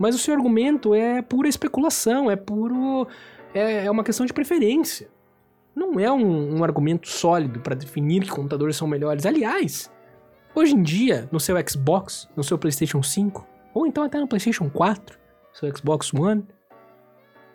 Mas 0.00 0.14
o 0.14 0.18
seu 0.18 0.32
argumento 0.32 0.94
é 0.94 1.20
pura 1.20 1.46
especulação, 1.46 2.30
é 2.30 2.34
puro. 2.34 3.06
É, 3.52 3.84
é 3.84 3.90
uma 3.90 4.02
questão 4.02 4.24
de 4.24 4.32
preferência. 4.32 5.10
Não 5.76 6.00
é 6.00 6.10
um, 6.10 6.56
um 6.56 6.64
argumento 6.64 7.06
sólido 7.06 7.60
para 7.60 7.76
definir 7.76 8.22
que 8.22 8.30
computadores 8.30 8.76
são 8.76 8.88
melhores. 8.88 9.26
Aliás, 9.26 9.92
hoje 10.54 10.74
em 10.74 10.82
dia, 10.82 11.28
no 11.30 11.38
seu 11.38 11.54
Xbox, 11.68 12.26
no 12.34 12.42
seu 12.42 12.56
PlayStation 12.56 13.02
5, 13.02 13.46
ou 13.74 13.86
então 13.86 14.02
até 14.02 14.18
no 14.18 14.26
PlayStation 14.26 14.70
4, 14.70 15.18
seu 15.52 15.76
Xbox 15.76 16.14
One, 16.14 16.46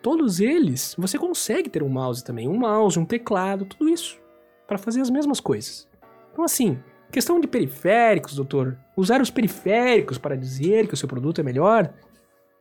todos 0.00 0.38
eles 0.38 0.94
você 0.96 1.18
consegue 1.18 1.68
ter 1.68 1.82
um 1.82 1.88
mouse 1.88 2.22
também. 2.22 2.46
Um 2.48 2.58
mouse, 2.58 2.96
um 2.96 3.04
teclado, 3.04 3.64
tudo 3.64 3.88
isso. 3.88 4.20
para 4.68 4.78
fazer 4.78 5.00
as 5.00 5.10
mesmas 5.10 5.40
coisas. 5.40 5.88
Então, 6.32 6.44
assim, 6.44 6.78
questão 7.10 7.40
de 7.40 7.48
periféricos, 7.48 8.36
doutor. 8.36 8.78
Usar 8.96 9.20
os 9.20 9.30
periféricos 9.30 10.16
para 10.16 10.36
dizer 10.36 10.86
que 10.86 10.94
o 10.94 10.96
seu 10.96 11.08
produto 11.08 11.40
é 11.40 11.44
melhor 11.44 11.92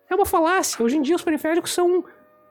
é 0.10 0.16
uma 0.16 0.26
falácia. 0.26 0.84
Hoje 0.84 0.98
em 0.98 1.02
dia 1.02 1.16
os 1.16 1.22
periféricos 1.22 1.74
são 1.74 2.04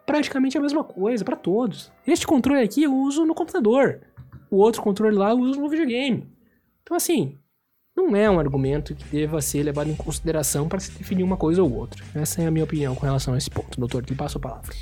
praticamente 0.07 0.57
a 0.59 0.61
mesma 0.61 0.85
coisa 0.85 1.25
para 1.25 1.37
todos. 1.37 1.91
Este 2.07 2.27
controle 2.27 2.63
aqui 2.63 2.83
eu 2.83 2.95
uso 2.95 3.25
no 3.25 3.35
computador. 3.35 4.01
O 4.51 4.57
outro 4.57 4.83
controle 4.83 5.17
lá 5.17 5.31
eu 5.31 5.39
uso 5.39 5.61
no 5.61 5.69
videogame. 5.69 6.29
Então 6.83 6.97
assim, 6.97 7.39
não 7.97 8.15
é 8.17 8.29
um 8.29 8.39
argumento 8.39 8.95
que 8.95 9.05
deva 9.05 9.41
ser 9.41 9.63
levado 9.63 9.89
em 9.89 9.95
consideração 9.95 10.69
para 10.69 10.81
se 10.81 10.91
definir 10.93 11.23
uma 11.23 11.37
coisa 11.37 11.63
ou 11.63 11.73
outra. 11.73 12.05
Essa 12.15 12.43
é 12.43 12.47
a 12.47 12.51
minha 12.51 12.65
opinião 12.65 12.95
com 12.95 13.07
relação 13.07 13.35
a 13.35 13.39
esse 13.39 13.51
ponto. 13.51 13.79
Doutor, 13.79 14.05
lhe 14.05 14.17
passo 14.17 14.39
a 14.39 14.41
palavra. 14.41 14.75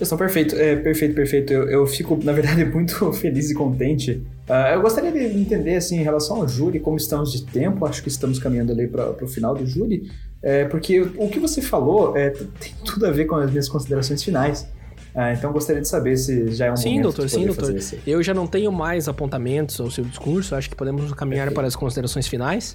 Pessoal, 0.00 0.18
perfeito, 0.18 0.56
é, 0.56 0.76
perfeito, 0.76 1.14
perfeito. 1.14 1.52
Eu, 1.52 1.68
eu, 1.68 1.86
fico, 1.86 2.18
na 2.24 2.32
verdade, 2.32 2.64
muito 2.72 3.12
feliz 3.12 3.50
e 3.50 3.54
contente. 3.54 4.12
Uh, 4.48 4.72
eu 4.72 4.80
gostaria 4.80 5.12
de 5.12 5.38
entender, 5.38 5.76
assim, 5.76 6.00
em 6.00 6.02
relação 6.02 6.38
ao 6.38 6.48
júri, 6.48 6.80
como 6.80 6.96
estamos 6.96 7.30
de 7.30 7.44
tempo. 7.44 7.84
Acho 7.84 8.02
que 8.02 8.08
estamos 8.08 8.38
caminhando 8.38 8.72
ali 8.72 8.88
para 8.88 9.22
o 9.22 9.28
final 9.28 9.54
do 9.54 9.66
júri. 9.66 10.10
É, 10.42 10.64
porque 10.64 11.02
o 11.02 11.28
que 11.28 11.38
você 11.38 11.60
falou 11.60 12.16
é, 12.16 12.30
tem 12.30 12.72
tudo 12.82 13.04
a 13.06 13.10
ver 13.10 13.26
com 13.26 13.36
as 13.36 13.50
minhas 13.50 13.68
considerações 13.68 14.22
finais. 14.22 14.66
Ah, 15.14 15.34
então 15.34 15.52
gostaria 15.52 15.82
de 15.82 15.88
saber 15.88 16.16
se 16.16 16.50
já 16.50 16.66
é 16.66 16.72
um 16.72 16.78
sim, 16.78 17.02
doutor, 17.02 17.28
sim, 17.28 17.44
doutor. 17.44 17.76
Esse... 17.76 17.98
Eu 18.06 18.22
já 18.22 18.32
não 18.32 18.46
tenho 18.46 18.72
mais 18.72 19.06
apontamentos 19.06 19.78
ao 19.82 19.90
seu 19.90 20.02
discurso. 20.02 20.54
Acho 20.54 20.70
que 20.70 20.76
podemos 20.76 21.12
caminhar 21.12 21.48
Perfeito. 21.48 21.56
para 21.56 21.66
as 21.66 21.76
considerações 21.76 22.26
finais. 22.26 22.74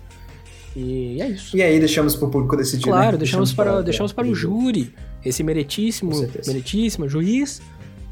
E 0.76 1.19
é 1.19 1.30
isso. 1.30 1.57
E 1.57 1.64
aí 1.64 1.80
deixamos 1.80 2.15
para 2.15 2.27
o 2.27 2.30
público 2.30 2.56
decidir. 2.56 2.84
Claro, 2.84 3.14
né? 3.14 3.18
deixamos, 3.18 3.49
deixamos, 3.49 3.53
para, 3.53 3.72
para, 3.72 3.81
deixamos 3.81 4.14
para 4.14 4.27
o 4.27 4.35
júri. 4.35 4.93
Esse 5.26 5.43
meritíssimo, 5.43 6.11
meritíssimo 6.45 7.10
juiz, 7.10 7.60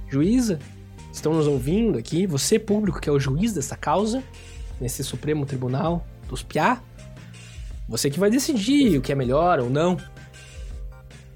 juíza, 0.10 0.58
estão 1.12 1.34
nos 1.34 1.46
ouvindo 1.46 1.98
aqui. 1.98 2.26
Você, 2.26 2.58
público, 2.58 3.00
que 3.00 3.08
é 3.08 3.12
o 3.12 3.20
juiz 3.20 3.54
dessa 3.54 3.78
causa, 3.78 4.24
nesse 4.82 5.04
Supremo 5.04 5.46
Tribunal 5.46 6.06
dos 6.28 6.42
Piá. 6.42 6.82
Você 7.88 8.10
que 8.10 8.20
vai 8.20 8.32
decidir 8.32 8.98
o 8.98 9.02
que 9.02 9.12
é 9.12 9.16
melhor 9.16 9.60
ou 9.60 9.70
não. 9.70 9.98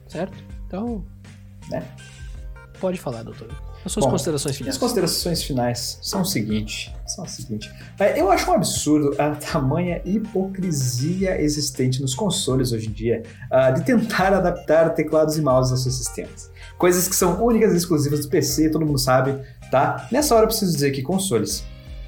Certo? 0.07 0.35
Então. 0.65 1.05
Né? 1.69 1.85
Pode 2.79 2.97
falar, 2.97 3.21
doutor. 3.23 3.66
As 3.87 3.93
suas 3.93 4.05
Bom, 4.05 4.11
considerações 4.11 4.57
finais. 4.57 4.75
As 4.75 4.77
considerações 4.77 5.43
finais 5.43 5.99
são 6.01 6.21
o 6.21 6.25
seguinte: 6.25 6.93
são 7.05 7.23
o 7.23 7.27
seguinte. 7.27 7.71
É, 7.97 8.19
eu 8.19 8.29
acho 8.29 8.51
um 8.51 8.53
absurdo 8.53 9.15
a 9.17 9.33
tamanha 9.33 10.01
hipocrisia 10.03 11.41
existente 11.41 12.01
nos 12.01 12.13
consoles 12.13 12.73
hoje 12.73 12.89
em 12.89 12.91
dia 12.91 13.23
uh, 13.49 13.73
de 13.73 13.85
tentar 13.85 14.33
adaptar 14.33 14.89
teclados 14.89 15.37
e 15.37 15.41
mouses 15.41 15.71
aos 15.71 15.83
seus 15.83 15.95
sistemas. 15.95 16.51
Coisas 16.77 17.07
que 17.07 17.15
são 17.15 17.41
únicas 17.41 17.73
e 17.73 17.77
exclusivas 17.77 18.25
do 18.25 18.29
PC, 18.29 18.69
todo 18.71 18.85
mundo 18.85 18.99
sabe, 18.99 19.41
tá? 19.71 20.05
Nessa 20.11 20.35
hora 20.35 20.43
eu 20.43 20.47
preciso 20.49 20.73
dizer 20.73 20.91
que 20.91 21.01
consoles 21.01 21.63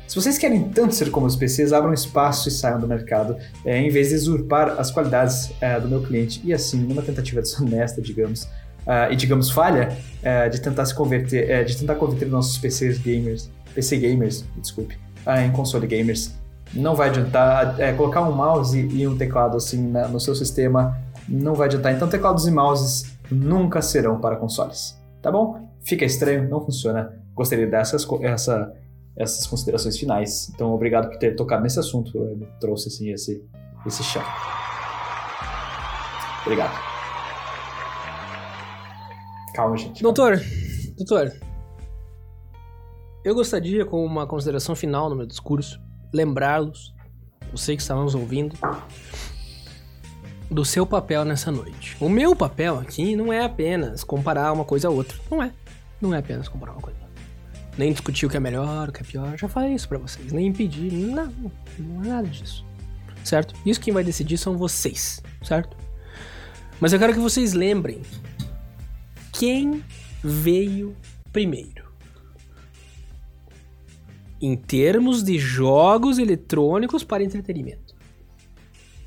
se 0.09 0.15
vocês 0.15 0.39
querem 0.39 0.67
tanto 0.69 0.95
ser 0.95 1.11
como 1.11 1.27
os 1.27 1.35
PCs, 1.35 1.71
abram 1.71 1.93
espaço 1.93 2.49
e 2.49 2.51
saiam 2.51 2.79
do 2.79 2.87
mercado, 2.87 3.37
é, 3.63 3.77
em 3.77 3.91
vez 3.91 4.09
de 4.09 4.15
usurpar 4.15 4.69
as 4.79 4.89
qualidades 4.89 5.51
é, 5.61 5.79
do 5.79 5.87
meu 5.87 6.01
cliente 6.01 6.41
e 6.43 6.51
assim, 6.51 6.79
numa 6.79 7.03
tentativa 7.03 7.43
desonesta, 7.43 8.01
digamos, 8.01 8.47
uh, 8.85 9.11
e 9.11 9.15
digamos 9.15 9.49
falha, 9.49 9.97
uh, 10.21 10.49
de 10.49 10.61
tentar 10.61 10.85
se 10.85 10.93
converter, 10.93 11.61
uh, 11.61 11.65
de 11.65 11.77
tentar 11.77 11.95
converter 11.95 12.27
nossos 12.27 12.57
PCs 12.57 12.97
gamers, 12.99 13.49
PC 13.73 13.97
gamers, 13.97 14.45
desculpe, 14.57 14.97
em 15.43 15.51
console 15.51 15.85
gamers, 15.85 16.33
não 16.73 16.95
vai 16.95 17.09
adiantar. 17.09 17.75
colocar 17.97 18.21
um 18.21 18.31
mouse 18.31 18.79
e 18.79 19.07
um 19.07 19.17
teclado 19.17 19.57
assim 19.57 19.89
na, 19.89 20.07
no 20.07 20.19
seu 20.19 20.35
sistema 20.35 20.97
não 21.27 21.53
vai 21.53 21.67
adiantar. 21.67 21.93
Então, 21.93 22.07
teclados 22.07 22.47
e 22.47 22.51
mouses 22.51 23.17
nunca 23.31 23.81
serão 23.81 24.19
para 24.19 24.35
consoles. 24.35 24.99
Tá 25.21 25.31
bom? 25.31 25.69
Fica 25.81 26.05
estranho, 26.05 26.49
não 26.49 26.63
funciona. 26.63 27.13
Gostaria 27.35 27.65
de 27.65 27.71
dar 27.71 27.79
essas, 27.79 28.07
essa, 28.21 28.73
essas 29.15 29.45
considerações 29.47 29.97
finais. 29.97 30.49
Então, 30.53 30.73
obrigado 30.73 31.09
por 31.09 31.17
ter 31.17 31.35
tocado 31.35 31.63
nesse 31.63 31.79
assunto. 31.79 32.11
Trouxe 32.59 32.87
assim 32.89 33.11
esse, 33.11 33.43
esse 33.85 34.03
chão. 34.03 34.23
Obrigado. 36.45 36.88
Calma, 39.59 39.75
gente. 39.75 40.01
Calma. 40.01 40.13
Doutor, 40.15 40.41
doutor, 40.97 41.33
eu 43.25 43.35
gostaria, 43.35 43.85
como 43.85 44.05
uma 44.05 44.25
consideração 44.25 44.73
final 44.73 45.09
no 45.09 45.17
meu 45.17 45.25
discurso, 45.25 45.81
lembrá-los, 46.13 46.95
você 47.51 47.75
que 47.75 47.81
está 47.81 47.93
nos 47.93 48.15
ouvindo, 48.15 48.55
do 50.49 50.63
seu 50.63 50.85
papel 50.85 51.25
nessa 51.25 51.51
noite. 51.51 51.97
O 51.99 52.07
meu 52.07 52.33
papel 52.33 52.79
aqui 52.79 53.17
não 53.17 53.33
é 53.33 53.43
apenas 53.43 54.01
comparar 54.01 54.53
uma 54.53 54.63
coisa 54.63 54.87
a 54.87 54.91
outra. 54.91 55.17
Não 55.29 55.43
é. 55.43 55.51
Não 55.99 56.15
é 56.15 56.19
apenas 56.19 56.47
comparar 56.47 56.71
uma 56.71 56.81
coisa 56.81 56.97
a 56.97 57.03
outra. 57.03 57.23
Nem 57.77 57.91
discutir 57.91 58.25
o 58.25 58.29
que 58.29 58.37
é 58.37 58.39
melhor, 58.39 58.87
o 58.87 58.91
que 58.93 59.01
é 59.01 59.05
pior. 59.05 59.37
Já 59.37 59.49
falei 59.49 59.73
isso 59.73 59.89
pra 59.89 59.97
vocês. 59.97 60.31
Nem 60.31 60.47
impedir. 60.47 60.89
Não, 60.89 61.33
não 61.77 62.03
é 62.05 62.07
nada 62.07 62.27
disso. 62.29 62.65
Certo? 63.25 63.53
Isso 63.65 63.81
quem 63.81 63.93
vai 63.93 64.05
decidir 64.05 64.37
são 64.37 64.57
vocês. 64.57 65.21
Certo? 65.43 65.75
Mas 66.79 66.93
eu 66.93 66.99
quero 66.99 67.13
que 67.13 67.19
vocês 67.19 67.51
lembrem 67.51 68.01
quem 69.39 69.85
veio 70.21 70.97
primeiro. 71.31 71.89
Em 74.41 74.57
termos 74.57 75.23
de 75.23 75.39
jogos 75.39 76.19
eletrônicos 76.19 77.05
para 77.05 77.23
entretenimento. 77.23 77.95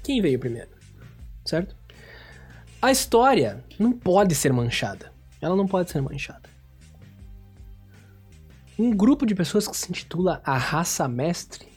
Quem 0.03 0.23
veio 0.23 0.39
primeiro? 0.39 0.71
certo? 1.45 1.77
A 2.81 2.91
história 2.91 3.63
não 3.79 3.93
pode 3.93 4.35
ser 4.35 4.55
manchada. 4.55 5.13
Ela 5.39 5.55
não 5.55 5.67
pode 5.67 5.91
ser 5.91 6.01
manchada. 6.01 6.49
Um 8.79 8.91
grupo 8.97 9.27
de 9.27 9.35
pessoas 9.35 9.69
que 9.69 9.77
se 9.77 9.91
intitula 9.91 10.41
a 10.47 10.57
Raça 10.57 11.07
Mestre, 11.07 11.69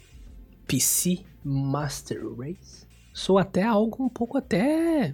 PC 0.65 1.26
Master 1.44 2.22
Race, 2.38 2.88
sou 3.14 3.38
até 3.38 3.64
algo 3.64 4.02
um 4.02 4.10
pouco 4.10 4.38
até 4.38 5.14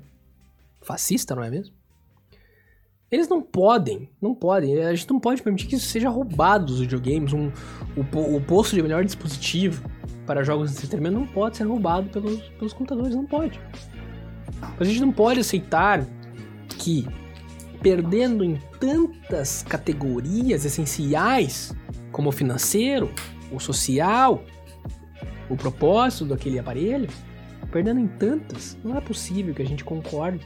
fascista, 0.80 1.34
não 1.34 1.43
é 1.43 1.49
mesmo? 1.49 1.81
Eles 3.12 3.28
não 3.28 3.42
podem, 3.42 4.10
não 4.22 4.34
podem, 4.34 4.82
a 4.86 4.96
gente 4.96 5.10
não 5.10 5.20
pode 5.20 5.44
permitir 5.44 5.68
que 5.68 5.76
isso 5.76 5.86
seja 5.86 6.08
roubado 6.08 6.68
dos 6.68 6.80
videogames. 6.80 7.34
Um, 7.34 7.52
o, 7.98 8.38
o 8.38 8.42
posto 8.42 8.74
de 8.74 8.82
melhor 8.82 9.04
dispositivo 9.04 9.84
para 10.26 10.46
jogos 10.46 10.72
de 10.72 10.78
entretenimento 10.78 11.20
não 11.20 11.28
pode 11.28 11.58
ser 11.58 11.66
roubado 11.66 12.08
pelos, 12.10 12.40
pelos 12.42 12.72
computadores, 12.72 13.14
não 13.14 13.26
pode. 13.26 13.60
A 14.80 14.84
gente 14.86 15.02
não 15.02 15.12
pode 15.12 15.42
aceitar 15.42 16.08
que, 16.78 17.06
perdendo 17.82 18.46
em 18.46 18.58
tantas 18.80 19.62
categorias 19.64 20.64
essenciais, 20.64 21.76
como 22.14 22.30
o 22.30 22.32
financeiro, 22.32 23.12
o 23.52 23.60
social, 23.60 24.42
o 25.50 25.58
propósito 25.58 26.24
daquele 26.24 26.58
aparelho, 26.58 27.10
perdendo 27.74 28.00
em 28.00 28.08
tantas, 28.08 28.78
não 28.86 28.96
é 28.96 29.02
possível 29.02 29.54
que 29.54 29.62
a 29.62 29.68
gente 29.68 29.84
concorde 29.84 30.46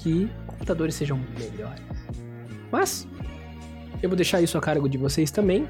que 0.00 0.28
computadores 0.56 0.94
sejam 0.94 1.20
melhores. 1.38 1.82
Mas 2.72 3.06
eu 4.02 4.08
vou 4.08 4.16
deixar 4.16 4.40
isso 4.40 4.58
a 4.58 4.60
cargo 4.60 4.88
de 4.88 4.98
vocês 4.98 5.30
também. 5.30 5.68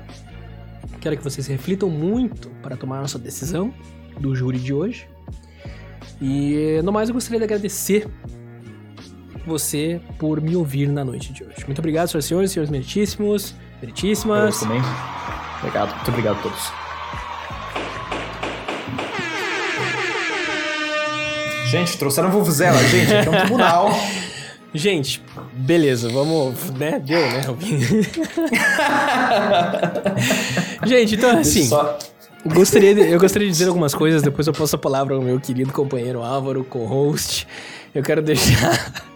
Quero 1.01 1.17
que 1.17 1.23
vocês 1.23 1.47
reflitam 1.47 1.91
muito 1.91 2.49
para 2.63 2.77
tomar 2.77 3.01
nossa 3.01 3.19
decisão 3.19 3.73
do 4.19 4.35
júri 4.35 4.59
de 4.59 4.73
hoje. 4.73 5.09
E 6.21 6.81
no 6.83 6.93
mais, 6.93 7.09
eu 7.09 7.15
gostaria 7.15 7.39
de 7.39 7.45
agradecer 7.45 8.09
você 9.45 10.01
por 10.19 10.41
me 10.41 10.57
ouvir 10.57 10.89
na 10.89 11.05
noite 11.05 11.33
de 11.33 11.45
hoje. 11.45 11.65
Muito 11.67 11.79
obrigado, 11.79 12.09
senhoras 12.09 12.25
e 12.25 12.29
senhores, 12.29 12.51
senhores 12.51 12.71
meritíssimos, 12.71 13.55
meritíssimas. 13.81 14.63
Eu 14.63 14.69
também. 14.69 14.83
Obrigado, 15.59 15.95
muito 15.95 16.09
obrigado 16.09 16.39
a 16.39 16.43
todos. 16.43 16.87
Gente, 21.71 21.99
trouxeram 21.99 22.31
Vuvuzela, 22.31 22.79
gente, 22.85 23.15
aqui 23.15 23.29
é 23.29 23.31
um 23.31 23.39
tribunal. 23.39 23.91
Gente, 24.77 25.23
beleza, 25.53 26.09
vamos. 26.09 26.71
Né? 26.71 27.01
Deu, 27.01 27.21
né? 27.21 27.43
gente, 30.87 31.15
então 31.15 31.39
assim. 31.39 31.65
Só... 31.65 31.99
Gostaria 32.45 32.95
de, 32.95 33.11
eu 33.11 33.19
gostaria 33.19 33.49
de 33.49 33.53
dizer 33.53 33.69
algumas 33.69 33.95
coisas, 33.95 34.23
depois 34.23 34.47
eu 34.47 34.53
passo 34.53 34.77
a 34.77 34.79
palavra 34.79 35.17
ao 35.17 35.23
meu 35.23 35.41
querido 35.41 35.73
companheiro 35.73 36.23
Álvaro, 36.23 36.63
co-host. 36.63 37.49
Eu 37.95 38.03
quero 38.03 38.23
deixar. 38.23 39.16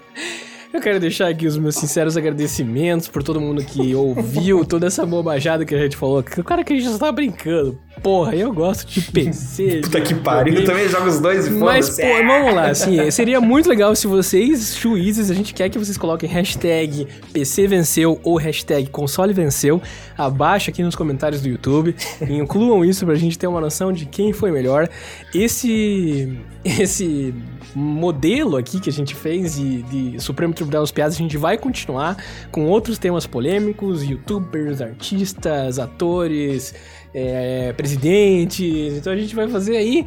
Eu 0.73 0.81
quero 0.81 1.01
deixar 1.01 1.29
aqui 1.29 1.49
os 1.49 1.59
meus 1.59 1.75
sinceros 1.75 2.17
agradecimentos 2.17 3.09
por 3.09 3.25
todo 3.25 3.41
mundo 3.41 3.65
que 3.65 3.93
ouviu 3.93 4.65
toda 4.65 4.87
essa 4.87 5.05
bobajada 5.05 5.65
que 5.65 5.75
a 5.75 5.79
gente 5.79 5.97
falou. 5.97 6.21
O 6.21 6.45
cara 6.45 6.63
que 6.63 6.73
a 6.73 6.77
gente 6.77 6.89
só 6.89 6.97
tá 6.97 7.11
brincando. 7.11 7.77
Porra, 8.01 8.37
eu 8.37 8.53
gosto 8.53 8.87
de 8.89 9.01
PC. 9.11 9.81
Puta 9.83 10.01
que 10.01 10.15
pariu, 10.15 10.55
eu 10.55 10.65
também 10.65 10.89
jogo 10.89 11.09
os 11.09 11.19
dois 11.21 11.49
e 11.49 11.51
Mas, 11.51 11.97
pô, 11.97 12.07
vamos 12.25 12.55
lá, 12.55 12.69
assim, 12.71 13.11
seria 13.11 13.41
muito 13.41 13.69
legal 13.69 13.95
se 13.97 14.07
vocês, 14.07 14.77
juízes, 14.77 15.29
a 15.29 15.35
gente 15.35 15.53
quer 15.53 15.69
que 15.69 15.79
vocês 15.79 15.99
coloquem 15.99 16.29
hashtag 16.29 17.07
PC 17.33 17.67
venceu 17.67 18.21
ou 18.23 18.37
hashtag 18.37 18.89
console 18.91 19.33
venceu 19.33 19.83
abaixo 20.17 20.71
aqui 20.71 20.83
nos 20.83 20.95
comentários 20.95 21.43
do 21.43 21.49
YouTube. 21.49 21.95
incluam 22.23 22.85
isso 22.85 23.05
pra 23.05 23.17
gente 23.17 23.37
ter 23.37 23.49
uma 23.49 23.61
noção 23.61 23.93
de 23.93 24.07
quem 24.07 24.33
foi 24.33 24.53
melhor. 24.53 24.89
Esse. 25.35 26.39
Esse 26.63 27.35
modelo 27.75 28.57
aqui 28.57 28.81
que 28.81 28.91
a 28.91 28.93
gente 28.93 29.15
fez 29.15 29.57
de, 29.57 29.83
de 29.83 30.21
Supremo 30.21 30.53
Tribunal 30.65 30.83
das 30.83 30.93
Piadas, 30.93 31.15
a 31.15 31.19
gente 31.19 31.37
vai 31.37 31.59
continuar 31.59 32.17
com 32.51 32.67
outros 32.67 32.99
temas 32.99 33.27
polêmicos, 33.27 34.03
youtubers, 34.03 34.81
artistas, 34.81 35.79
atores, 35.79 36.75
é, 37.15 37.73
presidentes. 37.73 38.97
Então 38.97 39.13
a 39.13 39.17
gente 39.17 39.35
vai 39.35 39.49
fazer 39.49 39.77
aí 39.77 40.07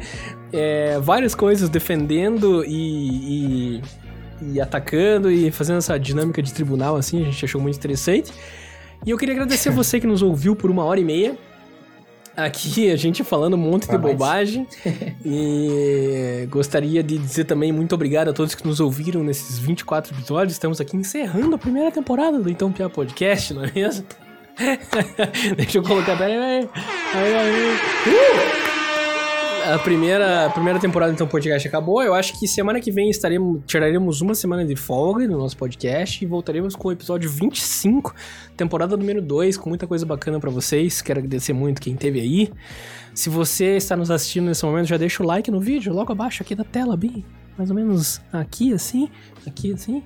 é, 0.52 0.98
várias 1.00 1.34
coisas 1.34 1.68
defendendo 1.68 2.64
e, 2.64 3.78
e, 3.78 3.82
e, 4.52 4.60
atacando 4.60 5.30
e 5.30 5.50
fazendo 5.50 5.78
essa 5.78 5.98
dinâmica 5.98 6.42
de 6.42 6.52
tribunal 6.52 6.96
assim. 6.96 7.22
A 7.22 7.24
gente 7.24 7.44
achou 7.44 7.60
muito 7.60 7.76
interessante. 7.76 8.32
E 9.06 9.10
eu 9.10 9.18
queria 9.18 9.34
agradecer 9.34 9.70
você 9.70 10.00
que 10.00 10.06
nos 10.06 10.22
ouviu 10.22 10.56
por 10.56 10.70
uma 10.70 10.84
hora 10.84 10.98
e 10.98 11.04
meia. 11.04 11.36
Aqui 12.36 12.90
a 12.90 12.96
gente 12.96 13.22
falando 13.22 13.54
um 13.54 13.58
monte 13.58 13.88
de 13.88 13.96
bobagem. 13.96 14.66
e 15.24 16.46
gostaria 16.50 17.02
de 17.02 17.18
dizer 17.18 17.44
também 17.44 17.72
muito 17.72 17.94
obrigado 17.94 18.28
a 18.28 18.32
todos 18.32 18.54
que 18.54 18.66
nos 18.66 18.80
ouviram 18.80 19.22
nesses 19.22 19.58
24 19.58 20.14
episódios. 20.14 20.52
Estamos 20.52 20.80
aqui 20.80 20.96
encerrando 20.96 21.54
a 21.54 21.58
primeira 21.58 21.90
temporada 21.90 22.38
do 22.40 22.50
Então 22.50 22.72
Pia 22.72 22.88
Podcast, 22.88 23.54
não 23.54 23.64
é 23.64 23.70
mesmo? 23.74 24.04
Deixa 25.56 25.78
eu 25.78 25.82
colocar. 25.82 26.16
Peraí, 26.16 26.36
aí. 26.36 26.68
Aí, 27.14 27.34
aí. 27.34 28.60
Uh! 28.60 28.63
A 29.64 29.78
primeira, 29.78 30.44
a 30.44 30.50
primeira 30.50 30.78
temporada 30.78 31.10
então 31.10 31.26
podcast 31.26 31.66
acabou. 31.66 32.02
Eu 32.02 32.12
acho 32.12 32.38
que 32.38 32.46
semana 32.46 32.80
que 32.80 32.92
vem 32.92 33.08
estaremos, 33.08 33.62
tiraremos 33.66 34.20
uma 34.20 34.34
semana 34.34 34.62
de 34.62 34.76
folga 34.76 35.26
no 35.26 35.38
nosso 35.38 35.56
podcast 35.56 36.22
e 36.22 36.26
voltaremos 36.28 36.76
com 36.76 36.88
o 36.88 36.92
episódio 36.92 37.30
25, 37.30 38.14
temporada 38.58 38.94
número 38.94 39.22
2, 39.22 39.56
com 39.56 39.70
muita 39.70 39.86
coisa 39.86 40.04
bacana 40.04 40.38
para 40.38 40.50
vocês. 40.50 41.00
Quero 41.00 41.20
agradecer 41.20 41.54
muito 41.54 41.80
quem 41.80 41.96
teve 41.96 42.20
aí. 42.20 42.52
Se 43.14 43.30
você 43.30 43.76
está 43.78 43.96
nos 43.96 44.10
assistindo 44.10 44.44
nesse 44.44 44.66
momento, 44.66 44.86
já 44.86 44.98
deixa 44.98 45.22
o 45.22 45.26
like 45.26 45.50
no 45.50 45.60
vídeo, 45.60 45.94
logo 45.94 46.12
abaixo 46.12 46.42
aqui 46.42 46.54
da 46.54 46.64
tela, 46.64 46.94
bem, 46.94 47.24
mais 47.56 47.70
ou 47.70 47.76
menos 47.76 48.20
aqui 48.30 48.74
assim, 48.74 49.08
aqui 49.46 49.72
assim. 49.72 50.02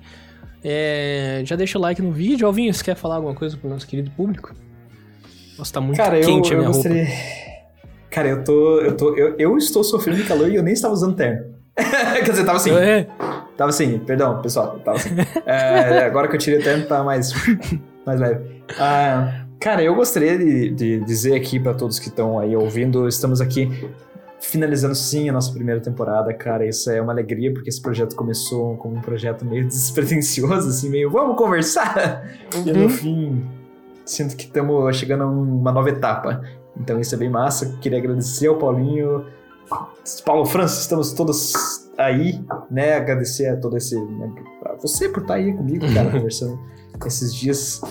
É, 0.63 1.41
já 1.43 1.57
deixa 1.57 1.77
o 1.77 1.81
like 1.81 2.01
no 2.01 2.13
vídeo. 2.13 2.47
Alvinho, 2.47 2.73
você 2.73 2.83
quer 2.83 2.95
falar 2.95 3.15
alguma 3.15 3.35
coisa 3.35 3.57
pro 3.57 3.69
nosse 3.69 3.85
querido 3.85 4.09
público? 4.11 4.55
Nossa, 5.57 5.73
tá 5.73 5.81
muito 5.81 5.97
Cara, 5.97 6.21
quente 6.21 6.53
eu, 6.53 6.57
a 6.57 6.61
minha 6.61 6.69
eu 6.69 6.73
gostaria... 6.73 7.05
roupa. 7.05 7.48
Cara, 8.11 8.27
eu 8.29 8.43
tô. 8.43 8.79
Eu, 8.79 8.97
tô 8.97 9.15
eu, 9.15 9.35
eu 9.37 9.57
estou 9.57 9.83
sofrendo 9.83 10.17
de 10.17 10.27
calor 10.27 10.49
e 10.49 10.55
eu 10.55 10.63
nem 10.63 10.73
estava 10.73 10.93
usando 10.93 11.15
terno. 11.15 11.45
Quer 11.75 12.29
dizer, 12.29 12.45
tava 12.45 12.57
assim. 12.57 12.71
É. 12.71 13.07
Tava 13.55 13.69
assim, 13.69 13.99
perdão, 13.99 14.41
pessoal. 14.41 14.79
Tava 14.79 14.97
assim. 14.97 15.09
é, 15.45 16.05
agora 16.05 16.27
que 16.27 16.35
eu 16.35 16.39
tirei 16.39 16.59
o 16.59 16.63
terno, 16.63 16.85
tá 16.85 17.03
mais, 17.03 17.33
mais 18.05 18.19
leve. 18.19 18.63
Ah, 18.79 19.45
cara, 19.59 19.83
eu 19.83 19.95
gostaria 19.95 20.37
de, 20.37 20.69
de 20.71 20.99
dizer 21.01 21.35
aqui 21.35 21.59
para 21.59 21.73
todos 21.73 21.99
que 21.99 22.07
estão 22.07 22.39
aí 22.39 22.55
ouvindo, 22.55 23.07
estamos 23.07 23.41
aqui 23.41 23.69
finalizando 24.39 24.95
sim 24.95 25.29
a 25.29 25.33
nossa 25.33 25.51
primeira 25.51 25.81
temporada, 25.81 26.33
cara. 26.33 26.65
Isso 26.65 26.89
é 26.89 27.01
uma 27.01 27.11
alegria, 27.11 27.53
porque 27.53 27.69
esse 27.69 27.81
projeto 27.81 28.15
começou 28.15 28.77
como 28.77 28.95
um 28.95 29.01
projeto 29.01 29.45
meio 29.45 29.65
despretensioso, 29.67 30.69
assim, 30.69 30.89
meio 30.89 31.09
vamos 31.09 31.37
conversar. 31.37 32.23
Uhum. 32.55 32.63
E 32.65 32.71
no 32.71 32.89
fim, 32.89 33.45
sinto 34.05 34.35
que 34.35 34.45
estamos 34.45 34.95
chegando 34.95 35.23
a 35.23 35.27
uma 35.27 35.71
nova 35.71 35.89
etapa. 35.89 36.41
Então 36.77 36.99
isso 36.99 37.15
é 37.15 37.17
bem 37.17 37.29
massa. 37.29 37.77
Queria 37.81 37.99
agradecer 37.99 38.47
ao 38.47 38.57
Paulinho. 38.57 39.25
Paulo 40.25 40.45
Francis, 40.45 40.81
estamos 40.81 41.13
todos 41.13 41.53
aí, 41.97 42.43
né? 42.71 42.95
Agradecer 42.95 43.47
a 43.47 43.57
todo 43.57 43.77
esse. 43.77 43.95
Né, 43.95 44.33
a 44.65 44.75
você 44.75 45.07
por 45.09 45.21
estar 45.21 45.35
aí 45.35 45.53
comigo, 45.53 45.85
cara, 45.93 46.09
conversando 46.11 46.59
esses 47.05 47.33
dias 47.33 47.81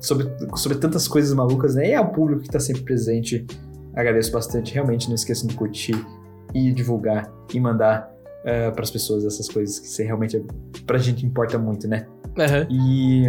sobre, 0.00 0.30
sobre 0.54 0.78
tantas 0.78 1.08
coisas 1.08 1.32
malucas, 1.34 1.74
né? 1.74 1.90
E 1.90 1.94
ao 1.94 2.12
público 2.12 2.42
que 2.42 2.48
está 2.48 2.60
sempre 2.60 2.82
presente 2.82 3.46
Agradeço 3.94 4.32
bastante. 4.32 4.74
Realmente 4.74 5.08
não 5.08 5.14
esqueçam 5.14 5.46
de 5.46 5.54
curtir 5.54 5.94
e 6.52 6.72
divulgar 6.72 7.30
e 7.52 7.60
mandar 7.60 8.10
uh, 8.44 8.48
eh, 8.48 8.70
para 8.70 8.82
as 8.82 8.90
pessoas 8.90 9.24
essas 9.24 9.48
coisas 9.48 9.78
que 9.78 10.02
realmente 10.02 10.44
pra 10.86 10.98
gente 10.98 11.24
importa 11.24 11.58
muito, 11.58 11.86
né? 11.88 12.06
Aham. 12.38 12.66
E. 12.70 13.24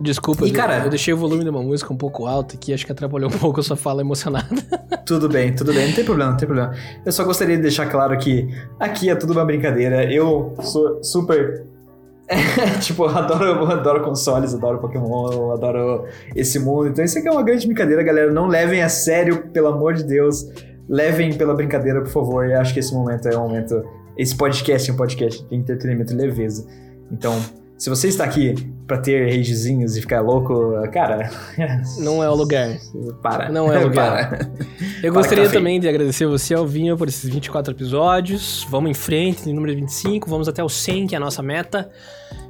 Desculpa, 0.00 0.46
E, 0.46 0.50
cara- 0.52 0.84
eu 0.84 0.90
deixei 0.90 1.14
o 1.14 1.16
volume 1.16 1.42
de 1.42 1.50
uma 1.50 1.62
música 1.62 1.92
um 1.92 1.96
pouco 1.96 2.26
alto 2.26 2.54
aqui, 2.56 2.72
acho 2.74 2.84
que 2.84 2.92
atrapalhou 2.92 3.30
um 3.30 3.32
pouco 3.38 3.60
a 3.60 3.62
sua 3.62 3.76
fala 3.76 4.02
emocionada. 4.02 4.46
Tudo 5.06 5.28
bem, 5.28 5.54
tudo 5.54 5.72
bem, 5.72 5.86
não 5.88 5.94
tem 5.94 6.04
problema, 6.04 6.30
não 6.32 6.36
tem 6.36 6.46
problema. 6.46 6.74
Eu 7.04 7.12
só 7.12 7.24
gostaria 7.24 7.56
de 7.56 7.62
deixar 7.62 7.86
claro 7.86 8.16
que 8.18 8.46
aqui 8.78 9.08
é 9.08 9.14
tudo 9.14 9.32
uma 9.32 9.44
brincadeira. 9.44 10.04
Eu 10.12 10.54
sou 10.62 11.02
super. 11.02 11.64
tipo, 12.82 13.04
eu 13.04 13.08
adoro, 13.16 13.44
eu 13.44 13.70
adoro 13.70 14.02
consoles, 14.02 14.52
adoro 14.52 14.78
Pokémon, 14.78 15.52
adoro 15.52 16.04
esse 16.34 16.58
mundo. 16.58 16.88
Então 16.88 17.04
isso 17.04 17.18
aqui 17.18 17.28
é 17.28 17.30
uma 17.30 17.42
grande 17.42 17.66
brincadeira, 17.66 18.02
galera. 18.02 18.32
Não 18.32 18.48
levem 18.48 18.82
a 18.82 18.88
sério, 18.88 19.48
pelo 19.52 19.68
amor 19.68 19.94
de 19.94 20.02
Deus. 20.04 20.44
Levem 20.88 21.32
pela 21.38 21.54
brincadeira, 21.54 22.00
por 22.02 22.10
favor. 22.10 22.44
Eu 22.50 22.60
acho 22.60 22.74
que 22.74 22.80
esse 22.80 22.92
momento 22.92 23.28
é 23.28 23.38
um 23.38 23.42
momento. 23.48 23.82
Esse 24.18 24.36
podcast 24.36 24.90
é 24.90 24.92
um 24.92 24.96
podcast 24.96 25.46
de 25.48 25.54
entretenimento 25.54 26.12
e 26.12 26.16
leveza. 26.16 26.66
Então, 27.12 27.38
se 27.78 27.90
você 27.90 28.08
está 28.08 28.24
aqui 28.24 28.54
pra 28.86 28.98
ter 28.98 29.26
ragezinhos 29.36 29.96
e 29.96 30.00
ficar 30.00 30.20
louco, 30.20 30.72
cara. 30.92 31.30
Não 31.98 32.22
é 32.22 32.28
o 32.30 32.34
lugar. 32.34 32.76
Para. 33.22 33.48
Não 33.50 33.72
é 33.72 33.78
o 33.78 33.88
lugar. 33.88 34.30
Para. 34.30 34.50
Eu 35.02 35.12
Para, 35.12 35.22
gostaria 35.22 35.48
também 35.50 35.78
de 35.80 35.88
agradecer 35.88 36.26
você, 36.26 36.54
Alvinho, 36.54 36.96
por 36.96 37.08
esses 37.08 37.28
24 37.28 37.72
episódios. 37.74 38.66
Vamos 38.70 38.90
em 38.90 38.94
frente, 38.94 39.50
número 39.52 39.74
25, 39.74 40.28
vamos 40.28 40.48
até 40.48 40.62
o 40.64 40.68
100, 40.68 41.08
que 41.08 41.14
é 41.14 41.18
a 41.18 41.20
nossa 41.20 41.42
meta 41.42 41.90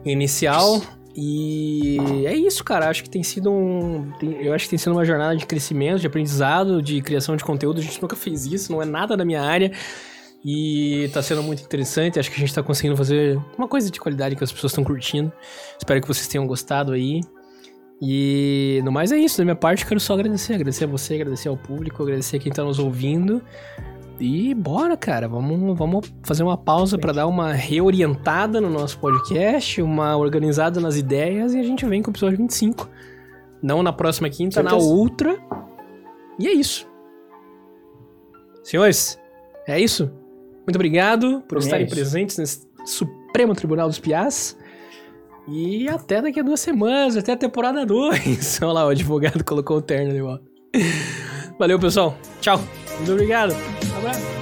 inicial. 0.05 0.81
E 1.19 1.97
é 2.27 2.35
isso, 2.36 2.62
cara. 2.62 2.89
Acho 2.90 3.03
que 3.03 3.09
tem 3.09 3.23
sido 3.23 3.51
um. 3.51 4.12
tem- 4.20 4.36
eu 4.44 4.53
acho 4.53 4.65
que 4.65 4.70
tem 4.70 4.78
sido 4.78 4.93
uma 4.93 5.05
jornada 5.05 5.35
de 5.35 5.47
crescimento, 5.47 5.98
de 6.01 6.07
aprendizado, 6.07 6.82
de 6.82 7.01
criação 7.01 7.35
de 7.36 7.43
conteúdo. 7.43 7.81
A 7.81 7.82
gente 7.82 8.01
nunca 8.03 8.15
fez 8.15 8.44
isso, 8.44 8.70
não 8.70 8.82
é 8.82 8.85
nada 8.85 9.16
da 9.16 9.24
minha 9.24 9.40
área. 9.43 9.73
E 10.48 11.10
tá 11.12 11.20
sendo 11.20 11.43
muito 11.43 11.64
interessante. 11.64 12.20
Acho 12.20 12.31
que 12.31 12.36
a 12.36 12.39
gente 12.39 12.55
tá 12.55 12.62
conseguindo 12.62 12.97
fazer 12.97 13.36
uma 13.59 13.66
coisa 13.66 13.90
de 13.90 13.98
qualidade 13.98 14.36
que 14.36 14.44
as 14.44 14.52
pessoas 14.52 14.70
estão 14.70 14.85
curtindo. 14.85 15.32
Espero 15.77 16.01
que 16.01 16.06
vocês 16.06 16.28
tenham 16.28 16.47
gostado 16.47 16.93
aí. 16.93 17.20
E 18.01 18.81
no 18.85 18.93
mais 18.93 19.10
é 19.10 19.16
isso, 19.16 19.39
da 19.39 19.44
minha 19.44 19.56
parte, 19.56 19.85
quero 19.85 19.98
só 19.98 20.14
agradecer. 20.14 20.55
Agradecer 20.55 20.85
a 20.85 20.86
você, 20.86 21.14
agradecer 21.14 21.48
ao 21.48 21.56
público, 21.56 22.01
agradecer 22.01 22.36
a 22.36 22.39
quem 22.39 22.52
tá 22.52 22.62
nos 22.62 22.78
ouvindo. 22.78 23.43
E 24.20 24.55
bora, 24.55 24.97
cara, 24.97 25.27
vamos, 25.27 25.77
vamos 25.77 26.12
fazer 26.23 26.44
uma 26.44 26.56
pausa 26.56 26.97
pra 26.97 27.12
dar 27.12 27.27
uma 27.27 27.52
reorientada 27.52 28.60
no 28.60 28.70
nosso 28.70 29.01
podcast, 29.01 29.82
uma 29.82 30.16
organizada 30.16 30.78
nas 30.78 30.97
ideias 30.97 31.55
e 31.55 31.59
a 31.59 31.62
gente 31.64 31.85
vem 31.85 32.02
com 32.02 32.10
o 32.10 32.12
episódio 32.12 32.39
25. 32.39 32.89
Não 33.60 33.82
na 33.82 33.93
próxima 33.93 34.31
quinta, 34.31 34.62
na 34.62 34.70
Certeza. 34.70 34.94
outra. 34.94 35.39
E 36.39 36.47
é 36.47 36.52
isso. 36.52 36.89
Senhores, 38.62 39.18
é 39.66 39.81
isso. 39.81 40.09
Muito 40.66 40.76
obrigado 40.76 41.43
por 41.48 41.59
é 41.59 41.60
estarem 41.60 41.86
presentes 41.86 42.36
nesse 42.38 42.66
Supremo 42.84 43.55
Tribunal 43.55 43.88
dos 43.88 43.98
Piás. 43.98 44.56
E 45.48 45.88
até 45.88 46.20
daqui 46.20 46.40
a 46.40 46.43
duas 46.43 46.59
semanas, 46.59 47.16
até 47.16 47.32
a 47.32 47.36
temporada 47.36 47.86
2. 47.86 48.59
Olha 48.62 48.72
lá, 48.72 48.86
o 48.86 48.88
advogado 48.88 49.44
colocou 49.44 49.76
o 49.76 49.82
terno 49.82 50.12
de 50.12 50.20
volta. 50.20 50.44
Valeu, 51.59 51.78
pessoal. 51.78 52.16
Tchau. 52.40 52.60
Muito 52.97 53.12
obrigado. 53.12 53.52
Um 53.52 53.98
abraço. 53.98 54.36